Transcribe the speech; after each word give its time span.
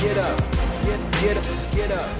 get 0.00 0.16
up, 0.16 0.38
get, 0.82 1.12
get 1.20 1.36
up, 1.36 1.72
get 1.72 1.92
up. 1.92 2.10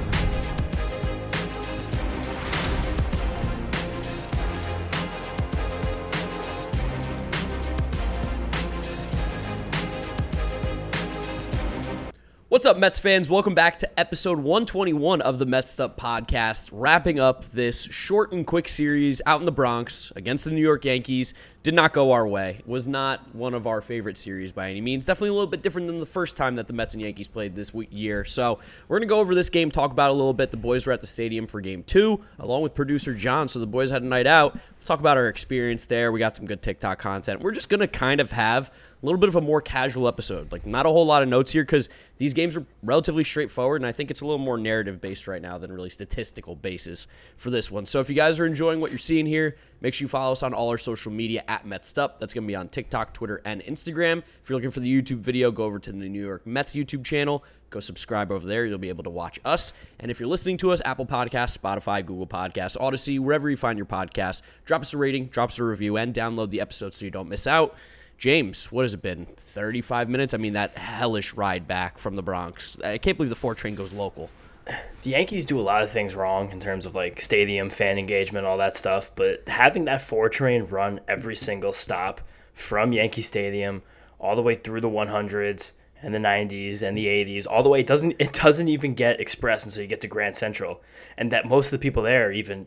What's 12.51 12.67
up, 12.67 12.77
Mets 12.77 12.99
fans? 12.99 13.31
Welcome 13.31 13.55
back 13.55 13.79
to 13.79 13.99
episode 13.99 14.41
121 14.41 15.23
of 15.23 15.39
the 15.39 15.47
Mets 15.47 15.81
Up 15.81 15.99
podcast, 15.99 16.69
wrapping 16.75 17.19
up 17.19 17.47
this 17.47 17.85
short 17.85 18.33
and 18.33 18.47
quick 18.47 18.69
series 18.69 19.23
out 19.25 19.41
in 19.41 19.47
the 19.47 19.53
Bronx 19.53 20.13
against 20.17 20.45
the 20.45 20.51
New 20.51 20.61
York 20.61 20.85
Yankees. 20.85 21.33
Did 21.63 21.75
not 21.75 21.93
go 21.93 22.13
our 22.13 22.27
way. 22.27 22.63
Was 22.65 22.89
not 22.89 23.35
one 23.35 23.53
of 23.53 23.67
our 23.67 23.83
favorite 23.83 24.17
series 24.17 24.51
by 24.51 24.71
any 24.71 24.81
means. 24.81 25.05
Definitely 25.05 25.29
a 25.29 25.35
little 25.35 25.47
bit 25.47 25.61
different 25.61 25.89
than 25.89 26.01
the 26.01 26.07
first 26.07 26.35
time 26.35 26.57
that 26.57 26.67
the 26.67 26.73
Mets 26.73 26.95
and 26.95 27.03
Yankees 27.03 27.29
played 27.29 27.55
this 27.55 27.75
week, 27.75 27.91
year. 27.93 28.25
So 28.25 28.61
we're 28.89 28.99
gonna 28.99 29.07
go 29.07 29.21
over 29.21 29.35
this 29.35 29.51
game, 29.51 29.71
talk 29.71 29.93
about 29.93 30.09
it 30.09 30.15
a 30.15 30.17
little 30.17 30.33
bit. 30.33 30.51
The 30.51 30.57
boys 30.57 30.87
were 30.87 30.93
at 30.95 31.03
the 31.03 31.07
stadium 31.07 31.47
for 31.47 31.61
Game 31.61 31.83
Two, 31.83 32.25
along 32.39 32.63
with 32.63 32.73
producer 32.73 33.13
John. 33.13 33.47
So 33.47 33.59
the 33.59 33.67
boys 33.67 33.91
had 33.91 34.03
a 34.03 34.07
night 34.07 34.27
out. 34.27 34.59
talk 34.87 35.01
about 35.01 35.19
our 35.19 35.29
experience 35.29 35.85
there. 35.85 36.11
We 36.11 36.19
got 36.19 36.35
some 36.35 36.47
good 36.47 36.63
TikTok 36.63 36.99
content. 36.99 37.43
We're 37.43 37.53
just 37.53 37.69
gonna 37.69 37.87
kind 37.87 38.23
of 38.23 38.31
have 38.31 38.71
a 39.03 39.07
little 39.07 39.19
bit 39.21 39.29
of 39.29 39.37
a 39.37 39.43
more 39.43 39.61
casual 39.61 40.09
episode. 40.09 40.51
Like 40.53 40.65
not 40.65 40.87
a 40.87 40.89
whole 40.89 41.05
lot 41.05 41.23
of 41.23 41.29
notes 41.29 41.53
here 41.53 41.63
because 41.63 41.91
these 42.17 42.33
games 42.33 42.57
are 42.57 42.65
relatively 42.83 43.23
straightforward, 43.25 43.83
and 43.83 43.87
I 43.87 43.93
think 43.93 44.11
it's 44.11 44.23
a 44.23 44.25
little 44.25 44.39
more 44.39 44.57
narrative 44.57 44.99
based 44.99 45.29
right 45.29 45.43
now 45.43 45.59
than 45.59 45.71
really 45.71 45.91
statistical 45.91 46.57
basis 46.57 47.07
for 47.37 47.51
this 47.51 47.71
one. 47.71 47.85
So 47.85 48.01
if 48.01 48.09
you 48.09 48.17
guys 48.17 48.41
are 48.41 48.47
enjoying 48.47 48.81
what 48.81 48.91
you're 48.91 48.99
seeing 48.99 49.27
here, 49.27 49.57
make 49.81 49.95
sure 49.95 50.05
you 50.05 50.09
follow 50.09 50.33
us 50.33 50.43
on 50.43 50.55
all 50.55 50.69
our 50.69 50.79
social 50.79 51.13
media 51.13 51.45
at 51.49 51.67
MetsUp. 51.67 52.19
That's 52.19 52.35
going 52.35 52.45
to 52.45 52.49
be 52.49 52.57
on 52.57 52.69
TikTok, 52.69 53.13
Twitter, 53.13 53.41
and 53.45 53.63
Instagram. 53.63 54.19
If 54.43 54.49
you're 54.49 54.57
looking 54.57 54.71
for 54.71 54.81
the 54.81 55.03
YouTube 55.03 55.21
video, 55.21 55.51
go 55.51 55.65
over 55.65 55.79
to 55.79 55.93
the 55.93 56.09
New 56.09 56.25
York 56.25 56.47
Mets 56.47 56.75
YouTube 56.75 57.05
channel. 57.05 57.45
Go 57.71 57.81
subscribe 57.81 58.33
over 58.33 58.47
there. 58.47 58.67
You'll 58.67 58.79
be 58.79 58.89
able 58.89 59.05
to 59.05 59.11
watch 59.11 59.39
us. 59.45 59.73
And 60.01 60.11
if 60.11 60.19
you're 60.19 60.29
listening 60.29 60.57
to 60.59 60.73
us, 60.73 60.83
Apple 60.85 61.07
Podcasts, 61.07 61.57
Spotify, 61.57 62.05
Google 62.05 62.27
Podcasts, 62.27 62.77
Audacy, 62.77 63.21
wherever 63.21 63.49
you 63.49 63.57
find 63.57 63.79
your 63.79 63.87
podcast, 63.87 64.43
drop 64.65 64.83
us 64.83 64.93
a 64.93 64.99
rating, 64.99 65.27
drop 65.27 65.51
us 65.51 65.59
a 65.59 65.65
review, 65.65 65.97
and 65.97 66.13
download 66.13 66.51
the 66.51 66.61
episode 66.61 66.95
so 66.95 67.05
you 67.05 67.11
don't 67.11 67.29
miss 67.29 67.47
out. 67.47 67.77
James, 68.19 68.71
what 68.71 68.83
has 68.83 68.93
it 68.93 69.01
been? 69.01 69.25
35 69.25 70.11
minutes? 70.11 70.35
I 70.35 70.37
mean, 70.37 70.53
that 70.53 70.73
hellish 70.77 71.33
ride 71.33 71.67
back 71.67 71.97
from 71.97 72.17
the 72.17 72.23
Bronx. 72.23 72.79
I 72.83 72.99
can't 72.99 73.17
believe 73.17 73.31
the 73.31 73.37
four 73.37 73.55
train 73.55 73.77
goes 73.77 73.93
local. 73.93 74.29
The 74.67 75.11
Yankees 75.11 75.47
do 75.47 75.59
a 75.59 75.63
lot 75.63 75.83
of 75.83 75.91
things 75.91 76.15
wrong 76.15 76.51
in 76.51 76.61
terms 76.61 76.87
of 76.87 76.95
like 76.95 77.21
stadium 77.21 77.71
fan 77.71 77.99
engagement, 77.99 78.47
all 78.47 78.59
that 78.59 78.77
stuff. 78.77 79.13
But 79.15 79.49
having 79.49 79.85
that 79.87 80.01
four 80.01 80.29
train 80.29 80.65
run 80.65 81.01
every 81.09 81.37
single 81.37 81.73
stop 81.73 82.21
from 82.53 82.93
Yankee 82.93 83.23
Stadium 83.23 83.83
all 84.19 84.37
the 84.37 84.43
way 84.43 84.55
through 84.55 84.83
the 84.83 84.89
100s 84.89 85.73
and 86.03 86.15
the 86.15 86.19
90s 86.19 86.83
and 86.83 86.97
the 86.97 87.07
80s, 87.07 87.47
all 87.49 87.63
the 87.63 87.69
way 87.69 87.81
it 87.81 87.87
doesn't 87.87 88.15
it 88.19 88.33
doesn't 88.33 88.69
even 88.69 88.95
get 88.95 89.21
expressed 89.21 89.67
until 89.67 89.83
you 89.83 89.89
get 89.89 90.01
to 90.03 90.09
Grand 90.09 90.37
Central, 90.37 90.83
and 91.17 91.31
that 91.33 91.47
most 91.47 91.67
of 91.67 91.73
the 91.73 91.79
people 91.79 92.03
there 92.03 92.31
even 92.33 92.67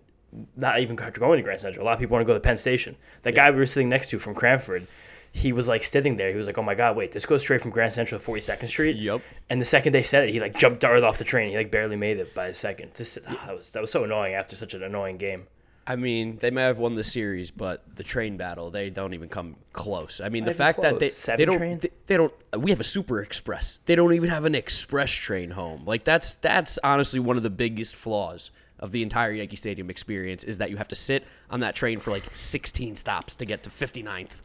not 0.56 0.80
even 0.80 0.96
going 0.96 1.38
to 1.38 1.44
Grand 1.44 1.62
Central. 1.62 1.84
A 1.84 1.86
lot 1.86 1.94
of 1.94 2.00
people 2.00 2.16
want 2.16 2.26
to 2.26 2.28
go 2.28 2.34
to 2.34 2.40
Penn 2.40 2.58
Station. 2.58 2.96
That 3.22 3.36
guy 3.36 3.52
we 3.52 3.58
were 3.58 3.68
sitting 3.68 3.90
next 3.90 4.10
to 4.10 4.20
from 4.20 4.34
Cranford 4.34 4.88
he 5.36 5.52
was 5.52 5.68
like 5.68 5.84
sitting 5.84 6.16
there. 6.16 6.30
He 6.30 6.38
was 6.38 6.46
like, 6.46 6.60
"Oh 6.60 6.64
my 6.64 6.76
god, 6.76 6.96
wait, 6.96 7.12
this 7.12 7.26
goes 7.26 7.42
straight 7.42 7.60
from 7.60 7.72
Grand 7.72 7.92
Central 7.92 8.20
to 8.20 8.24
Forty 8.24 8.40
Second 8.40 8.68
Street." 8.68 8.96
Yep. 8.98 9.22
And 9.50 9.60
the 9.60 9.66
second 9.66 9.92
they 9.92 10.04
said 10.04 10.30
it, 10.30 10.32
he 10.32 10.40
like 10.40 10.58
jumped 10.58 10.80
darted 10.80 11.04
off 11.04 11.18
the 11.18 11.24
train. 11.24 11.50
He 11.50 11.58
like 11.58 11.72
barely 11.72 11.96
made 11.96 12.18
it 12.18 12.36
by 12.36 12.48
a 12.48 12.54
second. 12.54 12.94
Just 12.94 13.18
ah, 13.28 13.44
that 13.48 13.56
was 13.56 13.74
that 13.74 13.82
was 13.82 13.92
so 13.92 14.04
annoying 14.04 14.36
after 14.36 14.56
such 14.56 14.76
an 14.76 14.84
annoying 14.84 15.18
game. 15.18 15.48
I 15.86 15.98
mean, 15.98 16.38
they 16.38 16.50
may 16.50 16.62
have 16.62 16.78
won 16.78 16.94
the 16.94 17.04
series, 17.04 17.52
but 17.52 17.84
the 17.98 18.04
train 18.04 18.38
battle, 18.38 18.70
they 18.72 18.90
don't 18.90 19.14
even 19.14 19.28
come 19.28 19.58
close. 19.74 20.22
I 20.22 20.30
mean, 20.30 20.46
Not 20.46 20.52
the 20.52 20.56
fact 20.56 20.82
that 20.82 20.98
they, 21.00 21.08
close. 21.10 21.26
they 21.36 21.44
don't 21.46 21.82
they, 21.82 21.90
they 22.06 22.16
don't 22.16 22.34
we 22.58 22.70
have 22.70 22.80
a 22.80 22.86
super 22.86 23.22
express. 23.22 23.80
They 23.86 23.96
don't 23.96 24.14
even 24.14 24.30
have 24.30 24.46
an 24.46 24.56
express 24.56 25.12
train 25.12 25.50
home. 25.50 25.84
Like 25.86 26.04
that's 26.04 26.36
that's 26.36 26.78
honestly 26.84 27.20
one 27.20 27.38
of 27.38 27.44
the 27.44 27.50
biggest 27.50 27.96
flaws 27.96 28.52
of 28.80 28.92
the 28.92 29.02
entire 29.02 29.32
Yankee 29.32 29.56
Stadium 29.56 29.90
experience 29.90 30.44
is 30.44 30.60
that 30.60 30.70
you 30.70 30.78
have 30.78 30.90
to 30.90 30.96
sit 30.96 31.26
on 31.50 31.62
that 31.62 31.76
train 31.76 32.00
for 32.00 32.12
like 32.12 32.24
16 32.36 32.96
stops 32.96 33.36
to 33.38 33.46
get 33.46 33.64
to 33.64 33.70
59th. 33.70 34.42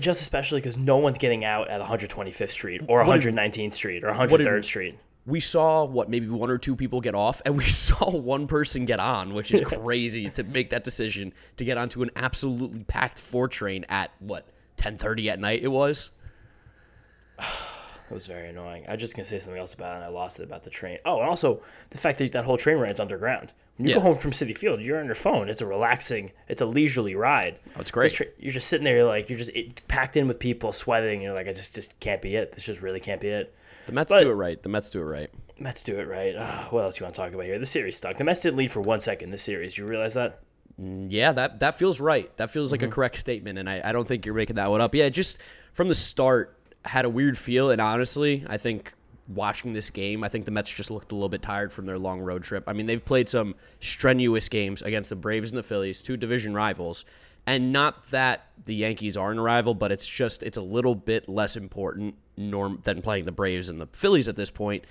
Just 0.00 0.20
especially 0.22 0.60
because 0.60 0.76
no 0.76 0.96
one's 0.96 1.18
getting 1.18 1.44
out 1.44 1.68
at 1.68 1.80
125th 1.80 2.50
Street 2.50 2.80
or 2.88 3.04
What 3.04 3.20
did- 3.20 3.34
119th 3.34 3.74
Street 3.74 4.04
or 4.04 4.14
what 4.14 4.30
did- 4.30 4.40
103rd 4.46 4.64
Street. 4.64 4.98
we 5.26 5.38
saw 5.38 5.84
what 5.84 6.08
maybe 6.08 6.26
one 6.28 6.50
or 6.50 6.58
two 6.58 6.74
people 6.74 7.00
get 7.00 7.14
off 7.14 7.40
and 7.44 7.56
we 7.56 7.64
saw 7.84 8.10
one 8.10 8.46
person 8.46 8.84
get 8.86 8.98
on 9.00 9.34
which 9.34 9.52
is 9.52 9.60
crazy 9.64 10.30
to 10.30 10.42
make 10.42 10.70
that 10.70 10.82
decision 10.82 11.32
to 11.56 11.64
get 11.64 11.76
onto 11.78 12.02
an 12.02 12.10
absolutely 12.16 12.82
packed 12.84 13.20
four 13.20 13.46
train 13.48 13.84
at 13.88 14.10
what 14.18 14.46
10:30 14.78 15.28
at 15.28 15.38
night 15.38 15.62
it 15.62 15.68
was 15.68 16.10
It 18.10 18.14
was 18.14 18.26
very 18.26 18.50
annoying. 18.50 18.84
I 18.88 18.92
was 18.92 19.00
just 19.00 19.16
gonna 19.16 19.24
say 19.24 19.38
something 19.38 19.58
else 19.58 19.72
about 19.72 19.92
it, 19.94 19.96
and 19.96 20.04
I 20.04 20.08
lost 20.08 20.38
it 20.38 20.42
about 20.42 20.64
the 20.64 20.70
train. 20.70 20.98
Oh, 21.06 21.20
and 21.20 21.28
also 21.30 21.62
the 21.90 21.96
fact 21.96 22.18
that 22.18 22.30
that 22.32 22.44
whole 22.44 22.58
train 22.58 22.76
ride's 22.76 23.00
underground. 23.00 23.52
When 23.76 23.88
you 23.88 23.94
Yeah. 23.94 24.00
go 24.00 24.02
home 24.02 24.18
from 24.18 24.30
Citi 24.32 24.56
Field, 24.56 24.80
you're 24.80 24.98
on 25.00 25.06
your 25.06 25.14
phone. 25.14 25.48
It's 25.48 25.60
a 25.60 25.66
relaxing, 25.66 26.32
it's 26.48 26.60
a 26.60 26.66
leisurely 26.66 27.14
ride. 27.14 27.56
Oh, 27.76 27.80
it's 27.80 27.90
great. 27.90 28.12
Tra- 28.12 28.26
you're 28.38 28.52
just 28.52 28.68
sitting 28.68 28.84
there, 28.84 28.96
you're 28.98 29.06
like 29.06 29.28
you're 29.30 29.38
just 29.38 29.50
it, 29.56 29.86
packed 29.88 30.16
in 30.16 30.28
with 30.28 30.38
people, 30.38 30.72
sweating. 30.72 31.14
And 31.14 31.22
you're 31.22 31.34
like, 31.34 31.48
I 31.48 31.52
just 31.52 31.74
just 31.74 31.98
can't 32.00 32.20
be 32.22 32.36
it. 32.36 32.52
This 32.52 32.64
just 32.64 32.82
really 32.82 33.00
can't 33.00 33.20
be 33.20 33.28
it. 33.28 33.54
the 33.86 33.92
Mets 33.92 34.08
But- 34.10 34.20
do 34.22 34.30
it 34.30 34.34
right 34.34 34.62
the 34.62 34.68
Mets 34.68 34.90
do 34.90 35.00
it 35.00 35.04
right 35.04 35.30
Mets 35.58 35.82
do 35.82 35.98
it 35.98 36.06
right. 36.06 36.36
Uh, 36.36 36.64
what 36.70 36.82
else 36.84 37.00
you 37.00 37.04
want 37.04 37.14
to 37.14 37.20
talk 37.20 37.32
about 37.32 37.44
here? 37.46 37.58
The 37.58 37.66
series 37.66 37.96
stuck. 37.96 38.16
The 38.16 38.24
Mets 38.24 38.40
didn't 38.42 38.56
lead 38.58 38.70
for 38.72 38.80
one 38.80 39.00
second. 39.00 39.30
This 39.30 39.42
series, 39.42 39.76
you 39.78 39.86
realize 39.86 40.14
that? 40.14 40.40
yeah 40.78 41.32
that 41.32 41.60
that 41.60 41.74
feels 41.78 42.00
right 42.00 42.34
that 42.38 42.48
feels 42.50 42.72
like 42.72 42.82
a 42.82 42.88
correct 42.88 43.16
statement 43.16 43.58
and 43.58 43.68
I, 43.68 43.82
I 43.84 43.92
don't 43.92 44.08
think 44.08 44.24
you're 44.24 44.34
making 44.34 44.56
that 44.56 44.70
one 44.70 44.80
up 44.80 44.94
yeah 44.94 45.10
just 45.10 45.38
from 45.74 45.88
the 45.88 45.94
start 45.94 46.56
had 46.84 47.04
a 47.04 47.10
weird 47.10 47.36
feel 47.36 47.70
and 47.70 47.78
honestly 47.80 48.44
I 48.48 48.56
think 48.56 48.94
watching 49.28 49.72
this 49.72 49.90
game 49.90 50.24
I 50.24 50.28
think 50.28 50.44
the 50.44 50.50
Mets 50.50 50.70
just 50.70 50.90
looked 50.90 51.12
a 51.12 51.14
little 51.14 51.28
bit 51.28 51.42
tired 51.42 51.72
from 51.72 51.86
their 51.86 51.98
long 51.98 52.20
road 52.20 52.42
trip 52.42 52.64
I 52.66 52.72
mean 52.72 52.86
they've 52.86 53.04
played 53.04 53.28
some 53.28 53.54
strenuous 53.80 54.48
games 54.48 54.82
against 54.82 55.10
the 55.10 55.16
Braves 55.16 55.50
and 55.50 55.58
the 55.58 55.62
Phillies 55.62 56.02
two 56.02 56.16
division 56.16 56.54
rivals 56.54 57.04
and 57.46 57.72
not 57.72 58.06
that 58.06 58.46
the 58.64 58.74
Yankees 58.74 59.16
aren't 59.16 59.38
a 59.38 59.42
rival 59.42 59.74
but 59.74 59.92
it's 59.92 60.06
just 60.06 60.42
it's 60.42 60.58
a 60.58 60.62
little 60.62 60.94
bit 60.94 61.28
less 61.28 61.56
important 61.56 62.14
norm 62.36 62.80
than 62.82 63.00
playing 63.00 63.24
the 63.24 63.32
Braves 63.32 63.70
and 63.70 63.80
the 63.80 63.86
Phillies 63.86 64.28
at 64.28 64.36
this 64.36 64.50
point 64.50 64.84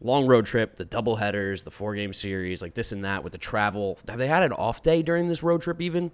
long 0.00 0.26
road 0.26 0.46
trip, 0.46 0.76
the 0.76 0.84
double 0.84 1.16
headers, 1.16 1.64
the 1.64 1.70
four 1.70 1.94
game 1.94 2.12
series, 2.12 2.62
like 2.62 2.74
this 2.74 2.92
and 2.92 3.04
that 3.04 3.24
with 3.24 3.32
the 3.32 3.38
travel. 3.38 3.98
Have 4.08 4.18
they 4.18 4.28
had 4.28 4.42
an 4.42 4.52
off 4.52 4.82
day 4.82 5.02
during 5.02 5.26
this 5.26 5.42
road 5.42 5.62
trip 5.62 5.80
even? 5.80 6.12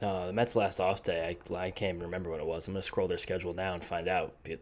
No, 0.00 0.26
the 0.26 0.32
Mets' 0.32 0.56
last 0.56 0.80
off 0.80 1.02
day. 1.02 1.36
I, 1.50 1.54
I 1.54 1.70
can't 1.70 2.00
remember 2.00 2.30
when 2.30 2.40
it 2.40 2.46
was. 2.46 2.66
I'm 2.66 2.74
gonna 2.74 2.82
scroll 2.82 3.08
their 3.08 3.18
schedule 3.18 3.54
now 3.54 3.74
and 3.74 3.82
find 3.82 4.08
out. 4.08 4.34
But 4.44 4.60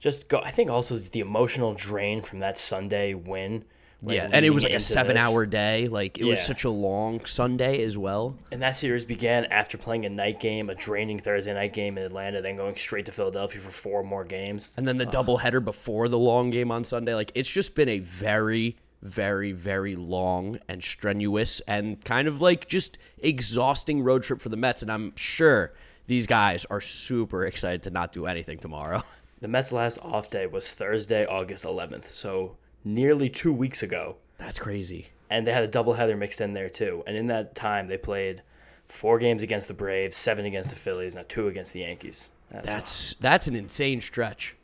just 0.00 0.28
go. 0.28 0.40
I 0.40 0.50
think 0.50 0.70
also 0.70 0.96
the 0.96 1.20
emotional 1.20 1.74
drain 1.74 2.22
from 2.22 2.40
that 2.40 2.58
Sunday 2.58 3.14
win. 3.14 3.64
like, 4.02 4.16
yeah, 4.16 4.30
and 4.32 4.46
it 4.46 4.50
was 4.50 4.64
like 4.64 4.72
a 4.72 4.80
seven 4.80 5.14
this. 5.14 5.22
hour 5.22 5.44
day. 5.44 5.86
Like 5.88 6.18
it 6.18 6.24
was 6.24 6.44
such 6.44 6.64
a 6.64 6.70
long 6.70 7.24
Sunday 7.26 7.84
as 7.84 7.98
well. 7.98 8.36
And 8.50 8.62
that 8.62 8.76
series 8.76 9.04
began 9.04 9.44
after 9.46 9.76
playing 9.76 10.06
a 10.06 10.08
night 10.08 10.40
game, 10.40 10.70
a 10.70 10.74
draining 10.74 11.18
Thursday 11.18 11.52
night 11.52 11.74
game 11.74 11.98
in 11.98 12.04
Atlanta, 12.04 12.40
then 12.40 12.56
going 12.56 12.76
straight 12.76 13.06
to 13.06 13.12
Philadelphia 13.12 13.60
for 13.60 13.70
four 13.70 14.02
more 14.02 14.24
games. 14.24 14.72
And 14.78 14.88
then 14.88 14.96
the 14.96 15.06
double 15.06 15.36
header 15.36 15.60
before 15.60 16.08
the 16.08 16.18
long 16.18 16.50
game 16.50 16.70
on 16.72 16.82
Sunday. 16.82 17.14
Like 17.14 17.30
it's 17.34 17.50
just 17.50 17.74
been 17.74 17.90
a 17.90 17.98
very, 17.98 18.78
very, 19.02 19.52
very 19.52 19.96
long 19.96 20.58
and 20.66 20.82
strenuous 20.82 21.60
and 21.68 22.02
kind 22.02 22.26
of 22.26 22.40
like 22.40 22.68
just 22.68 22.96
exhausting 23.18 24.02
road 24.02 24.22
trip 24.22 24.40
for 24.40 24.48
the 24.48 24.56
Mets. 24.56 24.80
And 24.80 24.90
I'm 24.90 25.14
sure 25.16 25.74
these 26.06 26.26
guys 26.26 26.64
are 26.70 26.80
super 26.80 27.44
excited 27.44 27.82
to 27.82 27.90
not 27.90 28.12
do 28.12 28.24
anything 28.24 28.56
tomorrow. 28.56 29.02
The 29.40 29.48
Mets' 29.48 29.72
last 29.72 29.98
off 30.02 30.28
day 30.28 30.46
was 30.46 30.70
Thursday, 30.70 31.24
August 31.24 31.64
11th, 31.64 32.12
so 32.12 32.56
nearly 32.84 33.30
two 33.30 33.52
weeks 33.52 33.82
ago. 33.82 34.16
That's 34.36 34.58
crazy. 34.58 35.08
And 35.30 35.46
they 35.46 35.52
had 35.52 35.62
a 35.62 35.68
doubleheader 35.68 36.18
mixed 36.18 36.40
in 36.40 36.52
there 36.52 36.68
too. 36.68 37.02
And 37.06 37.16
in 37.16 37.26
that 37.28 37.54
time, 37.54 37.88
they 37.88 37.96
played 37.96 38.42
four 38.86 39.18
games 39.18 39.42
against 39.42 39.68
the 39.68 39.74
Braves, 39.74 40.16
seven 40.16 40.44
against 40.44 40.70
the 40.70 40.76
Phillies, 40.76 41.14
now 41.14 41.24
two 41.26 41.48
against 41.48 41.72
the 41.72 41.80
Yankees. 41.80 42.28
That's, 42.50 42.66
That's 42.66 43.14
that's 43.14 43.46
an 43.46 43.54
insane 43.54 44.00
stretch. 44.00 44.56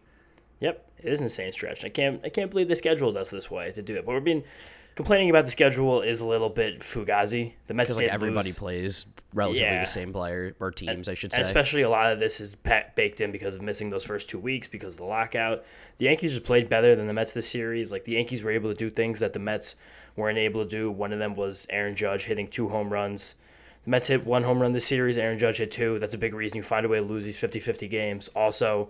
Yep, 0.60 0.84
it 0.98 1.08
is 1.08 1.20
an 1.20 1.26
insane 1.26 1.52
stretch. 1.52 1.84
I 1.84 1.88
can't 1.88 2.20
I 2.24 2.28
can't 2.28 2.50
believe 2.50 2.68
the 2.68 2.76
schedule 2.76 3.12
does 3.12 3.30
this 3.30 3.50
way 3.50 3.70
to 3.72 3.80
do 3.80 3.94
it. 3.94 4.04
But 4.04 4.12
we're 4.12 4.20
being 4.20 4.42
complaining 4.96 5.30
about 5.30 5.44
the 5.44 5.50
schedule 5.50 6.00
is 6.02 6.20
a 6.20 6.26
little 6.26 6.48
bit 6.48 6.80
fugazi. 6.80 7.52
The 7.68 7.74
Mets 7.74 7.88
because 7.88 8.02
like 8.02 8.10
everybody 8.12 8.48
lose. 8.48 8.58
plays 8.58 9.06
relatively 9.32 9.62
Yeah. 9.66 9.80
the 9.80 9.86
same 9.86 10.12
player 10.12 10.56
or 10.58 10.72
teams, 10.72 11.08
I 11.08 11.14
should 11.14 11.32
say. 11.32 11.42
Especially 11.42 11.82
a 11.82 11.88
lot 11.88 12.12
of 12.12 12.18
this 12.18 12.40
is 12.40 12.56
baked 12.56 13.20
in 13.20 13.30
because 13.30 13.56
of 13.56 13.62
missing 13.62 13.90
those 13.90 14.02
first 14.04 14.28
two 14.28 14.38
weeks 14.38 14.66
because 14.66 14.94
of 14.94 14.98
the 14.98 15.04
lockout. 15.04 15.64
The 15.98 16.06
Yankees 16.06 16.32
just 16.32 16.44
played 16.44 16.68
better 16.68 16.96
than 16.96 17.06
the 17.06 17.12
Mets 17.12 17.32
this 17.32 17.48
series. 17.48 17.92
Like 17.92 18.04
the 18.04 18.12
Yankees 18.12 18.42
were 18.42 18.50
able 18.50 18.70
to 18.70 18.76
do 18.76 18.90
things 18.90 19.18
that 19.20 19.32
the 19.34 19.38
Mets 19.38 19.76
weren't 20.16 20.38
able 20.38 20.64
to 20.64 20.68
do. 20.68 20.90
One 20.90 21.12
of 21.12 21.18
them 21.18 21.36
was 21.36 21.66
Aaron 21.70 21.94
Judge 21.94 22.24
hitting 22.24 22.48
two 22.48 22.70
home 22.70 22.90
runs. 22.90 23.34
The 23.84 23.90
Mets 23.90 24.08
hit 24.08 24.26
one 24.26 24.42
home 24.44 24.60
run 24.60 24.72
this 24.72 24.86
series. 24.86 25.18
Aaron 25.18 25.38
Judge 25.38 25.58
hit 25.58 25.70
two. 25.70 25.98
That's 25.98 26.14
a 26.14 26.18
big 26.18 26.34
reason 26.34 26.56
you 26.56 26.62
find 26.62 26.84
a 26.86 26.88
way 26.88 26.98
to 26.98 27.04
lose 27.04 27.24
these 27.24 27.38
50-50 27.38 27.88
games. 27.90 28.28
Also, 28.34 28.88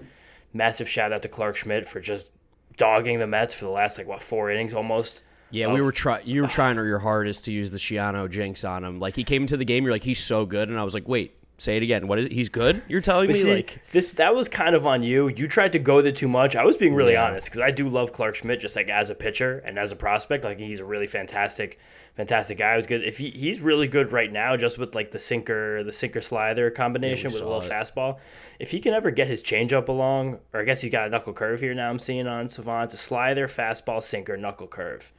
massive 0.54 0.88
shout 0.88 1.12
out 1.12 1.20
to 1.22 1.28
Clarke 1.28 1.56
Schmidt 1.56 1.86
for 1.88 1.98
just 2.00 2.30
dogging 2.76 3.18
the 3.18 3.26
Mets 3.26 3.54
for 3.54 3.64
the 3.64 3.70
last 3.72 3.98
like 3.98 4.06
what 4.06 4.22
four 4.22 4.50
innings 4.52 4.72
almost. 4.72 5.22
Yeah, 5.50 5.72
we 5.72 5.80
were 5.80 5.92
trying. 5.92 6.26
You 6.26 6.42
were 6.42 6.48
trying 6.48 6.76
your 6.76 6.98
hardest 6.98 7.44
to 7.46 7.52
use 7.52 7.70
the 7.70 7.78
Shiano 7.78 8.28
jinx 8.30 8.64
on 8.64 8.84
him. 8.84 8.98
Like 9.00 9.16
he 9.16 9.24
came 9.24 9.42
into 9.42 9.56
the 9.56 9.64
game, 9.64 9.84
you're 9.84 9.92
like, 9.92 10.02
he's 10.02 10.22
so 10.22 10.44
good, 10.44 10.68
and 10.68 10.78
I 10.78 10.84
was 10.84 10.94
like, 10.94 11.08
wait, 11.08 11.36
Say 11.58 11.78
it 11.78 11.82
again. 11.82 12.06
What 12.06 12.18
is 12.18 12.26
it? 12.26 12.32
He's 12.32 12.50
good? 12.50 12.82
You're 12.86 13.00
telling 13.00 13.28
me 13.28 13.34
see, 13.34 13.50
like 13.54 13.82
this 13.90 14.10
that 14.12 14.34
was 14.34 14.46
kind 14.46 14.74
of 14.74 14.86
on 14.86 15.02
you. 15.02 15.28
You 15.28 15.48
tried 15.48 15.72
to 15.72 15.78
go 15.78 16.02
there 16.02 16.12
too 16.12 16.28
much. 16.28 16.54
I 16.54 16.64
was 16.64 16.76
being 16.76 16.94
really 16.94 17.14
Yeah. 17.14 17.24
honest 17.28 17.48
because 17.48 17.62
I 17.62 17.70
do 17.70 17.88
love 17.88 18.12
Clarke 18.12 18.34
Schmidt 18.34 18.60
just 18.60 18.76
like 18.76 18.90
as 18.90 19.08
a 19.08 19.14
pitcher 19.14 19.62
and 19.64 19.78
as 19.78 19.90
a 19.90 19.96
prospect. 19.96 20.44
Like 20.44 20.58
he's 20.58 20.80
a 20.80 20.84
really 20.84 21.06
fantastic, 21.06 21.78
fantastic 22.14 22.58
guy. 22.58 22.72
I 22.72 22.76
was 22.76 22.86
good. 22.86 23.02
If 23.04 23.16
he, 23.16 23.30
he's 23.30 23.60
really 23.60 23.88
good 23.88 24.12
right 24.12 24.30
now, 24.30 24.54
just 24.58 24.76
with 24.76 24.94
like 24.94 25.12
the 25.12 25.18
sinker, 25.18 25.82
the 25.82 25.92
sinker 25.92 26.20
slider 26.20 26.70
combination 26.70 27.32
with 27.32 27.40
a 27.40 27.44
little 27.46 27.62
it. 27.62 27.70
fastball. 27.70 28.18
If 28.60 28.72
he 28.72 28.78
can 28.78 28.92
ever 28.92 29.10
get 29.10 29.26
his 29.26 29.42
changeup 29.42 29.88
along, 29.88 30.40
or 30.52 30.60
I 30.60 30.64
guess 30.64 30.82
he's 30.82 30.92
got 30.92 31.06
a 31.06 31.08
knuckle 31.10 31.32
curve 31.32 31.60
here 31.62 31.72
now. 31.72 31.88
I'm 31.88 31.98
seeing 31.98 32.26
on 32.26 32.50
Savant 32.50 32.92
a 32.92 32.98
slider, 32.98 33.46
fastball, 33.48 34.02
sinker, 34.02 34.36
knuckle 34.36 34.66
curve. 34.66 35.10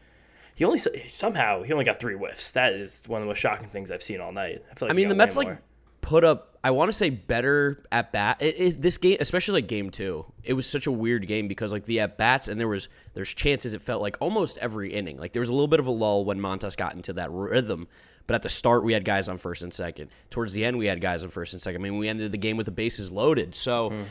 He 0.58 0.66
only 0.66 0.80
somehow 1.08 1.62
he 1.62 1.72
only 1.72 1.86
got 1.86 2.00
three 2.00 2.16
whiffs. 2.16 2.54
That 2.54 2.74
is 2.74 3.04
one 3.06 3.22
of 3.22 3.26
the 3.26 3.30
most 3.30 3.38
shocking 3.38 3.70
things 3.70 3.92
I've 3.92 4.02
seen 4.02 4.20
all 4.20 4.32
night. 4.32 4.64
I 4.72 4.74
feel 4.74 4.88
like 4.88 4.92
I 4.92 4.96
mean, 4.96 5.08
the 5.08 5.14
Mets 5.14 5.38
like 5.38 5.56
put 6.02 6.24
up. 6.24 6.58
I 6.64 6.72
want 6.72 6.90
to 6.90 6.94
say 6.94 7.12
better 7.12 7.84
at 7.92 8.12
bat. 8.12 8.42
It, 8.42 8.60
it, 8.60 8.82
this 8.82 8.98
game, 8.98 9.18
especially 9.20 9.62
like 9.62 9.68
game 9.68 9.92
two, 9.92 10.26
it 10.44 10.54
was 10.54 10.68
such 10.68 10.88
a 10.88 10.92
weird 10.92 11.28
game 11.28 11.48
because 11.48 11.72
like 11.72 11.86
the 11.86 12.00
at 12.00 12.18
bats 12.18 12.48
and 12.48 12.60
there 12.60 12.68
was 12.68 12.90
there's 13.14 13.32
chances. 13.36 13.76
It 13.76 13.84
felt 13.84 14.02
like 14.02 14.18
almost 14.20 14.58
every 14.58 14.92
inning. 14.92 15.20
Like 15.20 15.32
there 15.32 15.42
was 15.42 15.52
a 15.52 15.54
little 15.54 15.68
bit 15.68 15.80
of 15.80 15.86
a 15.86 15.92
lull 15.92 16.26
when 16.26 16.40
Montas 16.40 16.76
got 16.76 16.96
into 16.96 17.14
that 17.14 17.30
rhythm. 17.30 17.88
But 18.26 18.34
at 18.34 18.42
the 18.42 18.50
start, 18.50 18.84
we 18.84 18.94
had 18.94 19.06
guys 19.06 19.30
on 19.30 19.38
first 19.38 19.62
and 19.62 19.72
second. 19.72 20.10
Towards 20.32 20.54
the 20.54 20.66
end, 20.66 20.80
we 20.80 20.88
had 20.88 21.02
guys 21.02 21.24
on 21.24 21.30
first 21.30 21.54
and 21.54 21.62
second. 21.62 21.82
I 21.82 21.84
mean, 21.84 22.00
we 22.00 22.10
ended 22.10 22.32
the 22.32 22.38
game 22.40 22.58
with 22.58 22.66
the 22.66 22.72
bases 22.72 23.12
loaded. 23.12 23.54
So 23.54 23.92
hmm. 23.92 24.02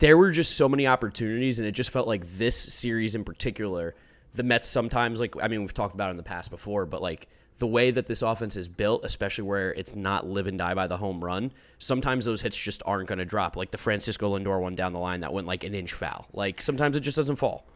there 0.00 0.18
were 0.18 0.32
just 0.32 0.58
so 0.58 0.68
many 0.68 0.86
opportunities, 0.86 1.58
and 1.58 1.66
it 1.66 1.72
just 1.72 1.88
felt 1.88 2.06
like 2.06 2.26
this 2.26 2.56
series 2.56 3.14
in 3.14 3.24
particular, 3.24 3.94
the 4.38 4.42
Mets 4.42 4.66
sometimes 4.68 5.20
like 5.20 5.34
I 5.42 5.48
mean 5.48 5.60
we've 5.60 5.74
talked 5.74 5.94
about 5.94 6.08
it 6.08 6.12
in 6.12 6.16
the 6.16 6.22
past 6.22 6.50
before, 6.50 6.86
but 6.86 7.02
like 7.02 7.28
the 7.58 7.66
way 7.66 7.90
that 7.90 8.06
this 8.06 8.22
offense 8.22 8.56
is 8.56 8.68
built, 8.68 9.04
especially 9.04 9.42
where 9.42 9.74
it's 9.74 9.94
not 9.96 10.26
live 10.26 10.46
and 10.46 10.56
die 10.56 10.74
by 10.74 10.86
the 10.86 10.96
home 10.96 11.22
run, 11.22 11.50
sometimes 11.78 12.24
those 12.24 12.40
hits 12.40 12.56
just 12.56 12.82
aren't 12.86 13.08
going 13.08 13.18
to 13.18 13.24
drop. 13.24 13.56
Like 13.56 13.72
the 13.72 13.78
Francisco 13.78 14.38
Lindor 14.38 14.60
one 14.60 14.76
down 14.76 14.92
the 14.92 15.00
line 15.00 15.20
that 15.20 15.32
went 15.32 15.46
like 15.48 15.64
an 15.64 15.74
inch 15.74 15.92
foul. 15.92 16.28
Like 16.32 16.62
sometimes 16.62 16.96
it 16.96 17.00
just 17.00 17.16
doesn't 17.16 17.36
fall. 17.36 17.66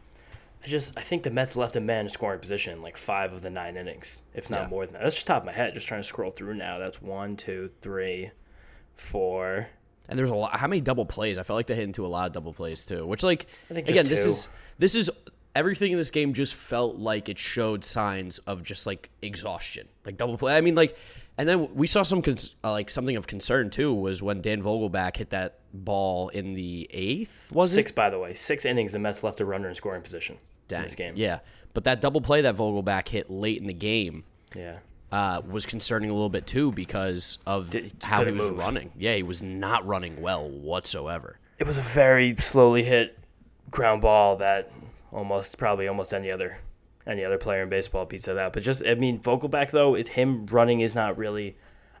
I 0.63 0.67
just 0.69 0.97
I 0.97 1.01
think 1.01 1.23
the 1.23 1.31
Mets 1.31 1.57
left 1.57 1.75
a 1.75 1.81
man 1.81 2.05
in 2.05 2.09
scoring 2.09 2.39
position 2.39 2.81
like 2.81 2.95
five 2.95 3.33
of 3.33 3.41
the 3.41 3.49
nine 3.49 3.75
innings, 3.75 4.21
if 4.33 4.49
not 4.49 4.61
Yeah. 4.61 4.67
more 4.69 4.85
than 4.85 4.93
that. 4.93 5.03
That's 5.03 5.15
just 5.15 5.27
top 5.27 5.41
of 5.41 5.45
my 5.45 5.51
head. 5.51 5.73
Just 5.73 5.87
trying 5.87 6.01
to 6.01 6.07
scroll 6.07 6.31
through 6.31 6.53
now. 6.53 6.79
That's 6.79 7.01
one, 7.01 7.35
two, 7.35 7.69
three, 7.81 8.31
four. 8.95 9.67
And 10.09 10.19
there's 10.19 10.29
a 10.29 10.35
lot. 10.35 10.57
How 10.57 10.67
many 10.67 10.81
double 10.81 11.05
plays? 11.05 11.37
I 11.37 11.43
felt 11.43 11.55
like 11.55 11.67
they 11.67 11.75
hit 11.75 11.85
into 11.85 12.05
a 12.05 12.07
lot 12.07 12.27
of 12.27 12.33
double 12.33 12.53
plays 12.53 12.83
too. 12.83 13.05
Which 13.05 13.23
like 13.23 13.47
I 13.69 13.73
think 13.73 13.87
just 13.87 13.99
again, 13.99 14.09
this 14.09 14.25
is 14.25 14.47
this 14.77 14.95
is 14.95 15.09
everything 15.55 15.91
in 15.91 15.97
this 15.97 16.11
game 16.11 16.33
just 16.33 16.55
felt 16.55 16.95
like 16.97 17.29
it 17.29 17.37
showed 17.37 17.83
signs 17.83 18.39
of 18.39 18.63
just 18.63 18.85
like 18.85 19.09
exhaustion, 19.21 19.87
like 20.05 20.17
double 20.17 20.37
play. 20.37 20.55
I 20.57 20.61
mean, 20.61 20.75
like, 20.75 20.97
and 21.37 21.47
then 21.49 21.73
we 21.75 21.87
saw 21.87 22.03
some 22.03 22.21
cons- 22.21 22.55
uh, 22.63 22.71
like 22.71 22.89
something 22.89 23.15
of 23.15 23.27
concern 23.27 23.69
too 23.69 23.93
was 23.93 24.21
when 24.21 24.41
Dan 24.41 24.61
Vogelbach 24.61 25.17
hit 25.17 25.29
that 25.31 25.59
ball 25.73 26.29
in 26.29 26.53
the 26.53 26.87
eighth. 26.91 27.51
Was 27.51 27.71
Six, 27.71 27.91
it 27.91 27.95
by 27.95 28.09
the 28.09 28.19
way, 28.19 28.33
six 28.33 28.65
innings. 28.65 28.91
The 28.91 28.99
Mets 28.99 29.23
left 29.23 29.41
a 29.41 29.45
runner 29.45 29.67
in 29.69 29.75
scoring 29.75 30.01
position 30.01 30.37
in 30.69 30.81
this 30.81 30.95
game. 30.95 31.13
Yeah, 31.17 31.39
but 31.73 31.83
that 31.85 32.01
double 32.01 32.21
play 32.21 32.41
that 32.41 32.55
Vogelbach 32.55 33.07
hit 33.07 33.29
late 33.29 33.59
in 33.61 33.67
the 33.67 33.73
game. 33.73 34.23
yeah. 34.55 34.77
Uh, 35.11 35.39
was 35.47 35.67
concerning 35.67 36.09
a 36.09 36.13
little 36.13 36.27
bit 36.27 36.47
too 36.47 36.71
because 36.71 37.37
of 37.45 37.69
Did- 37.69 37.93
how 38.01 38.25
he 38.25 38.31
was 38.31 38.49
move. 38.49 38.59
running. 38.59 38.91
Yeah, 38.97 39.13
he 39.13 39.21
was 39.21 39.43
not 39.43 39.85
running 39.85 40.19
well 40.23 40.49
whatsoever. 40.49 41.37
It 41.59 41.67
was 41.67 41.77
a 41.77 41.83
very 41.83 42.35
slowly 42.37 42.83
hit 42.83 43.15
ground 43.69 44.01
ball 44.01 44.37
that 44.37 44.71
almost 45.13 45.57
probably 45.57 45.87
almost 45.87 46.13
any 46.13 46.31
other 46.31 46.57
any 47.05 47.23
other 47.25 47.37
player 47.37 47.63
in 47.63 47.69
baseball 47.69 48.05
beats 48.05 48.25
that 48.25 48.37
out. 48.37 48.53
But 48.53 48.63
just 48.63 48.85
I 48.85 48.95
mean, 48.95 49.19
Vogelbach 49.19 49.71
though, 49.71 49.95
it 49.95 50.09
him 50.09 50.45
running 50.47 50.81
is 50.81 50.95
not 50.95 51.17
really. 51.17 51.55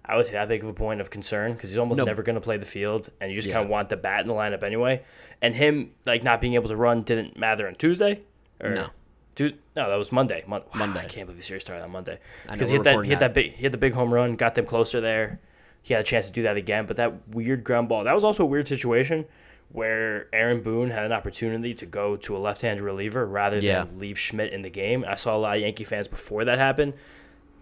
I 0.05 0.17
would 0.17 0.27
say 0.27 0.33
that 0.33 0.49
big 0.49 0.61
of 0.63 0.67
a 0.69 0.73
point 0.73 0.99
of 0.99 1.09
concern 1.09 1.53
because 1.53 1.69
he's 1.69 1.77
almost 1.77 1.97
No. 1.97 2.03
never 2.03 2.23
going 2.23 2.35
to 2.35 2.41
play 2.41 2.57
the 2.57 2.65
field, 2.65 3.07
and 3.21 3.31
you 3.31 3.37
just 3.37 3.47
Yeah. 3.47 3.53
kind 3.55 3.65
of 3.65 3.69
want 3.69 3.87
the 3.87 3.95
bat 3.95 4.19
in 4.21 4.27
the 4.27 4.33
lineup 4.33 4.61
anyway. 4.61 5.01
And 5.41 5.55
him 5.55 5.91
like 6.05 6.23
not 6.23 6.41
being 6.41 6.55
able 6.55 6.67
to 6.67 6.75
run 6.75 7.03
didn't 7.03 7.37
matter 7.37 7.67
on 7.67 7.75
Tuesday. 7.75 8.19
Or 8.59 8.69
No. 8.71 8.87
Tues 9.35 9.53
no, 9.75 9.89
that 9.89 9.95
was 9.95 10.11
Monday. 10.11 10.43
Mon- 10.45 10.61
wow, 10.61 10.67
Monday. 10.79 10.99
I 10.99 11.05
can't 11.05 11.25
believe 11.25 11.37
the 11.39 11.43
series 11.43 11.63
started 11.63 11.83
on 11.83 11.91
Monday 11.91 12.19
because 12.51 12.69
he 12.69 12.75
hit 12.75 12.83
that 12.83 13.01
he 13.03 13.09
hit 13.11 13.19
that. 13.19 13.27
that 13.29 13.33
big 13.33 13.51
he 13.53 13.61
hit 13.63 13.71
the 13.71 13.77
big 13.77 13.93
home 13.93 14.13
run, 14.13 14.35
got 14.35 14.55
them 14.55 14.65
closer 14.65 14.99
there. 14.99 15.39
He 15.81 15.93
had 15.93 16.01
a 16.01 16.03
chance 16.03 16.27
to 16.27 16.33
do 16.33 16.41
that 16.43 16.55
again, 16.57 16.85
but 16.85 16.95
that 16.97 17.27
weird 17.29 17.63
ground 17.63 17.87
ball. 17.89 18.03
That 18.03 18.13
was 18.13 18.23
also 18.23 18.43
a 18.43 18.45
weird 18.45 18.67
situation 18.67 19.25
where 19.73 20.27
Aaron 20.31 20.61
Boone 20.61 20.91
had 20.91 21.03
an 21.03 21.11
opportunity 21.11 21.73
to 21.73 21.85
go 21.85 22.15
to 22.15 22.37
a 22.37 22.39
left-handed 22.39 22.81
reliever 22.81 23.25
rather 23.25 23.59
Yeah. 23.59 23.83
than 23.83 23.99
leave 23.99 24.17
Schmidt 24.17 24.53
in 24.53 24.61
the 24.61 24.69
game. 24.69 25.03
I 25.07 25.15
saw 25.15 25.35
a 25.35 25.39
lot 25.39 25.55
of 25.57 25.61
Yankee 25.63 25.83
fans 25.83 26.07
before 26.07 26.45
that 26.45 26.57
happened 26.59 26.93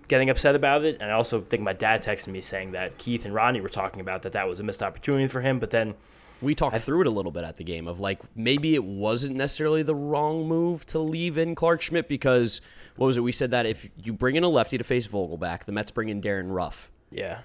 getting 0.08 0.30
upset 0.30 0.54
about 0.56 0.84
it, 0.84 0.98
and 1.00 1.10
I 1.10 1.14
also 1.14 1.40
think 1.40 1.64
my 1.64 1.72
dad 1.72 2.04
texted 2.04 2.28
me 2.28 2.42
saying 2.42 2.72
that 2.74 2.98
Keith 2.98 3.24
and 3.24 3.34
Ronnie 3.34 3.62
were 3.62 3.70
talking 3.70 4.02
about 4.02 4.24
that 4.24 4.34
that 4.34 4.46
was 4.48 4.60
a 4.60 4.64
missed 4.64 4.84
opportunity 4.84 5.28
for 5.28 5.40
him, 5.40 5.58
but 5.58 5.70
then 5.70 5.94
We 6.42 6.54
talked 6.54 6.80
through 6.80 7.02
it 7.02 7.08
a 7.08 7.12
little 7.12 7.32
bit 7.32 7.44
at 7.46 7.56
the 7.56 7.64
game 7.64 7.88
of 7.88 8.00
like 8.02 8.20
maybe 8.36 8.76
it 8.76 8.84
wasn't 8.84 9.36
necessarily 9.38 9.84
the 9.84 9.96
wrong 9.96 10.48
move 10.50 10.86
to 10.88 11.00
leave 11.00 11.38
in 11.38 11.56
Clarke 11.56 11.82
Schmidt 11.82 12.10
because 12.10 12.60
what 12.98 13.06
was 13.06 13.16
it? 13.16 13.22
We 13.22 13.32
said 13.32 13.52
that 13.52 13.66
if 13.66 13.88
you 14.04 14.12
bring 14.12 14.36
in 14.36 14.44
a 14.44 14.50
lefty 14.50 14.78
to 14.78 14.84
face 14.84 15.08
Vogelbach, 15.08 15.64
the 15.66 15.72
Mets 15.72 15.92
bring 15.92 16.10
in 16.10 16.20
Darin 16.20 16.50
Ruf. 16.52 16.92
yeah. 17.12 17.42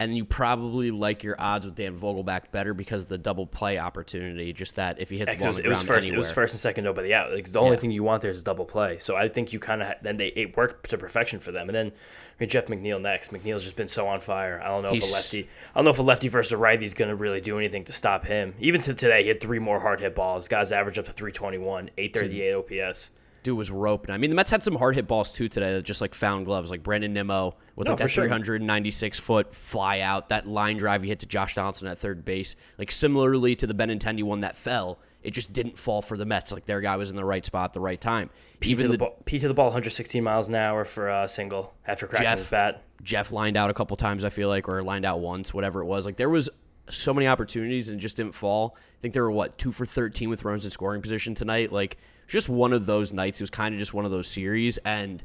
And 0.00 0.16
you 0.16 0.24
probably 0.24 0.90
like 0.90 1.22
your 1.22 1.36
odds 1.40 1.66
with 1.66 1.76
Dan 1.76 1.96
Vogelbach 1.96 2.50
better 2.50 2.74
because 2.74 3.02
of 3.02 3.08
the 3.08 3.16
double 3.16 3.46
play 3.46 3.78
opportunity. 3.78 4.52
Just 4.52 4.74
that 4.74 5.00
if 5.00 5.08
he 5.08 5.18
hits 5.18 5.32
the 5.32 5.40
It 5.40 5.46
was, 5.46 5.58
it 5.60 5.68
was 5.68 5.82
first. 5.84 6.06
anywhere. 6.08 6.14
It 6.16 6.18
was 6.18 6.32
first 6.32 6.52
and 6.54 6.60
second, 6.60 6.82
nobody 6.82 7.14
out. 7.14 7.32
Like 7.32 7.46
the 7.46 7.60
only 7.60 7.72
Yeah. 7.72 7.76
thing 7.76 7.90
you 7.92 8.02
want 8.02 8.20
there 8.22 8.30
is 8.32 8.40
a 8.40 8.44
double 8.44 8.64
play. 8.64 8.98
So 8.98 9.14
I 9.14 9.28
think 9.28 9.52
you 9.52 9.60
kind 9.60 9.82
of 9.82 9.94
then 10.02 10.16
they 10.16 10.28
it 10.28 10.56
worked 10.56 10.90
to 10.90 10.98
perfection 10.98 11.38
for 11.38 11.52
them. 11.52 11.68
And 11.68 11.76
then 11.76 11.86
I 11.88 11.92
mean, 12.40 12.48
Jeff 12.48 12.66
McNeil 12.66 13.00
next. 13.00 13.32
McNeil's 13.32 13.62
just 13.62 13.76
been 13.76 13.86
so 13.86 14.08
on 14.08 14.20
fire. 14.20 14.60
I 14.60 14.66
don't 14.66 14.82
know 14.82 14.92
if 14.92 15.02
a 15.08 15.12
lefty. 15.12 15.48
I 15.74 15.78
don't 15.78 15.84
know 15.84 15.90
if 15.92 15.98
a 16.00 16.02
lefty 16.02 16.26
versus 16.26 16.50
a 16.50 16.56
righty 16.56 16.84
is 16.84 16.92
going 16.92 17.08
to 17.10 17.14
really 17.14 17.40
do 17.40 17.56
anything 17.56 17.84
to 17.84 17.92
stop 17.92 18.26
him. 18.26 18.54
Even 18.58 18.80
to 18.80 18.94
today, 18.94 19.22
he 19.22 19.28
had 19.28 19.40
three 19.40 19.60
more 19.60 19.78
hard 19.78 20.00
hit 20.00 20.16
balls. 20.16 20.48
Guys 20.48 20.72
average 20.72 20.98
up 20.98 21.04
to 21.04 21.12
321, 21.12 21.90
838 21.96 22.52
OPS. 22.54 23.10
Dude 23.44 23.56
was 23.56 23.70
roping. 23.70 24.12
I 24.12 24.18
mean, 24.18 24.30
the 24.30 24.36
Mets 24.36 24.50
had 24.50 24.62
some 24.62 24.74
hard 24.74 24.96
hit 24.96 25.06
balls 25.06 25.30
too 25.30 25.48
today 25.48 25.74
that 25.74 25.82
just 25.82 26.00
like 26.00 26.14
found 26.14 26.46
gloves, 26.46 26.70
like 26.70 26.82
Brandon 26.82 27.12
Nimmo 27.12 27.54
with 27.76 27.86
No, 27.86 27.92
like 27.92 27.98
that 28.00 28.10
sure. 28.10 28.24
396 28.24 29.20
foot 29.20 29.54
fly 29.54 30.00
out, 30.00 30.30
that 30.30 30.48
line 30.48 30.78
drive 30.78 31.02
he 31.02 31.08
hit 31.08 31.20
to 31.20 31.26
Josh 31.26 31.54
Donaldson 31.54 31.86
at 31.86 31.98
third 31.98 32.24
base. 32.24 32.56
Like 32.78 32.90
similarly 32.90 33.54
to 33.56 33.66
the 33.66 33.74
Benintendi 33.74 34.24
one 34.24 34.40
that 34.40 34.56
fell, 34.56 34.98
it 35.22 35.32
just 35.32 35.52
didn't 35.52 35.78
fall 35.78 36.02
for 36.02 36.16
the 36.16 36.24
Mets. 36.24 36.52
Like 36.52 36.64
their 36.64 36.80
guy 36.80 36.96
was 36.96 37.10
in 37.10 37.16
the 37.16 37.24
right 37.24 37.44
spot 37.44 37.66
at 37.66 37.72
the 37.74 37.80
right 37.80 38.00
time. 38.00 38.30
P 38.60 38.70
Even 38.70 38.86
to 38.86 38.88
the, 38.88 38.92
the, 38.92 38.98
ball, 38.98 39.22
P 39.26 39.38
to 39.38 39.46
the 39.46 39.54
ball, 39.54 39.66
116 39.66 40.24
miles 40.24 40.48
an 40.48 40.54
hour 40.54 40.84
for 40.84 41.10
a 41.10 41.28
single 41.28 41.74
after 41.86 42.06
cracking 42.06 42.26
Jeff. 42.26 42.38
his 42.38 42.48
bat. 42.48 42.82
Jeff 43.02 43.30
lined 43.30 43.58
out 43.58 43.68
a 43.68 43.74
couple 43.74 43.96
times, 43.98 44.24
I 44.24 44.30
feel 44.30 44.48
like, 44.48 44.68
or 44.68 44.82
lined 44.82 45.04
out 45.04 45.20
once, 45.20 45.52
whatever 45.52 45.82
it 45.82 45.86
was. 45.86 46.06
Like 46.06 46.16
there 46.16 46.30
was 46.30 46.48
so 46.88 47.14
many 47.14 47.26
opportunities 47.26 47.88
and 47.88 47.98
it 47.98 48.02
just 48.02 48.16
didn't 48.16 48.34
fall. 48.34 48.76
I 48.76 49.00
think 49.00 49.14
there 49.14 49.22
were 49.22 49.30
what 49.30 49.58
two 49.58 49.72
for 49.72 49.84
13 49.84 50.28
with 50.30 50.44
runs 50.44 50.64
in 50.64 50.70
scoring 50.70 51.02
position 51.02 51.34
tonight. 51.34 51.72
Like 51.72 51.98
just 52.26 52.48
one 52.48 52.72
of 52.72 52.86
those 52.86 53.12
nights. 53.12 53.40
It 53.40 53.44
was 53.44 53.50
kind 53.50 53.74
of 53.74 53.78
just 53.78 53.94
one 53.94 54.04
of 54.04 54.10
those 54.10 54.28
series, 54.28 54.78
and 54.78 55.22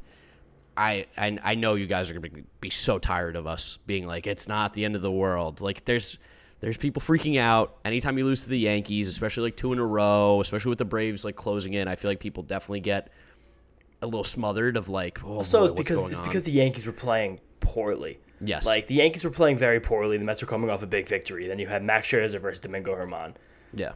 I 0.76 1.06
I, 1.16 1.38
I 1.42 1.54
know 1.54 1.74
you 1.74 1.86
guys 1.86 2.10
are 2.10 2.14
gonna 2.14 2.28
be, 2.28 2.44
be 2.60 2.70
so 2.70 2.98
tired 2.98 3.36
of 3.36 3.46
us 3.46 3.78
being 3.86 4.06
like 4.06 4.26
it's 4.26 4.48
not 4.48 4.72
the 4.74 4.84
end 4.84 4.96
of 4.96 5.02
the 5.02 5.10
world. 5.12 5.60
Like 5.60 5.84
there's. 5.84 6.18
There's 6.62 6.76
people 6.76 7.00
freaking 7.00 7.38
out 7.40 7.78
anytime 7.86 8.18
you 8.18 8.26
lose 8.26 8.42
to 8.44 8.50
the 8.50 8.58
Yankees, 8.58 9.08
especially 9.08 9.44
like 9.44 9.56
two 9.56 9.72
in 9.72 9.78
a 9.78 9.86
row, 9.86 10.42
especially 10.42 10.68
with 10.68 10.78
the 10.78 10.84
Braves 10.84 11.24
like 11.24 11.34
closing 11.34 11.72
in. 11.72 11.88
I 11.88 11.94
feel 11.94 12.10
like 12.10 12.20
people 12.20 12.42
definitely 12.42 12.80
get 12.80 13.08
a 14.02 14.06
little 14.06 14.24
smothered 14.24 14.76
of 14.76 14.90
like, 14.90 15.24
oh, 15.24 15.42
So 15.42 15.60
boy, 15.60 15.64
it's 15.64 15.72
because 15.72 16.10
it's 16.10 16.18
on? 16.18 16.26
because 16.26 16.44
the 16.44 16.50
Yankees 16.52 16.84
were 16.84 16.92
playing 16.92 17.40
poorly. 17.60 18.18
Yes. 18.42 18.66
Like 18.66 18.88
the 18.88 18.96
Yankees 18.96 19.24
were 19.24 19.30
playing 19.30 19.56
very 19.56 19.80
poorly. 19.80 20.18
The 20.18 20.24
Mets 20.26 20.42
were 20.42 20.48
coming 20.48 20.68
off 20.68 20.82
a 20.82 20.86
big 20.86 21.08
victory. 21.08 21.48
Then 21.48 21.58
you 21.58 21.66
had 21.66 21.82
Max 21.82 22.08
Scherzer 22.08 22.38
versus 22.42 22.60
Domingo 22.60 22.94
Germán. 22.94 23.36
yeah, 23.72 23.92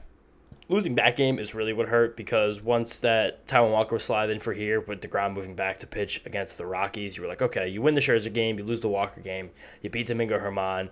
Losing 0.68 0.94
that 0.94 1.16
game 1.16 1.38
is 1.38 1.54
really 1.54 1.74
what 1.74 1.88
hurt 1.88 2.16
because 2.16 2.62
once 2.62 3.00
that 3.00 3.46
Taijuan 3.46 3.70
Walker 3.70 3.96
was 3.96 4.04
sliding 4.04 4.40
for 4.40 4.54
here 4.54 4.80
with 4.80 5.02
DeGrom 5.02 5.34
moving 5.34 5.54
back 5.54 5.78
to 5.80 5.86
pitch 5.86 6.22
against 6.24 6.56
the 6.56 6.64
Rockies, 6.64 7.16
you 7.16 7.22
were 7.22 7.28
like, 7.28 7.42
okay, 7.42 7.68
you 7.68 7.82
win 7.82 7.94
the 7.94 8.00
Scherzer 8.00 8.32
game, 8.32 8.58
you 8.58 8.64
lose 8.64 8.80
the 8.80 8.88
Walker 8.88 9.20
game, 9.20 9.50
you 9.82 9.90
beat 9.90 10.06
Domingo 10.06 10.38
Germán. 10.38 10.88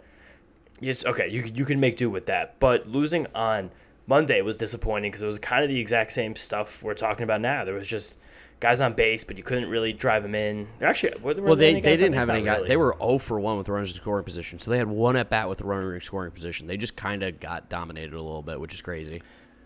Yes, 0.80 1.06
okay, 1.06 1.28
you 1.28 1.42
you 1.54 1.64
can 1.64 1.80
make 1.80 1.96
do 1.96 2.10
with 2.10 2.26
that. 2.26 2.58
But 2.60 2.86
losing 2.88 3.26
on 3.34 3.70
Monday 4.06 4.42
was 4.42 4.58
disappointing 4.58 5.10
because 5.10 5.22
it 5.22 5.26
was 5.26 5.38
kind 5.38 5.64
of 5.64 5.70
the 5.70 5.80
exact 5.80 6.12
same 6.12 6.36
stuff 6.36 6.82
we're 6.82 6.94
talking 6.94 7.24
about 7.24 7.40
now. 7.40 7.64
There 7.64 7.74
was 7.74 7.86
just 7.86 8.18
guys 8.60 8.80
on 8.80 8.92
base, 8.92 9.24
but 9.24 9.36
you 9.36 9.42
couldn't 9.42 9.68
really 9.68 9.92
drive 9.92 10.22
them 10.22 10.34
in. 10.34 10.68
They're 10.78 10.88
actually 10.88 11.14
were 11.20 11.34
there 11.34 11.44
Well, 11.44 11.56
they, 11.56 11.80
they 11.80 11.96
didn't 11.96 12.14
have 12.14 12.30
any 12.30 12.42
guys. 12.42 12.58
really. 12.58 12.68
They 12.68 12.76
were 12.76 12.94
0 12.98 13.18
for 13.18 13.40
1 13.40 13.58
with 13.58 13.68
runners 13.68 13.90
in 13.90 13.96
scoring 13.96 14.24
position. 14.24 14.58
So 14.58 14.70
they 14.70 14.78
had 14.78 14.88
one 14.88 15.16
at 15.16 15.30
bat 15.30 15.48
with 15.48 15.60
a 15.60 15.64
runner 15.64 15.94
in 15.94 16.00
scoring 16.00 16.30
position. 16.30 16.66
They 16.68 16.76
just 16.76 16.94
kind 16.96 17.22
of 17.22 17.40
got 17.40 17.68
dominated 17.68 18.14
a 18.14 18.22
little 18.22 18.42
bit, 18.42 18.60
which 18.60 18.72
is 18.72 18.80
crazy. 18.80 19.22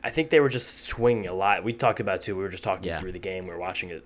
I 0.06 0.10
think 0.10 0.30
they 0.30 0.38
were 0.38 0.48
just 0.48 0.84
swinging 0.84 1.26
a 1.26 1.34
lot. 1.34 1.64
We 1.64 1.72
talked 1.72 1.98
about 1.98 2.16
it 2.16 2.22
too. 2.22 2.36
We 2.36 2.42
were 2.44 2.48
just 2.48 2.62
talking 2.62 2.84
Yeah. 2.84 3.00
through 3.00 3.10
the 3.10 3.18
game. 3.18 3.44
We 3.46 3.50
were 3.52 3.58
watching 3.58 3.90
it. 3.90 4.04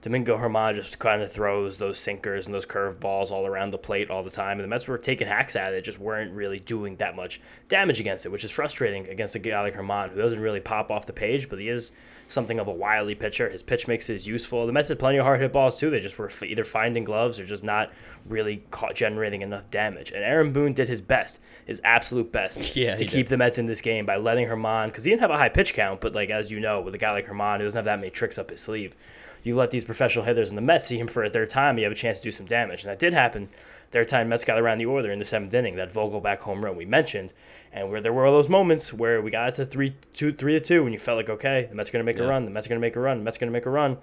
Domingo 0.00 0.38
Germán 0.38 0.74
just 0.74 0.98
kind 0.98 1.20
of 1.20 1.30
throws 1.30 1.76
those 1.76 1.98
sinkers 1.98 2.46
and 2.46 2.54
those 2.54 2.64
curve 2.64 2.98
balls 2.98 3.30
all 3.30 3.46
around 3.46 3.70
the 3.70 3.78
plate 3.78 4.10
all 4.10 4.22
the 4.22 4.30
time. 4.30 4.52
And 4.58 4.64
the 4.64 4.68
Mets 4.68 4.88
were 4.88 4.96
taking 4.96 5.28
hacks 5.28 5.54
at 5.54 5.74
it, 5.74 5.82
just 5.84 5.98
weren't 5.98 6.32
really 6.32 6.58
doing 6.58 6.96
that 6.96 7.14
much 7.14 7.38
damage 7.68 8.00
against 8.00 8.24
it, 8.24 8.30
which 8.30 8.44
is 8.44 8.50
frustrating 8.50 9.06
against 9.08 9.34
a 9.36 9.38
guy 9.38 9.60
like 9.60 9.74
Germán, 9.74 10.08
who 10.10 10.20
doesn't 10.22 10.40
really 10.40 10.58
pop 10.58 10.90
off 10.90 11.04
the 11.06 11.12
page, 11.12 11.50
but 11.50 11.58
he 11.60 11.68
is 11.68 11.92
something 12.32 12.58
of 12.58 12.66
a 12.66 12.72
wily 12.72 13.14
pitcher. 13.14 13.48
His 13.48 13.62
pitch 13.62 13.86
mix 13.86 14.08
is 14.10 14.26
useful. 14.26 14.66
The 14.66 14.72
Mets 14.72 14.88
had 14.88 14.98
plenty 14.98 15.18
of 15.18 15.24
hard 15.24 15.40
hit 15.40 15.52
balls 15.52 15.78
too. 15.78 15.90
They 15.90 16.00
just 16.00 16.18
were 16.18 16.30
either 16.44 16.64
finding 16.64 17.04
gloves 17.04 17.38
or 17.38 17.44
just 17.46 17.62
not 17.62 17.92
really 18.26 18.64
caught 18.70 18.94
generating 18.94 19.42
enough 19.42 19.70
damage. 19.70 20.10
And 20.10 20.24
Aaron 20.24 20.52
Boone 20.52 20.72
did 20.72 20.88
his 20.88 21.00
best, 21.00 21.38
his 21.64 21.80
absolute 21.84 22.32
best, 22.32 22.74
Yeah, 22.76 22.96
to 22.96 23.04
keep 23.04 23.26
did. 23.26 23.28
the 23.28 23.36
Mets 23.36 23.58
in 23.58 23.66
this 23.66 23.80
game 23.80 24.06
by 24.06 24.16
letting 24.16 24.46
Germán, 24.48 24.86
because 24.86 25.04
he 25.04 25.10
didn't 25.10 25.22
have 25.22 25.30
a 25.30 25.36
high 25.38 25.48
pitch 25.50 25.74
count, 25.74 26.00
but 26.00 26.14
like 26.14 26.30
as 26.30 26.50
you 26.50 26.58
know, 26.60 26.80
with 26.80 26.94
a 26.94 26.98
guy 26.98 27.12
like 27.12 27.26
Germán, 27.26 27.58
who 27.58 27.64
doesn't 27.64 27.78
have 27.78 27.84
that 27.84 27.98
many 27.98 28.10
tricks 28.10 28.38
up 28.38 28.50
his 28.50 28.60
sleeve, 28.60 28.96
you 29.42 29.56
let 29.56 29.70
these 29.72 29.84
professional 29.84 30.24
hitters 30.24 30.50
in 30.50 30.56
the 30.56 30.62
Mets 30.62 30.86
see 30.86 30.98
him 30.98 31.08
for 31.08 31.24
a 31.24 31.30
third 31.30 31.50
time, 31.50 31.76
you 31.76 31.84
have 31.84 31.92
a 31.92 31.96
chance 31.96 32.18
to 32.18 32.24
do 32.24 32.32
some 32.32 32.46
damage, 32.46 32.84
and 32.84 32.90
that 32.90 32.98
did 32.98 33.12
happen. 33.12 33.48
Third 33.92 34.08
time 34.08 34.30
Mets 34.30 34.44
got 34.44 34.58
around 34.58 34.78
the 34.78 34.86
order 34.86 35.10
in 35.10 35.18
the 35.18 35.24
seventh 35.24 35.52
inning, 35.52 35.76
that 35.76 35.92
Vogelbach 35.92 36.38
home 36.38 36.64
run 36.64 36.76
we 36.76 36.86
mentioned, 36.86 37.34
and 37.72 37.90
where 37.90 38.00
there 38.00 38.12
were 38.12 38.24
all 38.26 38.32
those 38.32 38.48
moments 38.48 38.92
where 38.92 39.20
we 39.20 39.30
got 39.30 39.48
it 39.48 39.54
to 39.56 39.66
three, 39.66 39.94
two, 40.14 40.32
three 40.32 40.54
to 40.54 40.60
two, 40.60 40.84
and 40.84 40.92
you 40.92 40.98
felt 40.98 41.18
like 41.18 41.28
okay, 41.28 41.66
the 41.68 41.74
Mets 41.74 41.90
are 41.90 41.92
gonna 41.92 42.04
make 42.04 42.18
a 42.18 42.26
run, 42.26 42.44
the 42.46 42.50
Mets 42.50 42.66
are 42.66 42.70
gonna 42.70 42.80
make 42.80 42.96
a 42.96 43.00
run, 43.00 43.18
the 43.18 43.24
Mets 43.24 43.36
are 43.36 43.40
gonna 43.40 43.52
make 43.52 43.66
a 43.66 43.70
run, 43.70 43.98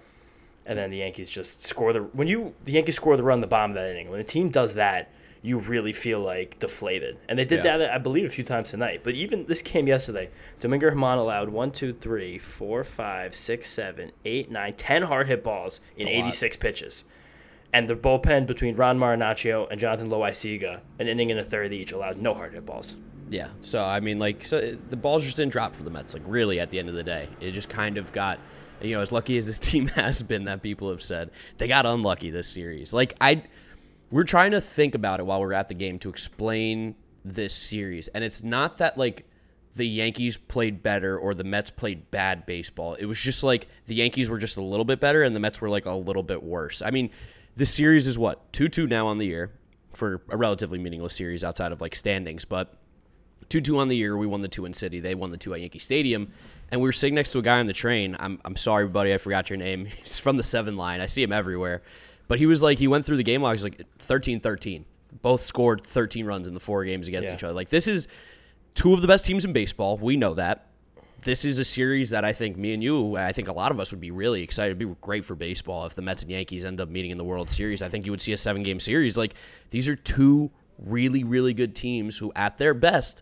and 0.66 0.78
then 0.78 0.92
the 0.92 0.98
Yankees 0.98 1.30
just 1.30 1.62
score 1.64 1.92
the 1.92 2.02
when 2.02 2.28
you 2.28 2.54
the 2.66 2.72
Yankees 2.74 2.96
score 2.96 3.18
the 3.18 3.24
run 3.24 3.42
the 3.42 3.48
bottom 3.48 3.72
of 3.72 3.76
that 3.76 3.90
inning. 3.90 4.10
When 4.12 4.20
a 4.20 4.24
team 4.24 4.50
does 4.50 4.76
that, 4.76 5.10
you 5.42 5.58
really 5.58 5.94
feel 5.94 6.20
like 6.20 6.60
deflated. 6.60 7.18
And 7.28 7.40
they 7.40 7.46
did 7.46 7.64
Yeah. 7.64 7.78
that 7.78 7.92
I 7.92 7.98
believe 7.98 8.26
a 8.26 8.30
few 8.30 8.44
times 8.44 8.70
tonight. 8.70 9.02
But 9.04 9.16
even 9.16 9.46
this 9.48 9.62
came 9.62 9.88
yesterday, 9.88 10.30
Domingo 10.60 10.90
Germán 10.92 11.18
allowed 11.18 11.50
one, 11.50 11.72
two, 11.72 11.94
three, 11.94 12.38
four, 12.38 12.84
five, 12.84 13.34
six, 13.34 13.70
seven, 13.70 14.12
eight, 14.26 14.52
nine, 14.52 14.74
ten 14.74 15.04
hard 15.04 15.28
hit 15.28 15.44
balls 15.44 15.80
in 15.98 16.08
86 16.08 16.58
pitches. 16.58 17.06
And 17.72 17.88
the 17.88 17.96
bullpen 17.96 18.48
between 18.48 18.76
Ron 18.76 18.98
Marinaccio 18.98 19.68
and 19.70 19.80
Jonathan 19.80 20.10
Loaisiga, 20.10 20.82
an 20.98 21.08
inning 21.08 21.30
and 21.30 21.40
a 21.40 21.44
third 21.44 21.72
each, 21.72 21.92
allowed 21.92 22.18
no 22.18 22.34
hard 22.34 22.54
hit 22.54 22.66
balls. 22.66 22.96
Yeah. 23.30 23.50
So 23.60 23.84
I 23.84 24.00
mean, 24.00 24.18
like, 24.20 24.44
so 24.44 24.72
the 24.72 24.98
balls 24.98 25.24
just 25.24 25.38
didn't 25.38 25.52
drop 25.52 25.76
for 25.76 25.84
the 25.84 25.92
Mets. 25.92 26.14
Like, 26.14 26.24
really, 26.26 26.60
at 26.60 26.70
the 26.70 26.80
end 26.80 26.90
of 26.90 26.96
the 26.96 27.04
day, 27.04 27.30
it 27.40 27.52
just 27.52 27.70
kind 27.70 27.98
of 27.98 28.12
got, 28.12 28.40
you 28.82 28.96
know, 28.96 29.02
as 29.02 29.12
lucky 29.12 29.38
as 29.38 29.46
this 29.46 29.60
team 29.60 29.88
has 29.90 30.24
been, 30.24 30.46
that 30.46 30.62
people 30.62 30.90
have 30.90 31.02
said 31.02 31.32
they 31.58 31.68
got 31.68 31.86
unlucky 31.86 32.32
this 32.32 32.48
series. 32.48 32.92
Like, 32.94 33.14
I, 33.22 33.44
we're 34.10 34.24
trying 34.24 34.52
to 34.52 34.62
think 34.62 34.96
about 34.96 35.20
it 35.20 35.26
while 35.26 35.40
we're 35.40 35.54
at 35.54 35.68
the 35.68 35.76
game 35.76 36.00
to 36.00 36.10
explain 36.10 36.96
this 37.24 37.54
series, 37.54 38.08
and 38.10 38.24
it's 38.24 38.44
not 38.44 38.78
that 38.78 38.98
like 38.98 39.26
the 39.76 39.86
Yankees 39.88 40.38
played 40.38 40.82
better 40.82 41.18
or 41.18 41.34
the 41.34 41.44
Mets 41.44 41.70
played 41.70 42.10
bad 42.10 42.46
baseball. 42.46 42.96
It 42.96 43.06
was 43.06 43.22
just 43.22 43.44
like 43.44 43.68
the 43.86 43.96
Yankees 43.96 44.30
were 44.30 44.40
just 44.40 44.58
a 44.58 44.64
little 44.64 44.84
bit 44.84 45.00
better 45.00 45.22
and 45.24 45.36
the 45.36 45.40
Mets 45.40 45.62
were 45.62 45.70
like 45.70 45.86
a 45.86 45.94
little 45.94 46.24
bit 46.24 46.42
worse. 46.42 46.82
I 46.82 46.90
mean, 46.90 47.12
the 47.60 47.66
series 47.66 48.08
is 48.08 48.18
what 48.18 48.52
two 48.52 48.68
two 48.68 48.88
now 48.88 49.08
on 49.08 49.18
the 49.18 49.26
year 49.26 49.52
for 49.94 50.22
a 50.30 50.38
relatively 50.38 50.80
meaningless 50.80 51.16
series 51.16 51.44
outside 51.44 51.72
of 51.72 51.82
like 51.82 51.94
standings, 51.96 52.46
but. 52.46 52.74
2 53.48 53.62
2 53.62 53.80
on 53.80 53.88
the 53.88 53.96
year. 53.98 54.16
We 54.16 54.28
won 54.28 54.42
the 54.42 54.48
two 54.48 54.66
in 54.66 54.74
Citi. 54.74 55.02
They 55.02 55.16
won 55.16 55.32
the 55.32 55.38
two 55.38 55.56
at 55.56 55.60
Yankee 55.62 55.80
Stadium. 55.80 56.32
And 56.72 56.82
we 56.82 56.88
were 56.88 56.92
sitting 56.92 57.16
next 57.16 57.32
to 57.32 57.40
a 57.40 57.42
guy 57.42 57.60
on 57.60 57.66
the 57.66 57.74
train. 57.74 58.16
I'm, 58.20 58.40
I'm 58.46 58.56
sorry, 58.56 58.86
buddy. 58.88 59.12
I 59.12 59.18
forgot 59.18 59.50
your 59.50 59.58
name. 59.58 59.86
He's 60.04 60.20
from 60.20 60.38
the 60.38 60.44
seven 60.44 60.78
line. 60.78 61.02
I 61.02 61.08
see 61.08 61.24
him 61.24 61.32
everywhere. 61.32 61.82
But 62.28 62.38
he 62.38 62.46
was 62.46 62.62
like, 62.62 62.78
he 62.78 62.88
went 62.88 63.06
through 63.08 63.18
the 63.18 63.24
game 63.24 63.42
logs 63.42 63.64
like 63.64 63.82
13 63.98 64.40
13. 64.40 64.86
Both 65.24 65.42
scored 65.42 65.82
13 65.82 66.28
runs 66.28 66.48
in 66.48 66.54
the 66.54 66.60
four 66.60 66.86
games 66.86 67.08
against 67.08 67.30
Yeah. 67.30 67.36
each 67.36 67.44
other. 67.44 67.54
Like, 67.56 67.70
this 67.70 67.88
is 67.88 68.08
two 68.76 68.94
of 68.94 69.02
the 69.02 69.08
best 69.08 69.26
teams 69.26 69.46
in 69.46 69.54
baseball. 69.54 69.98
We 69.98 70.16
know 70.16 70.36
that. 70.36 70.68
This 71.22 71.44
is 71.44 71.60
a 71.60 71.66
series 71.66 72.12
that 72.12 72.24
I 72.24 72.32
think 72.32 72.56
me 72.56 72.74
and 72.74 72.82
you, 72.82 73.18
I 73.18 73.34
think 73.34 73.50
a 73.50 73.54
lot 73.54 73.72
of 73.72 73.80
us 73.80 73.92
would 73.92 74.00
be 74.00 74.12
really 74.12 74.42
excited. 74.42 74.78
It'd 74.78 74.90
be 74.90 74.96
great 75.02 75.26
for 75.26 75.36
baseball 75.36 75.86
if 75.86 75.94
the 75.94 76.02
Mets 76.02 76.24
and 76.24 76.32
Yankees 76.32 76.64
end 76.64 76.80
up 76.80 76.88
meeting 76.88 77.12
in 77.12 77.18
the 77.18 77.26
World 77.26 77.50
Series. 77.50 77.82
I 77.82 77.90
think 77.90 78.06
you 78.06 78.12
would 78.12 78.22
see 78.22 78.32
a 78.32 78.38
seven 78.38 78.64
game 78.64 78.80
series. 78.80 79.18
Like, 79.18 79.34
these 79.70 79.90
are 79.90 79.98
two 79.98 80.50
really, 80.78 81.26
really 81.26 81.54
good 81.54 81.76
teams 81.76 82.18
who, 82.18 82.32
at 82.38 82.58
their 82.58 82.74
best, 82.74 83.22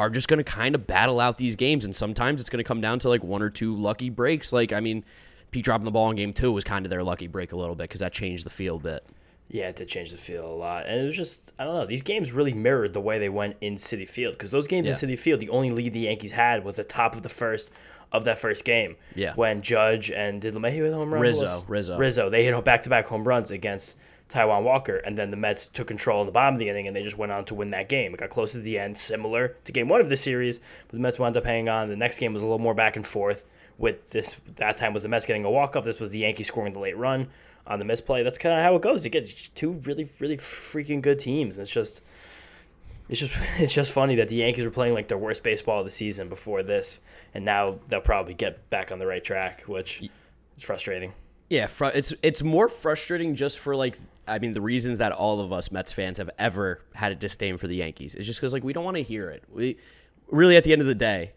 are 0.00 0.10
just 0.10 0.26
going 0.26 0.38
to 0.38 0.44
kind 0.44 0.74
of 0.74 0.88
battle 0.88 1.20
out 1.20 1.36
these 1.38 1.54
games. 1.54 1.84
And 1.84 1.94
sometimes 1.94 2.40
it's 2.40 2.50
going 2.50 2.58
to 2.58 2.64
come 2.64 2.80
down 2.80 2.98
to 3.00 3.08
like 3.08 3.22
one 3.22 3.40
or 3.40 3.50
two 3.50 3.76
lucky 3.76 4.10
breaks. 4.10 4.52
Like, 4.52 4.72
I 4.72 4.80
mean, 4.80 5.04
Pete 5.52 5.64
dropping 5.64 5.84
the 5.84 5.92
ball 5.92 6.10
in 6.10 6.16
game 6.16 6.32
two 6.32 6.50
was 6.50 6.64
kind 6.64 6.84
of 6.84 6.90
their 6.90 7.04
lucky 7.04 7.28
break 7.28 7.52
a 7.52 7.56
little 7.56 7.76
bit 7.76 7.84
because 7.84 8.00
that 8.00 8.12
changed 8.12 8.46
the 8.46 8.50
field 8.50 8.80
a 8.80 8.84
bit. 8.84 9.06
Yeah, 9.50 9.68
it 9.68 9.76
did 9.76 9.88
change 9.88 10.10
the 10.10 10.18
feel 10.18 10.44
a 10.46 10.52
lot. 10.52 10.86
And 10.86 11.00
it 11.00 11.04
was 11.04 11.16
just, 11.16 11.52
I 11.58 11.64
don't 11.64 11.74
know, 11.74 11.86
these 11.86 12.02
games 12.02 12.32
really 12.32 12.52
mirrored 12.52 12.92
the 12.92 13.00
way 13.00 13.18
they 13.18 13.30
went 13.30 13.56
in 13.62 13.76
Citi 13.76 14.06
Field. 14.08 14.34
Because 14.34 14.50
those 14.50 14.66
games 14.66 14.86
Yeah. 14.86 14.92
in 14.92 14.98
Citi 14.98 15.18
Field, 15.18 15.40
the 15.40 15.48
only 15.48 15.70
lead 15.70 15.94
the 15.94 16.00
Yankees 16.00 16.32
had 16.32 16.64
was 16.64 16.74
the 16.74 16.84
top 16.84 17.16
of 17.16 17.22
the 17.22 17.28
first 17.30 17.70
of 18.12 18.24
that 18.24 18.38
first 18.38 18.64
game. 18.64 18.96
Yeah. 19.14 19.34
When 19.34 19.62
Judge 19.62 20.10
and 20.10 20.40
did 20.40 20.54
LeMahieu 20.54 20.84
hit 20.84 20.92
home 20.92 21.12
run? 21.12 21.22
Rizzo, 21.22 21.62
Rizzo. 21.66 21.96
Rizzo. 21.98 22.28
They 22.30 22.44
hit 22.44 22.64
back 22.64 22.82
to 22.82 22.90
back 22.90 23.06
home 23.06 23.26
runs 23.26 23.50
against 23.50 23.96
Taijuan 24.28 24.62
Walker. 24.64 24.96
And 24.96 25.16
then 25.16 25.30
the 25.30 25.36
Mets 25.38 25.66
took 25.66 25.88
control 25.88 26.20
in 26.20 26.26
the 26.26 26.32
bottom 26.32 26.54
of 26.54 26.58
the 26.58 26.68
inning 26.68 26.86
and 26.86 26.94
they 26.94 27.02
just 27.02 27.16
went 27.16 27.32
on 27.32 27.44
to 27.46 27.54
win 27.54 27.68
that 27.70 27.88
game. 27.88 28.12
It 28.12 28.20
got 28.20 28.28
close 28.30 28.52
to 28.52 28.58
the 28.60 28.78
end, 28.78 28.98
similar 28.98 29.56
to 29.64 29.72
game 29.72 29.88
one 29.88 30.00
of 30.02 30.10
the 30.10 30.16
series. 30.16 30.58
But 30.58 30.92
the 30.96 31.00
Mets 31.00 31.18
wound 31.18 31.36
up 31.38 31.44
hanging 31.46 31.70
on. 31.70 31.88
The 31.88 31.96
next 31.96 32.18
game 32.18 32.34
was 32.34 32.42
a 32.42 32.46
little 32.46 32.58
more 32.58 32.74
back 32.74 32.96
and 32.96 33.06
forth. 33.06 33.44
With 33.78 34.10
this, 34.10 34.36
that 34.56 34.76
time 34.76 34.92
was 34.92 35.04
the 35.04 35.08
Mets 35.08 35.24
getting 35.24 35.44
a 35.44 35.50
walk 35.50 35.76
off. 35.76 35.84
This 35.84 36.00
was 36.00 36.10
the 36.10 36.18
Yankees 36.18 36.48
scoring 36.48 36.72
the 36.72 36.80
late 36.80 36.96
run 36.96 37.28
on 37.66 37.78
the 37.78 37.84
misplay. 37.84 38.22
That's 38.24 38.38
kind 38.38 38.58
of 38.58 38.64
how 38.64 38.74
it 38.74 38.82
goes. 38.82 39.04
You 39.04 39.10
get 39.10 39.50
two 39.54 39.72
really, 39.72 40.08
really 40.18 40.36
freaking 40.36 41.00
good 41.00 41.20
teams. 41.20 41.58
And 41.58 41.62
it's 41.62 41.70
just, 41.70 42.02
it's 43.08 43.20
just, 43.20 43.34
it's 43.58 43.72
just 43.72 43.92
funny 43.92 44.16
that 44.16 44.28
the 44.28 44.36
Yankees 44.36 44.64
were 44.64 44.70
playing 44.70 44.94
like 44.94 45.08
their 45.08 45.18
worst 45.18 45.42
baseball 45.44 45.78
of 45.78 45.84
the 45.84 45.90
season 45.90 46.28
before 46.28 46.62
this, 46.62 47.00
and 47.34 47.44
now 47.44 47.78
they'll 47.88 48.00
probably 48.00 48.34
get 48.34 48.68
back 48.70 48.90
on 48.90 48.98
the 48.98 49.06
right 49.06 49.22
track, 49.22 49.62
which 49.62 50.02
is 50.56 50.62
frustrating. 50.62 51.12
Yeah, 51.48 51.66
fr- 51.66 51.86
it's 51.86 52.14
it's 52.22 52.42
more 52.42 52.68
frustrating 52.68 53.34
just 53.34 53.58
for 53.58 53.74
like 53.74 53.96
I 54.26 54.38
mean 54.38 54.52
the 54.52 54.60
reasons 54.60 54.98
that 54.98 55.12
all 55.12 55.40
of 55.40 55.52
us 55.52 55.72
Mets 55.72 55.92
fans 55.92 56.18
have 56.18 56.30
ever 56.38 56.82
had 56.94 57.12
a 57.12 57.14
disdain 57.14 57.56
for 57.56 57.66
the 57.66 57.76
Yankees 57.76 58.14
is 58.14 58.26
just 58.26 58.38
because 58.38 58.52
like 58.52 58.64
we 58.64 58.72
don't 58.72 58.84
want 58.84 58.96
to 58.96 59.02
hear 59.02 59.30
it. 59.30 59.44
We 59.50 59.78
really 60.30 60.56
at 60.56 60.64
the 60.64 60.72
end 60.72 60.82
of 60.82 60.88
the 60.88 60.94
day, 60.94 61.32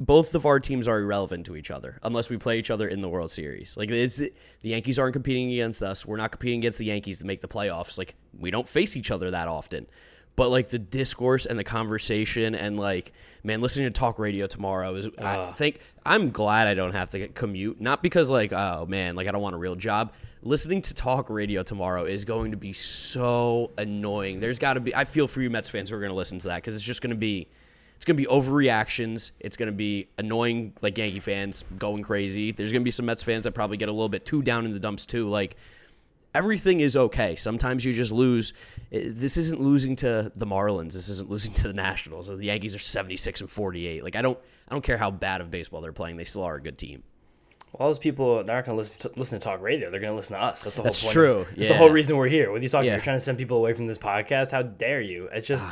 both 0.00 0.34
of 0.34 0.46
our 0.46 0.58
teams 0.58 0.88
are 0.88 0.98
irrelevant 0.98 1.46
to 1.46 1.56
each 1.56 1.70
other 1.70 1.98
unless 2.02 2.30
we 2.30 2.36
play 2.36 2.58
each 2.58 2.70
other 2.70 2.88
in 2.88 3.00
the 3.02 3.08
World 3.08 3.30
Series. 3.30 3.76
Like 3.76 3.90
it's, 3.90 4.16
the 4.16 4.32
Yankees 4.62 4.98
aren't 4.98 5.12
competing 5.12 5.52
against 5.52 5.82
us. 5.82 6.06
We're 6.06 6.16
not 6.16 6.32
competing 6.32 6.60
against 6.60 6.78
the 6.78 6.86
Yankees 6.86 7.18
to 7.20 7.26
make 7.26 7.40
the 7.40 7.48
playoffs. 7.48 7.98
Like 7.98 8.14
we 8.38 8.50
don't 8.50 8.66
face 8.66 8.96
each 8.96 9.10
other 9.10 9.30
that 9.30 9.48
often. 9.48 9.86
But 10.34 10.50
like 10.50 10.70
the 10.70 10.78
discourse 10.78 11.44
and 11.44 11.58
the 11.58 11.64
conversation 11.64 12.54
and 12.54 12.80
like 12.80 13.12
man, 13.44 13.60
listening 13.60 13.92
to 13.92 13.98
talk 13.98 14.18
radio 14.18 14.46
tomorrow 14.46 14.94
is 14.94 15.08
I 15.18 15.52
think 15.52 15.80
I'm 16.06 16.30
glad 16.30 16.68
I 16.68 16.74
don't 16.74 16.92
have 16.92 17.10
to 17.10 17.28
commute. 17.28 17.80
Not 17.80 18.02
because 18.02 18.30
like 18.30 18.52
oh 18.52 18.86
man, 18.88 19.14
like 19.14 19.28
I 19.28 19.32
don't 19.32 19.42
want 19.42 19.54
a 19.54 19.58
real 19.58 19.76
job. 19.76 20.14
Listening 20.44 20.80
to 20.82 20.94
talk 20.94 21.28
radio 21.28 21.62
tomorrow 21.62 22.04
is 22.06 22.24
going 22.24 22.50
to 22.52 22.56
be 22.56 22.72
so 22.72 23.70
annoying. 23.76 24.40
There's 24.40 24.58
got 24.58 24.74
to 24.74 24.80
be. 24.80 24.94
I 24.94 25.04
feel 25.04 25.28
for 25.28 25.42
you 25.42 25.50
Mets 25.50 25.68
fans 25.68 25.90
who 25.90 25.96
are 25.96 26.00
going 26.00 26.10
to 26.10 26.16
listen 26.16 26.38
to 26.38 26.48
that 26.48 26.56
because 26.56 26.74
it's 26.74 26.82
just 26.82 27.02
going 27.02 27.14
to 27.14 27.20
be 27.20 27.48
it's 28.02 28.04
going 28.04 28.16
to 28.16 28.20
be 28.20 28.26
overreactions. 28.28 29.30
It's 29.38 29.56
going 29.56 29.68
to 29.68 29.72
be 29.72 30.08
annoying, 30.18 30.72
like 30.82 30.98
Yankee 30.98 31.20
fans 31.20 31.62
going 31.78 32.02
crazy. 32.02 32.50
There's 32.50 32.72
going 32.72 32.82
to 32.82 32.84
be 32.84 32.90
some 32.90 33.06
Mets 33.06 33.22
fans 33.22 33.44
that 33.44 33.52
probably 33.52 33.76
get 33.76 33.88
a 33.88 33.92
little 33.92 34.08
bit 34.08 34.26
too 34.26 34.42
down 34.42 34.64
in 34.66 34.72
the 34.72 34.80
dumps 34.80 35.06
too. 35.06 35.28
Like 35.28 35.56
everything 36.34 36.80
is 36.80 36.96
okay. 36.96 37.36
Sometimes 37.36 37.84
you 37.84 37.92
just 37.92 38.10
lose. 38.10 38.54
Eh, 38.90 39.04
This 39.06 39.36
isn't 39.36 39.60
losing 39.60 39.94
to 39.96 40.32
the 40.34 40.46
Marlins. 40.46 40.94
This 40.94 41.08
isn't 41.10 41.30
losing 41.30 41.54
to 41.54 41.68
the 41.68 41.74
Nationals. 41.74 42.26
The 42.26 42.36
Yankees 42.44 42.74
are 42.74 42.80
76 42.80 43.40
and 43.40 43.48
48. 43.48 44.02
Like 44.02 44.16
I 44.16 44.22
don't 44.22 44.36
I 44.68 44.74
don't 44.74 44.82
care 44.82 44.98
how 44.98 45.12
bad 45.12 45.40
of 45.40 45.52
baseball 45.52 45.80
they're 45.80 45.92
playing. 45.92 46.16
They 46.16 46.24
still 46.24 46.42
are 46.42 46.56
a 46.56 46.60
good 46.60 46.78
team. 46.78 47.04
Well, 47.72 47.82
all 47.84 47.88
those 47.88 48.00
people 48.00 48.42
they're 48.42 48.56
not 48.56 48.64
going 48.66 48.74
to 48.76 48.80
listen 48.80 48.98
to 48.98 49.12
listen 49.16 49.38
to 49.38 49.44
talk 49.44 49.62
radio. 49.62 49.92
They're 49.92 50.00
going 50.00 50.10
to 50.10 50.16
listen 50.16 50.36
to 50.36 50.42
us. 50.42 50.64
That's 50.64 50.74
the 50.74 50.82
whole 50.82 50.86
point. 50.90 50.94
That's 50.94 51.02
point. 51.04 51.12
true, 51.12 51.46
That's 51.56 51.68
the 51.68 51.76
whole 51.76 51.90
reason 51.90 52.16
we're 52.16 52.26
here. 52.26 52.50
What 52.50 52.58
are 52.58 52.64
you 52.64 52.68
talking? 52.68 52.86
Yeah. 52.86 52.94
You're 52.94 53.00
trying 53.02 53.14
to 53.16 53.20
send 53.20 53.38
people 53.38 53.58
away 53.58 53.74
from 53.74 53.86
this 53.86 53.98
podcast. 53.98 54.50
How 54.50 54.62
dare 54.62 55.00
you? 55.00 55.28
It's 55.32 55.46
just. 55.46 55.70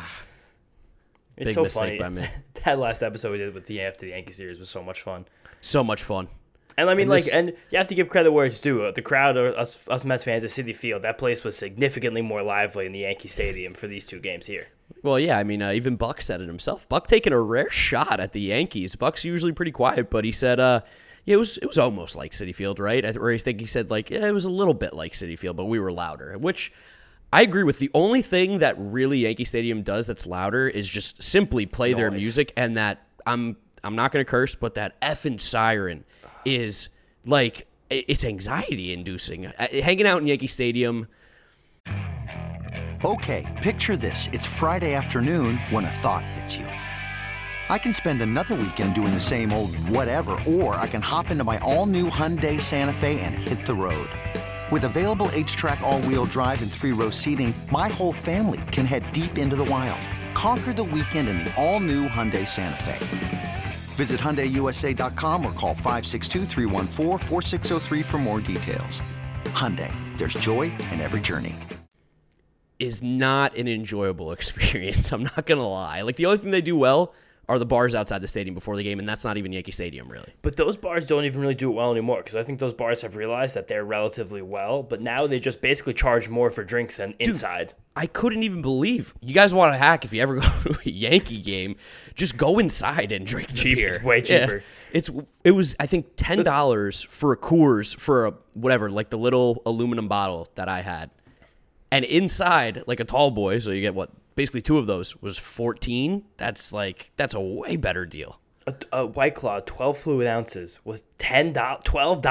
It's 1.41 1.55
Big 1.57 1.71
so 1.71 1.81
funny. 1.81 1.99
by 1.99 2.09
me. 2.11 2.27
that 2.65 2.79
last 2.79 3.03
episode 3.03 3.33
we 3.33 3.39
did 3.39 3.55
with 3.55 3.65
the 3.67 3.81
after 3.81 4.07
the 4.07 4.13
Yankee 4.13 4.33
series 4.33 4.59
was 4.59 4.69
so 4.71 4.83
much 4.83 5.01
fun. 5.03 5.25
So 5.61 5.83
much 5.83 6.03
fun. 6.05 6.29
And 6.77 6.89
I 6.89 6.95
mean, 6.95 7.03
And 7.03 7.11
like, 7.11 7.25
this- 7.25 7.33
and 7.33 7.49
you 7.71 7.79
have 7.79 7.89
to 7.89 7.95
give 7.95 8.09
credit 8.09 8.31
where 8.31 8.47
it's 8.47 8.61
due. 8.61 8.91
The 8.93 9.03
crowd, 9.03 9.37
us, 9.37 9.87
us 9.89 10.05
Mets 10.05 10.23
fans 10.25 10.45
at 10.45 10.51
Citi 10.51 10.75
Field, 10.75 11.03
that 11.03 11.19
place 11.19 11.43
was 11.43 11.57
significantly 11.57 12.23
more 12.23 12.43
lively 12.43 12.87
in 12.87 12.93
the 12.93 13.01
Yankee 13.01 13.29
Stadium 13.29 13.75
for 13.75 13.87
these 13.89 14.07
two 14.07 14.21
games 14.21 14.47
here. 14.47 14.69
Well, 15.03 15.19
yeah, 15.19 15.37
I 15.39 15.43
mean, 15.45 15.63
uh, 15.63 15.73
even 15.73 15.97
Buck 15.97 16.23
said 16.23 16.41
it 16.41 16.47
himself. 16.47 16.89
Buck 16.89 17.07
taking 17.07 17.33
a 17.33 17.41
rare 17.41 17.69
shot 17.71 18.21
at 18.21 18.33
the 18.33 18.41
Yankees. 18.41 18.95
Buck's 18.97 19.25
usually 19.25 19.53
pretty 19.53 19.73
quiet, 19.73 20.11
but 20.11 20.25
he 20.25 20.33
said, 20.33 20.61
uh, 20.61 20.81
yeah, 21.25 21.35
it 21.35 21.39
was 21.39 21.59
it 21.59 21.67
was 21.67 21.79
almost 21.79 22.17
like 22.17 22.33
Citi 22.33 22.55
Field, 22.55 22.79
right? 22.79 23.05
I- 23.05 23.19
Or 23.19 23.31
I 23.31 23.39
think 23.39 23.61
he 23.61 23.67
said 23.67 23.91
like, 23.91 24.11
yeah, 24.11 24.27
it 24.27 24.33
was 24.33 24.45
a 24.47 24.51
little 24.51 24.75
bit 24.75 24.95
like 24.95 25.13
Citi 25.13 25.39
Field, 25.39 25.57
but 25.57 25.67
we 25.67 25.79
were 25.79 25.93
louder. 25.93 26.37
Which 26.39 26.73
I 27.33 27.43
agree 27.43 27.63
with. 27.63 27.79
The 27.79 27.91
only 27.95 28.23
thing 28.23 28.59
that 28.59 28.75
really 28.79 29.19
Yankee 29.19 29.45
Stadium 29.45 29.83
does 29.83 30.07
that's 30.07 30.27
louder 30.27 30.69
is 30.69 30.89
just 30.89 31.23
simply 31.23 31.65
play 31.67 31.93
their 31.93 32.11
music, 32.11 32.53
and 32.57 32.77
that 32.77 33.07
I'm 33.27 33.57
I'm 33.85 33.95
not 33.95 34.13
gonna 34.13 34.25
curse, 34.25 34.55
but 34.55 34.75
that 34.75 35.01
effing 35.01 35.41
siren 35.41 36.05
is 36.45 36.89
like 37.25 37.67
it's 37.89 38.25
anxiety 38.25 38.93
inducing. 38.93 39.47
Uh, 39.47 39.67
Hanging 39.83 40.07
out 40.07 40.21
in 40.21 40.27
Yankee 40.27 40.47
Stadium. 40.47 41.07
Okay, 43.05 43.47
picture 43.63 43.97
this. 43.97 44.29
It's 44.33 44.45
Friday 44.47 44.95
afternoon 44.95 45.57
when 45.71 45.85
a 45.85 45.91
thought 45.91 46.27
hits 46.27 46.57
you. 46.57 46.67
I 46.67 47.79
can 47.79 47.95
spend 47.95 48.21
another 48.21 48.57
weekend 48.57 48.95
doing 48.95 49.15
the 49.15 49.21
same 49.21 49.53
old 49.53 49.75
whatever, 49.89 50.33
or 50.47 50.75
I 50.75 50.89
can 50.89 51.01
hop 51.01 51.31
into 51.31 51.45
my 51.45 51.59
all 51.59 51.87
new 51.87 52.11
Hyundai 52.11 52.61
Santa 52.61 52.93
Fe 52.93 53.21
and 53.21 53.35
hit 53.35 53.65
the 53.65 53.75
road. 53.75 54.11
With 54.71 54.85
available 54.85 55.27
HTRAC, 55.31 55.81
all 55.81 56.01
wheel 56.03 56.27
drive, 56.27 56.63
and 56.63 56.71
three 56.71 56.93
row 56.93 57.11
seating, 57.11 57.53
my 57.73 57.89
whole 57.89 58.13
family 58.13 58.61
can 58.71 58.87
head 58.87 59.11
deep 59.11 59.37
into 59.37 59.57
the 59.57 59.65
wild. 59.65 59.99
Conquer 60.35 60.73
the 60.73 60.85
weekend 60.85 61.29
in 61.29 61.39
the 61.39 61.53
all 61.61 61.81
new 61.81 62.07
Hyundai 62.09 62.47
Santa 62.47 62.81
Fe. 62.85 63.65
Visit 63.97 64.21
HyundaiUSA.com 64.21 65.45
or 65.45 65.51
call 65.55 65.75
562-314-4603 65.75 68.05
for 68.05 68.19
more 68.19 68.41
details. 68.41 69.03
Hyundai, 69.47 69.93
there's 70.19 70.35
joy 70.35 70.71
in 70.93 71.01
every 71.01 71.21
journey. 71.21 71.57
is 72.79 73.03
not 73.03 73.57
an 73.57 73.67
enjoyable 73.67 74.31
experience. 74.39 75.11
I'm 75.13 75.25
not 75.25 75.47
gonna 75.47 75.67
lie. 75.69 76.03
Like 76.03 76.15
the 76.17 76.27
only 76.27 76.39
thing 76.39 76.53
they 76.53 76.61
do 76.61 76.77
well 76.79 77.13
are 77.51 77.59
the 77.59 77.67
bars 77.67 77.95
outside 77.97 78.21
the 78.23 78.29
stadium 78.29 78.55
before 78.55 78.77
the 78.77 78.83
game, 78.85 79.01
and 79.01 79.09
that's 79.09 79.25
not 79.25 79.37
even 79.37 79.53
Yankee 79.53 79.73
Stadium 79.73 80.09
really. 80.09 80.33
But 80.41 80.57
those 80.57 80.77
bars 80.77 81.05
don't 81.05 81.25
even 81.25 81.41
really 81.41 81.55
do 81.57 81.69
it 81.71 81.75
well 81.75 81.91
anymore 81.91 82.19
because 82.19 82.37
I 82.37 82.43
think 82.45 82.61
those 82.61 82.73
bars 82.73 83.03
have 83.03 83.17
realized 83.17 83.57
that 83.57 83.67
they're 83.67 83.85
relatively 83.85 84.41
well, 84.41 84.83
but 84.85 85.03
now 85.03 85.27
they 85.27 85.41
just 85.41 85.61
basically 85.61 85.93
charge 85.95 86.29
more 86.29 86.49
for 86.51 86.63
drinks 86.65 86.97
than 86.99 87.15
inside. 87.19 87.75
I 87.97 88.07
couldn't 88.07 88.45
even 88.45 88.63
believe 88.63 89.15
you 89.21 89.35
guys 89.35 89.53
want 89.53 89.75
to 89.75 89.79
hack 89.79 90.05
if 90.05 90.13
you 90.15 90.23
ever 90.23 90.37
go 90.37 90.41
to 90.65 90.79
a 90.87 90.89
Yankee 90.91 91.41
game. 91.41 91.75
Just 92.15 92.37
go 92.37 92.59
inside 92.61 93.11
and 93.11 93.27
drink 93.27 93.49
the 93.49 93.57
Cheap. 93.59 93.77
beer. 93.77 93.95
It's 93.97 94.05
way 94.05 94.17
Yeah. 94.19 94.23
cheaper. 94.47 94.63
It's 94.93 95.11
it 95.45 95.51
was 95.51 95.75
I 95.81 95.87
think 95.87 96.07
ten 96.17 96.45
dollars 96.45 97.03
for 97.03 97.33
a 97.33 97.37
Coors 97.37 97.97
for 97.97 98.27
a 98.27 98.35
whatever 98.55 98.89
like 98.89 99.11
the 99.11 99.19
little 99.19 99.61
aluminum 99.67 100.07
bottle 100.07 100.49
that 100.55 100.69
I 100.69 100.83
had, 100.83 101.11
and 101.91 102.05
inside 102.05 102.85
like 102.87 103.01
a 103.01 103.05
tall 103.05 103.31
boy, 103.33 103.59
so 103.59 103.71
you 103.73 103.81
get 103.81 103.95
what 103.95 104.11
basically 104.35 104.63
two 104.63 104.79
of 104.79 104.87
those 104.87 105.21
was 105.23 105.39
fourteen. 105.39 106.25
That's 106.37 106.73
like 106.73 107.13
that's 107.17 107.35
a 107.35 107.41
way 107.41 107.77
better 107.77 108.07
deal. 108.07 108.40
A, 108.67 108.75
a 108.93 109.07
White 109.07 109.35
Claw, 109.35 109.61
12 109.61 109.97
fluid 109.99 110.27
ounces, 110.27 110.81
was 110.85 111.05
$10, 111.19 111.55
$12. 111.55 112.23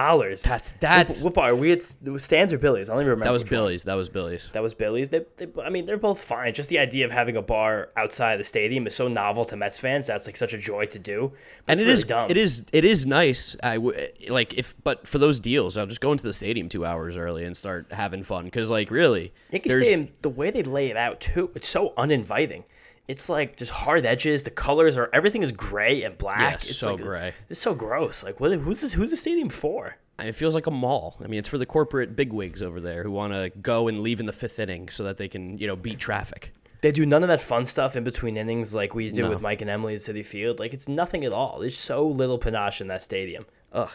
That's- 0.44 0.72
that's- 0.74 1.24
What, 1.24 1.30
what 1.30 1.34
bar? 1.34 1.56
We 1.56 1.70
was 1.72 2.24
Stans 2.24 2.54
or 2.54 2.60
Billy's. 2.60 2.88
I 2.88 2.94
don't 2.94 3.02
even 3.02 3.10
remember. 3.10 3.26
That 3.26 3.32
was 3.32 3.44
which 3.44 3.52
one. 3.52 3.62
Billy's. 3.62 3.84
That 3.86 3.96
was 3.96 4.10
Billy's. 4.10 4.50
That 4.54 4.62
was 4.62 4.74
Billy's. 4.76 5.10
They, 5.10 5.26
they, 5.38 5.48
I 5.64 5.70
mean, 5.70 5.88
they're 5.88 5.98
both 5.98 6.22
fine. 6.24 6.54
Just 6.54 6.70
the 6.70 6.78
idea 6.78 7.06
of 7.06 7.12
having 7.12 7.36
a 7.36 7.42
bar 7.42 7.90
outside 7.98 8.40
the 8.40 8.44
stadium 8.44 8.86
is 8.86 8.96
so 8.96 9.08
novel 9.08 9.44
to 9.46 9.56
Mets 9.56 9.80
fans. 9.80 10.06
That's 10.08 10.28
like 10.28 10.38
such 10.38 10.54
a 10.54 10.58
joy 10.60 10.86
to 10.86 11.00
do. 11.00 11.34
And 11.68 11.80
it 11.80 11.88
is 11.88 12.02
really 12.04 12.10
dumb. 12.10 12.30
it 12.32 12.38
is 12.38 12.64
it 12.74 12.86
is 12.86 13.06
nice. 13.08 13.56
I 13.64 13.76
w- 13.76 13.98
like 14.30 14.54
if 14.54 14.76
but 14.84 15.08
for 15.08 15.18
those 15.18 15.40
deals, 15.40 15.78
I'll 15.80 15.88
just 15.88 16.02
go 16.02 16.12
into 16.12 16.24
the 16.24 16.34
stadium 16.34 16.70
two 16.70 16.86
hours 16.86 17.18
early 17.18 17.44
and 17.44 17.58
start 17.58 17.88
having 17.92 18.22
fun 18.24 18.46
because 18.46 18.70
like 18.70 18.92
really, 18.92 19.34
Yankee 19.52 19.70
Stadium, 19.72 20.10
the 20.22 20.30
way 20.30 20.52
they 20.52 20.62
lay 20.64 20.90
it 20.90 20.98
out 20.98 21.20
too, 21.22 21.50
it's 21.56 21.68
so 21.68 21.94
uninviting. 21.98 22.66
It's 23.10 23.28
like 23.28 23.58
just 23.58 23.72
hard 23.72 24.06
edges. 24.06 24.44
The 24.44 24.52
colors 24.52 24.96
are 24.96 25.10
everything 25.12 25.42
is 25.42 25.52
gray 25.52 26.04
and 26.04 26.16
black. 26.16 26.40
Yeah, 26.40 26.54
it's 26.54 26.76
so 26.78 26.94
like, 26.94 27.04
gray. 27.04 27.34
It's 27.50 27.60
so 27.60 27.74
gross. 27.74 28.24
Like, 28.24 28.40
what? 28.40 28.52
Who's 28.52 28.82
this? 28.82 28.94
Who's 28.94 29.10
the 29.10 29.18
stadium 29.18 29.50
for? 29.50 29.98
It 30.20 30.34
feels 30.34 30.54
like 30.54 30.68
a 30.68 30.72
mall. 30.72 31.18
I 31.24 31.28
mean, 31.28 31.40
it's 31.40 31.50
for 31.50 31.58
the 31.58 31.66
corporate 31.66 32.16
bigwigs 32.16 32.62
over 32.62 32.80
there 32.80 33.02
who 33.04 33.10
want 33.12 33.34
to 33.34 33.50
go 33.62 33.88
and 33.88 34.02
leave 34.02 34.20
in 34.20 34.28
the 34.28 34.32
fifth 34.32 34.60
inning 34.60 34.90
so 34.90 35.04
that 35.06 35.18
they 35.18 35.28
can, 35.28 35.58
you 35.58 35.66
know, 35.66 35.76
beat 35.76 35.98
traffic. 35.98 36.52
They 36.82 36.92
do 36.92 37.06
none 37.06 37.24
of 37.24 37.30
that 37.30 37.42
fun 37.42 37.66
stuff 37.66 37.96
in 37.96 38.04
between 38.04 38.38
innings 38.38 38.76
like 38.76 38.94
we 38.94 39.10
do 39.12 39.24
No. 39.24 39.30
with 39.32 39.42
Mike 39.42 39.62
and 39.62 39.70
Emily 39.72 39.96
at 39.96 40.02
Citi 40.02 40.26
Field. 40.26 40.60
Like 40.60 40.74
it's 40.74 40.88
nothing 40.88 41.26
at 41.26 41.34
all. 41.34 41.60
There's 41.60 41.78
so 41.80 42.06
little 42.08 42.38
panache 42.38 42.80
in 42.80 42.88
that 42.90 43.02
stadium. 43.02 43.46
Ugh. 43.74 43.92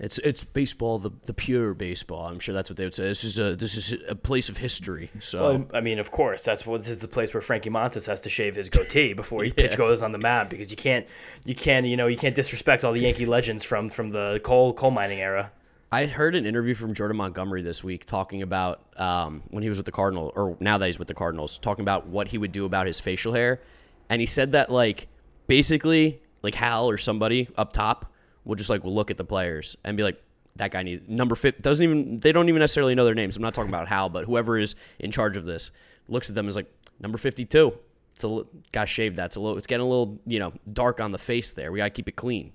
It's 0.00 0.18
it's 0.18 0.42
baseball, 0.42 0.98
the 0.98 1.10
the 1.24 1.34
pure 1.34 1.72
baseball. 1.74 2.26
I'm 2.26 2.40
sure 2.40 2.54
that's 2.54 2.68
what 2.68 2.76
they 2.76 2.84
would 2.84 2.94
say. 2.94 3.04
This 3.04 3.24
is 3.24 3.38
a 3.38 3.54
this 3.54 3.76
is 3.76 3.96
a 4.08 4.14
place 4.14 4.48
of 4.48 4.56
history. 4.56 5.10
So 5.20 5.42
Well, 5.42 5.66
I 5.72 5.80
mean, 5.80 5.98
of 5.98 6.10
course, 6.10 6.42
that's 6.42 6.66
what 6.66 6.80
this 6.80 6.88
is 6.88 6.98
the 6.98 7.08
place 7.08 7.32
where 7.32 7.40
Frankie 7.40 7.70
Montas 7.70 8.06
has 8.06 8.20
to 8.22 8.30
shave 8.30 8.56
his 8.56 8.68
goatee 8.68 9.12
before 9.12 9.44
he 9.44 9.52
pitch 9.56 9.76
goes 9.76 10.02
on 10.02 10.12
the 10.12 10.18
mound 10.18 10.48
because 10.48 10.70
you 10.70 10.76
can't, 10.76 11.06
you 11.44 11.54
can't, 11.54 11.86
you 11.86 11.96
know, 11.96 12.06
you 12.06 12.16
can't 12.16 12.34
disrespect 12.34 12.84
all 12.84 12.92
the 12.92 13.00
Yankee 13.00 13.26
legends 13.26 13.64
from 13.64 13.88
from 13.88 14.10
the 14.10 14.40
coal 14.42 14.72
coal 14.72 14.90
mining 14.90 15.20
era. 15.20 15.52
I 15.92 16.06
heard 16.06 16.34
an 16.34 16.44
interview 16.44 16.74
from 16.74 16.92
Jordan 16.92 17.16
Montgomery 17.16 17.62
this 17.62 17.84
week 17.84 18.04
talking 18.04 18.42
about 18.42 18.80
um, 18.96 19.44
when 19.50 19.62
he 19.62 19.68
was 19.68 19.78
with 19.78 19.86
the 19.86 19.92
Cardinals, 19.92 20.32
or 20.34 20.56
now 20.58 20.76
that 20.76 20.86
he's 20.86 20.98
with 20.98 21.06
the 21.06 21.14
Cardinals, 21.14 21.56
talking 21.58 21.82
about 21.82 22.08
what 22.08 22.26
he 22.26 22.38
would 22.38 22.50
do 22.50 22.64
about 22.64 22.88
his 22.88 22.98
facial 22.98 23.32
hair, 23.32 23.60
and 24.08 24.20
he 24.20 24.26
said 24.26 24.52
that 24.52 24.70
like 24.70 25.06
basically 25.46 26.20
like 26.42 26.56
Hal 26.56 26.90
or 26.90 26.98
somebody 26.98 27.48
up 27.56 27.72
top 27.72 28.12
will 28.44 28.56
just 28.56 28.70
like 28.70 28.84
look 28.84 29.10
at 29.10 29.16
the 29.16 29.24
players 29.24 29.76
and 29.84 29.96
be 29.96 30.02
like, 30.02 30.22
that 30.56 30.70
guy 30.70 30.82
needs 30.82 31.08
number 31.08 31.34
fifty. 31.34 31.60
Doesn't 31.62 31.82
even 31.82 32.16
they 32.18 32.32
don't 32.32 32.48
even 32.48 32.60
necessarily 32.60 32.94
know 32.94 33.04
their 33.04 33.14
names. 33.14 33.36
I'm 33.36 33.42
not 33.42 33.54
talking 33.54 33.70
about 33.70 33.88
how, 33.88 34.08
but 34.08 34.24
whoever 34.24 34.56
is 34.56 34.74
in 34.98 35.10
charge 35.10 35.36
of 35.36 35.44
this 35.44 35.72
looks 36.08 36.28
at 36.28 36.34
them 36.34 36.46
as 36.46 36.56
like 36.56 36.72
number 37.00 37.18
fifty 37.18 37.44
two. 37.44 37.76
It's 38.14 38.22
a 38.22 38.44
got 38.70 38.88
shaved. 38.88 39.16
That's 39.16 39.34
a 39.36 39.40
little. 39.40 39.58
It's 39.58 39.66
getting 39.66 39.84
a 39.84 39.88
little 39.88 40.20
you 40.26 40.38
know 40.38 40.52
dark 40.72 41.00
on 41.00 41.10
the 41.10 41.18
face 41.18 41.52
there. 41.52 41.72
We 41.72 41.78
gotta 41.78 41.90
keep 41.90 42.08
it 42.08 42.14
clean. 42.16 42.52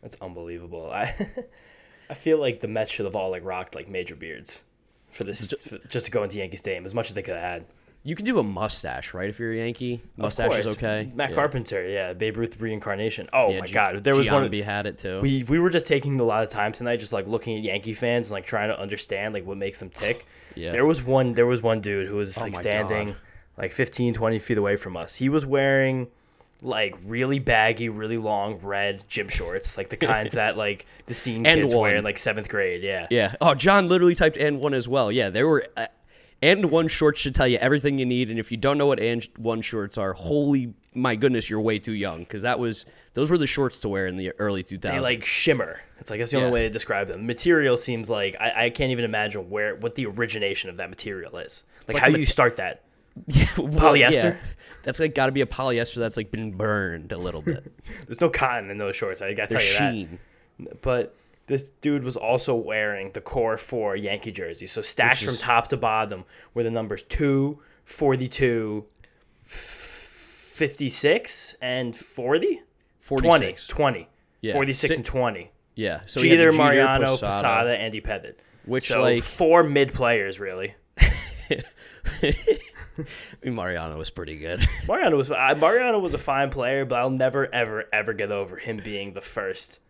That's 0.00 0.16
unbelievable. 0.20 0.90
I 0.92 1.14
I 2.10 2.14
feel 2.14 2.38
like 2.38 2.60
the 2.60 2.68
Mets 2.68 2.92
should 2.92 3.06
have 3.06 3.16
all 3.16 3.30
like 3.30 3.44
rocked 3.44 3.74
like 3.74 3.88
major 3.88 4.14
beards 4.14 4.64
for 5.10 5.24
this 5.24 5.68
for, 5.68 5.78
just 5.88 6.06
to 6.06 6.12
go 6.12 6.22
into 6.22 6.38
Yankee 6.38 6.56
Stadium 6.56 6.84
as 6.84 6.94
much 6.94 7.08
as 7.08 7.14
they 7.14 7.22
could 7.22 7.34
have 7.34 7.42
had. 7.42 7.64
You 8.02 8.14
can 8.16 8.24
do 8.24 8.38
a 8.38 8.42
mustache, 8.42 9.12
right? 9.12 9.28
If 9.28 9.38
you're 9.38 9.52
a 9.52 9.56
Yankee, 9.58 10.00
mustache 10.16 10.56
is 10.58 10.66
okay. 10.68 11.10
Matt 11.14 11.30
Yeah. 11.30 11.36
Carpenter, 11.36 11.86
yeah, 11.86 12.14
Babe 12.14 12.38
Ruth 12.38 12.58
reincarnation. 12.58 13.28
Oh 13.32 13.50
Yeah, 13.50 13.60
my 13.60 13.66
Gi- 13.66 13.74
God, 13.74 14.04
there 14.04 14.14
was 14.16 14.26
one. 14.30 14.48
Giambi 14.50 14.64
had 14.64 14.86
it 14.86 14.96
too. 14.96 15.20
We 15.20 15.42
we 15.44 15.58
were 15.58 15.68
just 15.68 15.86
taking 15.86 16.18
a 16.18 16.24
lot 16.24 16.42
of 16.42 16.48
time 16.48 16.72
tonight, 16.72 16.96
just 16.96 17.12
like 17.12 17.26
looking 17.26 17.58
at 17.58 17.62
Yankee 17.62 17.92
fans 17.92 18.28
and 18.28 18.32
like 18.32 18.46
trying 18.46 18.70
to 18.70 18.80
understand 18.80 19.34
like 19.34 19.44
what 19.44 19.58
makes 19.58 19.78
them 19.80 19.90
tick. 19.90 20.26
Yeah. 20.56 20.72
There 20.72 20.84
was 20.84 21.00
one. 21.00 21.34
There 21.34 21.46
was 21.46 21.62
one 21.62 21.80
dude 21.80 22.08
who 22.08 22.16
was 22.16 22.36
Oh 22.36 22.40
like 22.40 22.56
standing 22.56 23.08
God. 23.08 23.16
like 23.56 23.70
15, 23.72 24.14
20 24.14 24.38
feet 24.40 24.58
away 24.58 24.74
from 24.74 24.96
us. 24.96 25.14
He 25.14 25.28
was 25.28 25.46
wearing 25.46 26.08
like 26.60 26.96
really 27.06 27.38
baggy, 27.38 27.88
really 27.88 28.16
long 28.16 28.58
red 28.60 29.04
gym 29.08 29.28
shorts, 29.28 29.76
like 29.78 29.90
the 29.90 29.96
kinds 30.08 30.32
that 30.32 30.56
like 30.56 30.86
the 31.06 31.14
scene 31.14 31.44
kids 31.44 31.72
wear 31.72 31.80
one. 31.92 31.94
in 31.96 32.02
like 32.04 32.18
seventh 32.18 32.48
grade. 32.48 32.82
Yeah. 32.82 33.06
yeah. 33.10 33.36
Oh, 33.40 33.54
John 33.54 33.86
literally 33.88 34.16
typed 34.16 34.36
N 34.38 34.58
one 34.58 34.74
as 34.74 34.88
well. 34.88 35.12
Yeah, 35.12 35.30
there 35.30 35.46
were. 35.46 35.64
Uh, 35.76 35.86
AND1 36.42 36.88
shorts 36.90 37.20
should 37.20 37.34
tell 37.34 37.46
you 37.46 37.58
everything 37.58 37.98
you 37.98 38.06
need. 38.06 38.30
And 38.30 38.38
if 38.38 38.50
you 38.50 38.56
don't 38.56 38.78
know 38.78 38.86
what 38.86 38.98
and 39.00 39.26
one 39.36 39.60
shorts 39.60 39.98
are, 39.98 40.12
holy 40.14 40.74
my 40.94 41.14
goodness, 41.14 41.48
you're 41.48 41.60
way 41.60 41.78
too 41.78 41.92
young 41.92 42.20
because 42.20 42.42
that 42.42 42.58
was 42.58 42.84
those 43.14 43.30
were 43.30 43.38
the 43.38 43.46
shorts 43.46 43.78
to 43.80 43.88
wear 43.88 44.06
in 44.06 44.16
the 44.16 44.32
early 44.38 44.62
2000s. 44.64 44.80
They 44.82 45.00
like 45.00 45.22
shimmer. 45.24 45.80
It's 46.00 46.10
like 46.10 46.18
that's 46.20 46.32
the 46.32 46.38
Yeah. 46.38 46.44
only 46.44 46.54
way 46.54 46.62
to 46.62 46.70
describe 46.70 47.08
them. 47.08 47.26
Material 47.26 47.76
seems 47.76 48.08
like 48.10 48.34
I, 48.40 48.66
I 48.66 48.70
can't 48.70 48.90
even 48.90 49.04
imagine 49.04 49.50
where 49.50 49.76
what 49.76 49.94
the 49.94 50.06
origination 50.06 50.70
of 50.70 50.78
that 50.78 50.88
material 50.90 51.36
is. 51.36 51.64
Like, 51.88 51.94
like 51.94 52.02
how 52.02 52.10
do 52.10 52.18
you 52.18 52.26
start 52.26 52.56
that? 52.56 52.82
Well, 53.58 53.68
polyester? 53.94 54.12
yeah. 54.34 54.36
That's 54.82 54.98
like 55.00 55.14
got 55.14 55.26
to 55.26 55.32
be 55.32 55.42
a 55.42 55.46
polyester 55.46 55.96
that's 55.96 56.16
like 56.16 56.30
been 56.30 56.52
burned 56.52 57.12
a 57.12 57.18
little 57.18 57.42
bit. 57.42 57.70
There's 58.06 58.20
no 58.20 58.30
cotton 58.30 58.70
in 58.70 58.78
those 58.78 58.96
shorts. 58.96 59.20
I 59.20 59.34
gotta 59.34 59.50
They're 59.50 59.58
tell 59.60 59.92
you 59.94 60.06
sheen. 60.06 60.18
that. 60.60 60.80
But 60.80 61.14
this 61.50 61.68
dude 61.68 62.04
was 62.04 62.16
also 62.16 62.54
wearing 62.54 63.10
the 63.10 63.20
core 63.20 63.58
four 63.58 63.96
Yankee 63.96 64.30
jersey. 64.30 64.68
So 64.68 64.82
stacked 64.82 65.24
from 65.24 65.36
top 65.36 65.66
to 65.68 65.76
bottom 65.76 66.24
were 66.54 66.62
the 66.62 66.70
numbers 66.70 67.02
2, 67.02 67.58
42, 67.84 68.86
56, 69.42 71.56
and 71.60 71.96
40? 71.96 72.46
20. 72.46 72.62
46. 73.00 73.66
20. 73.66 74.08
Yeah. 74.42 74.52
46 74.52 74.88
Si- 74.88 74.94
and 74.96 75.04
20. 75.04 75.50
Yeah. 75.74 76.02
So 76.06 76.20
had 76.20 76.28
Jeter, 76.28 76.52
Mariano, 76.52 77.06
Posada. 77.06 77.32
Posada, 77.32 77.76
Andy 77.76 78.00
Pettitte. 78.00 78.36
Which, 78.64 78.86
so 78.86 79.02
like- 79.02 79.24
four 79.24 79.64
mid 79.64 79.92
players 79.92 80.38
really. 80.38 80.76
I 82.22 82.32
mean, 83.42 83.56
Mariano 83.56 83.98
was 83.98 84.10
pretty 84.10 84.38
good. 84.38 84.64
Mariano 84.86 85.16
was 85.16 85.30
Mariano 85.30 85.98
was 85.98 86.14
a 86.14 86.18
fine 86.18 86.50
player, 86.50 86.84
but 86.84 87.00
I'll 87.00 87.10
never 87.10 87.52
ever 87.52 87.86
ever 87.92 88.12
get 88.12 88.30
over 88.30 88.56
him 88.56 88.80
being 88.84 89.14
the 89.14 89.20
first 89.20 89.80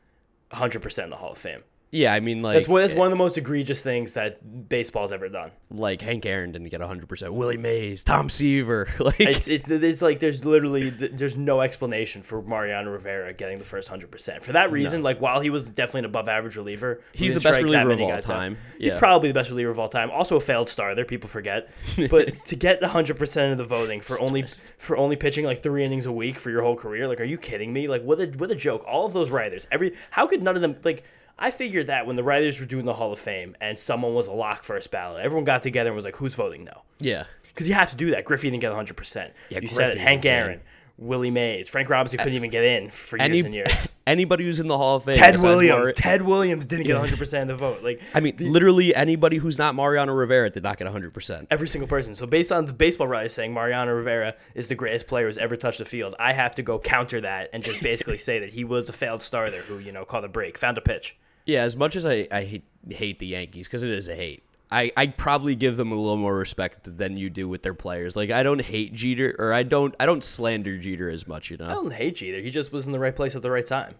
100% 0.52 1.04
in 1.04 1.10
the 1.10 1.16
Hall 1.16 1.32
of 1.32 1.38
Fame. 1.38 1.62
Yeah, 1.92 2.14
I 2.14 2.20
mean, 2.20 2.40
like 2.40 2.54
That's 2.54 2.68
one, 2.68 2.82
that's 2.82 2.94
one 2.94 3.06
of 3.06 3.10
the 3.10 3.16
most 3.16 3.36
egregious 3.36 3.82
things 3.82 4.12
that 4.12 4.68
baseball's 4.68 5.12
ever 5.12 5.28
done. 5.28 5.50
like 5.70 6.00
Hank 6.00 6.24
Aaron 6.24 6.52
didn't 6.52 6.68
get 6.68 6.80
100%. 6.80 7.30
Willie 7.30 7.56
Mays, 7.56 8.04
Tom 8.04 8.28
Seaver, 8.28 8.88
like 9.00 9.20
It's, 9.20 9.48
it, 9.48 9.68
it's 9.68 10.00
like 10.00 10.20
there's 10.20 10.44
literally 10.44 10.90
there's 10.90 11.36
no 11.36 11.60
explanation 11.60 12.22
for 12.22 12.42
Mariano 12.42 12.90
Rivera 12.90 13.32
getting 13.32 13.58
the 13.58 13.64
first 13.64 13.88
hundred 13.88 14.10
percent. 14.10 14.44
For 14.44 14.52
that 14.52 14.70
reason, 14.70 15.02
like 15.02 15.20
while 15.20 15.40
he 15.40 15.50
was 15.50 15.68
definitely 15.68 16.00
an 16.00 16.04
above 16.06 16.28
average 16.28 16.56
reliever, 16.56 17.00
He's 17.12 17.34
the 17.34 17.40
best 17.40 17.60
reliever 17.60 17.90
of 17.90 18.00
all 18.00 18.18
time. 18.18 18.56
He's 18.78 18.94
probably 18.94 19.28
the 19.28 19.34
best 19.34 19.50
reliever 19.50 19.70
of 19.70 19.78
all 19.78 19.88
time. 19.88 20.10
Also 20.10 20.36
a 20.36 20.40
failed 20.40 20.68
star. 20.68 20.94
There 20.94 21.04
people 21.04 21.28
forget. 21.28 21.68
But 22.08 22.44
to 22.46 22.56
get 22.56 22.82
hundred 22.84 23.18
percent 23.18 23.52
of 23.52 23.58
the 23.58 23.64
voting 23.64 24.00
for 24.00 24.20
only 24.20 24.44
for 24.78 24.96
only 24.96 25.16
pitching 25.16 25.44
like 25.44 25.62
three 25.62 25.84
innings 25.84 26.06
a 26.06 26.12
week 26.12 26.36
for 26.36 26.50
your 26.50 26.62
whole 26.62 26.76
career, 26.76 27.08
like 27.08 27.20
are 27.20 27.24
you 27.24 27.38
kidding 27.38 27.72
me? 27.72 27.88
Like 27.88 28.02
what 28.02 28.20
a 28.20 28.26
what 28.26 28.50
a 28.50 28.54
joke! 28.54 28.84
All 28.86 29.06
of 29.06 29.12
those 29.12 29.30
writers, 29.30 29.66
every 29.72 29.96
how 30.10 30.26
could 30.26 30.42
none 30.42 30.54
of 30.54 30.62
them 30.62 30.76
like. 30.84 31.02
I 31.40 31.50
figured 31.50 31.86
that 31.86 32.06
when 32.06 32.16
the 32.16 32.22
writers 32.22 32.60
were 32.60 32.66
doing 32.66 32.84
the 32.84 32.94
Hall 32.94 33.12
of 33.12 33.18
Fame 33.18 33.56
and 33.60 33.78
someone 33.78 34.14
was 34.14 34.26
a 34.26 34.32
lock 34.32 34.62
first 34.62 34.90
ballot, 34.90 35.24
everyone 35.24 35.44
got 35.44 35.62
together 35.62 35.88
and 35.88 35.96
was 35.96 36.04
like, 36.04 36.16
"Who's 36.16 36.34
voting 36.34 36.64
no?" 36.64 36.82
yeah. 36.98 37.24
Because 37.42 37.66
you 37.66 37.74
have 37.74 37.90
to 37.90 37.96
do 37.96 38.12
that. 38.12 38.24
Griffey 38.24 38.48
didn't 38.48 38.60
get 38.60 38.72
100%. 38.72 39.32
Yeah, 39.50 39.58
you 39.58 39.66
said 39.66 39.90
it. 39.90 39.98
Hank 39.98 40.18
insane. 40.18 40.32
Aaron, 40.32 40.60
Willie 41.00 41.30
Mays, 41.30 41.68
Frank 41.68 41.88
Robinson 41.88 42.18
couldn't 42.18 42.34
even 42.34 42.50
get 42.50 42.62
in 42.62 42.90
for 42.90 43.16
years 43.16 43.28
Any, 43.28 43.40
and 43.40 43.54
years. 43.54 43.88
anybody 44.06 44.44
who's 44.44 44.60
in 44.60 44.68
the 44.68 44.76
Hall 44.76 44.96
of 44.96 45.04
Fame. 45.04 45.14
Ted 45.14 45.32
besides 45.32 45.42
Williams. 45.42 45.78
Mari- 45.78 45.92
Ted 45.94 46.22
Williams 46.22 46.66
didn't 46.66 46.86
get 46.86 46.96
100% 46.96 47.42
of 47.42 47.48
the 47.48 47.54
vote. 47.54 47.82
Like 47.82 48.02
I 48.14 48.20
mean, 48.20 48.36
literally 48.38 48.94
anybody 48.94 49.38
who's 49.38 49.58
not 49.58 49.74
Mariano 49.74 50.12
Rivera 50.12 50.50
did 50.50 50.62
not 50.62 50.76
get 50.76 50.86
100%. 50.86 51.46
every 51.50 51.68
single 51.68 51.88
person. 51.88 52.14
So 52.14 52.26
based 52.26 52.52
on 52.52 52.66
the 52.66 52.72
baseball 52.72 53.08
writers 53.08 53.32
saying 53.32 53.52
Mariano 53.54 53.92
Rivera 53.92 54.34
is 54.54 54.68
the 54.68 54.74
greatest 54.74 55.06
player 55.06 55.26
who's 55.26 55.38
ever 55.38 55.56
touched 55.56 55.78
the 55.78 55.86
field, 55.86 56.14
I 56.18 56.34
have 56.34 56.54
to 56.56 56.62
go 56.62 56.78
counter 56.78 57.22
that 57.22 57.50
and 57.52 57.64
just 57.64 57.82
basically 57.82 58.18
say 58.28 58.38
that 58.40 58.50
he 58.50 58.64
was 58.64 58.88
a 58.90 58.92
failed 58.92 59.22
starter 59.22 59.62
who 59.62 59.78
you 59.78 59.92
know 59.92 60.04
called 60.04 60.24
a 60.24 60.28
break, 60.28 60.58
found 60.58 60.76
a 60.76 60.82
pitch. 60.82 61.16
Yeah, 61.50 61.62
as 61.62 61.76
much 61.76 61.96
as 61.96 62.06
I, 62.06 62.26
I 62.30 62.44
hate, 62.44 62.64
hate 62.88 63.18
the 63.18 63.26
Yankees, 63.26 63.66
because 63.66 63.82
it 63.82 63.90
is 63.90 64.08
a 64.08 64.14
hate, 64.14 64.42
I, 64.70 64.92
I'd 64.96 65.16
probably 65.16 65.56
give 65.56 65.76
them 65.76 65.90
a 65.90 65.96
little 65.96 66.16
more 66.16 66.36
respect 66.36 66.96
than 66.96 67.16
you 67.16 67.28
do 67.28 67.48
with 67.48 67.62
their 67.62 67.74
players. 67.74 68.14
Like, 68.16 68.30
I 68.30 68.42
don't 68.42 68.60
hate 68.60 68.92
Jeter, 68.94 69.34
or 69.38 69.52
I 69.52 69.62
don't 69.64 69.94
I 69.98 70.06
don't 70.06 70.22
slander 70.22 70.78
Jeter 70.78 71.10
as 71.10 71.26
much, 71.26 71.50
you 71.50 71.56
know. 71.56 71.66
I 71.66 71.72
don't 71.74 71.92
hate 71.92 72.16
Jeter. 72.16 72.38
He 72.40 72.50
just 72.50 72.72
was 72.72 72.86
in 72.86 72.92
the 72.92 72.98
right 73.00 73.14
place 73.14 73.34
at 73.34 73.42
the 73.42 73.50
right 73.50 73.66
time. 73.66 73.94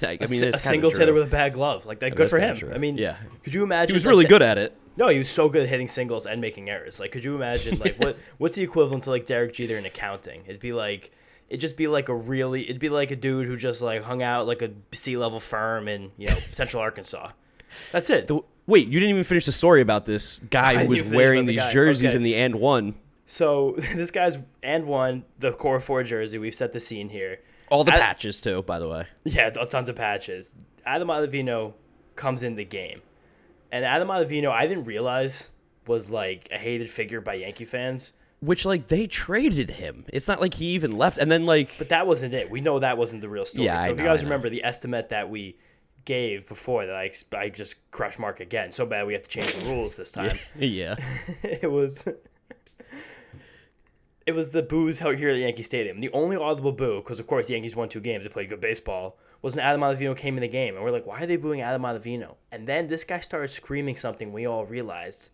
Like, 0.00 0.22
I 0.22 0.24
A 0.24 0.28
mean, 0.28 0.38
a 0.38 0.42
kinda 0.44 0.58
singles 0.60 0.96
hitter 0.96 1.12
with 1.12 1.24
a 1.24 1.30
bad 1.30 1.52
glove. 1.52 1.84
Like 1.84 2.00
that, 2.00 2.14
good 2.16 2.30
for 2.30 2.38
him. 2.38 2.56
true. 2.56 2.72
I 2.72 2.78
mean, 2.78 2.96
Yeah. 2.96 3.16
Could 3.44 3.52
you 3.52 3.62
imagine? 3.62 3.88
He 3.88 3.94
was 3.94 4.06
really 4.06 4.24
good 4.24 4.40
at 4.42 4.56
it. 4.56 4.74
No, 4.96 5.08
he 5.08 5.18
was 5.18 5.28
so 5.28 5.48
good 5.48 5.62
at 5.62 5.68
hitting 5.68 5.86
singles 5.88 6.26
and 6.26 6.40
making 6.40 6.70
errors. 6.70 6.98
Like, 6.98 7.12
could 7.12 7.22
you 7.22 7.34
imagine? 7.36 7.78
Like, 7.78 7.96
what 7.98 8.16
what's 8.38 8.54
the 8.54 8.62
equivalent 8.62 9.04
to 9.04 9.10
like 9.10 9.26
Derek 9.26 9.52
Jeter 9.52 9.76
in 9.76 9.84
accounting? 9.86 10.42
It'd 10.46 10.60
be 10.60 10.72
like. 10.72 11.12
It'd 11.48 11.60
just 11.60 11.76
be 11.76 11.86
like 11.86 12.08
a 12.08 12.14
really, 12.14 12.64
it'd 12.64 12.78
be 12.80 12.88
like 12.90 13.10
a 13.10 13.16
dude 13.16 13.46
who 13.46 13.56
just 13.56 13.80
like 13.82 14.02
hung 14.02 14.22
out 14.22 14.46
like 14.46 14.60
a 14.62 14.70
sea 14.92 15.16
level 15.16 15.40
firm 15.40 15.88
in 15.88 16.12
you 16.16 16.28
know 16.28 16.36
Central 16.52 16.82
Arkansas. 16.82 17.30
That's 17.92 18.10
it. 18.10 18.26
The- 18.28 18.40
wait, 18.66 18.86
you 18.88 18.98
didn't 19.00 19.10
even 19.10 19.24
finish 19.24 19.46
the 19.46 19.52
story 19.52 19.80
about 19.80 20.04
this 20.06 20.38
guy 20.50 20.72
I 20.80 20.84
who 20.84 20.90
was 20.90 21.02
wearing 21.02 21.46
the 21.46 21.52
these 21.52 21.62
guy. 21.62 21.72
jerseys 21.72 22.10
Okay. 22.14 22.16
in 22.16 22.22
the 22.22 22.34
AND1. 22.34 22.94
So 23.26 23.76
this 23.94 24.10
guy's 24.10 24.38
AND1 24.62 25.22
the 25.38 25.52
core 25.52 25.80
four 25.80 26.02
jersey. 26.02 26.38
We've 26.38 26.54
set 26.54 26.72
the 26.72 26.80
scene 26.80 27.08
here. 27.08 27.40
All 27.70 27.84
the 27.84 27.94
I- 27.94 27.98
patches 27.98 28.40
too, 28.40 28.62
by 28.62 28.78
the 28.78 28.88
way. 28.88 29.06
Yeah, 29.24 29.50
tons 29.50 29.88
of 29.88 29.96
patches. 29.96 30.54
Adam 30.86 31.08
Ottavino 31.08 31.74
comes 32.16 32.42
in 32.42 32.56
the 32.56 32.64
game, 32.64 33.00
and 33.70 33.84
Adam 33.84 34.08
Ottavino 34.08 34.50
I 34.50 34.66
didn't 34.66 34.84
realize 34.84 35.50
was 35.86 36.10
like 36.10 36.48
a 36.50 36.56
hated 36.58 36.88
figure 36.90 37.20
by 37.20 37.34
Yankee 37.34 37.64
fans. 37.66 38.12
Which 38.40 38.64
like 38.64 38.88
they 38.88 39.06
traded 39.06 39.70
him. 39.70 40.04
It's 40.12 40.28
not 40.28 40.40
like 40.40 40.54
he 40.54 40.66
even 40.66 40.96
left. 40.96 41.18
And 41.18 41.30
then 41.30 41.44
like 41.46 41.76
But 41.78 41.88
that 41.88 42.06
wasn't 42.06 42.34
it. 42.34 42.50
We 42.50 42.60
know 42.60 42.78
that 42.78 42.96
wasn't 42.96 43.20
the 43.20 43.28
real 43.28 43.46
story. 43.46 43.64
Yeah, 43.66 43.82
so 43.82 43.88
I 43.88 43.92
if 43.92 43.98
you 43.98 44.04
guys 44.04 44.22
know. 44.22 44.28
remember 44.28 44.48
the 44.48 44.64
estimate 44.64 45.08
that 45.08 45.28
we 45.28 45.56
gave 46.04 46.48
before 46.48 46.86
that 46.86 46.94
I, 46.96 47.10
I 47.36 47.48
just 47.48 47.76
crushed 47.90 48.18
Mark 48.18 48.40
again. 48.40 48.72
So 48.72 48.86
bad 48.86 49.06
we 49.06 49.12
have 49.12 49.22
to 49.22 49.28
change 49.28 49.52
the 49.54 49.74
rules 49.74 49.96
this 49.96 50.12
time. 50.12 50.38
yeah. 50.58 50.96
it 51.42 51.70
was 51.70 52.06
it 54.28 54.34
was 54.34 54.50
the 54.50 54.62
booze 54.62 55.00
out 55.00 55.16
here 55.16 55.30
at 55.30 55.36
Yankee 55.36 55.62
Stadium. 55.62 56.00
The 56.00 56.10
only 56.12 56.36
audible 56.36 56.72
boo, 56.72 57.00
because 57.00 57.18
of 57.18 57.26
course 57.26 57.46
the 57.46 57.54
Yankees 57.54 57.74
won 57.74 57.88
two 57.88 58.00
games, 58.00 58.24
they 58.24 58.30
played 58.30 58.50
good 58.50 58.60
baseball, 58.60 59.16
was 59.40 59.56
when 59.56 59.64
Adam 59.64 59.80
Ottavino 59.80 60.14
came 60.14 60.36
in 60.36 60.42
the 60.42 60.48
game, 60.48 60.74
and 60.74 60.84
we're 60.84 60.90
like, 60.90 61.06
why 61.06 61.22
are 61.22 61.26
they 61.26 61.38
booing 61.38 61.62
Adam 61.62 61.80
Ottavino? 61.80 62.36
And 62.52 62.68
then 62.68 62.88
this 62.88 63.04
guy 63.04 63.20
started 63.20 63.48
screaming 63.48 63.96
something. 63.96 64.30
We 64.30 64.44
all 64.44 64.66
realized 64.66 65.30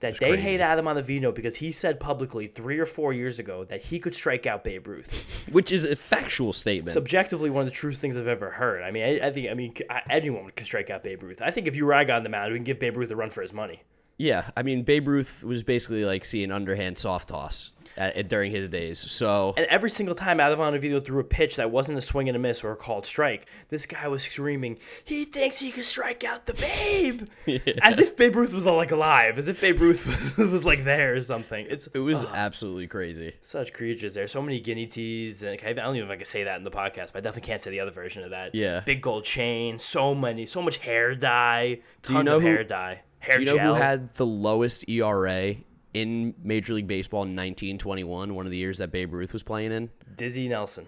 that 0.00 0.18
they 0.18 0.30
crazy. 0.30 0.42
hate 0.42 0.60
Adam 0.60 0.86
Ottavino 0.86 1.34
because 1.34 1.56
he 1.56 1.72
said 1.72 1.98
publicly 1.98 2.46
three 2.46 2.78
or 2.78 2.86
four 2.86 3.12
years 3.12 3.38
ago 3.38 3.64
that 3.64 3.82
he 3.82 3.98
could 3.98 4.14
strike 4.14 4.46
out 4.46 4.64
Babe 4.64 4.86
Ruth. 4.86 5.46
Which 5.52 5.72
is 5.72 5.84
a 5.84 5.96
factual 5.96 6.52
statement. 6.52 6.90
Subjectively, 6.90 7.50
one 7.50 7.62
of 7.62 7.66
the 7.66 7.74
truest 7.74 8.00
things 8.00 8.16
I've 8.16 8.28
ever 8.28 8.50
heard. 8.50 8.82
I 8.82 8.90
mean, 8.90 9.02
I, 9.22 9.26
I 9.28 9.30
think, 9.32 9.50
I 9.50 9.54
mean, 9.54 9.74
I- 9.90 10.02
anyone 10.10 10.50
could 10.54 10.66
strike 10.66 10.90
out 10.90 11.02
Babe 11.02 11.22
Ruth. 11.22 11.42
I 11.42 11.50
think 11.50 11.66
if 11.66 11.74
you 11.76 11.92
I 11.92 12.04
got 12.04 12.18
on 12.18 12.22
the 12.22 12.28
mound, 12.28 12.52
we 12.52 12.58
can 12.58 12.64
give 12.64 12.78
Babe 12.78 12.96
Ruth 12.96 13.10
a 13.10 13.16
run 13.16 13.30
for 13.30 13.42
his 13.42 13.52
money. 13.52 13.82
Yeah. 14.18 14.50
I 14.56 14.62
mean 14.62 14.82
Babe 14.82 15.08
Ruth 15.08 15.42
was 15.42 15.62
basically 15.62 16.04
like 16.04 16.24
seeing 16.24 16.50
underhand 16.52 16.98
soft 16.98 17.30
toss 17.30 17.70
at, 17.96 18.28
during 18.28 18.52
his 18.52 18.68
days. 18.68 18.98
So 18.98 19.54
And 19.56 19.66
every 19.66 19.90
single 19.90 20.14
time 20.14 20.38
Ottavino 20.38 21.04
threw 21.04 21.18
a 21.18 21.24
pitch 21.24 21.56
that 21.56 21.70
wasn't 21.70 21.98
a 21.98 22.00
swing 22.00 22.28
and 22.28 22.36
a 22.36 22.38
miss 22.38 22.62
or 22.62 22.70
a 22.72 22.76
called 22.76 23.06
strike, 23.06 23.46
this 23.70 23.86
guy 23.86 24.06
was 24.06 24.22
screaming, 24.22 24.78
"He 25.04 25.24
thinks 25.24 25.58
he 25.58 25.72
can 25.72 25.82
strike 25.82 26.22
out 26.22 26.46
the 26.46 26.54
Babe," 26.54 27.22
as 27.82 27.98
if 27.98 28.16
Babe 28.16 28.36
Ruth 28.36 28.52
was 28.54 28.66
like 28.66 28.92
alive, 28.92 29.36
as 29.38 29.48
if 29.48 29.60
Babe 29.60 29.80
Ruth 29.80 30.06
was 30.36 30.36
was 30.36 30.64
like 30.64 30.84
there 30.84 31.16
or 31.16 31.22
something. 31.22 31.66
It's 31.68 31.88
it 31.88 31.98
was 31.98 32.24
absolutely 32.24 32.86
crazy. 32.86 33.32
such 33.40 33.72
creatures. 33.72 34.14
There's 34.14 34.30
so 34.32 34.42
many 34.42 34.60
guinea 34.60 34.86
teas, 34.86 35.42
and 35.42 35.58
I 35.60 35.72
don't 35.72 35.96
even 35.96 36.06
know 36.08 36.12
if 36.12 36.16
I 36.16 36.22
can 36.22 36.24
say 36.24 36.44
that 36.44 36.56
in 36.58 36.64
the 36.64 36.70
podcast, 36.70 37.12
but 37.12 37.16
I 37.16 37.20
definitely 37.20 37.48
can't 37.48 37.60
say 37.62 37.70
the 37.70 37.80
other 37.80 37.90
version 37.90 38.22
of 38.22 38.30
that. 38.30 38.54
Yeah. 38.54 38.80
big 38.80 39.00
gold 39.02 39.24
chain, 39.24 39.78
so 39.78 40.14
many, 40.14 40.46
so 40.46 40.62
much 40.62 40.76
hair 40.78 41.14
dye, 41.16 41.80
tons 42.02 42.16
you 42.18 42.22
know 42.22 42.36
of 42.36 42.42
who- 42.42 42.48
hair 42.48 42.64
dye, 42.64 43.02
hair 43.18 43.38
Do 43.38 43.44
you 43.44 43.46
know 43.46 43.56
gel. 43.56 43.74
who 43.74 43.80
had 43.80 44.14
the 44.14 44.26
lowest 44.26 44.88
ERA 44.88 45.56
in 45.94 46.34
Major 46.42 46.74
League 46.74 46.86
Baseball 46.86 47.22
in 47.22 47.30
1921, 47.30 48.34
one 48.34 48.46
of 48.46 48.50
the 48.50 48.58
years 48.58 48.78
that 48.78 48.92
Babe 48.92 49.12
Ruth 49.12 49.32
was 49.32 49.42
playing 49.42 49.72
in? 49.72 49.90
Dizzy 50.16 50.48
Nelson? 50.48 50.86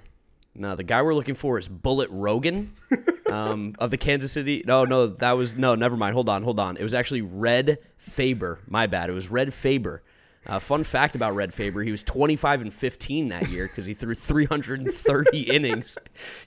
No, 0.55 0.75
the 0.75 0.83
guy 0.83 1.01
we're 1.03 1.14
looking 1.14 1.35
for 1.37 1.59
is 1.59 1.69
Bullet 1.69 2.09
Rogan 2.11 2.73
um, 3.31 3.75
of 3.79 3.90
the 3.90 3.97
Kansas 3.97 4.33
City. 4.33 4.64
No, 4.66 4.85
no, 4.85 5.07
that 5.07 5.33
was 5.33 5.57
no. 5.57 5.75
Never 5.75 5.97
mind. 5.97 6.14
Hold 6.14 6.29
on, 6.29 6.43
hold 6.43 6.59
on. 6.59 6.77
It 6.77 6.83
was 6.83 6.93
actually 6.93 7.23
Red 7.23 7.79
Faber. 7.97 8.59
My 8.66 8.87
bad. 8.87 9.09
It 9.11 9.12
was 9.12 9.31
Red 9.31 9.55
Faber. 9.55 10.03
Uh, 10.47 10.59
fun 10.59 10.83
fact 10.83 11.14
about 11.14 11.35
Red 11.35 11.55
Faber: 11.55 11.83
he 11.83 11.90
was 11.93 12.03
25 12.03 12.62
and 12.62 12.75
15 12.75 13.29
that 13.29 13.49
year 13.49 13.69
because 13.69 13.87
he 13.87 13.95
threw 13.95 14.14
330 14.14 15.40
innings. 15.55 15.99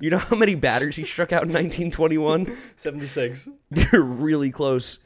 You 0.01 0.09
know 0.09 0.17
how 0.17 0.35
many 0.35 0.55
batters 0.55 0.95
he 0.97 1.05
struck 1.05 1.31
out 1.31 1.43
in 1.43 1.49
1921? 1.49 2.57
Seventy 2.75 3.05
six. 3.05 3.47
You're 3.71 4.03
really 4.03 4.51
close. 4.51 4.99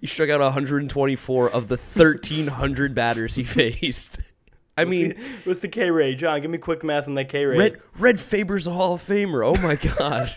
He 0.00 0.06
struck 0.06 0.30
out 0.30 0.40
124 0.40 1.50
of 1.50 1.68
the 1.68 1.76
1,300 1.76 2.94
batters 2.94 3.34
he 3.34 3.44
faced. 3.44 4.18
I 4.76 4.84
mean, 4.86 5.14
What's 5.44 5.60
the 5.60 5.68
K 5.68 5.90
rate, 5.90 6.16
John? 6.16 6.40
Give 6.40 6.50
me 6.50 6.56
quick 6.56 6.82
math 6.82 7.06
on 7.06 7.14
that 7.16 7.28
K 7.28 7.44
rate. 7.44 7.58
Red 7.58 7.82
Red 7.98 8.20
Faber's 8.20 8.66
a 8.66 8.70
Hall 8.72 8.94
of 8.94 9.02
Famer. 9.02 9.46
Oh 9.46 9.60
my 9.60 9.74
god. 9.98 10.34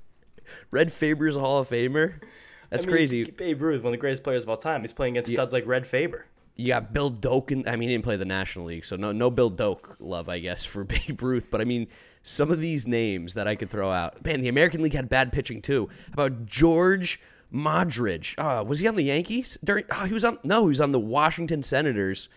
Red 0.70 0.92
Faber's 0.92 1.36
a 1.36 1.40
Hall 1.40 1.60
of 1.60 1.68
Famer. 1.68 2.20
That's 2.68 2.84
I 2.84 2.86
mean, 2.86 2.96
crazy. 2.96 3.24
Babe 3.24 3.62
Ruth, 3.62 3.82
one 3.82 3.88
of 3.88 3.92
the 3.92 3.98
greatest 4.00 4.24
players 4.24 4.42
of 4.42 4.50
all 4.50 4.56
time. 4.56 4.82
He's 4.82 4.92
playing 4.92 5.14
against 5.16 5.30
studs 5.30 5.52
like 5.52 5.66
Red 5.66 5.86
Faber. 5.86 6.26
You 6.56 6.68
got 6.68 6.92
Bill 6.92 7.08
Doak 7.08 7.50
I 7.50 7.76
mean, 7.76 7.88
he 7.88 7.94
didn't 7.94 8.04
play 8.04 8.16
the 8.16 8.26
National 8.26 8.66
League, 8.66 8.84
so 8.84 8.96
no 8.96 9.12
no 9.12 9.30
Bill 9.30 9.48
Doak 9.48 9.96
love, 10.00 10.28
I 10.28 10.38
guess, 10.38 10.66
for 10.66 10.84
Babe 10.84 11.22
Ruth. 11.22 11.48
But 11.50 11.62
I 11.62 11.64
mean, 11.64 11.86
some 12.22 12.50
of 12.50 12.60
these 12.60 12.86
names 12.86 13.34
that 13.34 13.48
I 13.48 13.54
could 13.54 13.70
throw 13.70 13.90
out. 13.90 14.22
Man, 14.24 14.42
the 14.42 14.48
American 14.48 14.82
League 14.82 14.94
had 14.94 15.08
bad 15.08 15.32
pitching 15.32 15.62
too. 15.62 15.88
How 16.14 16.24
about 16.24 16.44
George 16.44 17.20
Mogridge? 17.52 18.34
Uh, 18.38 18.64
was 18.64 18.78
he 18.80 18.86
on 18.88 18.94
the 18.94 19.02
Yankees 19.04 19.58
during? 19.62 19.84
Oh, 19.90 20.04
he 20.04 20.12
was 20.12 20.24
on. 20.24 20.38
No, 20.42 20.62
he 20.62 20.68
was 20.68 20.80
on 20.80 20.92
the 20.92 21.00
Washington 21.00 21.62
Senators. 21.62 22.28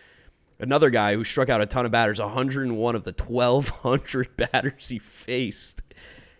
Another 0.58 0.88
guy 0.90 1.14
who 1.14 1.22
struck 1.24 1.48
out 1.50 1.60
a 1.60 1.66
ton 1.66 1.84
of 1.84 1.92
batters, 1.92 2.18
101 2.20 2.94
of 2.96 3.04
the 3.04 3.12
1,200 3.12 4.36
batters 4.52 4.88
he 4.88 4.98
faced. 4.98 5.82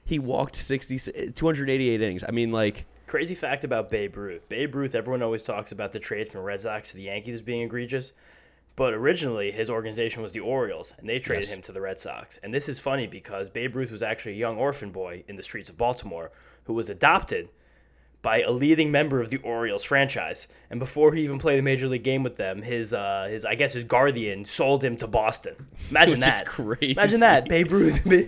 He 0.04 0.18
walked 0.18 0.56
60, 0.56 1.32
288 1.32 2.00
innings. 2.00 2.24
I 2.26 2.30
mean, 2.30 2.50
like, 2.52 2.86
Crazy 3.06 3.34
fact 3.34 3.62
about 3.64 3.88
Babe 3.88 4.16
Ruth. 4.16 4.48
Babe 4.48 4.74
Ruth, 4.74 4.94
everyone 4.94 5.22
always 5.22 5.42
talks 5.42 5.70
about 5.70 5.92
the 5.92 5.98
trade 6.00 6.28
from 6.30 6.40
the 6.40 6.44
Red 6.46 6.60
Sox 6.60 6.90
to 6.90 6.96
the 6.96 7.02
Yankees 7.02 7.36
as 7.36 7.42
being 7.42 7.62
egregious. 7.62 8.12
But 8.74 8.94
originally, 8.94 9.52
his 9.52 9.70
organization 9.70 10.22
was 10.22 10.32
the 10.32 10.40
Orioles, 10.40 10.92
and 10.98 11.08
they 11.08 11.18
traded 11.18 11.44
Yes. 11.44 11.52
him 11.52 11.62
to 11.62 11.72
the 11.72 11.80
Red 11.80 12.00
Sox. 12.00 12.38
And 12.42 12.52
this 12.52 12.68
is 12.68 12.78
funny 12.80 13.06
because 13.06 13.48
Babe 13.48 13.74
Ruth 13.76 13.90
was 13.90 14.02
actually 14.02 14.32
a 14.32 14.36
young 14.38 14.56
orphan 14.58 14.90
boy 14.90 15.24
in 15.28 15.36
the 15.36 15.42
streets 15.42 15.68
of 15.70 15.76
Baltimore 15.78 16.30
who 16.64 16.72
was 16.74 16.90
adopted 16.90 17.48
by 18.22 18.40
a 18.42 18.50
leading 18.50 18.90
member 18.90 19.20
of 19.20 19.30
the 19.30 19.36
Orioles 19.38 19.84
franchise. 19.84 20.48
And 20.70 20.80
before 20.80 21.12
he 21.14 21.22
even 21.22 21.38
played 21.38 21.58
a 21.58 21.62
major 21.62 21.86
league 21.86 22.02
game 22.02 22.22
with 22.24 22.36
them, 22.36 22.62
his 22.62 22.92
uh, 22.92 23.28
his 23.30 23.44
I 23.44 23.54
guess 23.54 23.72
his 23.74 23.84
guardian 23.84 24.44
sold 24.44 24.82
him 24.82 24.96
to 24.98 25.06
Boston. 25.06 25.54
Imagine 25.90 26.10
Which 26.20 26.28
is 26.28 26.34
that. 26.34 26.46
crazy. 26.46 26.92
Imagine 26.92 27.20
that. 27.20 27.48
Babe 27.48 27.70
Ruth. 27.70 28.04
Your 28.06 28.20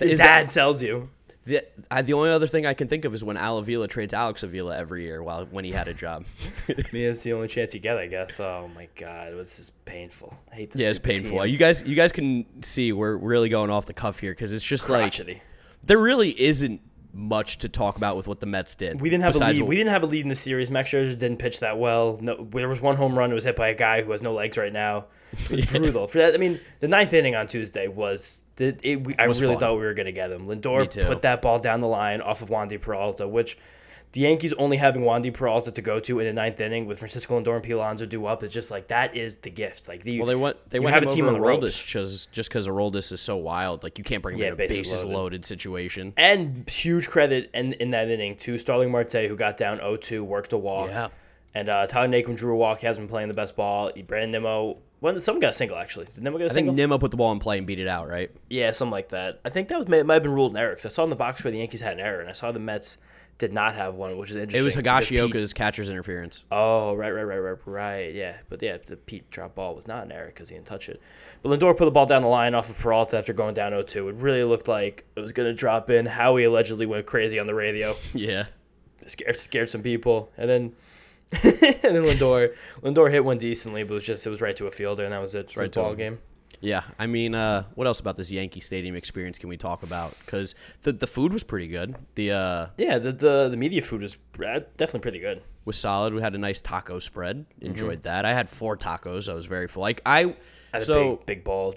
Is 0.00 0.18
dad 0.18 0.46
that- 0.46 0.50
sells 0.50 0.82
you. 0.82 1.08
the, 1.44 1.62
I, 1.90 2.02
the 2.02 2.12
only 2.14 2.30
other 2.30 2.46
thing 2.48 2.66
I 2.66 2.74
can 2.74 2.88
think 2.88 3.04
of 3.04 3.14
is 3.14 3.22
when 3.24 3.36
Al 3.36 3.58
Avila 3.58 3.86
trades 3.88 4.12
Alex 4.12 4.42
Avila 4.42 4.76
every 4.76 5.04
year 5.04 5.22
while 5.22 5.46
when 5.46 5.64
he 5.64 5.70
had 5.72 5.86
a 5.88 5.94
job. 5.94 6.24
I 6.68 6.74
mean, 6.92 7.04
it's 7.10 7.22
the 7.22 7.32
only 7.32 7.48
chance 7.48 7.72
you 7.72 7.80
get, 7.80 7.96
I 7.96 8.06
guess. 8.08 8.38
Oh 8.40 8.68
my 8.74 8.88
god, 8.96 9.34
this 9.36 9.58
is 9.60 9.70
painful. 9.84 10.36
I 10.52 10.56
hate 10.56 10.70
this. 10.72 10.82
yeah, 10.82 10.88
it's 10.90 10.98
painful. 10.98 11.42
team. 11.42 11.48
You 11.50 11.56
guys, 11.56 11.82
you 11.86 11.94
guys 11.94 12.10
can 12.12 12.44
see 12.62 12.92
we're 12.92 13.16
really 13.16 13.48
going 13.48 13.70
off 13.70 13.86
the 13.86 13.94
cuff 13.94 14.18
here 14.18 14.32
because 14.32 14.52
it's 14.52 14.64
just 14.64 14.90
like 14.90 15.14
there 15.84 15.98
really 15.98 16.38
isn't 16.40 16.80
much 17.18 17.58
to 17.58 17.68
talk 17.68 17.96
about 17.96 18.16
with 18.16 18.28
what 18.28 18.40
the 18.40 18.46
Mets 18.46 18.74
did. 18.74 19.00
We 19.00 19.10
didn't 19.10 19.24
have 19.24 19.34
a 19.34 19.38
lead. 19.38 19.60
what- 19.60 19.68
We 19.68 19.76
didn't 19.76 19.90
have 19.90 20.02
a 20.02 20.06
lead 20.06 20.22
in 20.22 20.28
the 20.28 20.34
series. 20.34 20.70
Max 20.70 20.90
Scherzer 20.90 21.18
didn't 21.18 21.38
pitch 21.38 21.60
that 21.60 21.78
well. 21.78 22.16
No, 22.20 22.46
there 22.52 22.68
was 22.68 22.80
one 22.80 22.96
home 22.96 23.18
run. 23.18 23.30
It 23.30 23.34
was 23.34 23.44
hit 23.44 23.56
by 23.56 23.68
a 23.68 23.74
guy 23.74 24.02
who 24.02 24.12
has 24.12 24.22
no 24.22 24.32
legs 24.32 24.56
right 24.56 24.72
now. 24.72 25.06
It 25.32 25.50
was 25.50 25.66
brutal. 25.66 26.06
For 26.08 26.18
that, 26.18 26.32
I 26.34 26.36
mean, 26.38 26.60
the 26.80 26.88
ninth 26.88 27.12
inning 27.12 27.34
on 27.34 27.46
Tuesday 27.48 27.88
was 27.88 28.42
the. 28.56 28.76
It, 28.82 29.04
we, 29.04 29.14
I 29.18 29.26
Was 29.26 29.40
really 29.42 29.54
fun. 29.54 29.60
thought 29.60 29.74
we 29.74 29.82
were 29.84 29.94
gonna 29.94 30.12
get 30.12 30.30
him. 30.30 30.46
Lindor 30.46 31.06
put 31.06 31.22
that 31.22 31.42
ball 31.42 31.58
down 31.58 31.80
the 31.80 31.88
line 31.88 32.20
off 32.20 32.40
of 32.40 32.48
Wandy 32.48 32.80
Peralta, 32.80 33.26
which. 33.28 33.58
The 34.12 34.20
Yankees 34.20 34.54
only 34.54 34.78
having 34.78 35.02
Wandy 35.02 35.32
Peralta 35.32 35.70
to 35.70 35.82
go 35.82 36.00
to 36.00 36.18
in 36.18 36.26
the 36.26 36.32
ninth 36.32 36.58
inning 36.60 36.86
with 36.86 36.98
Francisco 36.98 37.38
Lindor 37.38 37.54
and 37.56 37.62
P. 37.62 37.72
Alonso 37.72 38.06
due 38.06 38.24
up 38.24 38.42
is 38.42 38.48
just 38.50 38.70
like 38.70 38.88
that 38.88 39.14
is 39.14 39.36
the 39.38 39.50
gift. 39.50 39.86
Like 39.86 40.02
the 40.02 40.18
well, 40.18 40.26
they 40.26 40.34
went 40.34 40.56
they 40.70 40.80
have 40.82 41.02
a 41.02 41.06
team 41.06 41.26
on 41.26 41.34
the. 41.34 41.40
Aroldis 41.40 41.84
just 41.84 42.32
just 42.32 42.48
because 42.48 42.66
Aroldis 42.66 43.12
is 43.12 43.20
so 43.20 43.36
wild. 43.36 43.82
Like 43.82 43.98
you 43.98 44.04
can't 44.04 44.22
bring 44.22 44.36
him 44.36 44.40
Yeah, 44.40 44.46
in 44.48 44.52
a 44.54 44.56
bases 44.56 44.76
bases, 44.78 45.04
loaded. 45.04 45.14
loaded. 45.14 45.44
situation. 45.44 46.14
And 46.16 46.68
huge 46.68 47.08
credit 47.08 47.50
in, 47.52 47.74
in 47.74 47.90
that 47.90 48.08
inning 48.10 48.36
to 48.38 48.56
Starling 48.58 48.90
Marte, 48.90 49.12
who 49.12 49.36
got 49.36 49.56
down 49.58 49.78
0-2, 49.78 50.22
worked 50.22 50.52
a 50.54 50.58
walk. 50.58 50.88
Yeah. 50.88 51.08
And 51.54 51.68
uh, 51.68 51.86
Tyler 51.86 52.08
Naquin 52.08 52.36
drew 52.36 52.54
a 52.54 52.56
walk. 52.56 52.78
He 52.80 52.86
hasn't 52.86 53.06
been 53.06 53.10
playing 53.10 53.28
the 53.28 53.34
best 53.34 53.56
ball. 53.56 53.90
Brandon 54.06 54.30
Nimmo, 54.30 54.78
when 55.00 55.20
someone 55.20 55.40
got 55.40 55.50
a 55.50 55.52
single 55.52 55.76
actually. 55.76 56.06
Did 56.14 56.22
Nimmo 56.22 56.38
get 56.38 56.44
a 56.44 56.50
I 56.50 56.54
think? 56.54 56.72
Nimmo 56.72 56.98
put 56.98 57.10
the 57.10 57.16
ball 57.16 57.32
in 57.32 57.40
play 57.40 57.58
and 57.58 57.66
beat 57.66 57.78
it 57.78 57.88
out. 57.88 58.08
Right? 58.08 58.30
yeah, 58.48 58.70
something 58.70 58.92
like 58.92 59.10
that. 59.10 59.40
I 59.44 59.50
think 59.50 59.68
that 59.68 59.78
was, 59.78 59.88
might 59.88 60.14
have 60.14 60.22
been 60.22 60.32
ruled 60.32 60.52
an 60.52 60.58
error 60.58 60.70
because 60.70 60.86
I 60.86 60.88
saw 60.88 61.04
in 61.04 61.10
the 61.10 61.16
box 61.16 61.44
where 61.44 61.50
the 61.50 61.58
Yankees 61.58 61.80
had 61.82 61.92
an 61.94 62.00
error, 62.00 62.20
and 62.20 62.30
I 62.30 62.32
saw 62.32 62.52
the 62.52 62.60
Mets 62.60 62.98
did 63.38 63.52
not 63.52 63.74
have 63.76 63.94
one, 63.94 64.18
which 64.18 64.30
is 64.30 64.36
interesting. 64.36 64.60
It 64.60 64.64
was 64.64 64.76
Higashioka's 64.76 65.52
catcher's 65.52 65.88
interference. 65.88 66.44
Oh, 66.50 66.94
right, 66.94 67.10
right, 67.10 67.22
right, 67.22 67.38
right, 67.38 67.58
right. 67.66 68.14
Yeah, 68.14 68.36
but 68.48 68.60
yeah, 68.60 68.78
the 68.84 68.96
Pete 68.96 69.30
drop 69.30 69.54
ball 69.54 69.74
was 69.74 69.86
not 69.86 70.04
an 70.04 70.12
error 70.12 70.26
because 70.26 70.48
he 70.48 70.56
didn't 70.56 70.66
touch 70.66 70.88
it. 70.88 71.00
But 71.42 71.50
Lindor 71.50 71.76
put 71.76 71.84
the 71.84 71.90
ball 71.92 72.06
down 72.06 72.22
the 72.22 72.28
line 72.28 72.54
off 72.54 72.68
of 72.68 72.76
Peralta 72.78 73.16
after 73.16 73.32
going 73.32 73.54
down 73.54 73.72
0-2. 73.72 74.08
It 74.10 74.14
really 74.16 74.42
looked 74.44 74.66
like 74.68 75.04
it 75.14 75.20
was 75.20 75.32
going 75.32 75.46
to 75.48 75.54
drop 75.54 75.88
in. 75.88 76.06
Howie 76.06 76.44
allegedly 76.44 76.84
went 76.86 77.06
crazy 77.06 77.38
on 77.38 77.46
the 77.46 77.54
radio. 77.54 77.94
Yeah. 78.14 78.46
scared 79.06 79.38
scared 79.38 79.70
some 79.70 79.82
people, 79.82 80.30
and 80.36 80.50
then 80.50 80.72
and 81.32 81.42
then 81.94 82.02
Lindor 82.02 82.54
Lindor 82.82 83.10
hit 83.10 83.24
one 83.24 83.38
decently, 83.38 83.82
but 83.84 83.92
it 83.92 83.94
was 83.94 84.04
just 84.04 84.26
it 84.26 84.30
was 84.30 84.40
right 84.40 84.56
to 84.56 84.66
a 84.66 84.70
fielder, 84.70 85.04
and 85.04 85.12
that 85.12 85.20
was 85.20 85.34
it. 85.34 85.54
Right 85.56 85.70
to 85.72 85.80
ball 85.80 85.90
him. 85.92 85.96
game. 85.96 86.18
Yeah, 86.60 86.82
I 86.98 87.06
mean, 87.06 87.34
uh, 87.36 87.64
what 87.74 87.86
else 87.86 88.00
about 88.00 88.16
this 88.16 88.30
Yankee 88.30 88.60
Stadium 88.60 88.96
experience 88.96 89.38
can 89.38 89.48
we 89.48 89.56
talk 89.56 89.82
about? 89.84 90.18
Because 90.24 90.54
the 90.82 90.92
the 90.92 91.06
food 91.06 91.32
was 91.32 91.44
pretty 91.44 91.68
good. 91.68 91.94
The 92.16 92.32
uh, 92.32 92.66
Yeah, 92.76 92.98
the 92.98 93.12
the, 93.12 93.48
the 93.50 93.56
media 93.56 93.80
food 93.82 94.02
was 94.02 94.16
uh, 94.44 94.60
definitely 94.76 95.00
pretty 95.00 95.20
good. 95.20 95.42
was 95.64 95.76
solid. 95.76 96.14
We 96.14 96.20
had 96.22 96.34
a 96.34 96.38
nice 96.38 96.60
taco 96.60 96.98
spread. 96.98 97.46
Mm-hmm. 97.56 97.66
Enjoyed 97.66 98.02
that. 98.04 98.24
I 98.24 98.32
had 98.32 98.48
four 98.48 98.76
tacos. 98.76 99.28
I 99.30 99.34
was 99.34 99.46
very 99.46 99.68
full. 99.68 99.82
Like 99.82 100.00
I, 100.04 100.34
Had 100.72 100.82
a 100.82 100.84
so 100.84 101.16
big 101.16 101.26
big 101.26 101.44
bowl. 101.44 101.72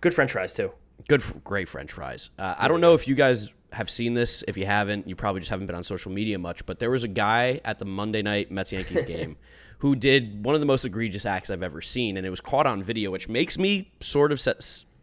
Good 0.00 0.14
French 0.14 0.32
fries 0.32 0.54
too. 0.54 0.70
good, 1.08 1.22
great 1.42 1.68
French 1.68 1.90
fries. 1.92 2.30
Uh, 2.38 2.54
I 2.56 2.68
don't 2.68 2.80
know 2.80 2.94
if 2.94 3.08
you 3.08 3.16
guys 3.16 3.52
have 3.72 3.90
seen 3.90 4.14
this. 4.14 4.44
If 4.46 4.56
you 4.56 4.66
haven't, 4.66 5.08
you 5.08 5.16
probably 5.16 5.40
just 5.40 5.50
haven't 5.50 5.66
been 5.66 5.76
on 5.76 5.82
social 5.84 6.12
media 6.12 6.38
much. 6.38 6.66
But 6.66 6.78
there 6.78 6.90
was 6.90 7.02
a 7.04 7.08
guy 7.08 7.60
at 7.64 7.78
the 7.80 7.84
Monday 7.84 8.22
night 8.22 8.50
Mets 8.52 8.70
Yankees 8.72 9.04
game 9.14 9.36
who 9.80 9.96
did 9.96 10.44
one 10.44 10.54
of 10.54 10.60
the 10.60 10.66
most 10.66 10.84
egregious 10.84 11.26
acts 11.26 11.50
I've 11.50 11.62
ever 11.62 11.80
seen, 11.80 12.16
and 12.16 12.26
it 12.26 12.30
was 12.30 12.40
caught 12.40 12.66
on 12.66 12.82
video, 12.82 13.10
which 13.10 13.28
makes 13.28 13.58
me 13.58 13.90
sort 14.00 14.30
of 14.30 14.40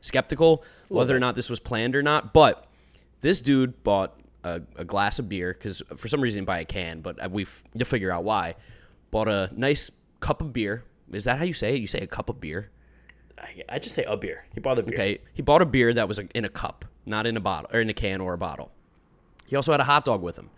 skeptical 0.01 0.63
whether 0.87 1.15
or 1.15 1.19
not 1.19 1.35
this 1.35 1.49
was 1.49 1.59
planned 1.59 1.95
or 1.95 2.03
not. 2.03 2.33
But 2.33 2.65
this 3.21 3.41
dude 3.41 3.83
bought 3.83 4.19
a, 4.43 4.61
a 4.75 4.85
glass 4.85 5.19
of 5.19 5.27
beer 5.27 5.53
because 5.53 5.81
for 5.95 6.07
some 6.07 6.21
reason 6.21 6.45
buy 6.45 6.59
a 6.59 6.65
can, 6.65 7.01
but 7.01 7.23
uh, 7.23 7.27
we 7.29 7.45
you'll 7.73 7.85
figure 7.85 8.11
out 8.11 8.23
why. 8.23 8.55
Bought 9.09 9.27
a 9.27 9.49
nice 9.55 9.91
cup 10.19 10.41
of 10.41 10.53
beer. 10.53 10.83
Is 11.11 11.23
that 11.23 11.39
how 11.39 11.45
you 11.45 11.53
say 11.53 11.75
it? 11.75 11.81
You 11.81 11.87
say 11.87 11.99
a 11.99 12.07
cup 12.07 12.29
of 12.29 12.39
beer. 12.39 12.69
I, 13.39 13.63
I 13.69 13.79
just 13.79 13.95
say 13.95 14.03
a 14.03 14.15
beer. 14.15 14.45
He 14.53 14.59
bought 14.59 14.77
a 14.77 14.83
beer. 14.83 14.93
Okay, 14.93 15.19
he 15.33 15.41
bought 15.41 15.61
a 15.61 15.65
beer 15.65 15.93
that 15.93 16.07
was 16.07 16.19
in 16.19 16.45
a 16.45 16.49
cup, 16.49 16.85
not 17.05 17.25
in 17.25 17.35
a 17.35 17.39
bottle 17.39 17.69
or 17.73 17.81
in 17.81 17.89
a 17.89 17.93
can 17.93 18.21
or 18.21 18.33
a 18.33 18.37
bottle. 18.37 18.71
He 19.47 19.55
also 19.55 19.71
had 19.71 19.81
a 19.81 19.85
hot 19.85 20.05
dog 20.05 20.21
with 20.21 20.37
him. 20.37 20.51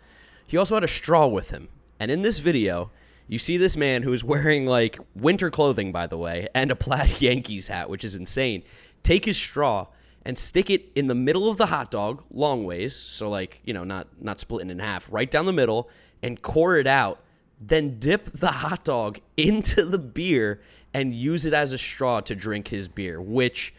He 0.48 0.58
also 0.58 0.76
had 0.76 0.84
a 0.84 0.88
straw 0.88 1.28
with 1.28 1.52
him. 1.52 1.70
And 2.00 2.10
in 2.10 2.22
this 2.22 2.40
video, 2.40 2.92
you 3.30 3.38
see 3.38 3.56
this 3.58 3.78
man 3.78 4.04
who 4.04 4.12
is 4.12 4.24
wearing 4.24 4.66
like 4.66 5.00
winter 5.16 5.50
clothing, 5.50 5.92
by 5.94 6.08
the 6.08 6.18
way, 6.18 6.48
and 6.54 6.72
a 6.72 6.76
plaid 6.76 7.22
Yankees 7.22 7.70
hat, 7.70 7.90
which 7.90 8.04
is 8.04 8.16
insane. 8.16 8.64
Take 9.04 9.24
his 9.24 9.38
straw 9.38 9.88
and 10.26 10.38
stick 10.38 10.70
it 10.70 10.92
in 10.96 11.08
the 11.08 11.16
middle 11.16 11.50
of 11.50 11.56
the 11.58 11.68
hot 11.68 11.90
dog, 11.92 12.24
long 12.32 12.66
ways, 12.66 12.94
so 12.96 13.30
like 13.30 13.62
you 13.64 13.74
know, 13.74 13.86
not 13.86 14.08
not 14.20 14.40
splitting 14.42 14.70
in 14.70 14.80
half, 14.80 15.08
right 15.10 15.30
down 15.32 15.46
the 15.46 15.54
middle, 15.54 15.90
and 16.22 16.42
core 16.42 16.76
it 16.78 16.88
out. 16.88 17.22
Then 17.62 18.00
dip 18.00 18.32
the 18.34 18.48
hot 18.52 18.84
dog 18.84 19.20
into 19.38 19.86
the 19.86 20.00
beer 20.00 20.60
and 20.94 21.14
use 21.14 21.46
it 21.46 21.54
as 21.54 21.72
a 21.72 21.78
straw 21.78 22.20
to 22.22 22.34
drink 22.36 22.68
his 22.68 22.88
beer, 22.88 23.22
which 23.22 23.74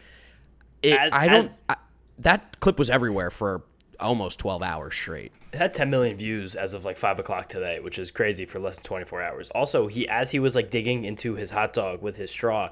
it, 0.81 0.97
As- 0.97 1.11
I 1.13 1.27
don't. 1.27 1.45
as- 1.45 1.63
I, 1.69 1.75
that 2.19 2.59
clip 2.59 2.77
was 2.79 2.89
everywhere 2.91 3.31
for 3.31 3.63
almost 3.99 4.37
12 4.39 4.61
hours 4.61 4.93
straight. 4.95 5.31
It 5.53 5.57
had 5.57 5.73
10 5.73 5.89
million 5.89 6.17
views 6.17 6.55
as 6.55 6.73
of 6.73 6.85
like 6.85 6.97
five 6.97 7.19
o'clock 7.19 7.49
today, 7.49 7.79
which 7.79 7.99
is 7.99 8.09
crazy 8.11 8.45
for 8.45 8.59
less 8.59 8.77
than 8.77 8.83
24 8.85 9.21
hours. 9.21 9.49
Also, 9.51 9.87
he 9.87 10.07
as 10.07 10.31
he 10.31 10.39
was 10.39 10.55
like 10.55 10.69
digging 10.69 11.03
into 11.03 11.35
his 11.35 11.51
hot 11.51 11.73
dog 11.73 12.01
with 12.01 12.15
his 12.15 12.31
straw, 12.31 12.69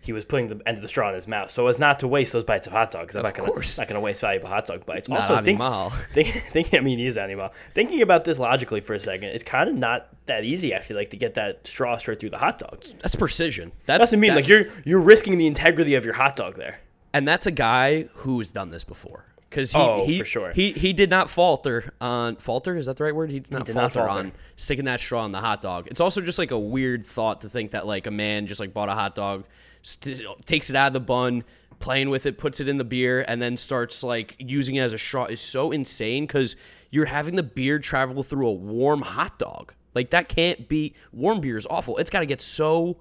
he 0.00 0.12
was 0.12 0.24
putting 0.24 0.46
the 0.48 0.60
end 0.66 0.76
of 0.76 0.82
the 0.82 0.88
straw 0.88 1.08
in 1.08 1.14
his 1.16 1.26
mouth 1.26 1.50
so 1.50 1.66
as 1.66 1.78
not 1.80 1.98
to 2.00 2.06
waste 2.08 2.32
those 2.32 2.44
bites 2.44 2.66
of 2.66 2.72
hot 2.72 2.90
dog. 2.90 3.02
Because 3.02 3.16
I'm 3.16 3.22
not 3.22 3.34
gonna, 3.34 3.50
course. 3.50 3.78
not 3.78 3.86
gonna 3.88 4.00
waste 4.00 4.20
valuable 4.20 4.48
hot 4.48 4.66
dog 4.66 4.84
bites. 4.86 5.08
Not 5.08 5.22
also, 5.22 5.40
think, 5.42 5.60
think, 6.12 6.28
think, 6.28 6.74
I 6.74 6.80
mean, 6.80 6.98
he 6.98 7.06
is 7.06 7.16
animal. 7.16 7.50
Thinking 7.74 8.02
about 8.02 8.24
this 8.24 8.38
logically 8.40 8.80
for 8.80 8.94
a 8.94 9.00
second, 9.00 9.28
it's 9.30 9.44
kind 9.44 9.68
of 9.68 9.74
not 9.76 10.08
that 10.26 10.44
easy. 10.44 10.74
I 10.74 10.80
feel 10.80 10.96
like 10.96 11.10
to 11.10 11.16
get 11.16 11.34
that 11.34 11.66
straw 11.66 11.96
straight 11.96 12.18
through 12.20 12.30
the 12.30 12.38
hot 12.38 12.58
dog. 12.58 12.84
That's 13.00 13.14
precision. 13.16 13.70
That's, 13.86 14.00
That's 14.00 14.12
what 14.12 14.18
I 14.18 14.20
mean. 14.20 14.30
that- 14.30 14.36
Like 14.36 14.48
you're 14.48 14.66
you're 14.84 15.00
risking 15.00 15.38
the 15.38 15.46
integrity 15.46 15.94
of 15.94 16.04
your 16.04 16.14
hot 16.14 16.34
dog 16.36 16.56
there. 16.56 16.80
and 17.12 17.26
that's 17.26 17.46
a 17.46 17.52
guy 17.52 18.04
who's 18.14 18.50
done 18.50 18.70
this 18.70 18.84
before. 18.84 19.24
Because 19.56 19.72
he, 19.72 19.78
Oh, 19.78 20.04
he, 20.04 20.18
for 20.18 20.24
sure. 20.26 20.52
he 20.52 20.72
he 20.72 20.92
did 20.92 21.08
not 21.08 21.30
falter 21.30 21.94
on 21.98 22.36
falter. 22.36 22.76
Is 22.76 22.84
that 22.86 22.98
the 22.98 23.04
right 23.04 23.14
word? 23.14 23.30
He 23.30 23.40
did 23.40 23.50
not, 23.50 23.60
he 23.62 23.64
did 23.64 23.74
not 23.74 23.90
falter, 23.90 24.06
falter. 24.06 24.26
on 24.26 24.32
sticking 24.56 24.84
that 24.84 25.00
straw 25.00 25.24
in 25.24 25.32
the 25.32 25.40
hot 25.40 25.62
dog. 25.62 25.86
It's 25.90 26.00
also 26.00 26.20
just 26.20 26.38
like 26.38 26.50
a 26.50 26.58
weird 26.58 27.02
thought 27.06 27.40
to 27.40 27.48
think 27.48 27.70
that 27.70 27.86
like 27.86 28.06
a 28.06 28.10
man 28.10 28.46
just 28.46 28.60
like 28.60 28.74
bought 28.74 28.90
a 28.90 28.94
hot 28.94 29.14
dog, 29.14 29.46
st- 29.80 30.22
takes 30.44 30.68
it 30.68 30.76
out 30.76 30.88
of 30.88 30.92
the 30.92 31.00
bun, 31.00 31.42
playing 31.78 32.10
with 32.10 32.26
it, 32.26 32.36
puts 32.36 32.60
it 32.60 32.68
in 32.68 32.76
the 32.76 32.84
beer, 32.84 33.24
and 33.26 33.40
then 33.40 33.56
starts 33.56 34.02
like 34.02 34.34
using 34.38 34.76
it 34.76 34.80
as 34.80 34.92
a 34.92 34.98
straw 34.98 35.24
is 35.24 35.40
so 35.40 35.72
insane. 35.72 36.24
Because 36.26 36.54
you're 36.90 37.06
having 37.06 37.36
the 37.36 37.42
beer 37.42 37.78
travel 37.78 38.22
through 38.22 38.46
a 38.48 38.52
warm 38.52 39.00
hot 39.02 39.38
dog. 39.38 39.74
Like 39.94 40.10
that 40.10 40.28
can't 40.28 40.68
be 40.68 40.94
warm 41.12 41.40
beer 41.40 41.56
is 41.56 41.66
awful. 41.70 41.96
It's 41.96 42.10
got 42.10 42.20
to 42.20 42.26
get 42.26 42.42
so 42.42 42.98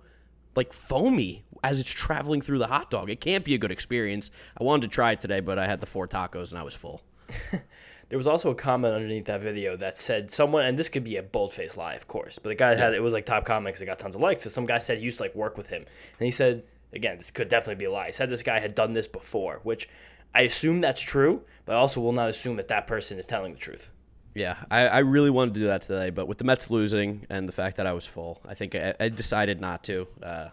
like 0.55 0.71
foamy 0.71 1.43
as 1.65 1.79
it's 1.79 1.91
traveling 1.91 2.41
through 2.41 2.59
the 2.59 2.67
hot 2.67 2.91
dog. 2.91 3.09
It 3.09 3.19
can't 3.19 3.43
be 3.43 3.55
a 3.55 3.57
good 3.57 3.71
experience. 3.71 4.29
I 4.59 4.63
wanted 4.63 4.83
to 4.83 4.93
try 4.93 5.11
it 5.13 5.21
today, 5.21 5.39
but 5.39 5.57
I 5.57 5.65
had 5.65 5.79
the 5.79 5.87
four 5.87 6.07
tacos 6.07 6.51
and 6.51 6.59
I 6.59 6.63
was 6.63 6.75
full. 6.75 7.01
There 8.09 8.19
was 8.19 8.27
also 8.27 8.51
a 8.51 8.55
comment 8.55 8.93
underneath 8.93 9.25
that 9.25 9.41
video 9.41 9.75
that 9.77 9.97
said 9.97 10.29
someone, 10.29 10.63
and 10.63 10.77
this 10.77 10.89
could 10.89 11.03
be 11.03 11.17
a 11.17 11.23
boldface 11.23 11.75
lie, 11.75 11.95
of 11.95 12.07
course, 12.07 12.37
but 12.37 12.49
the 12.49 12.55
guy 12.55 12.75
had 12.75 12.93
it 12.93 13.01
was 13.01 13.13
like 13.13 13.25
top 13.25 13.45
comics 13.45 13.81
It 13.81 13.87
got 13.87 13.97
tons 13.97 14.13
of 14.13 14.21
likes. 14.21 14.43
So 14.43 14.51
some 14.51 14.67
guy 14.67 14.77
said 14.77 14.99
he 14.99 15.03
used 15.03 15.17
to 15.17 15.23
like 15.23 15.33
work 15.33 15.57
with 15.57 15.69
him, 15.69 15.85
and 16.19 16.25
he 16.25 16.29
said 16.29 16.65
again, 16.93 17.17
this 17.17 17.31
could 17.31 17.49
definitely 17.49 17.79
be 17.79 17.85
a 17.85 17.91
lie. 17.91 18.05
He 18.05 18.13
said 18.13 18.29
this 18.29 18.43
guy 18.43 18.59
had 18.59 18.75
done 18.75 18.93
this 18.93 19.07
before, 19.07 19.59
which 19.63 19.89
I 20.35 20.41
assume 20.41 20.81
that's 20.81 21.01
true, 21.01 21.41
but 21.65 21.73
I 21.73 21.79
also 21.79 21.99
will 21.99 22.11
not 22.11 22.29
assume 22.29 22.57
that 22.57 22.67
that 22.67 22.85
person 22.85 23.17
is 23.17 23.25
telling 23.25 23.53
the 23.53 23.59
truth. 23.59 23.89
Yeah, 24.35 24.57
I, 24.69 24.87
I 24.87 24.99
really 24.99 25.29
wanted 25.29 25.53
to 25.55 25.61
do 25.61 25.67
that 25.67 25.81
today, 25.81 26.09
but 26.09 26.27
with 26.27 26.37
the 26.37 26.43
Mets 26.43 26.69
losing 26.69 27.25
and 27.29 27.47
the 27.47 27.53
fact 27.53 27.77
that 27.77 27.87
I 27.87 27.93
was 27.93 28.05
full, 28.05 28.41
I 28.45 28.53
think 28.53 28.75
I, 28.75 28.93
I 28.99 29.09
decided 29.09 29.61
not 29.61 29.83
to 29.85 30.07
uh, 30.21 30.49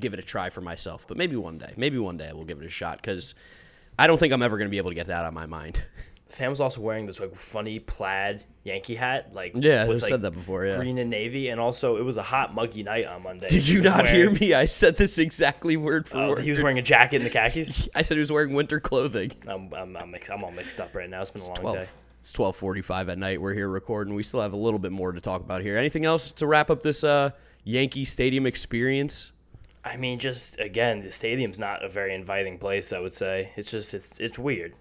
give 0.00 0.12
it 0.14 0.18
a 0.18 0.22
try 0.22 0.50
for 0.50 0.60
myself. 0.60 1.06
But 1.06 1.16
maybe 1.16 1.36
one 1.36 1.58
day, 1.58 1.72
maybe 1.76 1.98
one 1.98 2.16
day 2.16 2.28
I 2.28 2.32
will 2.32 2.44
give 2.44 2.60
it 2.60 2.66
a 2.66 2.70
shot 2.70 2.96
because 2.98 3.34
I 3.98 4.06
don't 4.06 4.18
think 4.18 4.32
I'm 4.32 4.42
ever 4.42 4.56
going 4.58 4.68
to 4.68 4.70
be 4.70 4.78
able 4.78 4.90
to 4.90 4.94
get 4.94 5.06
that 5.08 5.20
out 5.22 5.26
of 5.26 5.34
my 5.34 5.46
mind. 5.46 5.84
Fan 6.30 6.48
was 6.48 6.60
also 6.60 6.80
wearing 6.80 7.06
this 7.06 7.18
like 7.18 7.34
funny 7.34 7.80
plaid 7.80 8.44
Yankee 8.62 8.94
hat, 8.94 9.32
like 9.34 9.52
Yeah, 9.56 9.88
with, 9.88 9.96
I've 10.04 10.08
said 10.08 10.22
that 10.22 10.30
before, 10.30 10.64
yeah. 10.64 10.76
green 10.76 10.96
and 10.98 11.10
navy, 11.10 11.48
and 11.48 11.60
also 11.60 11.96
it 11.96 12.02
was 12.04 12.18
a 12.18 12.22
hot 12.22 12.54
muggy 12.54 12.84
night 12.84 13.06
on 13.06 13.24
Monday. 13.24 13.48
Did 13.48 13.66
you 13.66 13.82
not 13.82 14.06
hear 14.08 14.30
me? 14.30 14.54
I 14.54 14.66
said 14.66 14.96
this 14.96 15.18
exactly 15.18 15.76
word 15.76 16.08
for 16.08 16.18
Oh, 16.18 16.28
word. 16.30 16.42
he 16.44 16.50
was 16.52 16.62
wearing 16.62 16.78
a 16.78 16.82
jacket 16.82 17.16
and 17.16 17.24
the 17.26 17.30
khakis. 17.30 17.88
I 17.96 18.02
said 18.02 18.14
he 18.16 18.20
was 18.20 18.30
wearing 18.30 18.54
winter 18.54 18.78
clothing. 18.78 19.32
I'm, 19.48 19.74
I'm, 19.74 19.96
I'm, 19.96 20.10
mix, 20.12 20.30
I'm 20.30 20.44
all 20.44 20.52
mixed 20.52 20.78
up 20.80 20.94
right 20.94 21.10
now. 21.10 21.20
It's 21.20 21.32
been 21.32 21.42
a 21.42 21.62
long 21.64 21.74
day. 21.74 21.86
It's 22.20 22.32
12:45 22.32 23.08
at 23.08 23.18
night. 23.18 23.40
We're 23.40 23.54
here 23.54 23.68
recording. 23.68 24.14
We 24.14 24.22
still 24.22 24.40
have 24.42 24.52
a 24.52 24.56
little 24.56 24.78
bit 24.78 24.92
more 24.92 25.10
to 25.10 25.20
talk 25.20 25.40
about 25.40 25.62
here. 25.62 25.76
Anything 25.76 26.04
else 26.04 26.30
to 26.32 26.46
wrap 26.46 26.70
up 26.70 26.80
this 26.80 27.02
uh, 27.02 27.30
Yankee 27.64 28.04
Stadium 28.04 28.46
experience? 28.46 29.32
I 29.84 29.96
mean, 29.96 30.18
just 30.18 30.58
again, 30.60 31.02
the 31.02 31.12
stadium's 31.12 31.58
not 31.58 31.84
a 31.84 31.88
very 31.88 32.14
inviting 32.14 32.58
place. 32.58 32.92
I 32.92 32.98
would 33.00 33.14
say 33.14 33.52
it's 33.56 33.70
just 33.70 33.94
it's 33.94 34.20
it's 34.20 34.38
weird. 34.38 34.74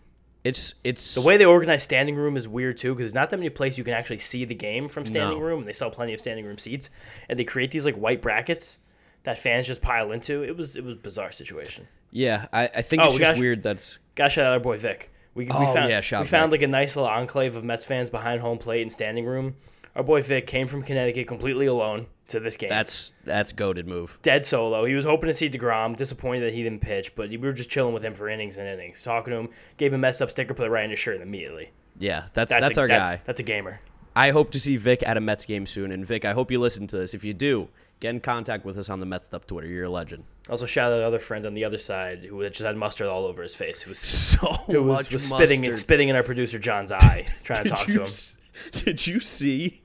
It's 0.43 0.75
it's 0.83 1.15
The 1.15 1.21
way 1.21 1.37
they 1.37 1.45
organize 1.45 1.83
standing 1.83 2.15
room 2.15 2.37
is 2.37 2.47
weird 2.47 2.77
too, 2.77 2.93
because 2.93 3.07
there's 3.11 3.13
not 3.13 3.29
that 3.29 3.37
many 3.37 3.49
places 3.49 3.77
you 3.77 3.83
can 3.83 3.93
actually 3.93 4.19
see 4.19 4.45
the 4.45 4.55
game 4.55 4.87
from 4.87 5.05
standing 5.05 5.37
No. 5.39 5.43
room, 5.43 5.59
and 5.59 5.67
they 5.67 5.73
sell 5.73 5.89
plenty 5.91 6.13
of 6.13 6.21
standing 6.21 6.45
room 6.45 6.57
seats, 6.57 6.89
and 7.27 7.37
they 7.37 7.43
create 7.43 7.71
these 7.71 7.85
like 7.85 7.95
white 7.95 8.21
brackets 8.21 8.77
that 9.23 9.37
fans 9.37 9.67
just 9.67 9.81
pile 9.81 10.11
into. 10.11 10.43
It 10.43 10.55
was 10.55 10.75
it 10.75 10.83
was 10.83 10.95
a 10.95 10.97
bizarre 10.97 11.31
situation. 11.31 11.87
yeah. 12.11 12.47
I, 12.53 12.69
I 12.75 12.81
think 12.81 13.01
Oh, 13.01 13.05
it's 13.05 13.13
we 13.13 13.19
just 13.19 13.31
got- 13.33 13.39
weird. 13.39 13.63
That's 13.63 13.99
Gotta 14.15 14.29
shout 14.29 14.45
out 14.47 14.53
our 14.53 14.59
boy 14.59 14.77
Vic. 14.77 15.11
We, 15.35 15.45
we 15.45 15.51
Oh, 15.51 15.73
found 15.73 15.89
yeah, 15.89 16.01
we 16.19 16.25
found 16.25 16.51
like 16.51 16.61
a 16.61 16.67
nice 16.67 16.95
little 16.97 17.09
enclave 17.09 17.55
of 17.55 17.63
Mets 17.63 17.85
fans 17.85 18.09
behind 18.09 18.41
home 18.41 18.57
plate 18.57 18.81
and 18.81 18.91
standing 18.91 19.25
room. 19.25 19.55
Our 19.95 20.03
boy 20.03 20.21
Vic 20.21 20.45
came 20.47 20.67
from 20.67 20.83
Connecticut 20.83 21.27
completely 21.27 21.65
alone 21.67 22.07
to 22.29 22.39
this 22.39 22.57
game. 22.57 22.69
that's 22.69 23.11
that's 23.25 23.51
goaded 23.51 23.87
move. 23.87 24.19
dead 24.21 24.45
solo. 24.45 24.85
He 24.85 24.95
was 24.95 25.05
hoping 25.05 25.27
to 25.27 25.33
see 25.33 25.49
Degrom. 25.49 25.95
Disappointed 25.95 26.41
that 26.41 26.53
he 26.53 26.63
didn't 26.63 26.81
pitch, 26.81 27.15
but 27.15 27.29
we 27.29 27.37
were 27.37 27.53
just 27.53 27.69
chilling 27.69 27.93
with 27.93 28.03
him 28.03 28.13
for 28.13 28.29
innings 28.29 28.57
and 28.57 28.67
innings, 28.67 29.01
talking 29.03 29.31
to 29.31 29.39
him. 29.39 29.49
Gave 29.77 29.93
him 29.93 29.99
a 29.99 30.01
Mets 30.01 30.21
Up 30.21 30.31
sticker, 30.31 30.53
put 30.53 30.67
it 30.67 30.69
right 30.69 30.83
in 30.83 30.89
his 30.91 30.99
shirt 30.99 31.21
immediately. 31.21 31.71
Yeah, 31.97 32.25
that's 32.33 32.49
that's, 32.49 32.77
a, 32.77 32.81
our 32.81 32.87
that- 32.87 32.97
guy. 32.99 33.21
That's 33.25 33.39
a 33.39 33.43
gamer. 33.43 33.79
I 34.15 34.31
hope 34.31 34.51
to 34.51 34.59
see 34.59 34.75
Vic 34.75 35.03
at 35.05 35.17
a 35.17 35.21
Mets 35.21 35.45
game 35.45 35.65
soon. 35.65 35.91
And 35.91 36.05
Vic, 36.05 36.25
I 36.25 36.33
hope 36.33 36.51
you 36.51 36.59
listen 36.59 36.87
to 36.87 36.97
this. 36.97 37.13
If 37.13 37.23
you 37.23 37.33
do, 37.33 37.69
get 37.99 38.09
in 38.09 38.19
contact 38.19 38.65
with 38.65 38.77
us 38.77 38.89
on 38.89 38.99
the 38.99 39.05
Mets 39.05 39.33
Up 39.33 39.45
Twitter. 39.45 39.67
You're 39.67 39.85
a 39.85 39.89
legend. 39.89 40.23
Also, 40.49 40.65
shout 40.65 40.91
out 40.91 40.97
the 40.97 41.05
other 41.05 41.19
friend 41.19 41.45
on 41.45 41.53
the 41.53 41.63
other 41.63 41.77
side 41.77 42.25
who 42.25 42.43
just 42.49 42.61
had 42.61 42.75
mustard 42.75 43.07
all 43.07 43.25
over 43.25 43.43
his 43.43 43.55
face. 43.55 43.81
Who 43.81 43.91
was 43.91 43.99
So 44.39 44.47
who 44.47 44.83
was, 44.83 44.97
much 45.05 45.13
was 45.13 45.25
spitting 45.27 45.65
and 45.65 45.75
spitting 45.75 46.09
in 46.09 46.15
our 46.15 46.23
producer 46.23 46.59
John's 46.59 46.91
eye, 46.91 47.27
trying 47.43 47.63
to 47.63 47.69
talk 47.69 47.87
you 47.87 47.93
to 47.95 48.03
him. 48.05 48.09
Did 48.71 49.07
you 49.07 49.19
see 49.19 49.83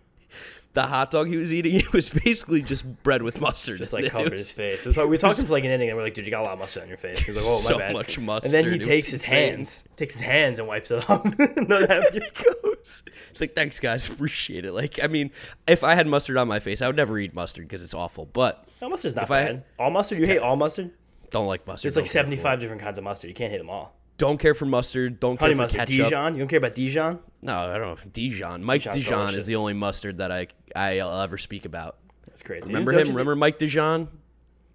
the 0.75 0.83
hot 0.83 1.11
dog 1.11 1.29
he 1.29 1.37
was 1.37 1.53
eating? 1.53 1.75
It 1.85 1.93
was 1.93 2.11
basically 2.11 2.61
just 2.63 2.85
bread 3.03 3.23
with 3.23 3.41
mustard. 3.41 3.79
Just 3.79 3.93
like 3.93 4.11
covered 4.11 4.33
was- 4.33 4.43
his 4.43 4.51
face. 4.51 4.85
Like, 4.87 4.97
we 4.97 5.05
were 5.07 5.17
talking 5.17 5.45
for 5.47 5.53
like 5.53 5.65
an 5.65 5.71
inning, 5.71 5.89
and 5.89 5.97
we're 5.97 6.05
like, 6.05 6.15
"Dude, 6.15 6.27
you 6.27 6.33
got 6.33 6.41
a 6.43 6.45
lot 6.45 6.53
of 6.55 6.59
mustard 6.59 6.83
on 6.83 6.89
your 6.89 6.99
face." 6.99 7.23
He 7.23 7.31
was 7.33 7.43
like, 7.43 7.49
"Oh, 7.51 7.57
my 7.57 7.61
So 7.63 7.79
bad." 7.79 7.93
much 7.95 8.19
mustard. 8.19 8.55
And 8.55 8.67
then 8.67 8.73
he 8.75 8.79
It 8.81 8.87
takes 8.87 9.11
his 9.11 9.23
insane. 9.23 9.55
hands, 9.55 9.89
takes 9.97 10.15
his 10.15 10.23
hands, 10.23 10.59
and 10.59 10.69
wipes 10.69 10.91
it 10.91 11.09
off. 11.09 11.25
no, 11.57 11.87
that 11.87 12.31
goes. 12.63 13.03
It's 13.31 13.41
like, 13.41 13.55
thanks, 13.55 13.81
guys. 13.81 14.09
Appreciate 14.09 14.67
it. 14.67 14.73
Like, 14.73 15.03
I 15.03 15.07
mean, 15.07 15.31
if 15.67 15.83
I 15.83 15.95
had 15.95 16.07
mustard 16.07 16.37
on 16.37 16.49
my 16.49 16.59
face, 16.59 16.83
I 16.83 16.87
would 16.87 16.97
never 16.97 17.19
eat 17.19 17.33
mustard 17.35 17.67
because 17.67 17.83
it's 17.83 17.95
awful. 17.95 18.27
But 18.27 18.69
no, 18.83 18.89
mustard's 18.91 19.17
not 19.17 19.29
bad. 19.29 19.65
all 19.79 19.91
mustard, 19.91 20.19
you 20.19 20.27
hate 20.27 20.39
all 20.41 20.57
mustard. 20.57 20.91
don't 21.31 21.47
like 21.47 21.67
mustard. 21.67 21.85
There's 21.85 21.97
like 21.97 22.05
don't 22.05 22.13
care 22.13 22.23
for 22.25 22.29
it. 22.29 22.41
75 22.41 22.61
different 22.61 22.83
kinds 22.83 22.99
of 22.99 23.05
mustard. 23.05 23.29
You 23.29 23.35
can't 23.35 23.51
hate 23.51 23.59
them 23.59 23.71
all. 23.71 23.97
Don't 24.17 24.39
care 24.39 24.55
for 24.55 24.65
mustard. 24.67 25.19
Don't 25.19 25.37
care 25.37 25.47
Honey 25.47 25.55
for 25.55 25.63
mustard, 25.63 25.79
ketchup. 25.81 26.05
Dijon. 26.07 26.35
You 26.35 26.39
don't 26.41 26.49
care 26.49 26.59
about 26.59 26.75
Dijon? 26.75 27.19
No, 27.43 27.57
I 27.57 27.79
don't 27.79 27.97
know. 28.05 28.11
Dijon. 28.13 28.63
Mike 28.63 28.83
Dijon's 28.83 28.97
Dijon 29.05 29.35
is 29.35 29.45
the 29.45 29.57
only 29.57 29.73
mustard 29.73 30.19
that 30.19 30.31
I 30.31 30.47
I'll 30.77 31.09
uh, 31.11 31.25
ever 31.25 31.37
speak 31.37 31.65
about. 31.65 31.99
That's 32.27 32.43
crazy. 32.43 32.69
Remember 32.69 32.93
Don't 32.93 33.01
him? 33.01 33.01
you 33.01 33.05
think- 33.07 33.17
Remember 33.17 33.37
Mike 33.37 33.59
Dijon? 33.59 34.09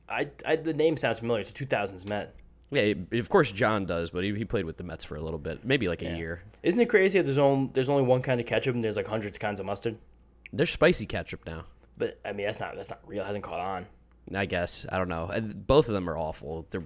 I, 0.08 0.30
I 0.46 0.56
the 0.56 0.74
name 0.74 0.98
sounds 0.98 1.20
familiar. 1.20 1.42
It's 1.42 1.52
a 1.52 1.54
2000s 1.54 2.06
Met. 2.06 2.36
Yeah, 2.72 2.94
of 3.14 3.30
course 3.30 3.52
John 3.52 3.86
does, 3.86 4.12
but 4.12 4.24
he, 4.24 4.34
he 4.36 4.46
played 4.46 4.66
with 4.66 4.78
the 4.78 4.84
Mets 4.84 5.04
for 5.04 5.16
a 5.16 5.22
little 5.22 5.40
bit, 5.40 5.66
maybe 5.66 5.88
like 5.88 6.02
a 6.04 6.16
year. 6.18 6.44
Isn't 6.62 6.80
it 6.82 6.88
crazy 6.90 7.18
that 7.18 7.24
there's 7.26 7.38
only 7.38 7.72
there's 7.74 7.90
only 7.90 8.04
one 8.04 8.22
kind 8.22 8.40
of 8.40 8.46
ketchup 8.46 8.76
and 8.76 8.84
there's 8.84 8.96
like 8.96 9.08
hundreds 9.08 9.38
of 9.38 9.42
kinds 9.42 9.60
of 9.60 9.66
mustard? 9.66 9.98
There's 10.54 10.70
spicy 10.70 11.06
ketchup 11.06 11.46
now. 11.46 11.66
But 11.98 12.20
I 12.26 12.32
mean 12.34 12.46
that's 12.46 12.60
not 12.60 12.76
that's 12.76 12.90
not 12.90 13.00
real. 13.08 13.24
It 13.24 13.28
hasn't 13.28 13.44
caught 13.44 13.60
on. 13.60 13.86
I 14.36 14.46
guess 14.46 14.86
I 14.92 14.98
don't 14.98 15.10
know. 15.10 15.26
And 15.28 15.66
both 15.66 15.88
of 15.88 15.94
them 15.94 16.08
are 16.10 16.18
awful. 16.18 16.68
They're 16.70 16.84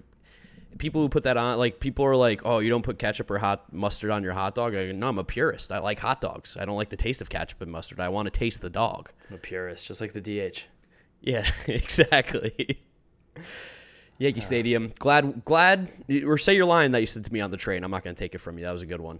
people 0.77 1.01
who 1.01 1.09
put 1.09 1.23
that 1.23 1.37
on, 1.37 1.57
like 1.57 1.79
people 1.79 2.05
are 2.05 2.15
like, 2.15 2.41
"Oh, 2.45 2.59
you 2.59 2.69
don't 2.69 2.83
put 2.83 2.99
ketchup 2.99 3.29
or 3.31 3.39
hot 3.39 3.71
mustard 3.73 4.11
on 4.11 4.23
your 4.23 4.33
hot 4.33 4.55
dog." 4.55 4.75
I 4.75 4.87
go, 4.87 4.91
no, 4.91 5.07
I'm 5.07 5.17
a 5.17 5.23
purist. 5.23 5.71
I 5.71 5.79
like 5.79 5.99
hot 5.99 6.21
dogs. 6.21 6.57
I 6.59 6.65
don't 6.65 6.75
like 6.75 6.89
the 6.89 6.97
taste 6.97 7.21
of 7.21 7.29
ketchup 7.29 7.61
and 7.61 7.71
mustard. 7.71 7.99
I 7.99 8.09
want 8.09 8.27
to 8.27 8.31
taste 8.31 8.61
the 8.61 8.69
dog. 8.69 9.11
I'm 9.29 9.35
a 9.35 9.39
purist, 9.39 9.87
just 9.87 10.01
like 10.01 10.13
the 10.13 10.21
DH. 10.21 10.63
Yeah, 11.21 11.49
exactly. 11.67 12.79
Yankee 14.17 14.39
uh. 14.39 14.43
Stadium. 14.43 14.93
Glad, 14.99 15.43
glad. 15.45 15.89
Or 16.25 16.37
say 16.37 16.55
your 16.55 16.65
line 16.65 16.91
that 16.91 16.99
you 16.99 17.07
said 17.07 17.25
to 17.25 17.33
me 17.33 17.41
on 17.41 17.51
the 17.51 17.57
train. 17.57 17.83
I'm 17.83 17.91
not 17.91 18.03
going 18.03 18.15
to 18.15 18.19
take 18.19 18.35
it 18.35 18.39
from 18.39 18.57
you. 18.57 18.65
That 18.65 18.71
was 18.71 18.81
a 18.81 18.85
good 18.85 19.01
one 19.01 19.19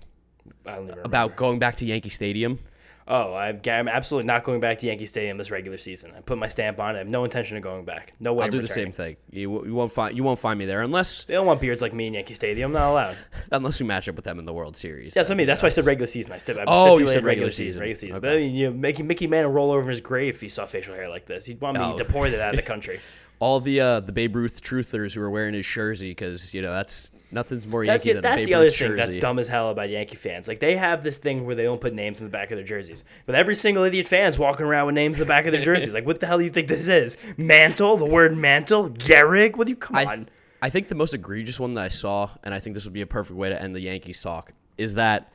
I 0.65 0.75
don't 0.75 1.05
about 1.05 1.35
going 1.35 1.59
back 1.59 1.77
to 1.77 1.85
Yankee 1.85 2.09
Stadium. 2.09 2.59
Oh, 3.07 3.33
I'm, 3.33 3.59
I'm 3.67 3.87
absolutely 3.89 4.27
not 4.27 4.43
going 4.45 4.59
back 4.61 4.79
to 4.79 4.87
Yankee 4.87 5.05
Stadium 5.07 5.37
this 5.37 5.51
regular 5.51 5.77
season. 5.77 6.11
I 6.17 6.21
put 6.21 6.37
my 6.37 6.47
stamp 6.47 6.79
on 6.79 6.91
it. 6.91 6.95
I 6.95 6.97
have 6.99 7.09
no 7.09 7.25
intention 7.25 7.57
of 7.57 7.63
going 7.63 7.83
back. 7.83 8.13
No 8.19 8.33
way. 8.33 8.39
I'll 8.39 8.45
I'm 8.45 8.51
do 8.51 8.57
the 8.59 8.63
returning. 8.63 8.93
same 8.93 9.05
thing. 9.05 9.15
You, 9.29 9.65
you 9.65 9.73
won't 9.73 9.91
find 9.91 10.15
you 10.15 10.23
won't 10.23 10.39
find 10.39 10.57
me 10.57 10.65
there 10.65 10.81
unless 10.81 11.25
They 11.25 11.33
don't 11.33 11.45
want 11.45 11.59
beards 11.59 11.81
like 11.81 11.93
me 11.93 12.07
in 12.07 12.13
Yankee 12.13 12.33
Stadium. 12.33 12.71
I'm 12.71 12.81
not 12.81 12.91
allowed. 12.91 13.17
unless 13.51 13.79
we 13.79 13.85
match 13.85 14.07
up 14.07 14.15
with 14.15 14.25
them 14.25 14.39
in 14.39 14.45
the 14.45 14.53
World 14.53 14.77
Series. 14.77 15.13
That's 15.13 15.27
what 15.29 15.35
I 15.35 15.37
mean. 15.37 15.47
That's 15.47 15.61
why 15.61 15.67
I 15.67 15.69
said 15.69 15.85
regular 15.85 16.07
season. 16.07 16.31
I 16.33 16.37
said 16.37 16.57
I 16.57 16.63
Oh, 16.67 16.97
you 16.97 17.07
said 17.07 17.25
regular 17.25 17.51
season. 17.51 17.65
season. 17.65 17.79
Regular 17.81 17.95
season. 17.95 18.15
Okay. 18.17 18.27
But 18.27 18.33
I 18.33 18.37
mean, 18.37 18.55
you 18.55 18.69
know, 18.69 18.75
making 18.77 19.07
Mickey 19.07 19.27
Mantle 19.27 19.51
roll 19.51 19.71
over 19.71 19.81
in 19.83 19.89
his 19.89 20.01
grave 20.01 20.35
if 20.35 20.41
he 20.41 20.47
saw 20.49 20.65
facial 20.65 20.95
hair 20.95 21.09
like 21.09 21.25
this. 21.25 21.45
He'd 21.45 21.59
want 21.59 21.77
me 21.77 21.83
Oh. 21.83 21.97
deported 21.97 22.39
out 22.41 22.51
of 22.51 22.55
the 22.55 22.61
country. 22.73 22.99
all 23.39 23.59
the 23.59 23.81
uh, 23.81 23.99
the 23.99 24.13
Babe 24.13 24.35
Ruth 24.35 24.61
truthers 24.63 25.13
who 25.13 25.21
are 25.21 25.29
wearing 25.29 25.53
his 25.53 25.67
jersey 25.67 26.11
because 26.11 26.53
you 26.53 26.61
know 26.61 26.71
that's 26.71 27.11
nothing's 27.33 27.67
more 27.67 27.85
That's, 27.85 28.05
Yankee 28.05 28.17
it, 28.19 28.21
than 28.21 28.31
a 28.31 28.35
that's 28.35 28.45
the 28.45 28.53
other 28.53 28.65
Ruth 28.65 28.77
thing 28.77 28.87
jersey. 28.95 29.11
that's 29.11 29.21
dumb 29.21 29.39
as 29.39 29.47
hell 29.47 29.69
about 29.69 29.89
Yankee 29.89 30.15
fans. 30.15 30.47
Like 30.47 30.59
they 30.59 30.75
have 30.75 31.03
this 31.03 31.17
thing 31.17 31.45
where 31.45 31.55
they 31.55 31.63
don't 31.63 31.81
put 31.81 31.93
names 31.93 32.21
in 32.21 32.27
the 32.27 32.31
back 32.31 32.51
of 32.51 32.57
their 32.57 32.65
jerseys, 32.65 33.03
but 33.25 33.35
every 33.35 33.55
single 33.55 33.83
idiot 33.83 34.07
fan's 34.07 34.37
walking 34.37 34.65
around 34.65 34.85
with 34.87 34.95
names 34.95 35.17
in 35.17 35.21
the 35.21 35.27
back 35.27 35.45
of 35.45 35.51
their 35.51 35.61
jerseys. 35.65 35.93
like, 35.93 36.05
what 36.05 36.19
the 36.19 36.27
hell 36.27 36.37
do 36.37 36.43
you 36.43 36.49
think 36.49 36.67
this 36.67 36.87
is? 36.87 37.17
Mantle? 37.37 37.97
The 37.97 38.05
word 38.05 38.37
mantle? 38.37 38.89
Gehrig? 38.89 39.55
What 39.55 39.67
do 39.67 39.71
you 39.71 39.77
come 39.77 39.95
I, 39.95 40.05
on? 40.05 40.29
I 40.61 40.69
think 40.69 40.87
the 40.87 40.95
most 40.95 41.13
egregious 41.13 41.59
one 41.59 41.73
that 41.73 41.83
I 41.83 41.87
saw, 41.89 42.29
and 42.43 42.53
I 42.53 42.59
think 42.59 42.75
this 42.75 42.85
would 42.85 42.93
be 42.93 43.01
a 43.01 43.07
perfect 43.07 43.35
way 43.37 43.49
to 43.49 43.61
end 43.61 43.75
the 43.75 43.81
Yankees 43.81 44.21
talk, 44.21 44.53
is 44.77 44.95
that 44.95 45.31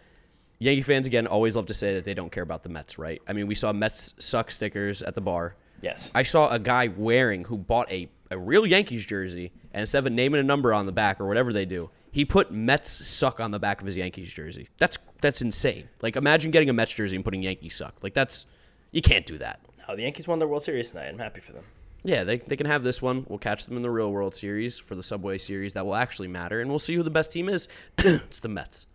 Yankee 0.58 0.82
fans 0.82 1.06
again 1.06 1.26
always 1.26 1.54
love 1.54 1.66
to 1.66 1.74
say 1.74 1.94
that 1.94 2.04
they 2.04 2.14
don't 2.14 2.32
care 2.32 2.42
about 2.42 2.62
the 2.62 2.68
Mets, 2.68 2.98
right? 2.98 3.20
I 3.28 3.32
mean, 3.32 3.46
we 3.46 3.54
saw 3.54 3.72
Mets 3.72 4.14
suck 4.18 4.50
stickers 4.50 5.02
at 5.02 5.14
the 5.14 5.20
bar. 5.20 5.54
Yes. 5.82 6.10
I 6.14 6.22
saw 6.22 6.48
a 6.48 6.58
guy 6.58 6.88
wearing 6.88 7.44
who 7.44 7.56
bought 7.56 7.90
a, 7.92 8.08
a 8.30 8.38
real 8.38 8.66
Yankees 8.66 9.06
jersey, 9.06 9.52
and 9.78 9.82
instead 9.82 10.00
of 10.00 10.06
and 10.06 10.18
a 10.18 10.42
number 10.42 10.74
on 10.74 10.86
the 10.86 10.92
back 10.92 11.20
or 11.20 11.26
whatever 11.28 11.52
they 11.52 11.64
do, 11.64 11.88
he 12.10 12.24
put 12.24 12.50
Mets 12.50 12.90
suck 12.90 13.38
on 13.38 13.52
the 13.52 13.60
back 13.60 13.80
of 13.80 13.86
his 13.86 13.96
Yankees 13.96 14.34
jersey. 14.34 14.66
That's 14.76 14.98
that's 15.20 15.40
insane. 15.40 15.88
Like 16.02 16.16
imagine 16.16 16.50
getting 16.50 16.68
a 16.68 16.72
Mets 16.72 16.92
jersey 16.92 17.14
and 17.14 17.24
putting 17.24 17.44
Yankees 17.44 17.76
suck. 17.76 17.94
Like 18.02 18.12
that's 18.12 18.46
you 18.90 19.00
can't 19.00 19.24
do 19.24 19.38
that. 19.38 19.60
Oh, 19.88 19.94
the 19.94 20.02
Yankees 20.02 20.26
won 20.26 20.40
their 20.40 20.48
World 20.48 20.64
Series 20.64 20.90
tonight. 20.90 21.06
I'm 21.06 21.18
happy 21.20 21.40
for 21.40 21.52
them. 21.52 21.62
Yeah, 22.02 22.24
they, 22.24 22.38
they 22.38 22.56
can 22.56 22.66
have 22.66 22.82
this 22.82 23.00
one. 23.00 23.24
We'll 23.28 23.38
catch 23.38 23.66
them 23.66 23.76
in 23.76 23.82
the 23.84 23.90
real 23.90 24.10
World 24.10 24.34
Series 24.34 24.80
for 24.80 24.96
the 24.96 25.02
Subway 25.02 25.38
Series. 25.38 25.74
That 25.74 25.86
will 25.86 25.94
actually 25.94 26.26
matter, 26.28 26.60
and 26.60 26.68
we'll 26.68 26.80
see 26.80 26.96
who 26.96 27.04
the 27.04 27.10
best 27.10 27.30
team 27.30 27.48
is. 27.48 27.68
it's 27.98 28.40
the 28.40 28.48
Mets. 28.48 28.86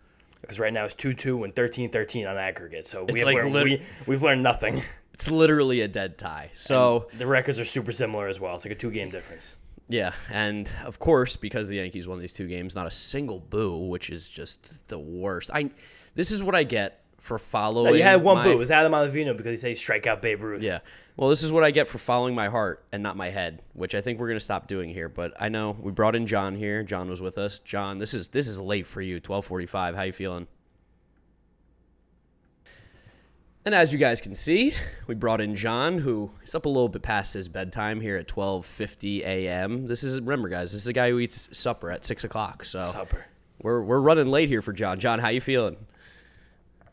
Because 0.42 0.58
right 0.58 0.72
now 0.72 0.84
it's 0.84 0.94
2 0.94 1.14
2 1.14 1.44
and 1.44 1.56
13 1.56 1.88
13 1.88 2.26
on 2.26 2.36
aggregate. 2.36 2.86
So 2.86 3.04
we 3.04 3.20
have 3.20 3.26
like 3.26 3.36
learned, 3.36 3.52
lit- 3.54 3.64
we, 3.64 3.82
we've 4.06 4.22
learned 4.22 4.42
nothing. 4.42 4.82
It's 5.14 5.30
literally 5.30 5.80
a 5.80 5.88
dead 5.88 6.18
tie. 6.18 6.50
So 6.52 7.06
The 7.16 7.26
records 7.26 7.58
are 7.60 7.64
super 7.64 7.92
similar 7.92 8.26
as 8.26 8.38
well. 8.38 8.56
It's 8.56 8.66
like 8.66 8.72
a 8.72 8.76
two 8.76 8.90
game 8.90 9.08
difference. 9.08 9.56
Yeah, 9.88 10.12
and 10.30 10.68
of 10.84 10.98
course, 10.98 11.36
because 11.36 11.68
the 11.68 11.76
Yankees 11.76 12.08
won 12.08 12.18
these 12.18 12.32
two 12.32 12.46
games, 12.46 12.74
not 12.74 12.86
a 12.86 12.90
single 12.90 13.38
boo, 13.40 13.76
which 13.88 14.10
is 14.10 14.28
just 14.28 14.88
the 14.88 14.98
worst. 14.98 15.50
I 15.52 15.70
this 16.14 16.30
is 16.30 16.42
what 16.42 16.54
I 16.54 16.64
get 16.64 17.00
for 17.18 17.38
following. 17.38 17.92
No, 17.92 17.96
you 17.96 18.02
had 18.02 18.22
one 18.22 18.38
my- 18.38 18.44
boo. 18.44 18.52
It 18.52 18.58
was 18.58 18.70
Adam 18.70 18.92
Ottavino 18.92 19.36
because 19.36 19.50
he 19.50 19.56
said 19.56 19.68
he 19.68 19.74
strike 19.74 20.06
out 20.06 20.20
Babe 20.22 20.42
Ruth. 20.42 20.62
Yeah. 20.62 20.80
Well, 21.16 21.30
this 21.30 21.42
is 21.44 21.52
what 21.52 21.62
I 21.62 21.70
get 21.70 21.86
for 21.86 21.98
following 21.98 22.34
my 22.34 22.48
heart 22.48 22.84
and 22.90 23.02
not 23.02 23.16
my 23.16 23.30
head, 23.30 23.62
which 23.72 23.94
I 23.94 24.00
think 24.00 24.18
we're 24.18 24.26
gonna 24.28 24.40
stop 24.40 24.66
doing 24.66 24.90
here. 24.90 25.08
But 25.08 25.32
I 25.40 25.48
know 25.48 25.76
we 25.80 25.92
brought 25.92 26.16
in 26.16 26.26
John 26.26 26.56
here. 26.56 26.82
John 26.82 27.08
was 27.08 27.20
with 27.20 27.38
us. 27.38 27.60
John, 27.60 27.98
this 27.98 28.14
is 28.14 28.28
this 28.28 28.48
is 28.48 28.58
late 28.58 28.86
for 28.86 29.00
you. 29.00 29.20
Twelve 29.20 29.44
forty-five. 29.44 29.94
How 29.94 30.02
you 30.02 30.12
feeling? 30.12 30.46
And 33.66 33.74
as 33.74 33.94
you 33.94 33.98
guys 33.98 34.20
can 34.20 34.34
see, 34.34 34.74
we 35.06 35.14
brought 35.14 35.40
in 35.40 35.56
John, 35.56 35.96
who 35.96 36.30
is 36.42 36.54
up 36.54 36.66
a 36.66 36.68
little 36.68 36.90
bit 36.90 37.00
past 37.00 37.32
his 37.32 37.48
bedtime 37.48 37.98
here 37.98 38.18
at 38.18 38.28
twelve 38.28 38.66
fifty 38.66 39.22
a.m. 39.22 39.86
This 39.86 40.04
is 40.04 40.20
remember, 40.20 40.50
guys, 40.50 40.72
this 40.72 40.82
is 40.82 40.86
a 40.86 40.92
guy 40.92 41.08
who 41.08 41.18
eats 41.18 41.48
supper 41.56 41.90
at 41.90 42.04
six 42.04 42.24
o'clock. 42.24 42.64
So 42.64 42.82
Supper. 42.82 43.24
we're 43.62 43.82
we're 43.82 44.00
running 44.00 44.26
late 44.26 44.50
here 44.50 44.60
for 44.60 44.74
John. 44.74 45.00
John, 45.00 45.18
how 45.18 45.28
you 45.28 45.40
feeling? 45.40 45.76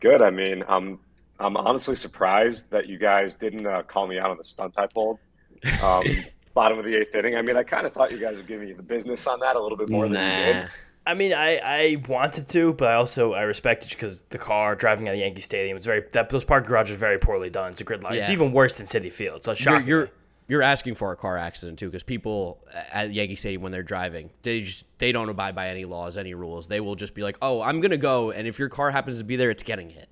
Good. 0.00 0.22
I 0.22 0.30
mean, 0.30 0.64
I'm 0.66 0.98
I'm 1.38 1.58
honestly 1.58 1.94
surprised 1.94 2.70
that 2.70 2.88
you 2.88 2.96
guys 2.96 3.34
didn't 3.34 3.66
uh, 3.66 3.82
call 3.82 4.06
me 4.06 4.18
out 4.18 4.30
on 4.30 4.38
the 4.38 4.44
stunt 4.44 4.72
I 4.78 4.86
pulled. 4.86 5.18
Um, 5.82 6.04
bottom 6.54 6.78
of 6.78 6.86
the 6.86 6.96
eighth 6.96 7.14
inning. 7.14 7.36
I 7.36 7.42
mean, 7.42 7.56
I 7.56 7.64
kind 7.64 7.86
of 7.86 7.92
thought 7.92 8.12
you 8.12 8.18
guys 8.18 8.36
would 8.36 8.46
give 8.46 8.62
me 8.62 8.72
the 8.72 8.82
business 8.82 9.26
on 9.26 9.40
that 9.40 9.56
a 9.56 9.60
little 9.60 9.76
bit 9.76 9.90
more 9.90 10.08
than 10.08 10.14
you 10.14 10.52
did. 10.54 10.70
I 11.04 11.14
mean, 11.14 11.32
I, 11.32 11.56
I 11.58 12.02
wanted 12.08 12.46
to, 12.48 12.74
but 12.74 12.88
I 12.88 12.94
also 12.94 13.32
I 13.32 13.42
respect 13.42 13.84
it 13.84 13.90
because 13.90 14.22
the 14.22 14.38
car 14.38 14.74
driving 14.76 15.08
at 15.08 15.14
of 15.14 15.20
Yankee 15.20 15.40
Stadium, 15.40 15.76
it's 15.76 15.86
very 15.86 16.04
that 16.12 16.30
those 16.30 16.44
park 16.44 16.66
garages 16.66 16.94
are 16.94 16.98
very 16.98 17.18
poorly 17.18 17.50
done. 17.50 17.70
It's 17.70 17.80
a 17.80 17.84
gridlock. 17.84 18.12
It's 18.12 18.30
even 18.30 18.52
worse 18.52 18.76
than 18.76 18.86
Citi 18.86 19.12
Field. 19.12 19.42
So 19.42 19.52
it's 19.52 19.64
you're, 19.64 19.80
you're 19.80 20.10
you're 20.48 20.62
asking 20.62 20.94
for 20.94 21.12
a 21.12 21.16
car 21.16 21.38
accident 21.38 21.78
too 21.78 21.86
because 21.86 22.02
people 22.02 22.62
at 22.92 23.12
Yankee 23.12 23.36
Stadium 23.36 23.62
when 23.62 23.72
they're 23.72 23.82
driving 23.82 24.30
they 24.42 24.60
just 24.60 24.84
they 24.98 25.10
don't 25.12 25.28
abide 25.28 25.54
by 25.54 25.68
any 25.68 25.84
laws 25.84 26.18
any 26.18 26.34
rules 26.34 26.66
they 26.66 26.80
will 26.80 26.96
just 26.96 27.14
be 27.14 27.22
like 27.22 27.38
oh 27.40 27.62
I'm 27.62 27.80
gonna 27.80 27.96
go 27.96 28.32
and 28.32 28.46
if 28.46 28.58
your 28.58 28.68
car 28.68 28.90
happens 28.90 29.18
to 29.18 29.24
be 29.24 29.36
there 29.36 29.50
it's 29.50 29.62
getting 29.62 29.88
hit 29.88 30.08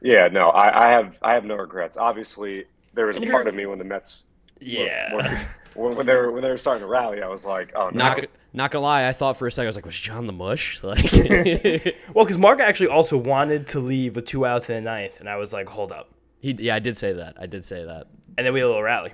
Yeah, 0.00 0.28
no, 0.28 0.50
I, 0.50 0.88
I 0.88 0.92
have 0.92 1.18
I 1.22 1.34
have 1.34 1.44
no 1.44 1.56
regrets. 1.56 1.96
Obviously, 1.96 2.64
there 2.92 3.06
was 3.06 3.16
a 3.16 3.22
part 3.22 3.48
of 3.48 3.54
me 3.54 3.66
when 3.66 3.78
the 3.78 3.84
Mets 3.84 4.24
yeah. 4.60 5.14
were- 5.14 5.22
when, 5.22 5.46
when 5.74 6.06
they 6.06 6.14
were 6.14 6.30
when 6.30 6.42
they 6.42 6.48
were 6.50 6.58
starting 6.58 6.82
to 6.82 6.86
rally, 6.86 7.22
I 7.22 7.28
was 7.28 7.44
like, 7.44 7.72
oh 7.74 7.90
no. 7.90 7.98
not 8.04 8.20
go- 8.20 8.26
not 8.52 8.70
gonna 8.70 8.84
lie 8.84 9.08
I 9.08 9.12
thought 9.12 9.36
for 9.36 9.46
a 9.46 9.50
second 9.50 9.66
I 9.66 9.68
was 9.68 9.76
like 9.76 9.86
was 9.86 9.98
John 9.98 10.26
the 10.26 10.32
mush 10.32 10.80
like 10.82 11.02
well, 12.14 12.24
because 12.24 12.38
Mark 12.38 12.60
actually 12.60 12.88
also 12.88 13.16
wanted 13.16 13.66
to 13.68 13.80
leave 13.80 14.16
with 14.16 14.26
two 14.26 14.46
outs 14.46 14.70
in 14.70 14.76
the 14.76 14.80
ninth, 14.82 15.20
and 15.20 15.28
I 15.28 15.36
was 15.36 15.52
like, 15.52 15.68
hold 15.68 15.92
up. 15.92 16.10
he 16.40 16.52
yeah 16.58 16.74
I 16.74 16.78
did 16.78 16.96
say 16.96 17.12
that 17.12 17.36
I 17.38 17.46
did 17.46 17.64
say 17.64 17.84
that 17.84 18.06
And 18.38 18.46
then 18.46 18.52
we 18.52 18.60
had 18.60 18.66
a 18.66 18.68
little 18.68 18.82
rally. 18.82 19.12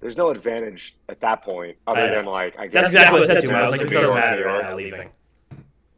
There's 0.00 0.16
no 0.16 0.30
advantage 0.30 0.96
at 1.08 1.20
that 1.20 1.42
point 1.42 1.76
other 1.86 2.08
than 2.08 2.24
like 2.24 2.58
I 2.58 2.66
guess 2.66 2.72
That's 2.72 2.94
guess 2.94 2.94
exactly 2.94 3.20
what 3.20 3.24
I 3.24 3.32
said 3.32 3.36
the 3.36 3.46
to 3.48 3.52
him. 3.52 3.56
I 3.56 3.60
was 3.62 3.70
like, 3.70 3.80
Mets 3.80 3.92
this 3.92 4.00
doesn't 4.00 4.16
are 4.16 4.20
matter. 4.20 4.44
New 4.46 4.52
We're 4.52 4.62
not 4.62 4.76
leaving. 4.76 5.10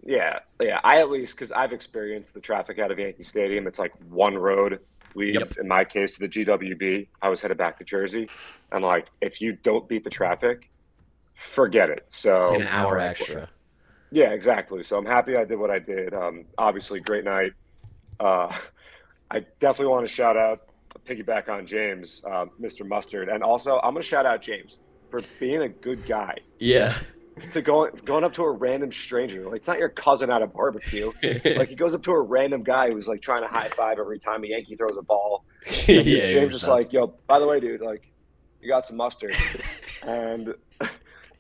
Yeah, 0.05 0.41
yeah. 0.61 0.81
I 0.83 1.01
at 1.01 1.11
least 1.11 1.35
because 1.37 1.53
I've 1.53 1.73
experienced 1.73 2.35
the 2.35 2.41
traffic 2.41 2.81
out 2.81 2.91
of 2.91 2.99
Yankee 2.99 3.23
Stadium. 3.23 3.69
It's 3.69 3.79
like 3.79 3.93
one 4.09 4.37
road 4.37 4.81
leads. 5.17 5.59
In 5.59 5.69
my 5.69 5.85
case, 5.85 6.15
to 6.15 6.21
the 6.21 6.29
GWB. 6.29 7.09
I 7.21 7.29
was 7.29 7.41
headed 7.41 7.59
back 7.59 7.79
to 7.79 7.85
Jersey, 7.85 8.29
and 8.71 8.85
like 8.85 9.07
if 9.21 9.41
you 9.41 9.53
don't 9.53 9.89
beat 9.89 10.05
the 10.05 10.11
traffic, 10.11 10.71
forget 11.35 11.91
it. 11.91 12.05
So 12.09 12.41
It's 12.41 12.51
an 12.51 12.63
hour 12.69 12.99
extra 12.99 13.49
Yeah, 14.11 14.31
exactly. 14.31 14.83
So 14.85 14.99
I'm 14.99 15.07
happy 15.07 15.37
I 15.37 15.45
did 15.45 15.59
what 15.59 15.71
I 15.71 15.79
did. 15.79 16.15
Um, 16.15 16.45
obviously, 16.59 17.01
great 17.01 17.25
night. 17.25 17.53
Uh, 18.21 18.55
I 19.31 19.41
definitely 19.61 19.93
want 19.93 20.07
to 20.07 20.13
shout 20.13 20.37
out, 20.37 20.69
a 20.95 20.99
piggyback 20.99 21.49
on 21.49 21.67
James, 21.67 22.23
uh, 22.27 22.47
Mr. 22.61 22.87
Mustard, 22.87 23.29
and 23.29 23.43
also 23.43 23.79
I'm 23.79 23.95
going 23.95 24.03
to 24.03 24.09
shout 24.09 24.27
out 24.27 24.43
James 24.43 24.79
for 25.11 25.21
being 25.41 25.63
a 25.63 25.69
good 25.69 26.07
guy. 26.07 26.37
yeah 26.59 26.95
To 27.53 27.63
going 27.63 27.93
going 28.05 28.25
up 28.25 28.35
to 28.35 28.43
a 28.45 28.51
random 28.51 28.93
stranger, 28.93 29.45
like 29.47 29.57
it's 29.57 29.67
not 29.67 29.79
your 29.79 29.89
cousin 29.89 30.31
at 30.31 30.43
a 30.43 30.47
barbecue. 30.47 31.13
like 31.23 31.69
he 31.69 31.75
goes 31.75 31.95
up 31.95 32.03
to 32.03 32.13
a 32.13 32.21
random 32.21 32.63
guy 32.63 32.91
who's 32.91 33.09
like 33.09 33.23
trying 33.23 33.43
to 33.43 33.49
high 33.49 33.69
five 33.69 33.99
every 33.99 34.19
time 34.19 34.45
a 34.45 34.49
Yankee 34.49 34.77
throws 34.77 34.97
a 34.99 35.03
ball. 35.03 35.45
yeah 35.89 36.29
James 36.29 36.55
is 36.55 36.69
like, 36.69 36.93
"Yo, 36.93 37.15
by 37.27 37.39
the 37.39 37.47
way, 37.47 37.59
dude, 37.59 37.81
like, 37.81 38.11
you 38.61 38.69
got 38.69 38.87
some 38.87 38.97
mustard," 38.97 39.35
and 40.07 40.55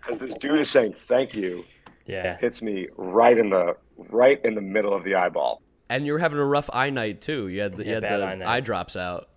as 0.08 0.18
this 0.18 0.34
dude 0.36 0.60
is 0.60 0.70
saying 0.70 0.94
thank 0.94 1.34
you, 1.34 1.64
Yeah. 2.06 2.38
hits 2.38 2.62
me 2.62 2.88
right 2.96 3.36
in 3.36 3.50
the 3.50 3.76
right 3.96 4.42
in 4.44 4.54
the 4.54 4.60
middle 4.62 4.94
of 4.94 5.04
the 5.04 5.14
eyeball. 5.14 5.62
and 5.90 6.06
you 6.06 6.12
were 6.14 6.18
having 6.18 6.38
a 6.38 6.44
rough 6.44 6.70
eye 6.72 6.88
night 6.90 7.20
too 7.20 7.48
you 7.48 7.60
had 7.60 7.76
the, 7.76 7.84
you 7.84 7.92
had 7.94 8.02
the 8.02 8.08
eye 8.08 8.56
eye 8.56 8.60
drops 8.60 8.96
out 8.96 9.28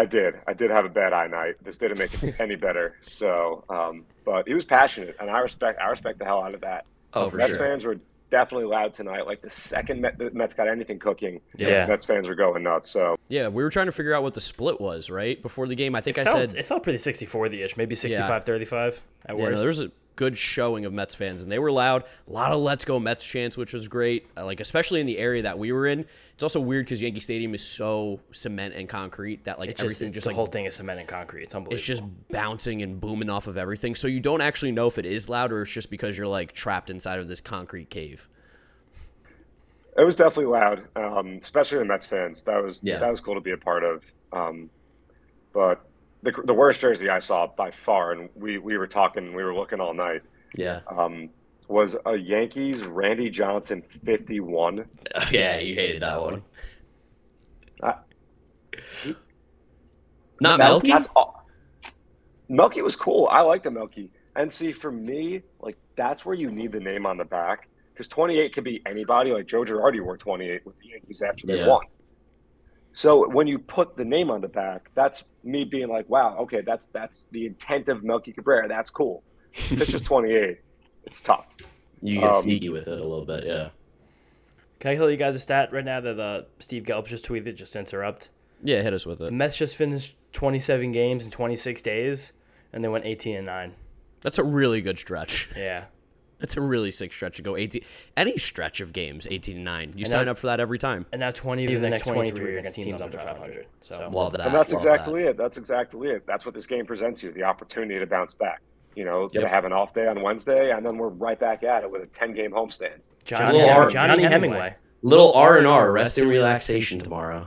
I 0.00 0.06
did. 0.06 0.34
I 0.46 0.54
did 0.54 0.70
have 0.70 0.86
a 0.86 0.88
bad 0.88 1.12
eye 1.12 1.26
night. 1.26 1.56
This 1.62 1.76
didn't 1.76 1.98
make 1.98 2.22
it 2.22 2.34
any 2.40 2.56
better. 2.56 2.96
So, 3.02 3.64
um, 3.68 4.04
but 4.24 4.48
he 4.48 4.54
was 4.54 4.64
passionate, 4.64 5.14
and 5.20 5.28
I 5.30 5.40
respect. 5.40 5.78
I 5.78 5.88
respect 5.90 6.18
the 6.18 6.24
hell 6.24 6.42
out 6.42 6.54
of 6.54 6.62
that. 6.62 6.86
Oh, 7.12 7.28
for 7.28 7.36
Mets 7.36 7.50
sure. 7.56 7.58
fans 7.58 7.84
were 7.84 7.98
definitely 8.30 8.66
loud 8.68 8.94
tonight. 8.94 9.26
Like 9.26 9.42
the 9.42 9.50
second 9.50 10.00
Met, 10.00 10.16
the 10.16 10.30
Mets 10.30 10.54
got 10.54 10.68
anything 10.68 10.98
cooking, 10.98 11.40
Yeah. 11.56 11.84
Mets 11.86 12.06
fans 12.06 12.28
were 12.28 12.34
going 12.36 12.62
nuts. 12.62 12.88
So 12.88 13.16
yeah 13.28 13.48
we 13.48 13.62
were 13.64 13.70
trying 13.70 13.86
to 13.86 13.92
figure 13.92 14.14
out 14.14 14.22
what 14.22 14.34
the 14.34 14.40
split 14.40 14.80
was 14.80 15.10
right 15.10 15.42
before 15.42 15.66
the 15.66 15.74
game 15.74 15.96
I 15.96 16.00
think 16.00 16.16
It 16.16 16.20
I 16.20 16.24
felt, 16.32 16.50
said 16.50 16.58
it 16.58 16.64
felt 16.64 16.84
pretty 16.84 16.98
60 16.98 17.26
the 17.48 17.62
ish, 17.62 17.76
maybe 17.76 17.96
65 17.96 18.44
35 18.44 19.02
at 19.26 19.36
Yeah, 19.36 19.42
no, 19.44 19.50
worst. 19.50 19.58
there 19.58 19.68
was 19.68 19.80
a 19.80 19.90
good 20.20 20.36
showing 20.36 20.84
of 20.84 20.92
Mets 20.92 21.14
fans, 21.14 21.42
and 21.42 21.50
they 21.50 21.58
were 21.58 21.72
loud. 21.72 22.04
A 22.28 22.30
lot 22.30 22.52
of 22.52 22.60
"Let's 22.60 22.84
Go 22.84 23.00
Mets" 23.00 23.26
chants, 23.26 23.56
which 23.56 23.72
was 23.72 23.88
great. 23.88 24.26
Uh, 24.36 24.44
Like 24.44 24.60
especially 24.60 25.00
in 25.00 25.06
the 25.06 25.16
area 25.16 25.40
that 25.44 25.58
we 25.58 25.72
were 25.72 25.86
in. 25.86 26.04
It's 26.34 26.42
also 26.42 26.60
weird 26.60 26.84
because 26.84 27.00
Yankee 27.00 27.20
Stadium 27.20 27.54
is 27.54 27.64
so 27.66 28.20
cement 28.30 28.74
and 28.74 28.86
concrete 28.86 29.44
that 29.44 29.58
like 29.58 29.70
It's 29.70 29.82
everything 29.82 30.08
it's 30.08 30.16
just 30.16 30.24
the 30.24 30.28
like 30.30 30.36
whole 30.36 30.44
thing 30.44 30.66
is 30.66 30.74
cement 30.74 31.00
and 31.00 31.08
concrete. 31.08 31.44
It's 31.44 31.54
unbelievable. 31.54 31.74
it's 31.74 31.86
just 31.86 32.02
bouncing 32.30 32.82
and 32.82 33.00
booming 33.00 33.30
off 33.30 33.46
of 33.46 33.56
everything. 33.56 33.94
So 33.94 34.08
you 34.08 34.20
don't 34.20 34.42
actually 34.42 34.72
know 34.72 34.86
if 34.86 34.98
it 34.98 35.06
is 35.06 35.30
loud 35.30 35.52
or 35.52 35.62
it's 35.62 35.72
just 35.72 35.88
because 35.90 36.18
you're 36.18 36.26
like 36.26 36.52
trapped 36.52 36.90
inside 36.90 37.18
of 37.18 37.26
this 37.26 37.40
concrete 37.40 37.88
cave. 37.88 38.28
it 39.98 40.04
was 40.04 40.16
definitely 40.16 40.46
loud, 40.46 40.86
um, 40.96 41.40
especially 41.42 41.78
the 41.78 41.84
Mets 41.86 42.04
fans. 42.04 42.42
That 42.42 42.62
was 42.62 42.80
Yeah. 42.82 42.98
that 42.98 43.10
was 43.10 43.20
cool 43.20 43.34
to 43.36 43.40
be 43.40 43.52
a 43.52 43.56
part 43.56 43.84
of. 43.84 44.02
Um, 44.32 44.68
but 45.54 45.80
the 46.22 46.32
the 46.44 46.54
worst 46.54 46.80
jersey 46.80 47.08
I 47.08 47.18
saw 47.18 47.46
by 47.46 47.70
far, 47.70 48.12
and 48.12 48.28
we 48.34 48.58
we 48.58 48.76
were 48.78 48.86
talking, 48.86 49.34
we 49.34 49.42
were 49.44 49.54
looking 49.54 49.80
all 49.80 49.94
night. 49.94 50.22
Yeah. 50.56 50.80
um, 50.88 51.30
was 51.68 51.96
a 52.04 52.16
Yankees 52.16 52.82
Randy 52.82 53.30
Johnson 53.30 53.84
51. 54.04 54.84
yeah, 55.30 55.58
you 55.58 55.76
hated 55.76 56.02
that 56.02 56.20
one. 56.20 56.42
Uh, 57.80 57.92
Not 60.40 60.58
That's- 60.58 60.58
Melky? 60.58 60.88
That's 60.88 61.08
all. 61.14 61.46
Melky 62.48 62.82
was 62.82 62.96
cool. 62.96 63.28
I 63.30 63.42
like 63.42 63.62
the 63.62 63.70
Melky. 63.70 64.10
And 64.34 64.52
see, 64.52 64.72
for 64.72 64.90
me, 64.90 65.42
like 65.60 65.76
that's 65.96 66.24
where 66.24 66.34
you 66.34 66.50
need 66.50 66.72
the 66.72 66.80
name 66.80 67.06
on 67.06 67.16
the 67.16 67.24
back 67.24 67.68
because 67.92 68.08
28 68.08 68.52
could 68.52 68.64
be 68.64 68.82
anybody. 68.86 69.32
Like 69.32 69.46
Joe 69.46 69.62
Girardi 69.64 70.00
wore 70.02 70.16
28 70.16 70.66
with 70.66 70.76
the 70.78 70.88
Yankees 70.88 71.22
after 71.22 71.46
they 71.46 71.58
Yeah. 71.58 71.68
won. 71.68 71.82
So 72.92 73.28
when 73.28 73.46
you 73.46 73.58
put 73.58 73.96
the 73.96 74.04
name 74.04 74.30
on 74.30 74.40
the 74.40 74.48
back, 74.48 74.90
that's 74.94 75.24
me 75.44 75.64
being 75.64 75.88
like, 75.88 76.08
wow, 76.08 76.36
okay, 76.40 76.60
that's 76.60 76.86
that's 76.86 77.24
the 77.30 77.46
intent 77.46 77.88
of 77.88 78.02
Melky 78.02 78.32
Cabrera. 78.32 78.66
That's 78.68 78.90
cool. 78.90 79.22
If 79.52 79.80
it's 79.80 79.90
just 79.90 80.04
28. 80.06 80.58
It's 81.04 81.20
tough. 81.20 81.46
You 82.02 82.20
get 82.20 82.30
Um, 82.32 82.42
sneaky 82.42 82.68
with 82.68 82.88
it 82.88 82.98
a 82.98 83.02
little 83.02 83.24
bit, 83.24 83.46
yeah. 83.46 83.68
Can 84.80 84.90
I 84.92 84.96
tell 84.96 85.10
you 85.10 85.16
guys 85.16 85.34
a 85.36 85.38
stat 85.38 85.72
right 85.72 85.84
now 85.84 86.00
that 86.00 86.18
uh, 86.18 86.42
Steve 86.58 86.84
Gelb 86.84 87.06
just 87.06 87.24
tweeted? 87.26 87.54
Just 87.56 87.72
to 87.74 87.78
interrupt. 87.80 88.30
Yeah, 88.62 88.82
hit 88.82 88.92
us 88.92 89.06
with 89.06 89.18
The 89.18 89.26
it. 89.26 89.32
Mets 89.32 89.56
just 89.56 89.76
finished 89.76 90.14
27 90.32 90.92
games 90.92 91.24
in 91.24 91.30
26 91.30 91.82
days, 91.82 92.32
and 92.72 92.82
they 92.84 92.88
went 92.88 93.04
18 93.06 93.36
and 93.36 93.46
nine. 93.46 93.74
That's 94.22 94.38
a 94.38 94.44
really 94.44 94.80
good 94.80 94.98
stretch. 94.98 95.48
Yeah. 95.56 95.84
That's 96.40 96.56
a 96.56 96.60
really 96.60 96.90
sick 96.90 97.12
stretch 97.12 97.36
to 97.36 97.42
go 97.42 97.56
18. 97.56 97.82
Any 98.16 98.38
stretch 98.38 98.80
of 98.80 98.92
games, 98.92 99.28
18 99.30 99.56
and 99.56 99.64
9. 99.64 99.92
You 99.94 100.04
sign 100.06 100.24
that- 100.24 100.30
up 100.32 100.38
for 100.38 100.46
that 100.48 100.58
every 100.58 100.78
time. 100.78 101.06
And 101.12 101.20
now 101.20 101.30
20 101.30 101.72
of 101.74 101.80
the 101.82 101.90
next 101.90 102.06
23 102.06 102.44
are 102.54 102.58
against 102.58 102.74
teams 102.76 103.00
under 103.00 103.18
500. 103.18 103.66
So 103.82 104.08
Love 104.12 104.32
that. 104.32 104.46
And 104.46 104.54
that's 104.54 104.72
love 104.72 104.82
exactly 104.82 105.22
that. 105.24 105.30
it. 105.30 105.36
That's 105.36 105.56
exactly 105.58 106.08
it. 106.08 106.26
That's 106.26 106.44
what 106.46 106.54
this 106.54 106.66
game 106.66 106.86
presents 106.86 107.22
you 107.22 107.30
the 107.32 107.42
opportunity 107.44 107.98
to 108.00 108.06
bounce 108.06 108.34
back. 108.34 108.60
You 108.96 109.04
know, 109.04 109.28
Yep. 109.32 109.42
to 109.42 109.48
have 109.48 109.64
an 109.64 109.72
off 109.72 109.94
day 109.94 110.08
on 110.08 110.20
Wednesday, 110.20 110.72
and 110.72 110.84
then 110.84 110.98
we're 110.98 111.08
right 111.08 111.38
back 111.38 111.62
at 111.62 111.84
it 111.84 111.90
with 111.90 112.02
a 112.02 112.06
10 112.06 112.32
game 112.34 112.50
homestand. 112.50 112.98
Johnny, 113.24 113.58
Little 113.58 113.70
R- 113.70 113.88
Johnny, 113.90 114.22
Hemingway. 114.24 114.74
Little 115.02 115.32
R&R, 115.34 115.92
rest 115.92 116.18
and 116.18 116.28
relaxation 116.28 116.98
tomorrow. 116.98 117.46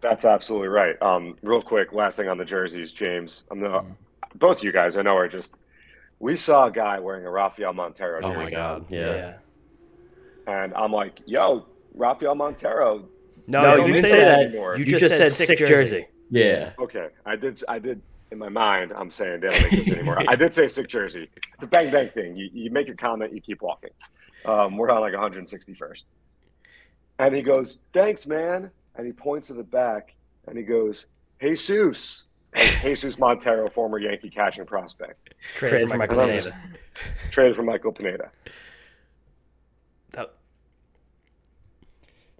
That's 0.00 0.24
absolutely 0.24 0.68
right. 0.68 1.00
Um, 1.00 1.36
real 1.42 1.62
quick, 1.62 1.92
last 1.92 2.16
thing 2.16 2.28
on 2.28 2.36
the 2.36 2.44
jerseys, 2.44 2.92
James. 2.92 3.44
I'm 3.50 3.60
gonna, 3.60 3.84
both 4.34 4.62
you 4.62 4.72
guys 4.72 4.96
I 4.96 5.02
know 5.02 5.16
are 5.16 5.28
just. 5.28 5.54
We 6.22 6.36
saw 6.36 6.66
a 6.66 6.70
guy 6.70 7.00
wearing 7.00 7.26
a 7.26 7.30
Rafael 7.30 7.72
Montero 7.72 8.20
jersey. 8.20 8.30
Oh 8.32 8.38
jersey, 8.38 8.54
my 8.54 8.56
god. 8.56 8.86
Yeah. 8.90 9.34
Yeah. 10.46 10.62
and 10.62 10.72
I'm 10.74 10.92
like, 10.92 11.20
"Yo, 11.26 11.66
Rafael 11.94 12.36
Montero." 12.36 13.08
No, 13.48 13.62
No, 13.62 13.84
you 13.84 13.92
didn't 13.94 14.02
say 14.02 14.10
say 14.10 14.18
that 14.20 14.38
that. 14.38 14.46
anymore. 14.46 14.76
You, 14.78 14.84
just, 14.84 15.16
said 15.16 15.32
sick 15.32 15.58
jersey. 15.58 16.06
Yeah. 16.30 16.74
Okay, 16.78 17.08
I 17.26 17.34
did. 17.34 17.60
I 17.68 17.80
did. 17.80 18.00
In 18.30 18.38
my 18.38 18.48
mind, 18.48 18.92
I'm 18.96 19.10
saying 19.10 19.40
they 19.40 19.48
don't 19.48 19.62
make 19.62 19.84
this 19.84 19.96
anymore. 19.96 20.22
I 20.28 20.36
did 20.36 20.54
say 20.54 20.68
sick 20.68 20.86
jersey. 20.86 21.28
It's 21.54 21.64
a 21.64 21.66
bang 21.66 21.90
bang 21.90 22.08
thing. 22.08 22.36
You, 22.36 22.48
you 22.52 22.70
make 22.70 22.86
your 22.86 22.96
comment, 22.96 23.34
you 23.34 23.40
keep 23.40 23.60
walking. 23.60 23.90
Um, 24.44 24.76
we're 24.76 24.90
on 24.90 25.00
like 25.00 25.14
161st, 25.14 26.04
and 27.18 27.34
he 27.34 27.42
goes, 27.42 27.80
"Thanks, 27.92 28.28
man," 28.28 28.70
and 28.94 29.06
he 29.06 29.12
points 29.12 29.48
to 29.48 29.54
the 29.54 29.64
back, 29.64 30.14
and 30.46 30.56
he 30.56 30.62
goes, 30.62 31.06
"Jesus." 31.40 32.22
Like 32.54 32.80
Jesus 32.82 33.18
Montero, 33.18 33.68
former 33.70 33.98
Yankee 33.98 34.30
catching 34.30 34.64
prospect. 34.66 35.34
Traded 35.56 35.88
for 35.88 35.96
Michael 35.96 36.18
Pineda. 36.18 36.42
Pineda. 36.42 36.56
Traded 37.30 37.56
for 37.56 37.62
Michael 37.62 37.92
Pineda. 37.92 38.30
That- 40.12 40.34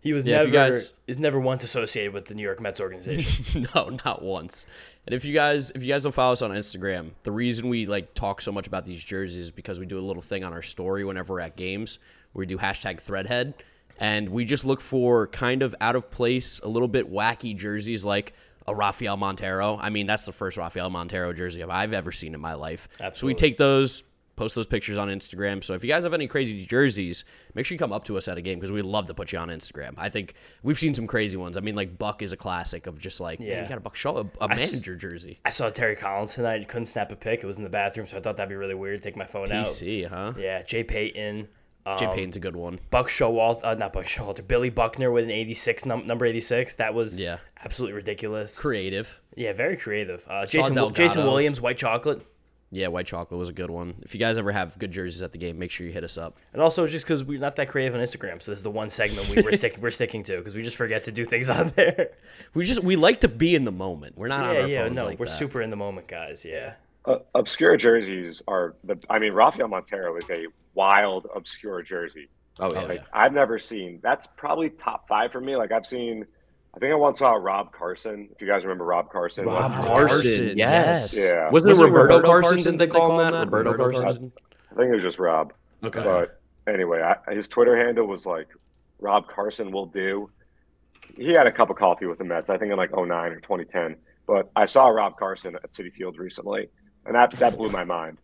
He 0.03 0.13
was 0.13 0.27
Yeah, 0.27 0.39
never 0.39 0.51
guys- 0.51 0.93
is 1.07 1.19
never 1.19 1.39
once 1.41 1.65
associated 1.65 2.13
with 2.13 2.27
the 2.27 2.35
New 2.35 2.43
York 2.43 2.61
Mets 2.61 2.81
organization. 2.81 3.67
no, 3.75 3.97
not 4.05 4.23
once. 4.23 4.67
And 5.07 5.15
if 5.15 5.25
you 5.25 5.33
guys 5.33 5.71
if 5.71 5.83
you 5.83 5.89
guys 5.89 6.03
don't 6.03 6.13
follow 6.13 6.33
us 6.33 6.43
on 6.43 6.51
Instagram, 6.51 7.13
the 7.23 7.33
reason 7.33 7.69
we 7.69 7.87
like 7.87 8.13
talk 8.15 8.41
so 8.43 8.53
much 8.53 8.67
about 8.67 8.85
these 8.85 9.05
jerseys 9.05 9.37
is 9.39 9.51
because 9.51 9.79
we 9.81 9.87
do 9.87 9.99
a 9.99 10.03
little 10.03 10.23
thing 10.23 10.45
on 10.45 10.53
our 10.53 10.63
story 10.63 11.05
whenever 11.05 11.35
we're 11.35 11.41
at 11.41 11.57
games 11.57 11.99
we 12.35 12.47
do 12.47 12.57
hashtag 12.59 13.03
threadhead 13.03 13.53
and 14.01 14.29
we 14.31 14.45
just 14.45 14.65
look 14.65 14.81
for 14.81 15.27
kind 15.29 15.63
of 15.63 15.75
out 15.81 15.95
of 15.97 16.11
place, 16.11 16.61
a 16.61 16.69
little 16.69 16.89
bit 16.89 17.13
wacky 17.13 17.55
jerseys 17.57 18.05
like 18.07 18.33
a 18.67 18.75
Rafael 18.75 19.17
Montero. 19.17 19.79
I 19.81 19.91
mean, 19.91 20.07
that's 20.07 20.27
the 20.27 20.33
first 20.33 20.57
Rafael 20.57 20.91
Montero 20.91 21.33
jersey 21.33 21.63
I've 21.63 21.93
ever 21.93 22.13
seen 22.13 22.35
in 22.35 22.41
my 22.41 22.55
life. 22.55 22.89
So 23.15 23.27
we 23.27 23.35
take 23.35 23.57
those, 23.57 24.05
post 24.37 24.55
those 24.55 24.67
pictures 24.67 24.97
on 24.99 25.09
Instagram. 25.09 25.63
So 25.63 25.75
if 25.75 25.85
you 25.85 25.89
guys 25.91 26.05
have 26.05 26.15
any 26.15 26.27
crazy 26.27 26.65
jerseys, 26.65 27.25
make 27.55 27.67
sure 27.67 27.75
you 27.75 27.79
come 27.79 27.93
up 27.93 28.05
to 28.05 28.17
us 28.17 28.29
at 28.29 28.39
a 28.39 28.43
game 28.43 28.59
because 28.59 28.73
we'd 28.73 28.83
love 28.85 29.07
to 29.09 29.15
put 29.15 29.31
you 29.33 29.39
on 29.39 29.49
Instagram. 29.49 29.95
I 29.99 30.09
think 30.09 30.35
we've 30.63 30.79
seen 30.79 30.95
some 30.95 31.07
crazy 31.07 31.37
ones. 31.37 31.57
I 31.57 31.61
mean, 31.61 31.75
like 31.75 31.99
Buck 31.99 32.23
is 32.23 32.33
a 32.33 32.37
classic 32.37 32.87
of 32.87 32.99
just 32.99 33.21
like, 33.21 33.41
yeah, 33.41 33.63
you 33.63 33.69
got 33.69 33.79
a 33.79 33.83
Buck 33.83 33.95
Shaw, 33.95 34.25
a 34.41 34.49
manager 34.49 34.97
jersey. 34.97 35.39
I 35.45 35.51
saw 35.51 35.69
Terry 35.71 35.97
Collins 35.97 36.35
tonight. 36.35 36.67
Couldn't 36.69 36.87
snap 36.87 37.13
a 37.13 37.17
pic. 37.17 37.43
It 37.43 37.47
was 37.47 37.59
in 37.59 37.65
the 37.65 37.71
bathroom, 37.71 38.07
so 38.07 38.17
I 38.17 38.21
thought 38.21 38.37
that'd 38.37 38.49
be 38.49 38.55
really 38.57 38.75
weird. 38.75 39.03
to 39.03 39.09
Take 39.09 39.17
my 39.17 39.27
phone 39.27 39.51
out. 39.53 39.67
TC, 39.67 40.09
huh? 40.09 40.33
Yeah, 40.39 40.63
Jay 40.63 40.83
Payton. 40.85 41.49
Um, 41.85 41.99
Jay 41.99 42.07
Payton's 42.07 42.37
a 42.37 42.41
good 42.41 42.55
one. 42.57 42.79
Buck 42.91 43.09
Showalter, 43.09 43.61
uh, 43.65 43.75
not 43.75 43.93
Buck 43.93 44.05
Showalter, 44.07 44.47
Billy 44.47 44.71
Buckner 44.71 45.11
with 45.11 45.25
an 45.25 45.31
86, 45.31 45.85
num- 45.85 46.07
number 46.07 46.25
86. 46.27 46.77
That 46.77 46.95
was 46.95 47.19
Yeah. 47.19 47.39
absolutely 47.65 47.97
ridiculous. 47.97 48.61
Creative. 48.61 49.21
yeah, 49.35 49.53
very 49.53 49.77
creative. 49.77 50.25
Uh, 50.29 50.47
Jason, 50.47 50.75
Delgado. 50.75 50.95
Jason 50.95 51.25
Williams, 51.25 51.61
White 51.61 51.79
Chocolate. 51.79 52.23
Yeah, 52.75 52.87
white 52.87 53.05
chocolate 53.05 53.39
was 53.39 53.51
a 53.51 53.53
good 53.53 53.71
one. 53.71 53.97
If 54.01 54.15
you 54.15 54.19
guys 54.19 54.39
ever 54.39 54.51
have 54.51 54.79
good 54.79 54.91
jerseys 54.93 55.21
at 55.21 55.33
the 55.33 55.37
game, 55.37 55.59
make 55.59 55.71
sure 55.71 55.87
you 55.87 55.93
hit 55.93 56.05
us 56.05 56.17
up. 56.17 56.39
And 56.55 56.63
also 56.63 56.87
just 56.87 57.05
because 57.05 57.23
we're 57.23 57.39
not 57.39 57.57
that 57.57 57.69
creative 57.69 57.95
on 57.95 58.01
Instagram, 58.01 58.41
so 58.41 58.51
this 58.51 58.61
is 58.61 58.63
the 58.63 58.71
one 58.71 58.89
segment 58.89 59.29
we, 59.29 59.43
we're, 59.43 59.53
stick, 59.57 59.77
we're 59.79 59.91
sticking 59.91 60.23
to 60.23 60.39
because 60.39 60.55
we 60.55 60.63
just 60.63 60.79
forget 60.79 61.05
to 61.05 61.13
do 61.13 61.27
things 61.27 61.51
on 61.51 61.69
there. 61.77 62.13
We 62.55 62.65
just 62.65 62.83
we 62.83 62.97
like 62.97 63.21
to 63.21 63.29
be 63.29 63.55
in 63.55 63.67
the 63.67 63.73
moment. 63.73 64.17
We're 64.17 64.29
not 64.29 64.45
on 64.49 64.55
yeah, 64.55 64.61
our 64.63 64.69
yeah, 64.69 64.83
phones 64.85 64.97
no, 64.97 65.05
like 65.05 65.19
we're 65.19 65.27
that. 65.27 65.33
super 65.33 65.61
in 65.61 65.69
the 65.69 65.77
moment, 65.77 66.09
guys. 66.09 66.47
Yeah. 66.47 66.73
Uh, 67.05 67.19
obscure 67.35 67.77
jerseys 67.77 68.41
are 68.49 68.75
the. 68.85 68.97
I 69.11 69.19
mean, 69.19 69.35
Rafael 69.35 69.69
Montero 69.69 70.17
is 70.17 70.31
a 70.31 70.47
wild 70.75 71.27
obscure 71.35 71.83
jersey. 71.83 72.29
Oh 72.59 72.73
yeah, 72.73 72.83
Like 72.83 72.99
yeah. 72.99 73.05
I've 73.13 73.33
never 73.33 73.59
seen. 73.59 74.01
That's 74.03 74.27
probably 74.37 74.71
top 74.71 75.09
five 75.09 75.33
for 75.33 75.41
me. 75.41 75.57
Like 75.57 75.73
I've 75.73 75.87
seen. 75.87 76.27
I 76.75 76.79
think 76.79 76.91
I 76.91 76.95
once 76.95 77.19
saw 77.19 77.33
Rob 77.35 77.71
Carson. 77.73 78.31
If 78.35 78.41
you 78.41 78.47
guys 78.47 78.63
remember 78.63 78.87
Rob 78.87 79.11
Carson, 79.11 79.45
Rob 79.45 79.73
Like, 79.73 79.85
Carson, 79.87 80.57
yes. 80.57 81.15
Yeah. 81.15 81.51
Wasn't, 81.51 81.69
Wasn't 81.69 81.87
it 81.89 81.93
Roberto, 81.93 82.15
Roberto 82.17 82.29
Carson? 82.29 82.51
Carson, 82.57 82.77
Did 82.79 82.81
they 82.81 82.93
call 82.93 83.21
him 83.21 83.31
that? 83.31 83.51
Roberto 83.51 83.77
Carson. 84.01 84.33
I 84.71 84.75
think 84.77 84.91
it 84.91 84.95
was 84.95 85.03
just 85.03 85.19
Rob. 85.19 85.53
Okay. 85.85 86.03
But 86.03 86.41
anyway, 86.67 87.03
I, 87.03 87.35
his 87.35 87.47
Twitter 87.49 87.77
handle 87.77 88.07
was 88.07 88.25
like 88.25 88.49
Rob 89.01 89.29
Carson 89.29 89.71
will 89.71 89.85
do. 89.85 90.31
He 91.17 91.33
had 91.33 91.47
a 91.47 91.53
cup 91.53 91.69
of 91.69 91.77
coffee 91.77 92.07
with 92.07 92.17
the 92.19 92.25
Mets, 92.25 92.49
I 92.49 92.57
think 92.57 92.71
in 92.73 92.79
like 92.79 92.97
09 92.97 93.11
or 93.11 93.41
2010. 93.41 93.97
But 94.27 94.51
I 94.57 94.65
saw 94.65 94.89
Rob 94.89 95.19
Carson 95.19 95.57
at 95.57 95.73
Citi 95.73 95.93
Field 95.93 96.19
recently, 96.19 96.69
and 97.05 97.15
that 97.15 97.33
that 97.33 97.59
blew 97.59 97.69
my 97.69 97.85
mind. 97.85 98.17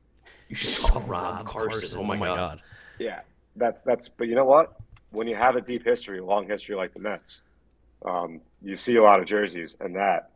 You 0.49 0.57
saw 0.57 1.03
Rob 1.07 1.47
Carson. 1.47 2.01
Oh 2.01 2.05
my 2.05 2.17
god. 2.19 2.63
Yeah, 2.99 3.21
that's 3.57 3.83
that's. 3.83 4.09
But 4.09 4.29
you 4.29 4.35
know 4.35 4.45
what? 4.45 4.77
When 5.11 5.27
you 5.27 5.37
have 5.37 5.57
a 5.57 5.61
deep 5.61 5.85
history, 5.85 6.19
a 6.19 6.25
long 6.25 6.47
history 6.47 6.75
like 6.75 6.93
the 6.95 7.01
Mets, 7.01 7.43
um, 8.05 8.41
you 8.63 8.77
see 8.77 8.97
a 8.97 9.03
lot 9.03 9.21
of 9.21 9.27
jerseys, 9.27 9.77
and 9.81 9.95
that 9.97 10.31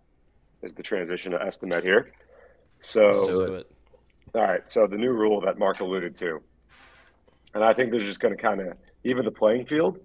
is 0.62 0.74
the 0.74 0.82
transition 0.82 1.32
to 1.32 1.42
estimate 1.42 1.82
here. 1.82 2.12
So, 2.78 3.06
Let's 3.06 3.30
do 3.30 3.42
it. 3.54 3.70
all 4.34 4.42
right. 4.42 4.68
So 4.68 4.86
the 4.86 4.96
new 4.96 5.12
rule 5.12 5.40
that 5.42 5.58
Mark 5.58 5.80
alluded 5.80 6.16
to, 6.16 6.40
and 7.54 7.62
I 7.62 7.72
think 7.74 7.90
they're 7.90 8.00
just 8.00 8.20
going 8.20 8.36
to 8.36 8.42
kind 8.42 8.60
of 8.60 8.76
even 9.04 9.24
the 9.24 9.30
playing 9.30 9.66
field. 9.66 9.98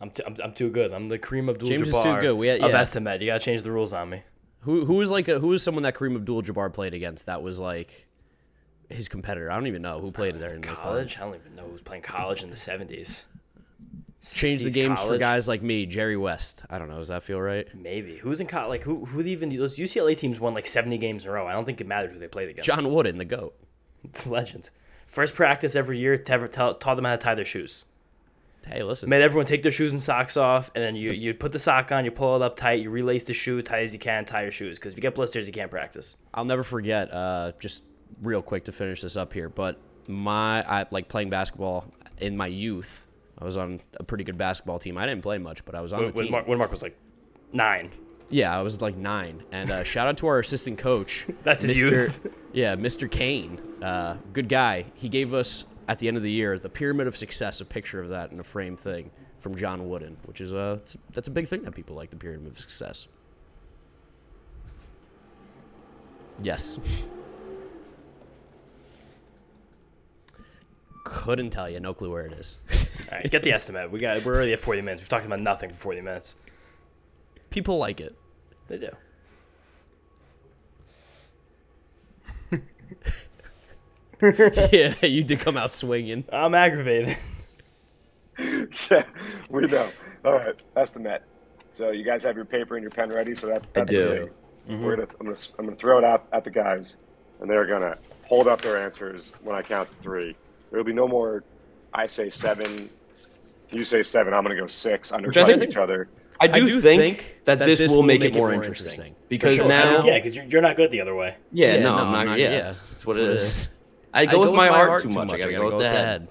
I'm, 0.00 0.10
t- 0.10 0.22
I'm, 0.26 0.36
I'm 0.42 0.52
too 0.54 0.70
good. 0.70 0.92
I'm 0.92 1.08
the 1.08 1.18
Kareem 1.18 1.50
Abdul 1.50 1.68
James 1.68 1.88
is 1.88 1.94
Jabbar 1.94 2.16
too 2.16 2.20
good. 2.20 2.34
We 2.34 2.48
had- 2.48 2.60
of 2.62 2.70
yeah. 2.70 2.80
Estimed. 2.80 3.20
You 3.20 3.26
gotta 3.26 3.40
change 3.40 3.62
the 3.62 3.72
rules 3.72 3.92
on 3.92 4.10
me. 4.10 4.22
Who 4.60 4.84
who 4.84 4.94
was 4.94 5.10
like 5.10 5.28
a, 5.28 5.38
who 5.38 5.48
was 5.48 5.62
someone 5.62 5.82
that 5.84 5.94
Kareem 5.94 6.16
Abdul-Jabbar 6.16 6.72
played 6.72 6.94
against 6.94 7.26
that 7.26 7.42
was 7.42 7.60
like 7.60 8.07
his 8.88 9.08
competitor? 9.08 9.50
I 9.50 9.54
don't 9.54 9.66
even 9.66 9.82
know 9.82 10.00
who 10.00 10.10
played 10.10 10.36
there 10.36 10.54
in 10.54 10.62
College? 10.62 11.18
I 11.18 11.20
don't 11.24 11.34
even 11.34 11.54
know 11.56 11.64
who 11.64 11.72
was 11.72 11.82
playing 11.82 12.02
college 12.02 12.42
in 12.42 12.50
the 12.50 12.56
70s. 12.56 13.24
Change 14.24 14.62
the 14.62 14.70
60s 14.70 14.74
games 14.74 15.00
for 15.00 15.16
guys 15.16 15.46
like 15.48 15.62
me, 15.62 15.86
Jerry 15.86 16.16
West. 16.16 16.62
I 16.68 16.78
don't 16.78 16.88
know. 16.88 16.98
Does 16.98 17.08
that 17.08 17.22
feel 17.22 17.40
right? 17.40 17.66
Maybe. 17.74 18.16
Who's 18.16 18.40
in 18.40 18.46
college? 18.46 18.68
Like, 18.68 18.82
who 18.82 19.04
who 19.04 19.20
even. 19.22 19.56
Those 19.56 19.78
UCLA 19.78 20.16
teams 20.16 20.40
won 20.40 20.54
like 20.54 20.66
70 20.66 20.98
games 20.98 21.24
in 21.24 21.30
a 21.30 21.32
row. 21.32 21.46
I 21.46 21.52
don't 21.52 21.64
think 21.64 21.80
it 21.80 21.86
mattered 21.86 22.12
who 22.12 22.18
they 22.18 22.28
played 22.28 22.48
against. 22.48 22.66
John 22.66 22.92
Wooden, 22.92 23.16
the 23.18 23.24
goat. 23.24 23.54
It's 24.04 24.26
legend. 24.26 24.70
First 25.06 25.34
practice 25.34 25.76
every 25.76 25.98
year, 25.98 26.18
t- 26.18 26.34
tell, 26.48 26.74
taught 26.74 26.96
them 26.96 27.04
how 27.04 27.12
to 27.12 27.18
tie 27.18 27.34
their 27.34 27.44
shoes. 27.44 27.86
Hey, 28.66 28.82
listen. 28.82 29.08
Made 29.08 29.22
everyone 29.22 29.46
take 29.46 29.62
their 29.62 29.72
shoes 29.72 29.92
and 29.92 30.00
socks 30.00 30.36
off, 30.36 30.70
and 30.74 30.84
then 30.84 30.96
you 30.96 31.12
you 31.12 31.32
put 31.32 31.52
the 31.52 31.58
sock 31.58 31.90
on, 31.92 32.04
you 32.04 32.10
pull 32.10 32.36
it 32.36 32.42
up 32.42 32.56
tight, 32.56 32.80
you 32.80 32.90
relace 32.90 33.22
the 33.22 33.32
shoe 33.32 33.62
tight 33.62 33.84
as 33.84 33.94
you 33.94 33.98
can, 33.98 34.24
tie 34.24 34.42
your 34.42 34.50
shoes. 34.50 34.78
Because 34.78 34.92
if 34.92 34.98
you 34.98 35.02
get 35.02 35.14
blisters, 35.14 35.46
you 35.46 35.52
can't 35.52 35.70
practice. 35.70 36.16
I'll 36.34 36.44
never 36.44 36.64
forget. 36.64 37.12
Uh, 37.12 37.52
just 37.60 37.84
real 38.22 38.42
quick 38.42 38.64
to 38.64 38.72
finish 38.72 39.02
this 39.02 39.16
up 39.16 39.32
here, 39.32 39.48
but 39.48 39.78
my 40.06 40.62
I 40.62 40.86
like 40.90 41.08
playing 41.08 41.30
basketball 41.30 41.84
in 42.18 42.36
my 42.36 42.46
youth. 42.46 43.06
I 43.38 43.44
was 43.44 43.56
on 43.56 43.80
a 43.94 44.02
pretty 44.02 44.24
good 44.24 44.36
basketball 44.38 44.78
team. 44.78 44.98
I 44.98 45.06
didn't 45.06 45.22
play 45.22 45.38
much, 45.38 45.64
but 45.64 45.74
I 45.74 45.80
was 45.80 45.92
on 45.92 46.00
When, 46.00 46.08
the 46.08 46.14
when, 46.14 46.24
team. 46.24 46.32
Mark, 46.32 46.48
when 46.48 46.58
Mark 46.58 46.70
was 46.70 46.82
like 46.82 46.96
nine. 47.52 47.90
Yeah, 48.30 48.58
I 48.58 48.62
was 48.62 48.80
like 48.80 48.96
nine. 48.96 49.42
And 49.52 49.70
uh, 49.70 49.84
shout 49.84 50.08
out 50.08 50.18
to 50.18 50.26
our 50.26 50.38
assistant 50.38 50.78
coach. 50.78 51.26
That's 51.44 51.62
his 51.62 51.78
Mr. 51.78 51.90
youth. 51.90 52.26
Yeah, 52.52 52.76
Mr. 52.76 53.10
Kane. 53.10 53.60
Uh, 53.82 54.16
good 54.32 54.48
guy. 54.48 54.86
He 54.94 55.08
gave 55.10 55.34
us 55.34 55.66
at 55.86 55.98
the 55.98 56.08
end 56.08 56.16
of 56.16 56.22
the 56.22 56.32
year 56.32 56.58
the 56.58 56.68
pyramid 56.68 57.06
of 57.06 57.16
success, 57.16 57.60
a 57.60 57.64
picture 57.64 58.00
of 58.00 58.08
that 58.08 58.32
in 58.32 58.40
a 58.40 58.42
frame 58.42 58.74
thing 58.74 59.10
from 59.38 59.54
John 59.54 59.86
Wooden, 59.88 60.16
which 60.24 60.40
is 60.40 60.52
a 60.54 60.80
that's 61.12 61.28
a 61.28 61.30
big 61.30 61.46
thing 61.46 61.62
that 61.62 61.74
people 61.74 61.94
like 61.94 62.08
the 62.10 62.16
pyramid 62.16 62.52
of 62.52 62.58
success. 62.58 63.06
Yes. 66.42 66.78
Couldn't 71.08 71.50
tell 71.50 71.70
you. 71.70 71.80
No 71.80 71.94
clue 71.94 72.10
where 72.10 72.26
it 72.26 72.32
is. 72.32 72.58
All 73.10 73.18
right, 73.18 73.30
get 73.30 73.42
the 73.42 73.52
estimate. 73.52 73.90
We 73.90 73.98
got 73.98 74.22
we're 74.24 74.36
already 74.36 74.52
at 74.52 74.60
40 74.60 74.82
minutes. 74.82 75.02
We've 75.02 75.08
talked 75.08 75.24
about 75.24 75.40
nothing 75.40 75.70
for 75.70 75.76
40 75.76 76.02
minutes. 76.02 76.36
People 77.50 77.78
like 77.78 78.00
it. 78.00 78.14
They 78.68 78.76
do. 78.78 78.90
yeah, 84.72 85.06
you 85.06 85.22
did 85.22 85.40
come 85.40 85.56
out 85.56 85.72
swinging. 85.72 86.24
I'm 86.30 86.54
aggravated. 86.54 87.16
yeah, 88.38 89.04
we 89.48 89.66
know. 89.66 89.88
All 90.24 90.34
right, 90.34 90.62
estimate. 90.76 91.22
So 91.70 91.90
you 91.90 92.04
guys 92.04 92.22
have 92.24 92.36
your 92.36 92.44
paper 92.44 92.76
and 92.76 92.82
your 92.82 92.90
pen 92.90 93.08
ready. 93.08 93.34
So 93.34 93.46
that, 93.46 93.72
that's 93.72 93.90
do. 93.90 94.02
the 94.02 94.08
mm-hmm. 94.08 94.24
thing. 94.68 94.82
We're 94.82 94.96
gonna, 94.96 95.08
I'm 95.20 95.26
gonna 95.26 95.38
I'm 95.58 95.64
gonna 95.64 95.76
throw 95.76 95.96
it 95.96 96.04
out 96.04 96.26
at 96.32 96.44
the 96.44 96.50
guys, 96.50 96.96
and 97.40 97.48
they're 97.48 97.66
gonna 97.66 97.96
hold 98.24 98.46
up 98.46 98.60
their 98.60 98.76
answers 98.78 99.32
when 99.42 99.56
I 99.56 99.62
count 99.62 99.88
to 99.88 100.02
three. 100.02 100.36
There'll 100.70 100.84
be 100.84 100.92
no 100.92 101.08
more. 101.08 101.44
I 101.92 102.06
say 102.06 102.30
seven. 102.30 102.90
You 103.70 103.84
say 103.84 104.02
seven. 104.02 104.34
I'm 104.34 104.42
gonna 104.42 104.56
go 104.56 104.66
six. 104.66 105.12
I 105.12 105.16
Undercutting 105.16 105.62
each 105.62 105.76
other. 105.76 106.08
I 106.40 106.46
do, 106.46 106.80
think, 106.80 107.40
that, 107.46 107.58
this, 107.58 107.90
will 107.90 108.04
make, 108.04 108.22
it 108.22 108.32
more 108.32 108.52
interesting, 108.52 109.16
because 109.28 109.56
Sure. 109.56 109.66
now, 109.66 110.04
yeah, 110.04 110.18
because 110.18 110.36
you're, 110.36 110.44
you're 110.44 110.62
not 110.62 110.76
good 110.76 110.92
the 110.92 111.00
other 111.00 111.16
way. 111.16 111.36
yeah, 111.50 111.78
no, 111.80 111.96
I'm 111.96 112.26
not. 112.26 112.38
Yeah, 112.38 112.60
that's 112.60 113.04
what 113.04 113.16
it 113.16 113.28
is. 113.30 113.68
I 114.14 114.24
go 114.24 114.40
with 114.42 114.54
my 114.54 114.68
heart 114.68 115.02
too 115.02 115.08
much. 115.08 115.32
I 115.32 115.38
gotta 115.38 115.52
go 115.52 115.66
with 115.66 115.78
the 115.78 115.90
head. 115.90 116.28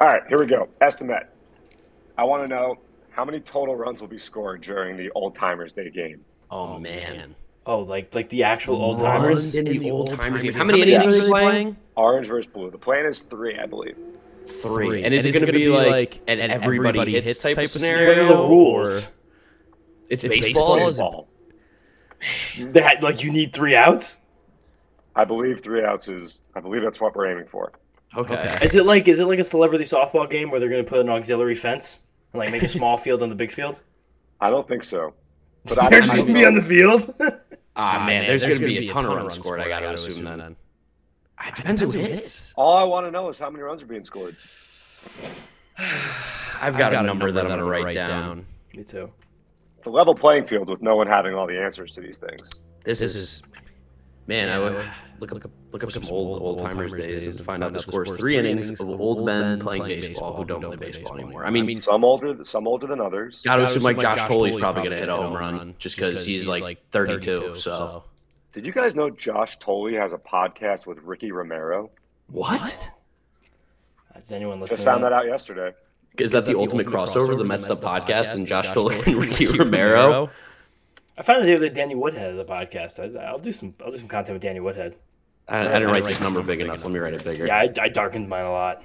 All 0.00 0.08
right, 0.08 0.22
here 0.28 0.38
we 0.38 0.46
go. 0.46 0.68
Estimate. 0.80 1.28
I 2.18 2.24
want 2.24 2.42
to 2.42 2.48
know 2.48 2.78
how 3.10 3.24
many 3.24 3.38
total 3.40 3.76
runs 3.76 4.00
will 4.00 4.08
be 4.08 4.18
scored 4.18 4.62
during 4.62 4.96
the 4.96 5.10
Old 5.10 5.36
Timers 5.36 5.72
Day 5.72 5.90
game. 5.90 6.24
Oh 6.50 6.78
man, 6.78 7.36
Oh, 7.64 7.80
like 7.80 8.14
like 8.14 8.28
the 8.28 8.42
actual 8.42 8.76
old 8.82 8.98
timers. 8.98 9.54
in 9.56 9.64
the 9.64 9.90
old 9.90 10.10
timers. 10.18 10.54
How 10.54 10.64
many 10.64 10.82
innings 10.82 11.16
are 11.16 11.20
they 11.20 11.28
playing? 11.28 11.76
Orange 11.96 12.26
versus 12.26 12.50
blue. 12.50 12.70
The 12.70 12.78
plan 12.78 13.06
is 13.06 13.20
three, 13.20 13.58
I 13.58 13.66
believe. 13.66 13.96
Three. 14.46 15.04
And 15.04 15.14
is 15.14 15.24
it 15.24 15.32
going 15.32 15.46
to 15.46 15.52
be 15.52 15.68
like 15.68 16.20
an 16.26 16.40
everybody 16.40 17.20
hits 17.20 17.38
type 17.38 17.58
of 17.58 17.68
scenario? 17.70 18.08
What 18.08 18.18
are 18.18 18.28
the 18.42 18.48
rules? 18.48 19.04
or- 19.04 19.08
It's, 20.10 20.22
baseball, 20.24 20.76
baseball. 20.76 20.88
is 20.88 20.98
it? 20.98 21.02
Ball. 21.02 21.28
That 22.72 23.02
like 23.02 23.22
you 23.22 23.30
need 23.30 23.52
three 23.52 23.76
outs. 23.76 24.16
I 25.14 25.24
believe 25.24 25.60
three 25.62 25.84
outs 25.84 26.08
is. 26.08 26.42
I 26.54 26.60
believe 26.60 26.82
that's 26.82 27.00
what 27.00 27.14
we're 27.14 27.30
aiming 27.30 27.46
for. 27.46 27.72
Okay. 28.16 28.58
Is 28.62 28.74
it 28.76 28.86
like 28.86 29.06
is 29.08 29.20
it 29.20 29.26
like 29.26 29.38
a 29.38 29.44
celebrity 29.44 29.84
softball 29.84 30.28
game 30.28 30.50
where 30.50 30.58
they're 30.60 30.68
going 30.68 30.84
to 30.84 30.88
put 30.88 31.00
an 31.00 31.08
auxiliary 31.08 31.54
fence 31.54 32.02
and 32.32 32.40
like 32.40 32.50
make 32.50 32.62
a 32.62 32.68
small 32.78 32.96
field 32.96 33.22
on 33.22 33.28
the 33.28 33.34
big 33.34 33.52
field? 33.52 33.80
I 34.40 34.50
don't 34.50 34.66
think 34.66 34.84
so. 34.84 35.14
But 35.64 35.78
I 35.78 35.88
They're 35.90 36.00
don't, 36.00 36.10
just 36.10 36.16
going 36.16 36.26
to 36.28 36.34
be 36.34 36.44
on 36.44 36.54
the 36.54 36.62
field. 36.62 37.14
Ah 37.76 38.04
man, 38.06 38.26
there's, 38.26 38.44
going 38.44 38.60
to 38.60 38.66
be 38.66 38.78
a 38.78 38.86
ton, 38.86 39.06
of 39.06 39.12
runs 39.12 39.34
scored. 39.34 39.60
I 39.60 39.68
gotta 39.68 39.92
assume 39.92 40.24
then. 40.24 40.56
It 41.46 41.54
depends 41.56 41.80
who 41.80 41.88
hits. 41.88 42.52
All 42.56 42.76
I 42.76 42.84
want 42.84 43.06
to 43.06 43.10
know 43.10 43.28
is 43.28 43.38
how 43.38 43.50
many 43.50 43.62
runs 43.62 43.82
are 43.82 43.86
being 43.86 44.04
scored. 44.04 44.36
I've 46.60 46.76
got, 46.76 46.94
a 46.94 47.02
number 47.02 47.32
that 47.32 47.44
I'm 47.44 47.48
gonna 47.48 47.64
write 47.64 47.94
down. 47.94 48.46
Me 48.74 48.84
too. 48.84 49.10
It's 49.78 49.86
a 49.86 49.90
level 49.90 50.14
playing 50.14 50.46
field 50.46 50.68
with 50.68 50.82
no 50.82 50.94
one 50.94 51.06
having 51.06 51.34
all 51.34 51.46
the 51.46 51.60
answers 51.60 51.90
to 51.92 52.00
these 52.00 52.18
things. 52.18 52.60
This 52.84 53.02
is, 53.02 53.42
man. 54.26 54.48
I 54.48 54.58
would 54.58 54.86
look 55.30 55.44
up 55.44 55.50
look 55.70 55.84
up 55.84 55.92
some 55.92 56.04
old 56.10 56.42
old 56.42 56.58
timers 56.58 56.92
days 56.92 57.26
and 57.26 57.46
find 57.46 57.62
out 57.62 57.72
the 57.72 57.78
scores 57.78 58.10
three 58.16 58.36
innings 58.36 58.80
of 58.80 58.88
old 58.88 59.24
men 59.24 59.60
playing 59.60 59.84
baseball 59.84 60.36
who 60.36 60.44
don't 60.44 60.62
play 60.62 60.76
baseball 60.76 61.14
anymore. 61.14 61.44
I 61.44 61.50
mean, 61.50 61.80
Some 61.80 62.04
older, 62.04 62.44
some 62.44 62.66
older 62.66 62.86
than 62.86 63.00
others. 63.00 63.42
gotta 63.44 63.62
assume 63.62 63.82
like 63.82 64.00
Josh 64.00 64.22
Thole's 64.28 64.56
probably 64.56 64.82
gonna 64.82 64.96
hit 64.96 65.08
a 65.08 65.16
home 65.16 65.34
run 65.34 65.74
just 65.78 65.96
because 65.96 66.24
he's 66.24 66.48
like 66.48 66.78
32. 66.90 67.54
So 67.56 68.04
Did 68.52 68.66
you 68.66 68.72
guys 68.72 68.94
know 68.94 69.10
Josh 69.10 69.58
Thole 69.58 69.92
has 69.94 70.12
a 70.12 70.18
podcast 70.18 70.86
with 70.86 70.98
Ricky 70.98 71.32
Romero? 71.32 71.90
what? 72.28 72.90
Does 74.14 74.32
anyone 74.32 74.60
listen? 74.60 74.76
Just 74.76 74.84
found 74.84 75.02
that 75.04 75.12
out 75.12 75.26
yesterday. 75.26 75.72
Is 76.18 76.32
that 76.32 76.44
the 76.44 76.56
ultimate 76.56 76.86
crossover? 76.86 77.36
The 77.38 77.44
Mets 77.44 77.70
Up 77.70 77.78
podcast 77.78 78.34
and 78.34 78.46
Josh 78.46 78.70
Thole 78.70 78.90
and 78.90 79.16
Ricky 79.16 79.46
Romero. 79.46 80.30
I 81.16 81.22
found 81.22 81.40
out 81.40 81.44
the 81.46 81.54
other 81.54 81.68
day 81.68 81.74
Danny 81.74 81.94
Woodhead 81.94 82.30
has 82.30 82.38
a 82.38 82.44
podcast. 82.44 82.98
I, 82.98 83.22
I'll 83.24 83.38
do 83.38 83.52
some. 83.52 83.74
I'll 83.84 83.90
do 83.90 83.98
some 83.98 84.08
content 84.08 84.34
with 84.34 84.42
Danny 84.42 84.60
Woodhead. 84.60 84.96
I, 85.48 85.60
I 85.60 85.64
didn't 85.64 85.90
write 85.90 86.04
this 86.04 86.20
number 86.20 86.42
big 86.42 86.60
enough. 86.60 86.84
Let 86.84 86.92
me 86.92 86.98
write 86.98 87.14
it 87.14 87.24
bigger. 87.24 87.46
Yeah, 87.46 87.58
I, 87.58 87.68
I 87.80 87.88
darkened 87.88 88.28
mine 88.28 88.44
a 88.44 88.50
lot. 88.50 88.82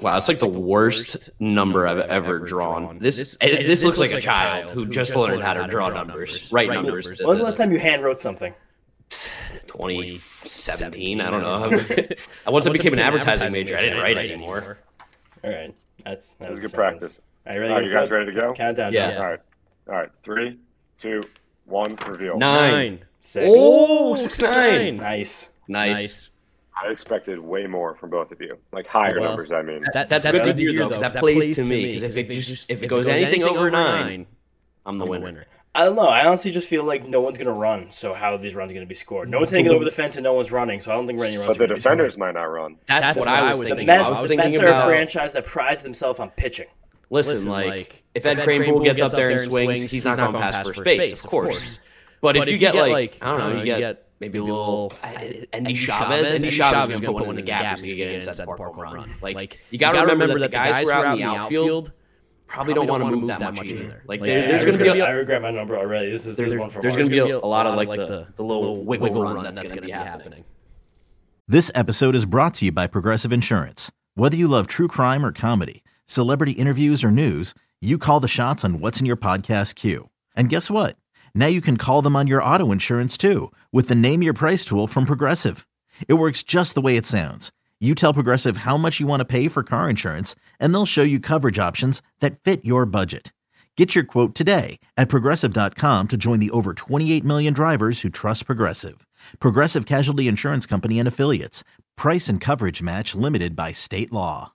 Wow, 0.00 0.18
it's 0.18 0.28
like 0.28 0.38
the 0.38 0.46
worst 0.46 1.30
number 1.38 1.86
I've 1.86 1.98
ever 1.98 2.40
drawn. 2.40 2.98
This 2.98 3.36
eh, 3.40 3.62
this 3.62 3.84
looks 3.84 3.98
like 3.98 4.12
a 4.12 4.20
child 4.20 4.70
who 4.70 4.86
just 4.86 5.16
learned 5.16 5.42
how 5.42 5.54
to 5.54 5.66
draw 5.68 5.88
numbers, 5.88 6.52
write 6.52 6.68
numbers. 6.68 7.20
When 7.20 7.28
was 7.28 7.38
the 7.38 7.44
last 7.44 7.56
time 7.56 7.72
you 7.72 7.78
hand 7.78 8.02
wrote 8.02 8.18
something? 8.18 8.52
2017. 9.10 11.20
I 11.20 11.30
don't 11.30 11.42
know. 11.42 11.70
Once 12.52 12.66
I 12.66 12.72
became 12.72 12.92
an 12.92 12.98
advertising 12.98 13.52
major, 13.52 13.76
I 13.76 13.82
didn't 13.82 13.98
write 13.98 14.18
anymore. 14.18 14.78
All 15.42 15.50
right, 15.50 15.74
that's 16.04 16.34
that 16.34 16.50
was 16.50 16.62
was 16.62 16.72
good 16.72 16.76
practice. 16.76 17.20
All 17.46 17.52
right, 17.52 17.58
ready? 17.58 17.72
All 17.72 17.78
right, 17.78 17.84
to 17.84 17.88
you 17.88 17.94
go? 17.94 18.00
guys 18.00 18.10
ready 18.10 18.26
to 18.26 18.32
go? 18.32 18.52
Count 18.54 18.78
it 18.78 18.82
down. 18.82 18.92
Yeah. 18.92 19.18
All 19.18 19.30
right. 19.30 19.40
All 19.88 19.94
right. 19.94 20.10
Three, 20.22 20.58
two, 20.98 21.22
one, 21.66 21.96
reveal. 22.06 22.38
Nine. 22.38 23.04
Six. 23.24 23.46
Oh, 23.48 24.14
six 24.16 24.38
nine. 24.38 24.98
Nice. 24.98 25.48
Nice. 25.66 26.28
I 26.78 26.90
expected 26.90 27.38
way 27.38 27.66
more 27.66 27.94
from 27.94 28.10
both 28.10 28.30
of 28.32 28.40
you. 28.42 28.58
Like 28.70 28.86
higher 28.86 29.18
Well, 29.18 29.30
numbers, 29.30 29.50
I 29.50 29.62
mean. 29.62 29.82
That, 29.94 30.10
That's, 30.10 30.24
that's 30.24 30.42
good 30.42 30.58
to 30.58 30.62
hear 30.62 30.80
though, 30.80 30.88
because 30.90 31.00
that 31.14 31.14
plays 31.20 31.56
to 31.56 31.64
me. 31.64 31.94
'cause 31.94 32.02
if 32.02 32.28
it 32.30 32.34
just 32.34 32.70
if 32.70 32.82
it 32.82 32.88
goes 32.88 33.06
anything 33.06 33.42
over 33.42 33.70
nine, 33.70 34.26
I'm 34.84 34.98
the 34.98 35.06
winner. 35.06 35.46
I 35.74 35.86
don't 35.86 35.96
know. 35.96 36.06
I 36.06 36.26
honestly 36.26 36.50
just 36.50 36.68
feel 36.68 36.84
like 36.84 37.06
no 37.06 37.22
one's 37.22 37.38
gonna 37.38 37.58
run. 37.58 37.90
So 37.90 38.12
how 38.12 38.34
are 38.34 38.38
these 38.38 38.54
runs 38.54 38.74
gonna 38.74 38.84
be 38.84 38.94
scored? 38.94 39.30
No 39.30 39.38
one's 39.38 39.50
taking 39.50 39.72
over 39.72 39.84
the 39.86 39.90
fence 39.90 40.16
and 40.16 40.22
no 40.24 40.34
one's 40.34 40.52
running. 40.52 40.80
So 40.80 40.92
I 40.92 40.94
don't 40.94 41.06
think 41.06 41.18
any 41.18 41.34
runs. 41.38 41.46
But 41.46 41.50
are 41.50 41.54
the 41.54 41.58
gonna 41.66 41.74
be 41.76 41.80
scored. 41.80 41.92
defenders 41.96 42.18
might 42.18 42.34
not 42.34 42.42
run. 42.44 42.76
That's, 42.86 43.18
what, 43.18 43.26
I 43.26 43.48
was 43.48 43.60
The 43.60 43.66
thinking. 43.68 43.86
Mets, 43.86 44.06
I 44.06 44.20
was 44.20 44.30
the 44.30 44.36
thinking 44.36 44.60
Mets 44.60 44.76
are 44.78 44.82
a 44.82 44.84
franchise 44.84 45.32
that 45.32 45.46
prides 45.46 45.80
themselves 45.80 46.20
on 46.20 46.28
pitching. 46.32 46.66
Listen, 47.08 47.50
like 47.50 48.02
if 48.14 48.26
Ed 48.26 48.42
Kramer 48.44 48.80
gets 48.80 49.00
up 49.00 49.12
there 49.12 49.30
and 49.30 49.40
swings, 49.50 49.90
he's 49.90 50.04
not 50.04 50.18
going 50.18 50.34
to 50.34 50.38
pass 50.38 50.66
first 50.66 50.84
base, 50.84 51.24
of 51.24 51.30
course. 51.30 51.78
But 52.24 52.36
if 52.36 52.48
you 52.48 52.58
get 52.58 52.74
like 52.74 53.18
I 53.22 53.26
don't 53.38 53.38
know, 53.54 53.58
you 53.60 53.64
get 53.64 54.08
maybe 54.20 54.38
a 54.38 54.42
little 54.44 54.92
Endy 55.52 55.74
Chavez, 55.74 56.30
Endy 56.32 56.50
Chavez 56.50 56.94
is 56.94 57.00
going 57.00 57.12
to 57.14 57.18
put 57.18 57.26
one 57.26 57.30
in 57.30 57.36
the 57.36 57.42
gap 57.42 57.78
if 57.78 57.84
you 57.84 57.94
get 57.96 58.12
inside 58.12 58.36
the 58.36 58.46
park 58.46 58.58
home 58.74 58.78
run. 58.78 59.10
Like 59.22 59.60
you 59.70 59.78
got 59.78 59.92
to 59.92 60.00
remember 60.00 60.38
that 60.38 60.50
the 60.50 60.56
guys 60.56 60.88
who 60.88 60.94
are 60.96 61.04
out 61.04 61.18
in 61.18 61.24
the 61.24 61.36
outfield 61.36 61.92
probably 62.46 62.74
don't 62.74 62.86
want 62.88 63.04
to 63.04 63.10
move 63.16 63.28
that 63.28 63.54
much 63.54 63.70
either. 63.70 64.02
Like 64.06 64.20
there- 64.22 64.38
Yeah, 64.40 64.46
there's 64.48 64.64
going 64.64 64.78
to 64.78 64.84
be 64.84 64.90
regret- 64.90 65.08
I 65.08 65.12
a 65.12 65.16
regret 65.16 65.42
my 65.42 65.50
number 65.50 65.76
already. 65.78 66.10
This 66.10 66.26
is 66.26 66.36
there's, 66.36 66.54
one 66.58 66.68
for 66.70 66.82
there's 66.82 66.94
going 66.94 67.06
to 67.08 67.10
be 67.10 67.18
a, 67.18 67.38
a 67.38 67.40
lot 67.40 67.66
of 67.66 67.74
like 67.76 67.88
the, 67.88 68.26
the 68.36 68.42
little 68.44 68.84
wiggle 68.84 69.22
run 69.22 69.42
that's 69.44 69.60
going 69.60 69.74
to 69.76 69.80
be 69.82 69.90
happening. 69.90 70.44
This 71.46 71.70
episode 71.74 72.14
is 72.14 72.24
brought 72.24 72.54
to 72.54 72.64
you 72.66 72.72
by 72.72 72.86
Progressive 72.86 73.32
Insurance. 73.32 73.90
Whether 74.14 74.36
you 74.36 74.48
love 74.48 74.66
true 74.66 74.88
crime 74.88 75.26
or 75.26 75.32
comedy, 75.32 75.82
celebrity 76.06 76.52
interviews 76.52 77.02
or 77.04 77.10
news, 77.10 77.54
you 77.80 77.98
call 77.98 78.20
the 78.20 78.28
shots 78.28 78.64
on 78.64 78.80
what's 78.80 78.98
in 79.00 79.04
your 79.06 79.16
podcast 79.16 79.74
queue. 79.74 80.08
And 80.36 80.48
guess 80.48 80.70
what? 80.70 80.96
Now 81.34 81.46
you 81.46 81.60
can 81.60 81.76
call 81.76 82.00
them 82.02 82.16
on 82.16 82.26
your 82.26 82.42
auto 82.42 82.70
insurance 82.72 83.16
too 83.16 83.52
with 83.72 83.88
the 83.88 83.94
Name 83.94 84.22
Your 84.22 84.34
Price 84.34 84.64
tool 84.64 84.86
from 84.86 85.04
Progressive. 85.04 85.66
It 86.08 86.14
works 86.14 86.42
just 86.42 86.74
the 86.74 86.80
way 86.80 86.96
it 86.96 87.06
sounds. 87.06 87.50
You 87.80 87.94
tell 87.94 88.14
Progressive 88.14 88.58
how 88.58 88.76
much 88.76 88.98
you 89.00 89.06
want 89.06 89.20
to 89.20 89.24
pay 89.26 89.48
for 89.48 89.62
car 89.62 89.90
insurance, 89.90 90.34
and 90.58 90.72
they'll 90.72 90.86
show 90.86 91.02
you 91.02 91.20
coverage 91.20 91.58
options 91.58 92.00
that 92.20 92.40
fit 92.40 92.64
your 92.64 92.86
budget. 92.86 93.32
Get 93.76 93.94
your 93.94 94.04
quote 94.04 94.34
today 94.34 94.78
at 94.96 95.08
progressive.com 95.08 96.08
to 96.08 96.16
join 96.16 96.38
the 96.38 96.50
over 96.52 96.72
28 96.72 97.24
million 97.24 97.52
drivers 97.52 98.00
who 98.00 98.08
trust 98.10 98.46
Progressive. 98.46 99.06
Progressive 99.40 99.84
Casualty 99.86 100.28
Insurance 100.28 100.64
Company 100.66 100.98
and 101.00 101.08
Affiliates. 101.08 101.62
Price 101.96 102.28
and 102.28 102.40
coverage 102.40 102.80
match 102.80 103.14
limited 103.16 103.54
by 103.56 103.72
state 103.72 104.12
law. 104.12 104.52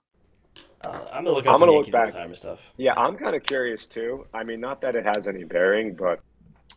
Uh, 0.82 1.04
I'm 1.12 1.24
gonna 1.24 1.36
look 1.36 1.46
I'm 1.46 1.54
up 1.54 1.60
some 1.60 1.68
gonna 1.68 1.78
look 1.78 1.90
back. 1.92 2.34
stuff. 2.34 2.72
Yeah, 2.78 2.94
I'm 2.96 3.16
kind 3.16 3.36
of 3.36 3.42
curious 3.42 3.86
too. 3.86 4.26
I 4.32 4.42
mean, 4.44 4.60
not 4.60 4.80
that 4.80 4.96
it 4.96 5.04
has 5.04 5.28
any 5.28 5.44
bearing, 5.44 5.94
but 5.94 6.20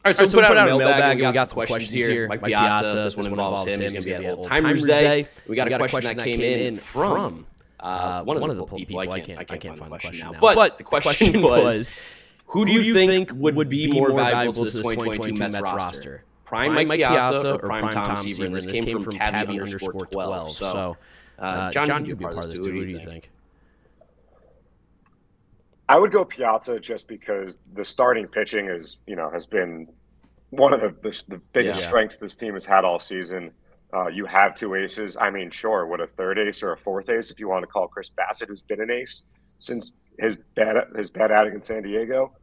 All 0.06 0.10
right, 0.10 0.18
so, 0.18 0.28
so 0.28 0.38
we 0.38 0.44
put 0.46 0.58
out 0.58 0.68
a 0.68 0.78
mailbag, 0.78 1.22
and 1.22 1.28
we 1.30 1.34
got 1.34 1.50
some 1.50 1.56
questions 1.66 1.92
here. 1.92 2.28
Mike 2.28 2.44
Piazza, 2.44 2.96
this 2.98 3.16
one 3.16 3.26
involves 3.28 3.72
him. 3.74 3.80
He's 3.80 3.92
going 3.92 4.02
to 4.04 4.06
be 4.08 4.14
at 4.26 4.34
Old 4.34 4.48
Timers 4.50 4.84
Day. 4.84 5.28
We 5.48 5.56
got 5.56 5.72
a 5.72 5.78
question 5.88 6.18
that 6.18 6.26
came 6.26 6.42
in 6.42 6.76
from 6.76 7.46
uh, 7.80 8.24
one 8.24 8.50
of 8.50 8.58
the 8.58 8.66
people. 8.66 9.00
I 9.00 9.22
can't, 9.22 9.40
I 9.40 9.44
can't 9.58 9.78
find 9.80 9.92
the 9.92 9.98
question 10.00 10.32
now. 10.32 10.40
But 10.42 10.78
the 10.78 10.84
question 10.84 11.42
was, 11.42 11.96
who 12.48 12.66
do 12.66 12.72
you 12.74 12.94
think 12.94 13.32
would 13.34 13.70
be 13.70 13.88
more 13.92 14.12
valuable 14.12 14.66
to 14.66 14.72
this 14.72 14.74
2022 14.74 15.40
Mets 15.40 15.62
roster? 15.62 16.24
Prime 16.44 16.74
Mike 16.76 16.90
Piazza 17.00 17.54
or 17.54 17.60
Prime 17.60 17.90
Tom 17.90 18.18
Seaver? 18.18 18.46
And 18.46 18.56
this 18.56 18.66
came 18.80 19.02
from 19.02 19.18
Cavi 19.18 19.48
underscore 19.62 20.06
12. 20.08 20.52
So, 20.52 20.98
uh, 21.40 21.72
John, 21.72 22.06
you'd 22.06 22.18
be 22.20 22.26
part 22.26 22.38
of 22.44 22.50
this 22.50 22.60
too. 22.60 22.76
What 22.76 22.86
do 22.86 22.92
you 22.92 23.00
think? 23.00 23.30
I 25.94 26.00
would 26.00 26.12
go 26.12 26.26
Piazza 26.26 26.80
just 26.80 27.08
because 27.08 27.60
the 27.76 27.86
starting 27.86 28.28
pitching 28.28 28.68
is, 28.68 28.98
you 29.06 29.16
know, 29.16 29.30
has 29.30 29.46
been 29.46 29.88
one 30.50 30.74
of 30.74 30.82
the 30.82 30.90
the, 31.04 31.24
the 31.28 31.38
biggest 31.54 31.82
Yeah. 31.82 31.88
strengths 31.88 32.18
this 32.18 32.36
team 32.36 32.56
has 32.56 32.66
had 32.66 32.84
all 32.84 33.00
season. 33.00 33.52
Uh, 33.94 34.08
you 34.08 34.26
have 34.26 34.56
two 34.56 34.74
aces. 34.74 35.16
I 35.16 35.30
mean, 35.30 35.52
sure, 35.52 35.86
what 35.86 36.02
a 36.02 36.08
third 36.08 36.40
ace 36.40 36.64
or 36.64 36.72
a 36.74 36.78
fourth 36.78 37.10
ace, 37.10 37.30
if 37.30 37.40
you 37.40 37.48
want 37.48 37.62
to 37.62 37.68
call 37.68 37.88
Chris 37.88 38.10
Bassitt, 38.10 38.48
who's 38.48 38.62
been 38.62 38.82
an 38.82 38.90
ace 38.90 39.26
since 39.60 39.92
his 40.18 40.36
bad 40.56 40.78
his 40.98 41.12
bad 41.12 41.32
outing 41.32 41.54
in 41.54 41.62
San 41.62 41.84
Diego. 41.84 42.34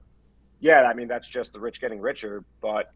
Yeah, 0.61 0.85
I 0.85 0.95
mean 0.95 1.09
that's 1.09 1.27
just 1.29 1.53
the 1.53 1.59
rich 1.59 1.81
getting 1.81 1.99
richer. 1.99 2.45
But 2.61 2.93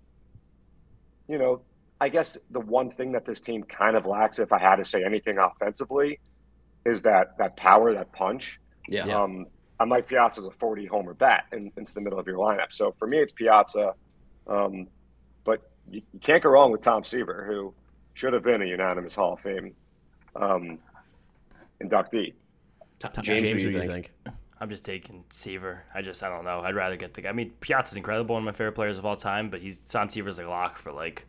you 1.26 1.36
know, 1.36 1.62
I 2.00 2.10
guess 2.10 2.38
the 2.52 2.60
one 2.60 2.92
thing 2.92 3.10
that 3.10 3.24
this 3.24 3.40
team 3.40 3.64
kind 3.64 3.96
of 3.96 4.06
lacks, 4.06 4.38
if 4.38 4.52
I 4.52 4.60
had 4.60 4.76
to 4.76 4.84
say 4.84 5.02
anything 5.02 5.36
offensively, 5.38 6.20
is 6.86 7.02
that 7.02 7.36
that 7.38 7.56
power, 7.56 7.92
that 7.92 8.12
punch. 8.12 8.60
Yeah. 8.86 9.06
Um, 9.20 9.46
I 9.80 9.84
Mike 9.84 10.06
Piazza's 10.06 10.46
a 10.46 10.50
40 10.50 10.86
homer 10.86 11.14
bat 11.14 11.46
in, 11.52 11.72
into 11.76 11.92
the 11.92 12.00
middle 12.00 12.18
of 12.18 12.26
your 12.26 12.38
lineup. 12.38 12.72
So 12.72 12.94
for 12.98 13.06
me, 13.06 13.18
it's 13.18 13.32
Piazza. 13.32 13.94
Um, 14.46 14.88
but 15.42 15.70
you, 15.90 16.02
you, 16.12 16.20
can't 16.20 16.42
go 16.42 16.50
wrong 16.50 16.70
with 16.70 16.80
Tom 16.80 17.04
Seaver, 17.04 17.44
who 17.46 17.74
should 18.14 18.32
have 18.32 18.42
been 18.42 18.62
a 18.62 18.66
unanimous 18.66 19.14
Hall 19.14 19.32
of 19.32 19.40
Fame 19.40 19.74
um, 20.36 20.78
inductee. 21.82 22.34
James, 23.20 23.42
James, 23.42 23.64
what 23.64 23.72
do 23.72 23.78
you 23.78 23.86
think? 23.86 24.12
I'm 24.60 24.70
just 24.70 24.84
taking 24.84 25.24
Seaver. 25.30 25.82
I 25.94 26.00
just 26.00 26.22
I 26.22 26.28
don't 26.28 26.44
know. 26.44 26.60
I'd 26.60 26.74
rather 26.74 26.96
get 26.96 27.14
the. 27.14 27.28
I 27.28 27.32
mean, 27.32 27.50
Piazza's 27.60 27.96
incredible, 27.96 28.34
one 28.34 28.42
of 28.42 28.46
my 28.46 28.52
favorite 28.52 28.72
players 28.72 28.98
of 28.98 29.04
all 29.04 29.16
time, 29.16 29.50
but 29.50 29.60
he's 29.60 29.80
Tom 29.80 30.08
Seaver's 30.08 30.38
a 30.38 30.48
lock 30.48 30.76
for 30.76 30.92
like. 30.92 31.26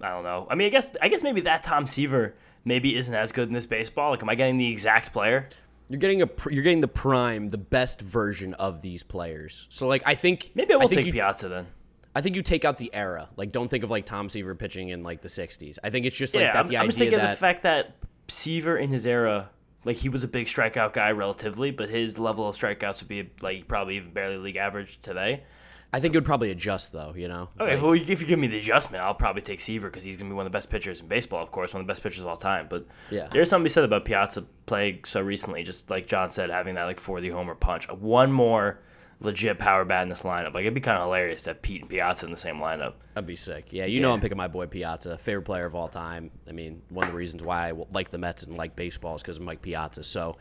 I 0.00 0.10
don't 0.10 0.24
know. 0.24 0.46
I 0.50 0.54
mean, 0.54 0.66
I 0.66 0.70
guess 0.70 0.90
I 1.02 1.08
guess 1.08 1.22
maybe 1.22 1.42
that 1.42 1.62
Tom 1.62 1.86
Seaver 1.86 2.34
maybe 2.64 2.96
isn't 2.96 3.14
as 3.14 3.30
good 3.32 3.48
in 3.48 3.54
this 3.54 3.66
baseball. 3.66 4.10
Like, 4.10 4.22
am 4.22 4.28
I 4.28 4.34
getting 4.34 4.56
the 4.56 4.70
exact 4.70 5.12
player? 5.12 5.48
You're 5.88 5.98
getting 5.98 6.22
a 6.22 6.28
you're 6.50 6.62
getting 6.62 6.80
the 6.80 6.88
prime, 6.88 7.48
the 7.48 7.58
best 7.58 8.02
version 8.02 8.54
of 8.54 8.82
these 8.82 9.02
players. 9.02 9.66
So 9.70 9.86
like 9.86 10.02
I 10.04 10.14
think 10.14 10.52
maybe 10.54 10.74
I 10.74 10.76
will 10.76 10.84
I 10.84 10.94
take 10.94 11.06
you, 11.06 11.12
Piazza 11.12 11.48
then. 11.48 11.66
I 12.14 12.20
think 12.20 12.36
you 12.36 12.42
take 12.42 12.64
out 12.64 12.76
the 12.76 12.92
era. 12.94 13.28
Like 13.36 13.52
don't 13.52 13.68
think 13.68 13.84
of 13.84 13.90
like 13.90 14.04
Tom 14.04 14.28
Seaver 14.28 14.54
pitching 14.54 14.90
in 14.90 15.02
like 15.02 15.22
the 15.22 15.28
'60s. 15.28 15.78
I 15.82 15.90
think 15.90 16.04
it's 16.04 16.16
just 16.16 16.34
like 16.34 16.42
yeah, 16.42 16.52
that. 16.52 16.60
I'm, 16.60 16.66
the 16.66 16.76
I'm 16.76 16.86
just 16.86 16.98
thinking 16.98 17.18
that 17.18 17.30
the 17.30 17.36
fact 17.36 17.62
that 17.62 17.96
Seaver 18.28 18.76
in 18.76 18.90
his 18.90 19.06
era, 19.06 19.50
like 19.84 19.96
he 19.96 20.08
was 20.08 20.24
a 20.24 20.28
big 20.28 20.46
strikeout 20.46 20.92
guy 20.92 21.12
relatively, 21.12 21.70
but 21.70 21.88
his 21.88 22.18
level 22.18 22.48
of 22.48 22.56
strikeouts 22.56 23.00
would 23.00 23.08
be 23.08 23.30
like 23.40 23.66
probably 23.68 23.96
even 23.96 24.12
barely 24.12 24.36
league 24.36 24.56
average 24.56 25.00
today. 25.00 25.44
I 25.92 26.00
think 26.00 26.14
it 26.14 26.18
would 26.18 26.26
probably 26.26 26.50
adjust 26.50 26.92
though, 26.92 27.14
you 27.16 27.28
know. 27.28 27.48
Okay, 27.58 27.74
like, 27.74 27.82
well, 27.82 27.92
if 27.92 28.20
you 28.20 28.26
give 28.26 28.38
me 28.38 28.46
the 28.46 28.58
adjustment, 28.58 29.02
I'll 29.02 29.14
probably 29.14 29.40
take 29.40 29.60
Seaver 29.60 29.88
because 29.88 30.04
he's 30.04 30.16
gonna 30.16 30.28
be 30.28 30.34
one 30.34 30.44
of 30.44 30.52
the 30.52 30.56
best 30.56 30.70
pitchers 30.70 31.00
in 31.00 31.08
baseball, 31.08 31.42
of 31.42 31.50
course, 31.50 31.72
one 31.72 31.80
of 31.80 31.86
the 31.86 31.90
best 31.90 32.02
pitchers 32.02 32.20
of 32.20 32.26
all 32.26 32.36
time. 32.36 32.66
But 32.68 32.86
yeah, 33.10 33.28
there's 33.30 33.48
something 33.48 33.64
to 33.64 33.70
be 33.70 33.72
said 33.72 33.84
about 33.84 34.04
Piazza 34.04 34.44
playing 34.66 35.04
so 35.04 35.20
recently, 35.20 35.62
just 35.62 35.88
like 35.88 36.06
John 36.06 36.30
said, 36.30 36.50
having 36.50 36.74
that 36.74 36.84
like 36.84 36.98
40 36.98 37.30
homer 37.30 37.54
punch. 37.54 37.88
Uh, 37.88 37.94
one 37.94 38.30
more 38.30 38.80
legit 39.20 39.58
power 39.58 39.84
bat 39.84 40.02
in 40.02 40.08
this 40.08 40.22
lineup. 40.22 40.52
Like 40.52 40.62
it'd 40.62 40.74
be 40.74 40.80
kind 40.80 40.98
of 40.98 41.04
hilarious 41.04 41.44
to 41.44 41.50
have 41.50 41.62
Pete 41.62 41.80
and 41.80 41.90
Piazza 41.90 42.26
in 42.26 42.32
the 42.32 42.38
same 42.38 42.58
lineup. 42.58 42.94
That'd 43.14 43.26
be 43.26 43.36
sick. 43.36 43.72
Yeah, 43.72 43.86
you 43.86 43.96
yeah. 43.96 44.02
know 44.02 44.12
I'm 44.12 44.20
picking 44.20 44.36
my 44.36 44.48
boy 44.48 44.66
Piazza, 44.66 45.16
favorite 45.16 45.44
player 45.44 45.64
of 45.64 45.74
all 45.74 45.88
time. 45.88 46.30
I 46.46 46.52
mean, 46.52 46.82
one 46.90 47.04
of 47.06 47.12
the 47.12 47.16
reasons 47.16 47.42
why 47.42 47.70
I 47.70 47.72
like 47.92 48.10
the 48.10 48.18
Mets 48.18 48.42
and 48.42 48.58
like 48.58 48.76
baseball 48.76 49.16
is 49.16 49.22
because 49.22 49.38
of 49.38 49.42
Mike 49.42 49.62
Piazza. 49.62 50.04
So 50.04 50.36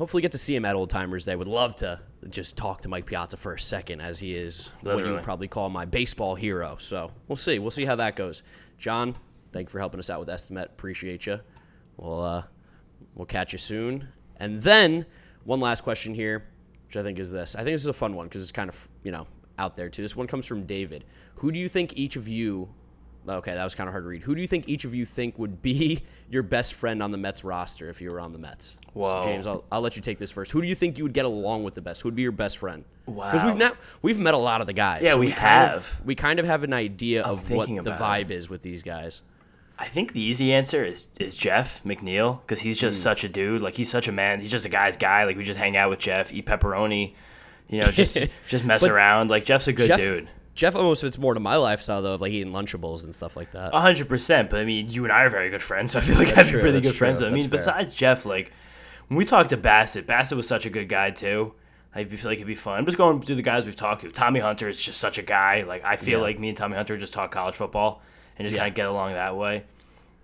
hopefully 0.00 0.22
get 0.22 0.32
to 0.32 0.38
see 0.38 0.56
him 0.56 0.64
at 0.64 0.74
Old 0.74 0.88
Timers 0.88 1.26
Day. 1.26 1.36
Would 1.36 1.46
love 1.46 1.76
to 1.76 2.00
just 2.30 2.56
talk 2.56 2.80
to 2.80 2.88
Mike 2.88 3.04
Piazza 3.04 3.36
for 3.36 3.52
a 3.52 3.60
second, 3.60 4.00
as 4.00 4.18
he 4.18 4.32
is 4.32 4.72
Literally. 4.82 5.02
what 5.02 5.08
you 5.08 5.14
would 5.14 5.22
probably 5.22 5.46
call 5.46 5.68
my 5.68 5.84
baseball 5.84 6.34
hero. 6.34 6.76
So 6.78 7.12
we'll 7.28 7.36
see. 7.36 7.58
We'll 7.58 7.70
see 7.70 7.84
how 7.84 7.96
that 7.96 8.16
goes. 8.16 8.42
John, 8.78 9.14
thank 9.52 9.68
you 9.68 9.70
for 9.70 9.78
helping 9.78 10.00
us 10.00 10.08
out 10.08 10.18
with 10.18 10.30
Estimate. 10.30 10.70
Appreciate 10.70 11.26
you. 11.26 11.38
We'll 11.98 12.22
uh, 12.22 12.42
we'll 13.14 13.26
catch 13.26 13.52
you 13.52 13.58
soon. 13.58 14.08
And 14.38 14.62
then 14.62 15.04
one 15.44 15.60
last 15.60 15.82
question 15.82 16.14
here, 16.14 16.46
which 16.86 16.96
I 16.96 17.02
think 17.02 17.18
is 17.18 17.30
this. 17.30 17.54
I 17.54 17.58
think 17.58 17.74
this 17.74 17.82
is 17.82 17.88
a 17.88 17.92
fun 17.92 18.14
one 18.14 18.26
because 18.26 18.40
it's 18.40 18.52
kind 18.52 18.70
of 18.70 18.88
you 19.04 19.12
know 19.12 19.26
out 19.58 19.76
there 19.76 19.90
too. 19.90 20.00
This 20.00 20.16
one 20.16 20.26
comes 20.26 20.46
from 20.46 20.64
David. 20.64 21.04
Who 21.34 21.52
do 21.52 21.58
you 21.58 21.68
think 21.68 21.98
each 21.98 22.16
of 22.16 22.26
you 22.26 22.70
Okay, 23.28 23.54
that 23.54 23.64
was 23.64 23.74
kind 23.74 23.86
of 23.86 23.92
hard 23.92 24.04
to 24.04 24.08
read. 24.08 24.22
Who 24.22 24.34
do 24.34 24.40
you 24.40 24.46
think 24.46 24.68
each 24.68 24.84
of 24.84 24.94
you 24.94 25.04
think 25.04 25.38
would 25.38 25.60
be 25.62 26.02
your 26.30 26.42
best 26.42 26.74
friend 26.74 27.02
on 27.02 27.10
the 27.10 27.18
Mets 27.18 27.44
roster 27.44 27.88
if 27.88 28.00
you 28.00 28.10
were 28.10 28.20
on 28.20 28.32
the 28.32 28.38
Mets? 28.38 28.78
Wow. 28.94 29.20
So 29.20 29.26
James, 29.26 29.46
I'll, 29.46 29.64
I'll 29.70 29.80
let 29.80 29.96
you 29.96 30.02
take 30.02 30.18
this 30.18 30.30
first. 30.30 30.52
Who 30.52 30.62
do 30.62 30.68
you 30.68 30.74
think 30.74 30.98
you 30.98 31.04
would 31.04 31.12
get 31.12 31.24
along 31.26 31.64
with 31.64 31.74
the 31.74 31.82
best? 31.82 32.02
Who 32.02 32.08
would 32.08 32.16
be 32.16 32.22
your 32.22 32.32
best 32.32 32.58
friend? 32.58 32.84
Wow. 33.06 33.30
Because 33.30 33.44
we've 33.44 33.56
not 33.56 33.76
we've 34.02 34.18
met 34.18 34.34
a 34.34 34.38
lot 34.38 34.60
of 34.60 34.66
the 34.66 34.72
guys. 34.72 35.02
Yeah, 35.02 35.14
so 35.14 35.20
we, 35.20 35.26
we 35.26 35.32
have. 35.32 35.74
Of, 35.74 36.00
we 36.04 36.14
kind 36.14 36.38
of 36.38 36.46
have 36.46 36.64
an 36.64 36.72
idea 36.72 37.24
I'm 37.24 37.30
of 37.32 37.50
what 37.50 37.68
the 37.68 37.90
vibe 37.90 38.30
it. 38.30 38.32
is 38.32 38.48
with 38.48 38.62
these 38.62 38.82
guys. 38.82 39.22
I 39.80 39.86
think 39.86 40.12
the 40.12 40.20
easy 40.20 40.52
answer 40.52 40.84
is 40.84 41.08
is 41.18 41.36
Jeff 41.36 41.82
McNeil 41.84 42.40
because 42.42 42.60
he's 42.60 42.76
just 42.76 43.00
mm. 43.00 43.02
such 43.02 43.24
a 43.24 43.28
dude. 43.28 43.62
Like 43.62 43.74
he's 43.74 43.90
such 43.90 44.08
a 44.08 44.12
man. 44.12 44.40
He's 44.40 44.50
just 44.50 44.66
a 44.66 44.68
guy's 44.68 44.98
guy. 44.98 45.24
Like 45.24 45.38
we 45.38 45.44
just 45.44 45.58
hang 45.58 45.74
out 45.74 45.88
with 45.88 46.00
Jeff, 46.00 46.32
eat 46.34 46.44
pepperoni, 46.44 47.14
you 47.66 47.80
know, 47.80 47.90
just 47.90 48.18
just 48.48 48.64
mess 48.66 48.84
around. 48.84 49.30
Like 49.30 49.46
Jeff's 49.46 49.68
a 49.68 49.72
good 49.72 49.88
Jeff, 49.88 49.98
dude. 49.98 50.28
Jeff 50.60 50.76
almost 50.76 51.00
fits 51.00 51.16
more 51.16 51.32
to 51.32 51.40
my 51.40 51.56
lifestyle 51.56 52.02
though, 52.02 52.12
of 52.12 52.20
like 52.20 52.32
eating 52.32 52.52
Lunchables 52.52 53.04
and 53.04 53.14
stuff 53.14 53.34
like 53.34 53.52
that. 53.52 53.72
hundred 53.72 54.10
percent. 54.10 54.50
But 54.50 54.60
I 54.60 54.66
mean, 54.66 54.90
you 54.90 55.04
and 55.04 55.12
I 55.12 55.22
are 55.22 55.30
very 55.30 55.48
good 55.48 55.62
friends, 55.62 55.92
so 55.92 56.00
I 56.00 56.02
feel 56.02 56.18
like 56.18 56.36
I'd 56.36 56.52
be 56.52 56.56
really 56.56 56.82
good 56.82 56.94
friends. 56.94 57.18
true. 57.18 57.20
friends. 57.20 57.22
I 57.22 57.30
mean, 57.30 57.48
fair. 57.48 57.50
besides 57.52 57.94
Jeff, 57.94 58.26
like 58.26 58.52
when 59.08 59.16
we 59.16 59.24
talked 59.24 59.48
to 59.50 59.56
Bassitt, 59.56 60.04
Bassitt 60.04 60.36
was 60.36 60.46
such 60.46 60.66
a 60.66 60.70
good 60.70 60.86
guy 60.86 61.12
too. 61.12 61.54
I 61.94 62.04
feel 62.04 62.30
like 62.30 62.36
it'd 62.36 62.46
be 62.46 62.54
fun. 62.54 62.76
I'm 62.76 62.84
just 62.84 62.98
going 62.98 63.22
through 63.22 63.36
the 63.36 63.42
guys 63.42 63.64
we've 63.64 63.74
talked 63.74 64.02
to. 64.02 64.12
Tommy 64.12 64.40
Hunter 64.40 64.68
is 64.68 64.78
just 64.78 65.00
such 65.00 65.16
a 65.16 65.22
guy. 65.22 65.62
Like 65.62 65.82
I 65.82 65.96
feel 65.96 66.18
yeah. 66.18 66.24
like 66.24 66.38
me 66.38 66.50
and 66.50 66.58
Tommy 66.58 66.76
Hunter 66.76 66.98
just 66.98 67.14
talk 67.14 67.30
college 67.30 67.54
football 67.54 68.02
and 68.36 68.44
just 68.44 68.54
yeah. 68.54 68.60
kind 68.60 68.72
of 68.72 68.74
get 68.74 68.86
along 68.86 69.14
that 69.14 69.38
way. 69.38 69.64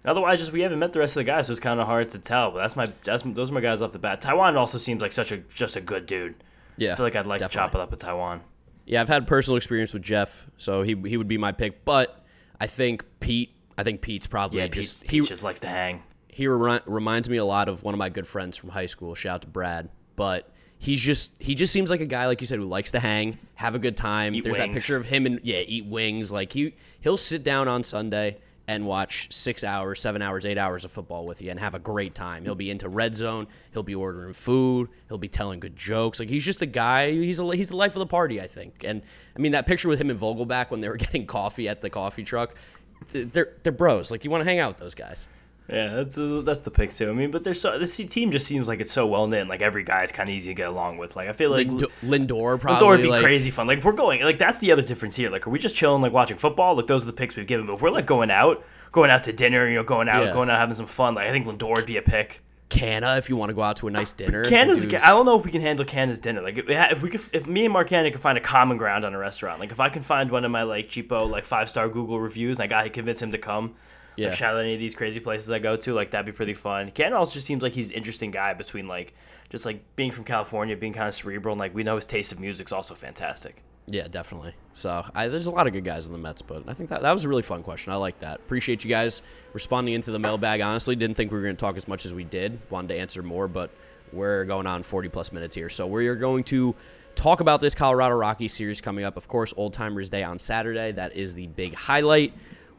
Otherwise, 0.05 0.41
just 0.41 0.53
we 0.53 0.61
haven't 0.61 0.79
met 0.79 0.93
the 0.93 0.99
rest 0.99 1.17
of 1.17 1.21
the 1.21 1.25
guys, 1.25 1.47
so 1.47 1.53
it's 1.53 1.61
kind 1.61 1.81
of 1.81 1.87
hard 1.87 2.11
to 2.11 2.19
tell. 2.19 2.51
But 2.51 2.59
that's 2.59 2.77
my 2.77 2.93
that's 3.05 3.23
those 3.23 3.51
are 3.51 3.55
my 3.55 3.63
guys 3.63 3.81
off 3.81 3.93
the 3.93 3.99
bat. 3.99 4.21
Taijuan 4.21 4.55
also 4.55 4.77
seems 4.77 5.01
like 5.01 5.15
such 5.15 5.33
a 5.33 5.39
just 5.39 5.77
a 5.77 5.81
good 5.81 6.05
dude. 6.05 6.35
Yeah, 6.77 6.93
I 6.93 6.97
feel 6.97 7.07
like 7.07 7.17
I'd 7.17 7.27
like 7.27 7.41
to 7.41 7.49
chop 7.49 7.75
it 7.75 7.81
up 7.81 7.91
with 7.91 8.01
Taijuan. 8.01 8.41
Yeah, 8.87 9.01
I've 9.01 9.09
had 9.09 9.27
personal 9.27 9.57
experience 9.57 9.93
with 9.93 10.03
Jeff, 10.03 10.47
so 10.57 10.83
he 10.83 10.95
he 11.07 11.17
would 11.17 11.29
be 11.29 11.39
my 11.39 11.53
pick. 11.53 11.85
But 11.85 12.25
I 12.61 12.67
think 12.67 13.05
Pete. 13.21 13.53
I 13.77 13.83
think 13.83 14.01
Pete's 14.01 14.27
probably 14.27 14.61
yeah, 14.61 14.69
just 14.69 15.03
Pete, 15.03 15.23
he 15.23 15.29
just 15.29 15.43
likes 15.43 15.61
to 15.61 15.69
hang. 15.69 16.03
He 16.29 16.47
re- 16.47 16.81
reminds 16.87 17.29
me 17.29 17.37
a 17.37 17.45
lot 17.45 17.69
of 17.69 17.83
one 17.83 17.93
of 17.95 17.99
my 17.99 18.09
good 18.09 18.27
friends 18.27 18.57
from 18.57 18.71
high 18.71 18.87
school. 18.87 19.15
Shout 19.15 19.35
out 19.35 19.43
to 19.43 19.49
Brad. 19.49 19.91
But 20.15 20.51
he's 20.79 21.01
just 21.03 21.33
he 21.39 21.55
just 21.55 21.73
seems 21.73 21.91
like 21.91 22.01
a 22.01 22.07
guy 22.07 22.27
like 22.27 22.41
you 22.41 22.47
said 22.47 22.59
who 22.59 22.65
likes 22.65 22.93
to 22.93 23.01
hang, 23.01 23.39
have 23.55 23.75
a 23.75 23.79
good 23.79 23.97
time. 23.97 24.35
Eat 24.35 24.45
There's 24.45 24.57
wings. 24.57 24.69
that 24.69 24.75
picture 24.75 24.97
of 24.97 25.05
him 25.07 25.27
and 25.27 25.41
yeah, 25.43 25.59
eat 25.59 25.87
wings. 25.87 26.33
Like 26.33 26.53
he 26.53 26.75
he'll 27.01 27.17
sit 27.17 27.43
down 27.43 27.69
on 27.69 27.83
Sunday 27.83 28.39
and 28.69 28.85
watch 28.85 29.29
six 29.31 29.63
hours, 29.63 30.01
seven 30.01 30.23
hours, 30.23 30.45
eight 30.45 30.59
hours 30.59 30.85
of 30.85 30.91
football 30.91 31.25
with 31.25 31.41
you 31.41 31.51
and 31.51 31.61
have 31.61 31.75
a 31.75 31.79
great 31.79 32.15
time. 32.15 32.45
He'll 32.45 32.55
be 32.55 32.71
into 32.71 32.89
red 32.89 33.17
zone. 33.17 33.47
He'll 33.73 33.83
be 33.83 33.95
ordering 33.95 34.33
food. 34.33 34.89
He'll 35.09 35.19
be 35.19 35.29
telling 35.29 35.61
good 35.61 35.77
jokes. 35.77 36.19
Like 36.19 36.29
he's 36.29 36.45
just 36.45 36.63
a 36.63 36.67
guy. 36.67 37.11
He's 37.11 37.41
a, 37.41 37.57
he's 37.57 37.69
the 37.69 37.77
life 37.77 37.95
of 37.95 38.01
the 38.01 38.07
party, 38.07 38.41
I 38.41 38.47
think. 38.47 38.83
And 38.85 39.03
I 39.37 39.39
mean 39.39 39.53
that 39.53 39.67
picture 39.67 39.89
with 39.89 40.01
him 40.01 40.11
and 40.11 40.19
Vogelbach 40.19 40.71
when 40.71 40.81
they 40.81 40.89
were 40.89 40.97
getting 40.99 41.27
coffee 41.27 41.69
at 41.69 41.81
the 41.81 41.91
coffee 41.91 42.25
truck. 42.25 42.55
They're 43.13 43.55
they're 43.63 43.73
bros. 43.73 44.11
Like 44.11 44.25
you 44.25 44.31
want 44.31 44.43
to 44.43 44.51
hang 44.51 44.59
out 44.59 44.71
with 44.71 44.79
those 44.79 44.95
guys. 44.95 45.29
Yeah, 45.69 45.95
that's 45.95 46.17
uh, 46.17 46.43
that's 46.45 46.61
the 46.61 46.71
pick 46.71 46.95
too. 46.95 47.11
I 47.11 47.13
mean, 47.13 47.31
but 47.33 47.43
there's 47.43 47.61
so 47.61 47.77
this 47.79 47.97
team 47.97 48.31
just 48.31 48.47
seems 48.47 48.69
like 48.69 48.81
it's 48.81 48.93
so 48.93 49.07
well 49.07 49.27
knit. 49.27 49.49
Like 49.49 49.63
every 49.63 49.83
guy's 49.83 50.13
kind 50.13 50.29
of 50.29 50.35
easy 50.35 50.51
to 50.51 50.55
get 50.55 50.69
along 50.69 50.99
with. 50.99 51.17
Like 51.17 51.29
I 51.29 51.33
feel 51.33 51.51
like 51.51 51.67
Lind- 51.67 52.29
Lindor 52.29 52.61
probably 52.61 52.87
Lindor 52.87 52.91
would 52.91 53.03
be 53.03 53.09
like, 53.09 53.23
crazy 53.23 53.51
fun. 53.51 53.67
Like 53.67 53.79
if 53.79 53.85
we're 53.85 53.93
going, 53.93 54.23
like 54.23 54.39
that's 54.39 54.59
the 54.59 54.71
other 54.71 54.83
difference 54.83 55.17
here. 55.17 55.29
Like 55.29 55.47
are 55.47 55.51
we 55.51 55.59
just 55.59 55.75
chilling, 55.75 56.03
like 56.03 56.13
watching 56.13 56.37
football? 56.37 56.77
Like 56.77 56.87
those 56.87 57.03
are 57.03 57.07
the 57.07 57.13
picks 57.13 57.35
we've 57.35 57.47
given. 57.49 57.67
But 57.67 57.75
if 57.75 57.83
we're 57.83 57.91
like 57.91 58.07
going 58.07 58.31
out, 58.31 58.65
going 58.93 59.11
out 59.11 59.25
to 59.25 59.33
dinner, 59.33 59.69
you 59.69 59.75
know, 59.75 59.83
going 59.83 60.09
out, 60.09 60.27
Yeah. 60.27 60.33
going 60.33 60.49
out 60.51 60.59
having 60.61 60.77
some 60.77 60.87
fun. 60.87 61.17
Like 61.17 61.27
I 61.27 61.33
think 61.33 61.47
Lindor 61.47 61.75
would 61.75 61.87
be 61.87 61.97
a 61.97 62.03
pick. 62.03 62.43
Canha 62.71 63.17
if 63.19 63.29
you 63.29 63.37
want 63.37 63.51
to 63.51 63.55
go 63.55 63.63
out 63.63 63.77
to 63.77 63.87
a 63.89 63.91
nice 63.93 64.13
dinner. 64.13 64.43
Dude's- 64.43 64.93
I 64.95 65.09
don't 65.11 65.25
know 65.25 65.37
if 65.37 65.45
we 65.45 65.51
can 65.53 65.61
handle 65.61 65.85
Canha's 65.85 66.19
dinner. 66.19 66.43
Like 66.43 66.59
if, 66.59 67.01
we 67.03 67.11
could, 67.11 67.21
if 67.33 67.47
me 67.47 67.65
and 67.65 67.73
Mark 67.73 67.89
Canha 67.89 68.11
could 68.11 68.21
find 68.21 68.37
a 68.37 68.41
common 68.41 68.77
ground 68.77 69.05
on 69.05 69.15
a 69.15 69.19
restaurant. 69.19 69.61
Like 69.61 69.71
if 69.73 69.79
I 69.81 69.89
can 69.89 70.03
find 70.03 70.31
one 70.31 70.45
of 70.45 70.51
my 70.51 70.63
like 70.65 70.89
cheapo 70.89 71.29
like 71.31 71.45
five 71.45 71.69
star 71.69 71.89
Google 71.89 72.21
reviews 72.21 72.59
and 72.59 72.65
I 72.65 72.67
got 72.69 72.83
to 72.83 72.91
convince 72.91 73.21
him 73.23 73.33
to 73.33 73.39
come. 73.39 73.75
Yeah. 74.17 74.29
Like, 74.29 74.37
shout 74.37 74.55
out 74.55 74.63
any 74.63 74.75
of 74.75 74.81
these 74.81 74.95
crazy 74.95 75.21
places 75.21 75.51
I 75.51 75.59
go 75.59 75.77
to. 75.77 75.93
Like 75.93 76.11
that'd 76.11 76.27
be 76.27 76.33
pretty 76.33 76.55
fun. 76.55 76.91
Ken 76.91 77.13
also 77.13 77.35
just 77.35 77.47
seems 77.47 77.63
like 77.63 77.73
he's 77.73 77.91
an 77.91 77.97
interesting 77.97 78.31
guy 78.31 78.55
between 78.55 78.89
like 78.89 79.15
just 79.51 79.67
like 79.67 79.83
being 79.97 80.11
from 80.11 80.25
California, 80.25 80.77
being 80.77 80.93
kind 80.93 81.09
of 81.09 81.15
cerebral, 81.15 81.53
and 81.53 81.61
like 81.61 81.75
we 81.75 81.83
know 81.83 81.97
his 81.97 82.05
taste 82.05 82.33
of 82.33 82.41
music's 82.41 82.73
also 82.73 82.95
fantastic. 82.95 83.63
Yeah, 83.89 84.09
definitely. 84.09 84.53
So 84.73 85.05
I, 85.15 85.29
there's 85.29 85.47
a 85.47 85.53
lot 85.53 85.67
of 85.67 85.73
good 85.73 85.85
guys 85.85 86.07
in 86.07 86.13
the 86.13 86.19
Mets, 86.19 86.43
but 86.43 86.69
I 86.69 86.75
think 86.75 86.91
that 86.91 87.03
that 87.03 87.13
was 87.13 87.25
a 87.25 87.29
really 87.29 87.43
fun 87.43 87.63
question. 87.63 87.93
I 87.93 87.97
like 87.97 88.19
that. 88.19 88.37
Appreciate 88.37 88.83
you 88.83 88.91
guys 88.91 89.23
responding 89.53 89.95
into 89.95 90.11
the 90.11 90.19
mailbag. 90.19 90.61
Honestly, 90.61 90.97
didn't 90.97 91.17
think 91.17 91.31
we 91.31 91.37
were 91.37 91.45
going 91.45 91.55
to 91.55 91.61
talk 91.61 91.77
as 91.77 91.87
much 91.87 92.05
as 92.05 92.13
we 92.13 92.25
did. 92.25 92.59
Wanted 92.69 92.89
to 92.89 92.99
answer 92.99 93.23
more, 93.23 93.47
but 93.47 93.71
we're 94.13 94.45
going 94.45 94.67
on 94.67 94.83
40 94.83 95.09
plus 95.09 95.31
minutes 95.31 95.55
here. 95.55 95.69
So 95.69 95.87
we 95.87 96.09
are 96.09 96.17
going 96.17 96.43
to 96.45 96.75
talk 97.15 97.41
about 97.41 97.61
this 97.61 97.75
Colorado 97.77 98.17
Rockies 98.17 98.53
series 98.53 98.81
coming 98.81 99.05
up. 99.05 99.17
Of 99.17 99.29
course, 99.29 99.55
Old 99.57 99.73
Timers 99.73 100.11
Day 100.11 100.25
on 100.25 100.39
Saturday. 100.39 100.91
That 100.93 101.15
is 101.15 101.35
the 101.35 101.47
big 101.47 101.75
highlight. 101.75 102.33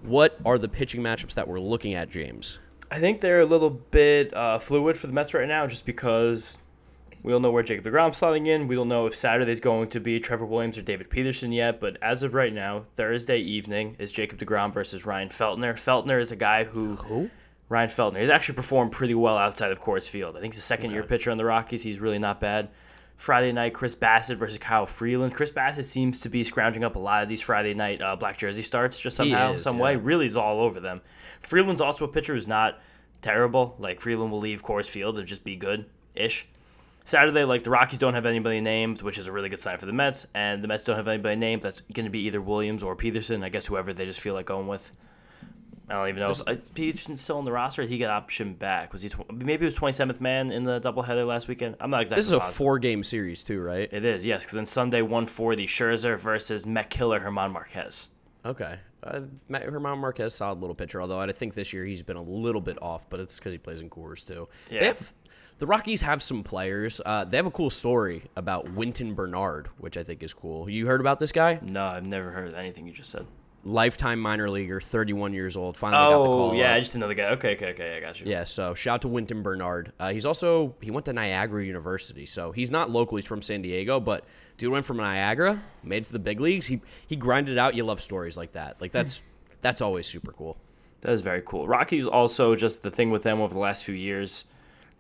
What 0.08 0.38
are 0.46 0.58
the 0.58 0.70
pitching 0.70 1.02
matchups 1.02 1.34
that 1.34 1.48
we're 1.48 1.60
looking 1.60 1.94
at, 1.94 2.10
James? 2.10 2.60
I 2.90 3.00
think 3.00 3.20
they're 3.20 3.42
a 3.42 3.46
little 3.46 3.70
bit 3.70 4.34
uh, 4.34 4.58
fluid 4.58 4.98
for 4.98 5.08
the 5.08 5.14
Mets 5.14 5.34
right 5.34 5.48
now, 5.48 5.68
just 5.68 5.86
because 5.86 6.58
we 7.24 7.34
don't 7.34 7.42
know 7.42 7.52
where 7.52 7.62
Jacob 7.64 7.84
DeGrom's 7.84 8.20
slotting 8.20 8.48
in. 8.48 8.70
We 8.70 8.76
don't 8.76 8.88
know 8.88 9.06
if 9.06 9.16
Saturday's 9.16 9.60
going 9.60 9.90
to 9.90 10.00
be 10.00 10.20
Trevor 10.22 10.46
Williams 10.46 10.78
or 10.78 10.82
David 10.82 11.10
Peterson 11.10 11.52
yet. 11.52 11.82
But 11.82 11.98
as 12.02 12.24
of 12.24 12.34
right 12.34 12.54
now, 12.54 12.86
Thursday 12.96 13.40
evening 13.40 13.98
is 14.00 14.14
Jacob 14.14 14.40
DeGrom 14.40 14.74
versus 14.74 15.06
Ryan 15.06 15.28
Feltner. 15.28 15.74
Feltner 15.74 16.22
is 16.22 16.32
a 16.32 16.38
guy 16.38 16.64
who. 16.64 16.94
Who? 16.94 17.30
Ryan 17.68 17.90
Feltner. 17.90 18.22
He's 18.22 18.30
actually 18.30 18.56
performed 18.56 18.94
pretty 18.94 19.14
well 19.14 19.38
outside 19.38 19.74
of 19.74 19.82
Coors 19.82 20.08
Field. 20.08 20.38
I 20.38 20.40
think 20.40 20.54
he's 20.54 20.64
a 20.64 20.66
second 20.66 20.92
year 20.92 21.04
pitcher 21.04 21.32
on 21.32 21.38
the 21.38 21.44
Rockies. 21.44 21.84
He's 21.84 22.00
really 22.00 22.18
not 22.18 22.40
bad. 22.40 22.70
Friday 23.18 23.52
night, 23.52 23.74
Chris 23.74 23.96
Bassitt 23.96 24.38
versus 24.38 24.60
Kyle 24.60 24.86
Freeland. 24.86 25.34
Chris 25.34 25.52
Bassitt 25.52 25.86
seems 25.86 26.20
to 26.20 26.30
be 26.30 26.44
scrounging 26.44 26.84
up 26.84 26.96
a 26.96 27.00
lot 27.00 27.24
of 27.24 27.30
these 27.30 27.42
Friday 27.42 27.74
night 27.74 28.00
uh, 28.00 28.16
black 28.16 28.38
jersey 28.38 28.62
starts 28.62 29.00
just 29.00 29.18
somehow, 29.18 29.54
is, 29.54 29.64
some 29.64 29.78
yeah. 29.78 29.84
way. 29.84 29.96
Really 29.96 30.28
is 30.28 30.38
all 30.38 30.62
over 30.62 30.80
them. 30.80 31.02
Freeland's 31.42 31.82
also 31.82 32.06
a 32.06 32.08
pitcher 32.08 32.36
who's 32.36 32.48
not 32.48 32.80
terrible. 33.24 33.76
Like 33.80 34.00
Freeland 34.00 34.32
will 34.32 34.40
leave 34.40 34.64
Coors 34.64 34.86
Field 34.86 35.18
and 35.18 35.28
just 35.28 35.44
be 35.44 35.56
good 35.56 35.86
ish. 36.14 36.48
Saturday, 37.06 37.44
like 37.44 37.64
the 37.64 37.70
Rockies 37.72 37.98
don't 37.98 38.14
have 38.14 38.26
anybody 38.26 38.62
named, 38.62 39.02
which 39.02 39.18
is 39.18 39.28
a 39.28 39.32
really 39.32 39.50
good 39.50 39.60
sign 39.60 39.80
for 39.80 39.86
the 39.88 39.94
Mets, 39.94 40.28
and 40.36 40.64
the 40.64 40.68
Mets 40.68 40.84
don't 40.84 40.98
have 40.98 41.08
anybody 41.08 41.38
named. 41.38 41.64
That's 41.64 41.80
going 41.80 42.06
to 42.06 42.12
be 42.12 42.20
either 42.20 42.42
Williams 42.42 42.84
or 42.84 42.96
Peterson. 42.96 43.44
I 43.44 43.50
guess 43.50 43.66
whoever 43.66 43.94
they 43.94 44.06
just 44.06 44.20
feel 44.20 44.36
like 44.36 44.46
going 44.46 44.68
with. 44.68 44.92
I 45.90 45.94
don't 45.94 46.10
even 46.10 46.20
know 46.20 46.34
if 46.48 46.74
Peterson's 46.74 47.22
still 47.22 47.38
on 47.38 47.46
the 47.46 47.52
roster. 47.52 47.84
He 47.84 47.98
got 47.98 48.28
optioned 48.28 48.60
back. 48.60 48.92
Was 48.92 49.04
he? 49.04 49.10
Tw- 49.10 49.32
maybe 49.32 49.60
he 49.62 49.66
was 49.66 49.76
27th 49.76 50.20
man 50.20 50.52
in 50.52 50.64
the 50.64 50.82
doubleheader 50.82 51.26
last 51.26 51.48
weekend. 51.48 51.78
I'm 51.80 51.90
not 51.90 52.02
exactly. 52.02 52.20
This 52.20 52.26
is 52.26 52.34
a 52.34 52.42
four-game 52.42 53.04
series 53.04 53.42
too, 53.42 53.62
right? 53.62 53.88
It 53.92 54.04
is, 54.04 54.26
yes. 54.26 54.44
Because 54.44 54.56
then 54.56 54.66
Sunday, 54.66 55.02
one 55.02 55.26
for 55.26 55.56
the 55.56 55.66
Scherzer 55.66 56.20
versus 56.20 56.66
Met 56.66 56.90
Killer 56.90 57.22
Germán 57.22 57.54
Marquez. 57.54 58.10
Okay. 58.46 58.80
Uh, 59.02 59.22
Germán 59.50 59.98
Marquez, 60.00 60.34
solid 60.34 60.60
little 60.60 60.76
pitcher. 60.76 61.02
Although 61.02 61.22
I 61.22 61.32
think 61.32 61.54
this 61.54 61.72
year 61.72 61.86
he's 61.86 62.04
been 62.04 62.18
a 62.18 62.22
little 62.22 62.62
bit 62.62 62.82
off, 62.82 63.10
but 63.10 63.22
it's 63.22 63.38
because 63.40 63.54
he 63.54 63.58
plays 63.58 63.80
in 63.80 63.90
Coors 63.90 64.26
too. 64.26 64.50
Yeah. 64.70 64.80
They 64.80 64.86
have, 64.88 65.14
the 65.60 65.68
Rockies 65.68 66.02
have 66.02 66.22
some 66.22 66.44
players. 66.44 67.00
Uh, 67.06 67.24
they 67.24 67.38
have 67.38 67.46
a 67.46 67.52
cool 67.52 67.70
story 67.70 68.24
about 68.36 68.70
Wynton 68.74 69.16
Bernard, 69.16 69.70
which 69.78 69.96
I 69.98 70.04
think 70.04 70.22
is 70.22 70.34
cool. 70.34 70.70
You 70.70 70.88
heard 70.88 71.00
about 71.00 71.20
this 71.20 71.32
guy? 71.32 71.60
No, 71.62 71.86
I've 71.86 72.06
never 72.06 72.32
heard 72.32 72.54
anything 72.54 72.88
you 72.88 72.94
just 72.94 73.10
said. 73.12 73.26
Lifetime 73.68 74.20
minor 74.20 74.50
leaguer, 74.50 74.80
31 74.80 75.34
years 75.34 75.58
old. 75.58 75.76
Finally 75.76 76.14
got 76.14 76.24
the 76.24 76.30
Oh, 76.30 76.36
call. 76.50 76.56
yeah, 76.56 76.74
up. 76.76 76.80
Just 76.80 76.94
the 76.98 77.14
guy. 77.14 77.24
Okay, 77.32 77.56
okay, 77.56 77.70
okay, 77.72 77.98
I 77.98 78.00
got 78.00 78.20
you. 78.20 78.26
Yeah, 78.26 78.46
so 78.46 78.74
shout 78.74 78.96
out 78.96 79.02
to 79.02 79.08
Wynton 79.10 79.42
Bernard. 79.44 79.92
Uh, 80.00 80.12
he's 80.12 80.26
also 80.26 80.74
he 80.82 80.90
went 80.90 81.06
to 81.08 81.14
Niagara 81.14 81.66
University, 81.66 82.26
so 82.26 82.52
he's 82.52 82.72
not 82.72 82.90
local. 82.90 83.18
He's 83.18 83.26
from 83.26 83.42
San 83.42 83.62
Diego, 83.62 84.00
but 84.00 84.24
dude 84.58 84.72
went 84.72 84.86
from 84.86 84.98
Niagara, 84.98 85.62
made 85.84 85.98
it 85.98 86.06
to 86.06 86.14
the 86.14 86.20
big 86.20 86.40
leagues. 86.40 86.68
He 86.68 86.82
he 87.06 87.16
grinded 87.16 87.58
out. 87.58 87.76
You 87.76 87.84
love 87.84 88.02
stories 88.02 88.38
like 88.38 88.54
that. 88.54 88.80
Like 88.80 88.92
that's 88.94 89.22
that's 89.62 89.82
always 89.82 90.08
super 90.08 90.32
cool. 90.32 90.56
That 91.02 91.12
is 91.12 91.22
very 91.22 91.44
cool. 91.46 91.68
Rockies 91.68 92.08
also 92.08 92.56
just 92.56 92.84
the 92.84 92.90
thing 92.92 93.12
with 93.12 93.24
them 93.24 93.42
over 93.42 93.54
the 93.54 93.60
last 93.60 93.84
few 93.84 93.96
years. 93.96 94.46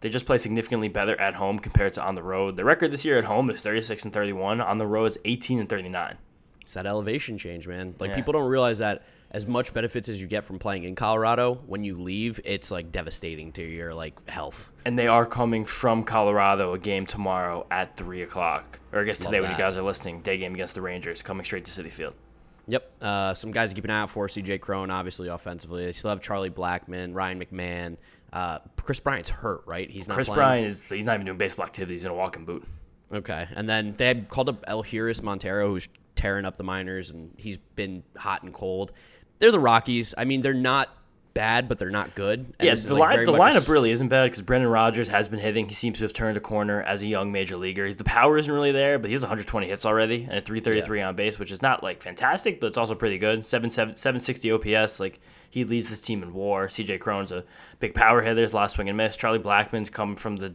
They 0.01 0.09
just 0.09 0.25
play 0.27 0.37
significantly 0.37 0.89
better 0.89 1.19
at 1.19 1.33
home 1.33 1.57
compared 1.57 1.93
to 1.93 2.03
on 2.03 2.13
the 2.15 2.21
road. 2.21 2.55
The 2.55 2.63
record 2.63 2.91
this 2.91 3.03
year 3.03 3.17
at 3.17 3.23
home 3.25 3.49
is 3.49 3.61
36 3.61 4.03
and 4.05 4.13
31. 4.13 4.61
On 4.61 4.77
the 4.77 4.85
road, 4.85 5.05
it's 5.05 5.17
18 5.25 5.59
and 5.59 5.67
39. 5.67 6.17
It's 6.67 6.73
that 6.73 6.85
elevation 6.85 7.37
change, 7.37 7.65
man. 7.65 7.95
Like 7.97 8.09
Yeah. 8.09 8.15
people 8.17 8.33
don't 8.33 8.49
realize 8.49 8.79
that 8.79 9.03
as 9.31 9.47
much 9.47 9.73
benefits 9.73 10.09
as 10.09 10.19
you 10.21 10.27
get 10.27 10.43
from 10.43 10.59
playing 10.59 10.83
in 10.83 10.95
Colorado, 10.95 11.61
when 11.65 11.85
you 11.85 11.95
leave, 11.95 12.41
it's 12.43 12.71
like 12.71 12.91
devastating 12.91 13.53
to 13.53 13.63
your 13.63 13.93
like 13.93 14.27
health. 14.29 14.69
And 14.83 14.99
they 14.99 15.07
are 15.07 15.25
coming 15.25 15.63
from 15.63 16.03
Colorado, 16.03 16.73
a 16.73 16.77
game 16.77 17.05
tomorrow 17.05 17.65
at 17.71 17.95
3 17.95 18.21
o'clock. 18.21 18.79
Or 18.91 18.99
I 18.99 19.05
guess 19.05 19.17
today 19.19 19.39
when 19.39 19.49
you 19.49 19.55
guys 19.57 19.77
are 19.77 19.81
listening, 19.81 20.19
day 20.23 20.37
game 20.39 20.55
against 20.55 20.75
the 20.75 20.81
Rangers, 20.81 21.21
coming 21.21 21.45
straight 21.45 21.63
to 21.63 21.71
Citi 21.71 21.89
Field. 21.89 22.15
Yep. 22.67 22.91
Uh, 23.01 23.33
some 23.33 23.51
guys 23.51 23.69
to 23.69 23.75
keep 23.75 23.85
an 23.85 23.89
eye 23.91 24.01
out 24.01 24.09
for. 24.09 24.27
CJ 24.27 24.59
Cron, 24.59 24.91
obviously 24.91 25.29
offensively. 25.29 25.85
They 25.85 25.93
still 25.93 26.09
have 26.09 26.19
Charlie 26.21 26.49
Blackmon, 26.49 27.15
Ryan 27.15 27.39
McMahon. 27.39 27.95
Uh, 28.33 28.59
Kris 28.75 28.99
Bryant's 28.99 29.29
hurt, 29.29 29.61
right? 29.65 29.89
He's 29.89 30.09
not 30.09 30.15
Chris 30.15 30.27
playing. 30.27 30.37
Bryan 30.37 30.63
is 30.65 30.89
he's 30.89 31.05
not 31.05 31.13
even 31.13 31.27
doing 31.27 31.37
baseball 31.37 31.65
activities 31.65 32.01
He's 32.01 32.05
in 32.05 32.11
a 32.11 32.13
walking 32.15 32.43
boot. 32.43 32.67
Okay, 33.13 33.47
and 33.55 33.69
then 33.69 33.93
they 33.95 34.15
called 34.15 34.49
up 34.49 34.65
Elehuris 34.65 35.23
Montero, 35.23 35.69
who's 35.69 35.87
tearing 36.17 36.45
up 36.45 36.57
the 36.57 36.63
minors, 36.63 37.11
and 37.11 37.31
he's 37.37 37.57
been 37.57 38.03
hot 38.17 38.43
and 38.43 38.53
cold. 38.53 38.91
They're 39.39 39.51
the 39.51 39.59
Rockies. 39.59 40.13
I 40.17 40.25
mean, 40.25 40.41
they're 40.41 40.53
not 40.53 40.89
bad, 41.37 41.69
but 41.69 41.77
they're 41.77 41.91
not 41.91 42.15
good. 42.15 42.53
And 42.59 42.67
Yeah, 42.67 42.73
the, 42.73 42.95
like, 42.95 43.17
line, 43.17 43.25
the 43.25 43.31
much 43.31 43.53
a 43.53 43.59
lineup 43.59 43.69
really 43.69 43.91
isn't 43.91 44.07
bad 44.07 44.25
because 44.25 44.41
Brendan 44.41 44.71
Rodgers 44.71 45.09
has 45.09 45.27
been 45.27 45.39
hitting. 45.39 45.67
He 45.67 45.75
seems 45.75 45.99
to 45.99 46.03
have 46.03 46.11
turned 46.11 46.35
a 46.35 46.39
corner 46.39 46.81
as 46.81 47.03
a 47.03 47.07
young 47.07 47.31
major 47.31 47.57
leaguer. 47.57 47.85
He's 47.85 47.95
the 47.95 48.03
power 48.03 48.39
isn't 48.39 48.51
really 48.51 48.71
there, 48.71 48.97
but 48.97 49.09
he 49.09 49.13
has 49.13 49.21
120 49.21 49.67
hits 49.67 49.85
already 49.85 50.23
and 50.23 50.39
a 50.39 50.41
333 50.41 51.01
on 51.03 51.15
base, 51.15 51.37
which 51.37 51.51
is 51.51 51.61
not 51.61 51.83
like 51.83 52.01
fantastic, 52.01 52.59
but 52.59 52.67
it's 52.67 52.77
also 52.77 52.95
pretty 52.95 53.19
good. 53.19 53.45
7, 53.45 53.69
7, 53.69 53.95
760 53.95 54.51
OPS. 54.51 54.99
Like 54.99 55.19
he 55.49 55.63
leads 55.63 55.89
this 55.89 56.01
team 56.01 56.23
in 56.23 56.33
WAR. 56.33 56.67
CJ 56.67 56.99
Cron's 56.99 57.31
a 57.31 57.43
big 57.79 57.93
power 57.93 58.21
hitter. 58.21 58.47
Lot 58.49 58.65
of 58.65 58.71
swing 58.71 58.89
and 58.89 58.97
miss. 58.97 59.15
Charlie 59.15 59.39
Blackmon's 59.39 59.89
come 59.89 60.15
from 60.15 60.37
the 60.37 60.53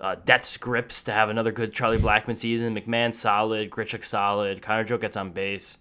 uh, 0.00 0.16
death 0.24 0.44
scripts 0.44 1.04
to 1.04 1.12
have 1.12 1.28
another 1.28 1.52
good 1.52 1.72
Charlie 1.72 1.98
Blackmon 1.98 2.36
season. 2.36 2.74
McMahon 2.74 3.14
solid, 3.14 3.70
Grichuk 3.70 4.04
solid. 4.04 4.62
Connor 4.62 4.84
Joe 4.84 4.98
gets 4.98 5.16
on 5.16 5.30
base. 5.30 5.78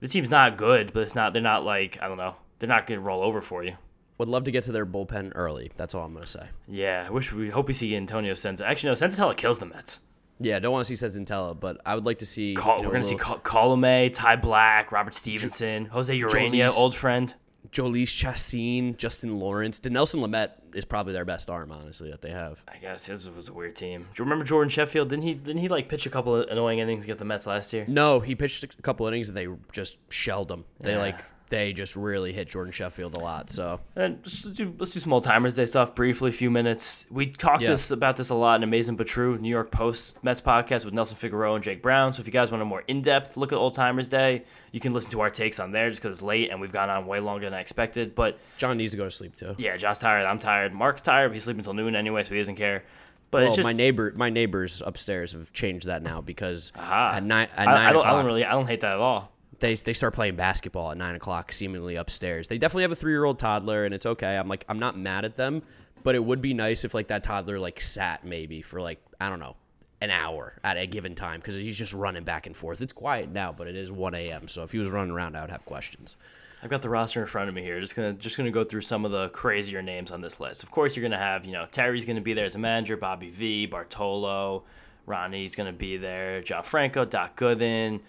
This 0.00 0.10
team's 0.10 0.30
not 0.30 0.56
good, 0.56 0.92
but 0.92 1.02
it's 1.02 1.14
not. 1.14 1.32
They're 1.32 1.42
not 1.42 1.64
like 1.64 1.98
I 2.00 2.08
don't 2.08 2.18
know. 2.18 2.36
They're 2.58 2.68
not 2.68 2.86
gonna 2.86 3.00
roll 3.00 3.22
over 3.22 3.40
for 3.40 3.64
you. 3.64 3.76
Would 4.18 4.28
love 4.28 4.44
to 4.44 4.50
get 4.50 4.64
to 4.64 4.72
their 4.72 4.86
bullpen 4.86 5.32
early. 5.34 5.70
That's 5.76 5.94
all 5.94 6.04
I'm 6.04 6.12
gonna 6.12 6.26
say. 6.26 6.48
Yeah, 6.66 7.04
I 7.06 7.10
wish 7.10 7.32
we 7.32 7.50
hope 7.50 7.68
we 7.68 7.74
see 7.74 7.94
Antonio 7.96 8.34
Senza. 8.34 8.66
Actually, 8.66 8.90
no, 8.90 8.94
Senzatela 8.94 9.36
kills 9.36 9.58
the 9.58 9.66
Mets. 9.66 10.00
Yeah, 10.40 10.58
don't 10.60 10.72
want 10.72 10.86
to 10.86 10.96
see 10.96 11.06
Senzatela, 11.06 11.58
but 11.58 11.80
I 11.84 11.94
would 11.96 12.06
like 12.06 12.18
to 12.18 12.26
see. 12.26 12.54
Call, 12.54 12.76
you 12.76 12.82
know, 12.82 12.88
we're 12.88 12.94
gonna 12.94 13.04
see 13.04 13.16
Col- 13.16 13.38
Colome, 13.40 14.12
Ty 14.12 14.36
Blach, 14.36 14.90
Robert 14.92 15.14
Stephenson, 15.14 15.86
Jose 15.86 16.16
Urena, 16.16 16.50
Jhoulys. 16.52 16.76
old 16.76 16.94
friend. 16.94 17.34
Jhoulys 17.70 18.04
Chacín, 18.06 18.96
Justin 18.96 19.38
Lawrence, 19.38 19.78
Dinelson 19.80 20.20
Lamet 20.26 20.52
is 20.74 20.84
probably 20.84 21.12
their 21.12 21.24
best 21.24 21.50
arm, 21.50 21.70
honestly, 21.72 22.10
that 22.10 22.22
they 22.22 22.30
have. 22.30 22.62
I 22.68 22.78
guess 22.78 23.06
his 23.06 23.28
was 23.30 23.48
a 23.48 23.52
weird 23.52 23.76
team. 23.76 24.02
Do 24.02 24.06
you 24.22 24.24
remember 24.24 24.44
Jordan 24.44 24.68
Sheffield? 24.70 25.08
Didn't 25.10 25.24
he? 25.24 25.34
Didn't 25.34 25.60
he 25.60 25.68
like 25.68 25.88
pitch 25.88 26.06
a 26.06 26.10
couple 26.10 26.36
of 26.36 26.48
annoying 26.48 26.78
innings 26.78 27.04
against 27.04 27.18
the 27.18 27.24
Mets 27.24 27.46
last 27.46 27.72
year? 27.72 27.84
No, 27.88 28.20
he 28.20 28.34
pitched 28.34 28.64
a 28.64 28.68
couple 28.82 29.06
of 29.06 29.12
innings 29.12 29.28
and 29.28 29.36
they 29.36 29.48
just 29.72 29.98
shelled 30.12 30.50
him. 30.50 30.64
They 30.80 30.92
Yeah. 30.92 30.98
like 30.98 31.20
they 31.50 31.72
just 31.72 31.96
really 31.96 32.32
hit 32.32 32.48
Jordan 32.48 32.72
Sheffield 32.72 33.14
a 33.14 33.18
lot. 33.18 33.50
So 33.50 33.80
And 33.96 34.18
let's 34.24 34.40
do, 34.42 34.74
let's 34.78 34.92
do 34.92 35.00
some 35.00 35.12
old 35.12 35.24
timers 35.24 35.54
day 35.56 35.64
stuff 35.64 35.94
briefly, 35.94 36.30
a 36.30 36.32
few 36.32 36.50
minutes. 36.50 37.06
We 37.10 37.26
talked 37.26 37.62
Yeah. 37.62 37.70
this 37.70 37.90
about 37.90 38.16
this 38.16 38.30
a 38.30 38.34
lot 38.34 38.56
in 38.56 38.62
Amazing 38.62 38.96
But 38.96 39.06
True, 39.06 39.38
New 39.38 39.48
York 39.48 39.70
Post 39.70 40.22
Mets 40.22 40.40
podcast 40.40 40.84
with 40.84 40.94
Nelson 40.94 41.16
Figueroa 41.16 41.54
and 41.54 41.64
Jake 41.64 41.82
Brown. 41.82 42.12
So 42.12 42.20
if 42.20 42.26
you 42.26 42.32
guys 42.32 42.50
want 42.50 42.62
a 42.62 42.64
more 42.64 42.84
in 42.88 43.02
depth 43.02 43.36
look 43.36 43.52
at 43.52 43.56
old 43.56 43.74
timers 43.74 44.08
day, 44.08 44.44
you 44.72 44.80
can 44.80 44.92
listen 44.92 45.10
to 45.12 45.20
our 45.20 45.30
takes 45.30 45.58
on 45.58 45.72
there 45.72 45.88
just 45.90 46.02
because 46.02 46.18
it's 46.18 46.22
late 46.22 46.50
and 46.50 46.60
we've 46.60 46.72
gone 46.72 46.90
on 46.90 47.06
way 47.06 47.20
longer 47.20 47.46
than 47.46 47.54
I 47.54 47.60
expected. 47.60 48.14
But 48.14 48.38
John 48.58 48.76
needs 48.76 48.90
to 48.92 48.98
go 48.98 49.04
to 49.04 49.10
sleep 49.10 49.34
too. 49.36 49.54
yeah, 49.58 49.76
John's 49.76 50.00
tired. 50.00 50.26
I'm 50.26 50.38
tired. 50.38 50.72
Mark's 50.74 51.00
tired. 51.02 51.32
He's 51.32 51.44
sleeping 51.44 51.60
until 51.60 51.74
noon 51.74 51.96
anyway, 51.96 52.24
so 52.24 52.34
he 52.34 52.38
doesn't 52.40 52.56
care. 52.56 52.84
But 53.30 53.38
Well, 53.42 53.46
it's 53.48 53.56
just 53.56 53.66
my 53.66 53.72
neighbor, 53.74 54.12
my 54.16 54.30
neighbors 54.30 54.82
upstairs 54.84 55.32
have 55.32 55.52
changed 55.52 55.86
that 55.86 56.02
now 56.02 56.22
because 56.22 56.72
Aha. 56.76 57.10
at 57.10 57.16
at 57.16 57.22
I, 57.22 57.24
nine 57.24 57.48
I 57.58 57.92
don't, 57.92 58.06
I 58.06 58.10
don't 58.12 58.24
really. 58.24 58.44
I 58.44 58.52
don't 58.52 58.66
hate 58.66 58.80
that 58.80 58.92
at 58.94 59.00
all. 59.00 59.32
They 59.60 59.74
they 59.74 59.92
start 59.92 60.14
playing 60.14 60.36
basketball 60.36 60.90
at 60.90 60.96
nine 60.96 61.14
o'clock, 61.14 61.52
seemingly 61.52 61.96
upstairs. 61.96 62.48
They 62.48 62.58
definitely 62.58 62.82
have 62.82 62.92
a 62.92 62.96
three 62.96 63.12
year 63.12 63.24
old 63.24 63.38
toddler, 63.38 63.84
and 63.84 63.94
it's 63.94 64.06
okay. 64.06 64.36
I'm 64.36 64.48
like 64.48 64.64
I'm 64.68 64.78
not 64.78 64.96
mad 64.96 65.24
at 65.24 65.36
them, 65.36 65.62
but 66.02 66.14
it 66.14 66.24
would 66.24 66.40
be 66.40 66.54
nice 66.54 66.84
if 66.84 66.94
like 66.94 67.08
that 67.08 67.24
toddler 67.24 67.58
like 67.58 67.80
sat 67.80 68.24
maybe 68.24 68.62
for 68.62 68.80
like 68.80 69.00
I 69.20 69.28
don't 69.28 69.40
know 69.40 69.56
an 70.00 70.10
hour 70.10 70.54
at 70.62 70.76
a 70.76 70.86
given 70.86 71.14
time 71.14 71.40
because 71.40 71.56
he's 71.56 71.76
just 71.76 71.92
running 71.92 72.22
back 72.22 72.46
and 72.46 72.56
forth. 72.56 72.80
It's 72.80 72.92
quiet 72.92 73.30
now, 73.30 73.52
but 73.52 73.66
it 73.66 73.76
is 73.76 73.90
one 73.90 74.14
a.m. 74.14 74.48
So 74.48 74.62
if 74.62 74.72
he 74.72 74.78
was 74.78 74.88
running 74.88 75.10
around, 75.10 75.36
I 75.36 75.40
would 75.40 75.50
have 75.50 75.64
questions. 75.64 76.16
I've 76.62 76.70
got 76.70 76.82
the 76.82 76.88
roster 76.88 77.20
in 77.20 77.26
front 77.26 77.48
of 77.48 77.54
me 77.54 77.62
here. 77.62 77.80
Just 77.80 77.94
gonna 77.94 78.12
just 78.12 78.36
gonna 78.36 78.50
go 78.50 78.64
through 78.64 78.80
some 78.82 79.04
of 79.04 79.10
the 79.10 79.28
crazier 79.30 79.82
names 79.82 80.10
on 80.10 80.20
this 80.20 80.40
list. 80.40 80.62
Of 80.62 80.70
course, 80.70 80.96
you're 80.96 81.02
gonna 81.02 81.18
have 81.18 81.44
you 81.44 81.52
know 81.52 81.66
Terry's 81.70 82.04
gonna 82.04 82.20
be 82.20 82.34
there 82.34 82.46
as 82.46 82.54
a 82.54 82.58
manager, 82.58 82.96
Bobby 82.96 83.30
V, 83.30 83.66
Bartolo, 83.66 84.64
Ronnie's 85.06 85.54
gonna 85.54 85.72
be 85.72 85.96
there, 85.96 86.42
John 86.42 86.62
Franco, 86.62 87.04
Doc 87.04 87.36
Gooden. 87.36 88.00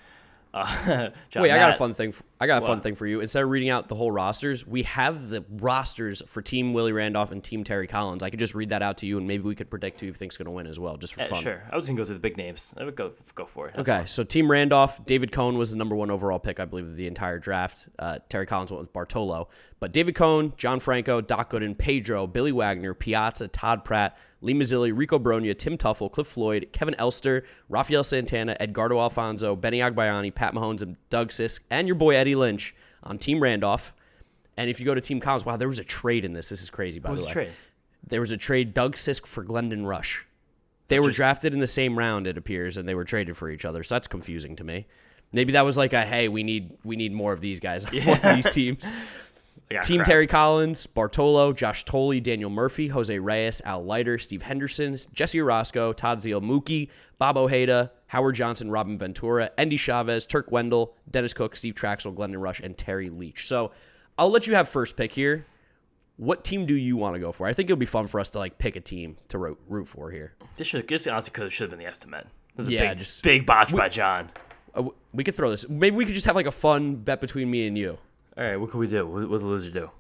Uh, 0.52 1.10
John 1.30 1.44
Wait, 1.44 1.52
I 1.52 1.58
got 1.60 1.72
a 1.76 1.78
fun 1.78 1.94
thing. 1.94 2.14
I 2.40 2.48
got 2.48 2.64
a 2.64 2.66
fun 2.66 2.82
thing 2.82 2.96
for 2.96 3.06
you. 3.06 3.20
Instead 3.22 3.44
of 3.44 3.50
reading 3.50 3.70
out 3.70 3.88
the 3.88 3.96
whole 3.96 4.12
rosters, 4.12 4.66
we 4.66 4.82
have 4.84 5.30
the 5.30 5.46
rosters 5.50 6.24
for 6.26 6.42
Team 6.42 6.74
Willie 6.74 6.92
Randolph 6.92 7.32
and 7.32 7.44
Team 7.44 7.64
Terry 7.64 7.86
Collins. 7.86 8.24
I 8.24 8.30
could 8.32 8.40
just 8.40 8.56
read 8.56 8.70
that 8.70 8.82
out 8.82 8.98
to 9.00 9.06
you, 9.06 9.18
and 9.20 9.28
maybe 9.28 9.44
we 9.44 9.54
could 9.54 9.70
predict 9.70 10.02
who 10.02 10.08
you 10.08 10.14
think's 10.14 10.38
going 10.38 10.46
to 10.46 10.52
win 10.52 10.66
as 10.66 10.80
well, 10.80 10.98
just 10.98 11.14
for 11.14 11.22
Yeah, 11.22 11.28
fun. 11.28 11.44
sure. 11.44 11.64
I 11.72 11.76
was 11.76 11.86
gonna 11.88 11.98
go 11.98 12.06
through 12.06 12.16
the 12.16 12.20
big 12.22 12.38
names. 12.38 12.74
I 12.78 12.84
would 12.86 12.96
go 12.96 13.12
go 13.36 13.46
for 13.46 13.68
it. 13.68 13.76
That's 13.76 13.88
Okay, 13.88 13.98
fine. 14.00 14.08
so 14.08 14.24
Team 14.24 14.50
Randolph, 14.50 15.06
David 15.06 15.32
Cone 15.32 15.58
was 15.58 15.70
the 15.72 15.78
number 15.78 15.96
one 15.96 16.10
overall 16.10 16.40
pick, 16.40 16.60
I 16.60 16.66
believe, 16.66 16.86
of 16.88 16.96
the 16.96 17.06
entire 17.08 17.38
draft. 17.38 17.88
Uh, 18.00 18.18
Terry 18.30 18.46
Collins 18.48 18.72
went 18.72 18.82
with 18.82 18.92
Bartolo. 18.94 19.50
But 19.80 19.94
David 19.94 20.16
Cone, 20.16 20.54
John 20.58 20.80
Franco, 20.80 21.22
Doc 21.22 21.52
Gooden, 21.52 21.78
Pedro, 21.78 22.26
Billy 22.28 22.52
Wagner, 22.52 22.94
Piazza, 22.94 23.48
Todd 23.48 23.86
Pratt, 23.86 24.18
Lee 24.42 24.54
Mazzilli, 24.54 24.92
Rico 24.96 25.20
Brogna, 25.20 25.58
Tim 25.58 25.78
Teufel, 25.78 26.12
Cliff 26.12 26.28
Floyd, 26.28 26.70
Kevin 26.72 26.96
Elster, 26.96 27.44
Rafael 27.68 28.04
Santana, 28.04 28.56
Edgardo 28.60 29.00
Alfonzo, 29.00 29.56
Benny 29.56 29.80
Agbayani, 29.80 30.34
Pat 30.34 30.54
Mahomes, 30.54 30.82
and 30.82 30.96
Doug 31.10 31.30
Sisk, 31.30 31.60
and 31.70 31.88
your 31.88 31.96
boy 31.96 32.16
Eddie 32.16 32.36
Lynch 32.36 32.74
on 33.04 33.18
Team 33.18 33.42
Randolph. 33.42 33.94
And 34.56 34.70
if 34.70 34.80
you 34.80 34.86
go 34.86 34.96
to 34.96 35.02
Team 35.02 35.20
Collins, 35.20 35.46
wow, 35.46 35.58
there 35.58 35.68
was 35.68 35.80
a 35.80 35.84
trade 35.84 36.24
in 36.26 36.34
this. 36.34 36.50
This 36.50 36.62
is 36.62 36.70
crazy, 36.70 37.00
by 37.00 37.10
What 37.10 37.20
the 37.20 37.26
way. 37.26 37.32
trade? 37.32 37.52
There 38.08 38.22
was 38.22 38.32
a 38.32 38.38
trade, 38.38 38.74
Doug 38.74 38.96
Sisk 38.96 39.26
for 39.26 39.44
Glendon 39.44 39.86
Rusch. 39.86 40.26
They 40.88 41.00
were 41.00 41.10
is- 41.10 41.16
drafted 41.18 41.54
in 41.54 41.60
the 41.60 41.68
same 41.68 41.98
round, 42.00 42.26
it 42.26 42.38
appears, 42.38 42.78
and 42.78 42.88
they 42.88 42.96
were 42.96 43.04
traded 43.06 43.36
for 43.38 43.50
each 43.50 43.66
other. 43.66 43.84
So 43.84 43.96
that's 43.96 44.08
confusing 44.08 44.56
to 44.56 44.64
me. 44.64 44.88
Maybe 45.32 45.52
that 45.54 45.64
was 45.64 45.78
like 45.78 45.94
a 45.94 46.02
hey, 46.02 46.28
we 46.28 46.42
need 46.42 46.72
we 46.84 46.96
need 46.96 47.14
more 47.14 47.34
of 47.34 47.40
these 47.42 47.60
guys 47.60 47.86
on 47.94 47.96
of 47.98 48.36
these 48.36 48.50
teams. 48.52 48.90
Team 49.84 49.98
crap. 50.00 50.08
Terry 50.08 50.26
Collins, 50.28 50.88
Bartolo, 50.88 51.54
Josh 51.54 51.84
Thole, 51.86 52.20
Daniel 52.20 52.50
Murphy, 52.50 52.88
Jose 52.88 53.18
Reyes, 53.20 53.62
Al 53.66 53.86
Leiter, 53.86 54.18
Steve 54.18 54.42
Henderson, 54.42 54.96
Jesse 55.14 55.38
Orosco, 55.38 55.96
Todd 55.96 56.18
Zielmuki, 56.20 56.90
Bob 57.20 57.38
Ojeda, 57.38 57.92
Howard 58.08 58.34
Johnson, 58.36 58.72
Robin 58.72 58.98
Ventura, 58.98 59.52
Endy 59.60 59.78
Chavez, 59.78 60.26
Turk 60.26 60.52
Wendell, 60.52 60.96
Dennis 61.12 61.34
Cook, 61.36 61.56
Steve 61.56 61.76
Trachsel, 61.76 62.16
Glendon 62.16 62.42
Rusch, 62.42 62.60
and 62.60 62.76
Terry 62.76 63.10
Leach. 63.12 63.46
So 63.46 63.72
I'll 64.18 64.32
let 64.32 64.48
you 64.48 64.56
have 64.56 64.68
first 64.68 64.98
pick 64.98 65.12
here. 65.14 65.46
What 66.18 66.44
team 66.44 66.66
do 66.66 66.74
you 66.76 66.98
want 66.98 67.14
to 67.16 67.20
go 67.20 67.32
for? 67.32 67.46
I 67.46 67.54
think 67.54 67.68
it'll 67.70 67.78
be 67.78 67.86
fun 67.86 68.08
for 68.08 68.20
us 68.20 68.30
to 68.32 68.40
like 68.40 68.58
pick 68.58 68.76
a 68.76 68.82
team 68.82 69.18
to 69.30 69.38
root, 69.38 69.60
root 69.70 69.88
for 69.88 70.10
here. 70.12 70.34
This 70.58 70.68
should 70.68 70.88
this 70.88 71.06
honestly 71.08 71.32
could 71.32 71.54
should 71.54 71.66
have 71.66 71.70
been 71.70 71.80
the 71.80 71.86
estimate. 71.86 72.28
This 72.56 72.66
is 72.66 72.70
a 72.70 72.74
Yeah, 72.74 72.90
big, 72.90 72.98
just- 73.00 73.24
big 73.24 73.46
botch 73.46 73.72
by 73.74 73.88
John. 73.88 74.30
Uh, 74.74 74.84
we 75.14 75.24
could 75.24 75.36
throw 75.36 75.50
this. 75.50 75.70
Maybe 75.70 75.96
we 75.96 76.06
could 76.06 76.14
just 76.16 76.26
have 76.26 76.36
like 76.36 76.46
a 76.48 76.52
fun 76.52 76.96
bet 76.96 77.22
between 77.22 77.50
me 77.50 77.68
and 77.68 77.78
you. 77.78 77.98
All 78.40 78.46
right, 78.46 78.56
what 78.56 78.72
can 78.72 78.80
we 78.80 78.88
do? 78.88 79.06
What, 79.06 79.30
does 79.30 79.42
the 79.42 79.48
loser 79.50 79.70
do? 79.70 79.92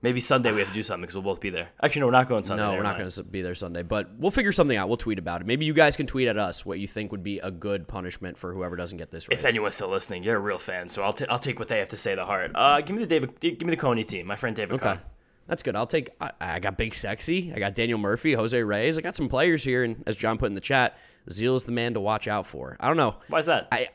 Maybe 0.00 0.18
Sunday 0.18 0.52
we 0.52 0.60
have 0.60 0.68
to 0.68 0.74
do 0.74 0.82
something 0.82 1.02
because 1.02 1.16
we'll 1.16 1.22
both 1.22 1.40
be 1.40 1.50
there. 1.50 1.68
Actually, 1.82 2.00
no, 2.00 2.06
we're 2.06 2.12
not 2.12 2.28
going 2.30 2.42
Sunday. 2.42 2.62
No, 2.62 2.72
we're 2.72 2.82
not 2.82 2.96
going 2.96 3.10
to 3.10 3.22
be 3.22 3.42
there 3.42 3.54
Sunday, 3.54 3.82
but 3.82 4.10
we'll 4.16 4.30
figure 4.30 4.52
something 4.52 4.76
out. 4.76 4.88
We'll 4.88 4.96
tweet 4.96 5.18
about 5.18 5.42
it. 5.42 5.46
Maybe 5.46 5.66
you 5.66 5.74
guys 5.74 5.94
can 5.94 6.06
tweet 6.06 6.28
at 6.28 6.38
us 6.38 6.64
what 6.64 6.78
you 6.78 6.86
think 6.86 7.12
would 7.12 7.22
be 7.22 7.40
a 7.40 7.50
good 7.50 7.86
punishment 7.86 8.38
for 8.38 8.54
whoever 8.54 8.74
doesn't 8.74 8.96
get 8.96 9.10
this 9.10 9.28
right. 9.28 9.38
If 9.38 9.44
anyone's 9.44 9.74
still 9.74 9.90
listening, 9.90 10.22
you're 10.22 10.36
a 10.36 10.40
real 10.40 10.56
fan, 10.56 10.88
so 10.88 11.02
I'll, 11.02 11.12
t- 11.12 11.26
I'll 11.28 11.38
take 11.38 11.58
what 11.58 11.68
they 11.68 11.78
have 11.78 11.88
to 11.88 11.98
say 11.98 12.14
to 12.14 12.24
heart. 12.24 12.52
Uh, 12.54 12.80
give 12.80 12.96
me 12.96 13.02
the 13.02 13.06
David, 13.06 13.38
give 13.40 13.62
me 13.62 13.70
the 13.70 13.76
Coney 13.76 14.04
team. 14.04 14.26
My 14.26 14.36
friend 14.36 14.56
David. 14.56 14.74
Okay. 14.76 14.98
That's 15.46 15.62
good. 15.62 15.76
I'll 15.76 15.86
take. 15.86 16.08
I, 16.22 16.32
I, 16.40 16.58
got 16.58 16.78
Big 16.78 16.94
Sexy. 16.94 17.52
I 17.54 17.58
got 17.58 17.74
Daniel 17.74 17.98
Murphy, 17.98 18.32
Jose 18.32 18.62
Reyes. 18.62 18.96
I 18.96 19.02
got 19.02 19.14
some 19.14 19.28
players 19.28 19.62
here, 19.62 19.84
and 19.84 20.02
as 20.06 20.16
John 20.16 20.38
put 20.38 20.46
in 20.46 20.54
the 20.54 20.60
chat, 20.62 20.96
Zeile 21.28 21.54
is 21.54 21.64
the 21.64 21.72
man 21.72 21.92
to 21.94 22.00
watch 22.00 22.28
out 22.28 22.46
for. 22.46 22.78
I 22.80 22.88
don't 22.88 22.96
know. 22.96 23.16
Why 23.28 23.40
is 23.40 23.46
that? 23.46 23.68
I 23.70 23.88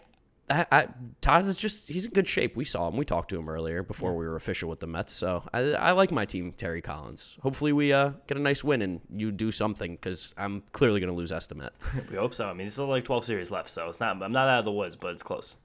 I, 0.49 0.65
I, 0.71 0.87
Todd 1.21 1.45
is 1.45 1.57
just 1.57 1.87
he's 1.89 2.05
in 2.05 2.11
good 2.11 2.27
shape. 2.27 2.55
We 2.55 2.65
saw 2.65 2.87
him. 2.87 2.97
We 2.97 3.05
talked 3.05 3.29
to 3.29 3.39
him 3.39 3.49
earlier 3.49 3.83
before 3.83 4.15
we 4.15 4.27
were 4.27 4.35
official 4.35 4.69
with 4.69 4.79
the 4.79 4.87
Mets. 4.87 5.13
So 5.13 5.43
I, 5.53 5.59
I 5.73 5.91
like 5.91 6.11
my 6.11 6.25
team, 6.25 6.53
Terry 6.53 6.81
Collins. 6.81 7.37
Hopefully 7.41 7.71
we 7.71 7.93
uh, 7.93 8.11
get 8.27 8.37
a 8.37 8.41
nice 8.41 8.63
win 8.63 8.81
and 8.81 9.01
you 9.13 9.31
do 9.31 9.51
something 9.51 9.93
because 9.93 10.33
I'm 10.37 10.63
clearly 10.71 10.99
going 10.99 11.11
to 11.11 11.15
lose 11.15 11.31
estimate. 11.31 11.73
we 12.11 12.17
hope 12.17 12.33
so. 12.33 12.47
I 12.47 12.53
mean, 12.53 12.65
it's 12.65 12.73
still 12.73 12.87
like 12.87 13.05
12 13.05 13.25
series 13.25 13.51
left, 13.51 13.69
so 13.69 13.87
it's 13.89 13.99
not. 13.99 14.21
I'm 14.21 14.31
not 14.31 14.47
out 14.47 14.59
of 14.59 14.65
the 14.65 14.71
woods, 14.71 14.95
but 14.95 15.11
it's 15.13 15.23
close. 15.23 15.55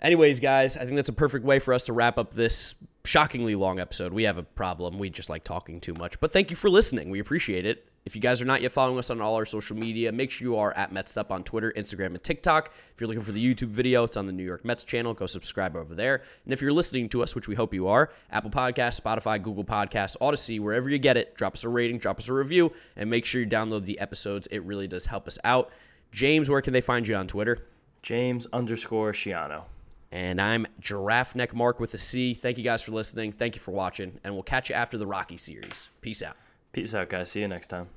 Anyways, 0.00 0.38
guys, 0.38 0.76
I 0.76 0.84
think 0.84 0.94
that's 0.94 1.08
a 1.08 1.14
perfect 1.14 1.44
way 1.44 1.58
for 1.58 1.74
us 1.74 1.86
to 1.86 1.92
wrap 1.92 2.18
up 2.18 2.32
this 2.34 2.76
shockingly 3.04 3.56
long 3.56 3.80
episode. 3.80 4.12
We 4.12 4.24
have 4.24 4.38
a 4.38 4.44
problem. 4.44 4.98
We 4.98 5.10
just 5.10 5.28
like 5.28 5.42
talking 5.42 5.80
too 5.80 5.94
much. 5.94 6.20
But 6.20 6.32
thank 6.32 6.50
you 6.50 6.56
for 6.56 6.70
listening. 6.70 7.10
We 7.10 7.18
appreciate 7.18 7.66
it. 7.66 7.88
If 8.08 8.16
you 8.16 8.22
guys 8.22 8.40
are 8.40 8.46
not 8.46 8.62
yet 8.62 8.72
following 8.72 8.98
us 8.98 9.10
on 9.10 9.20
all 9.20 9.34
our 9.34 9.44
social 9.44 9.76
media, 9.76 10.10
make 10.10 10.30
sure 10.30 10.48
you 10.48 10.56
are 10.56 10.72
at 10.72 10.94
MetsUp 10.94 11.30
on 11.30 11.44
Twitter, 11.44 11.74
Instagram, 11.76 12.06
and 12.06 12.22
TikTok. 12.22 12.72
If 12.94 12.98
you're 12.98 13.06
looking 13.06 13.22
for 13.22 13.32
the 13.32 13.54
YouTube 13.54 13.68
video, 13.68 14.04
it's 14.04 14.16
on 14.16 14.24
the 14.24 14.32
New 14.32 14.44
York 14.44 14.64
Mets 14.64 14.82
channel. 14.82 15.12
Go 15.12 15.26
subscribe 15.26 15.76
over 15.76 15.94
there. 15.94 16.22
And 16.46 16.54
if 16.54 16.62
you're 16.62 16.72
listening 16.72 17.10
to 17.10 17.22
us, 17.22 17.34
which 17.34 17.48
we 17.48 17.54
hope 17.54 17.74
you 17.74 17.86
are, 17.86 18.08
Apple 18.30 18.48
Podcasts, 18.48 18.98
Spotify, 18.98 19.42
Google 19.42 19.62
Podcasts, 19.62 20.16
Audacy, 20.22 20.58
wherever 20.58 20.88
you 20.88 20.96
get 20.96 21.18
it, 21.18 21.34
drop 21.34 21.52
us 21.52 21.64
a 21.64 21.68
rating, 21.68 21.98
drop 21.98 22.18
us 22.18 22.30
a 22.30 22.32
review, 22.32 22.72
and 22.96 23.10
make 23.10 23.26
sure 23.26 23.42
you 23.42 23.46
download 23.46 23.84
the 23.84 23.98
episodes. 23.98 24.48
It 24.50 24.62
really 24.64 24.88
does 24.88 25.04
help 25.04 25.26
us 25.26 25.38
out. 25.44 25.70
James, 26.10 26.48
where 26.48 26.62
can 26.62 26.72
they 26.72 26.80
find 26.80 27.06
you 27.06 27.14
on 27.14 27.26
Twitter? 27.26 27.58
James 28.00 28.46
underscore 28.54 29.12
Shiano. 29.12 29.64
And 30.12 30.40
I'm 30.40 30.66
Giraffe 30.80 31.34
Neck 31.34 31.54
Mark 31.54 31.78
with 31.78 31.92
a 31.92 31.98
C. 31.98 32.32
Thank 32.32 32.56
you 32.56 32.64
guys 32.64 32.82
for 32.82 32.92
listening. 32.92 33.32
Thank 33.32 33.54
you 33.54 33.60
for 33.60 33.72
watching. 33.72 34.18
And 34.24 34.32
we'll 34.32 34.44
catch 34.44 34.70
you 34.70 34.76
after 34.76 34.96
the 34.96 35.06
Rocky 35.06 35.36
series. 35.36 35.90
Peace 36.00 36.22
out. 36.22 36.36
Peace 36.72 36.94
out, 36.94 37.10
guys. 37.10 37.30
See 37.30 37.40
you 37.40 37.48
next 37.48 37.66
time. 37.66 37.88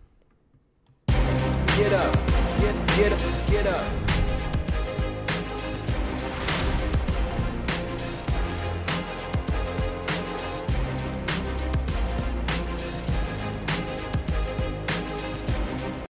Get 1.77 1.93
up. 1.93 2.13
Get, 2.57 2.75
get 2.97 3.13
up. 3.13 3.47
Get 3.47 3.67
up. 3.67 4.20